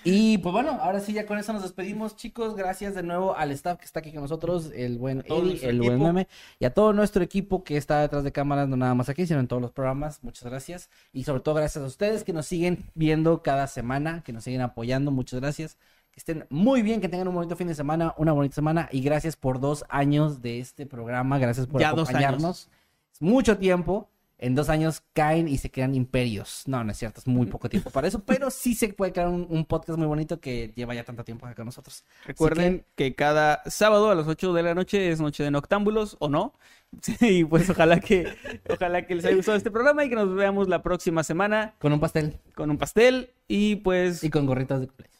Y 0.04 0.38
pues 0.38 0.52
bueno, 0.52 0.78
ahora 0.80 1.00
sí, 1.00 1.12
ya 1.12 1.26
con 1.26 1.38
eso 1.38 1.52
nos 1.52 1.62
despedimos, 1.62 2.16
chicos. 2.16 2.54
Gracias 2.54 2.94
de 2.94 3.02
nuevo 3.02 3.36
al 3.36 3.50
staff 3.52 3.78
que 3.78 3.84
está 3.84 4.00
aquí 4.00 4.12
con 4.12 4.22
nosotros, 4.22 4.70
el 4.74 4.98
buen 4.98 5.18
nuestro 5.18 5.68
el 5.68 5.80
buen. 5.80 6.02
Meme, 6.02 6.28
y 6.58 6.64
a 6.64 6.72
todo 6.72 6.92
nuestro 6.92 7.22
equipo 7.22 7.64
que 7.64 7.76
está 7.76 8.00
detrás 8.00 8.24
de 8.24 8.32
cámaras, 8.32 8.68
no 8.68 8.76
nada 8.76 8.94
más 8.94 9.08
aquí, 9.08 9.26
sino 9.26 9.40
en 9.40 9.48
todos 9.48 9.60
los 9.60 9.72
programas. 9.72 10.22
Muchas 10.22 10.44
gracias. 10.44 10.88
Y 11.12 11.24
sobre 11.24 11.40
todo 11.40 11.56
gracias 11.56 11.82
a 11.82 11.86
ustedes 11.86 12.24
que 12.24 12.32
nos 12.32 12.46
siguen 12.46 12.90
viendo 12.94 13.42
cada 13.42 13.66
semana, 13.66 14.22
que 14.24 14.32
nos 14.32 14.44
siguen 14.44 14.60
apoyando. 14.60 15.10
Muchas 15.10 15.40
gracias. 15.40 15.76
Que 16.10 16.20
estén 16.20 16.46
muy 16.48 16.82
bien, 16.82 17.00
que 17.00 17.08
tengan 17.08 17.28
un 17.28 17.34
bonito 17.34 17.56
fin 17.56 17.68
de 17.68 17.74
semana, 17.74 18.14
una 18.16 18.32
bonita 18.32 18.54
semana. 18.54 18.88
Y 18.92 19.00
gracias 19.02 19.36
por 19.36 19.60
dos 19.60 19.84
años 19.88 20.40
de 20.42 20.60
este 20.60 20.86
programa. 20.86 21.38
Gracias 21.38 21.66
por 21.66 21.80
Ya 21.80 21.90
dos 21.90 22.08
años. 22.08 22.08
acompañarnos. 22.08 22.70
Es 23.12 23.20
mucho 23.20 23.58
tiempo. 23.58 24.08
En 24.40 24.54
dos 24.54 24.68
años 24.68 25.02
caen 25.14 25.48
y 25.48 25.58
se 25.58 25.70
crean 25.70 25.94
imperios. 25.96 26.62
No, 26.66 26.84
no 26.84 26.92
es 26.92 26.98
cierto, 26.98 27.18
es 27.20 27.26
muy 27.26 27.46
poco 27.46 27.68
tiempo 27.68 27.90
para 27.90 28.06
eso, 28.06 28.20
pero 28.24 28.50
sí 28.50 28.74
se 28.76 28.88
puede 28.90 29.12
crear 29.12 29.28
un, 29.28 29.46
un 29.50 29.64
podcast 29.64 29.98
muy 29.98 30.06
bonito 30.06 30.40
que 30.40 30.72
lleva 30.76 30.94
ya 30.94 31.04
tanto 31.04 31.24
tiempo 31.24 31.44
acá 31.46 31.56
con 31.56 31.66
nosotros. 31.66 32.04
Recuerden 32.24 32.84
que... 32.94 33.14
cada 33.14 33.62
sábado 33.66 34.10
a 34.10 34.14
las 34.14 34.28
8 34.28 34.52
de 34.52 34.62
la 34.62 34.74
noche 34.74 35.10
es 35.10 35.20
noche 35.20 35.42
de 35.42 35.50
noctámbulos, 35.50 36.16
¿o 36.20 36.28
no? 36.28 36.54
y 37.20 37.44
pues 37.44 37.68
ojalá 37.68 38.00
que, 38.00 38.28
ojalá 38.68 39.06
que 39.06 39.14
les 39.14 39.24
haya 39.24 39.36
gustado 39.36 39.56
este 39.56 39.70
programa 39.70 40.04
y 40.04 40.08
que 40.08 40.14
nos 40.14 40.34
veamos 40.34 40.68
la 40.68 40.82
próxima 40.82 41.22
semana 41.22 41.74
Con 41.78 41.92
un 41.92 42.00
pastel 42.00 42.38
con 42.54 42.70
un 42.70 42.78
pastel 42.78 43.30
y 43.46 43.76
pues 43.76 44.24
y 44.24 44.30
con 44.30 44.46
gorritas 44.46 44.80
de 44.80 44.86
cumpleaños. 44.86 45.18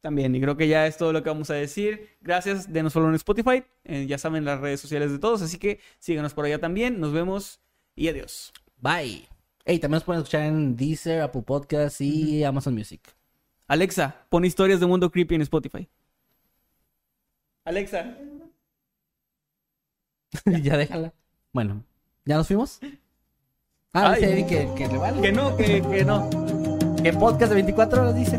también. 0.00 0.34
Y 0.34 0.40
creo 0.40 0.56
que 0.56 0.68
ya 0.68 0.86
es 0.86 0.96
todo 0.96 1.12
lo 1.12 1.22
que 1.22 1.30
vamos 1.30 1.50
a 1.50 1.54
decir. 1.54 2.08
Gracias, 2.20 2.72
denos 2.72 2.92
follow 2.92 3.08
en 3.08 3.14
Spotify. 3.14 3.64
eh, 3.84 4.06
ya 4.06 4.18
saben 4.18 4.44
las 4.44 4.60
redes 4.60 4.80
sociales 4.80 5.10
de 5.10 5.18
todos, 5.18 5.40
así 5.42 5.58
que 5.58 5.80
síganos 5.98 6.34
por 6.34 6.44
allá 6.44 6.58
también. 6.58 7.00
Nos 7.00 7.12
vemos 7.12 7.60
y 7.96 8.08
adiós. 8.08 8.52
Bye. 8.80 9.26
Hey, 9.64 9.80
también 9.80 9.96
nos 9.96 10.04
pueden 10.04 10.22
escuchar 10.22 10.42
en 10.42 10.76
Deezer, 10.76 11.22
Apple 11.22 11.42
Podcasts 11.42 12.00
y 12.00 12.44
Amazon 12.44 12.74
Music. 12.74 13.00
Alexa, 13.66 14.14
pon 14.28 14.44
historias 14.44 14.78
de 14.78 14.86
Mundo 14.86 15.10
Creepy 15.10 15.34
en 15.34 15.42
Spotify. 15.42 15.88
Alexa. 17.64 18.16
ya 20.62 20.76
déjala. 20.76 21.12
Bueno, 21.52 21.82
¿ya 22.24 22.36
nos 22.36 22.46
fuimos? 22.46 22.78
Ah, 23.92 24.12
Ay. 24.12 24.20
dice 24.20 24.32
Eddie 24.32 24.46
que, 24.46 24.74
que 24.76 24.88
le 24.88 24.98
vale. 24.98 25.20
Que 25.20 25.32
no, 25.32 25.56
que, 25.56 25.82
que 25.82 26.04
no. 26.04 26.30
¿Qué 27.02 27.12
podcast 27.12 27.50
de 27.50 27.54
24 27.54 28.02
horas 28.02 28.14
dice? 28.14 28.38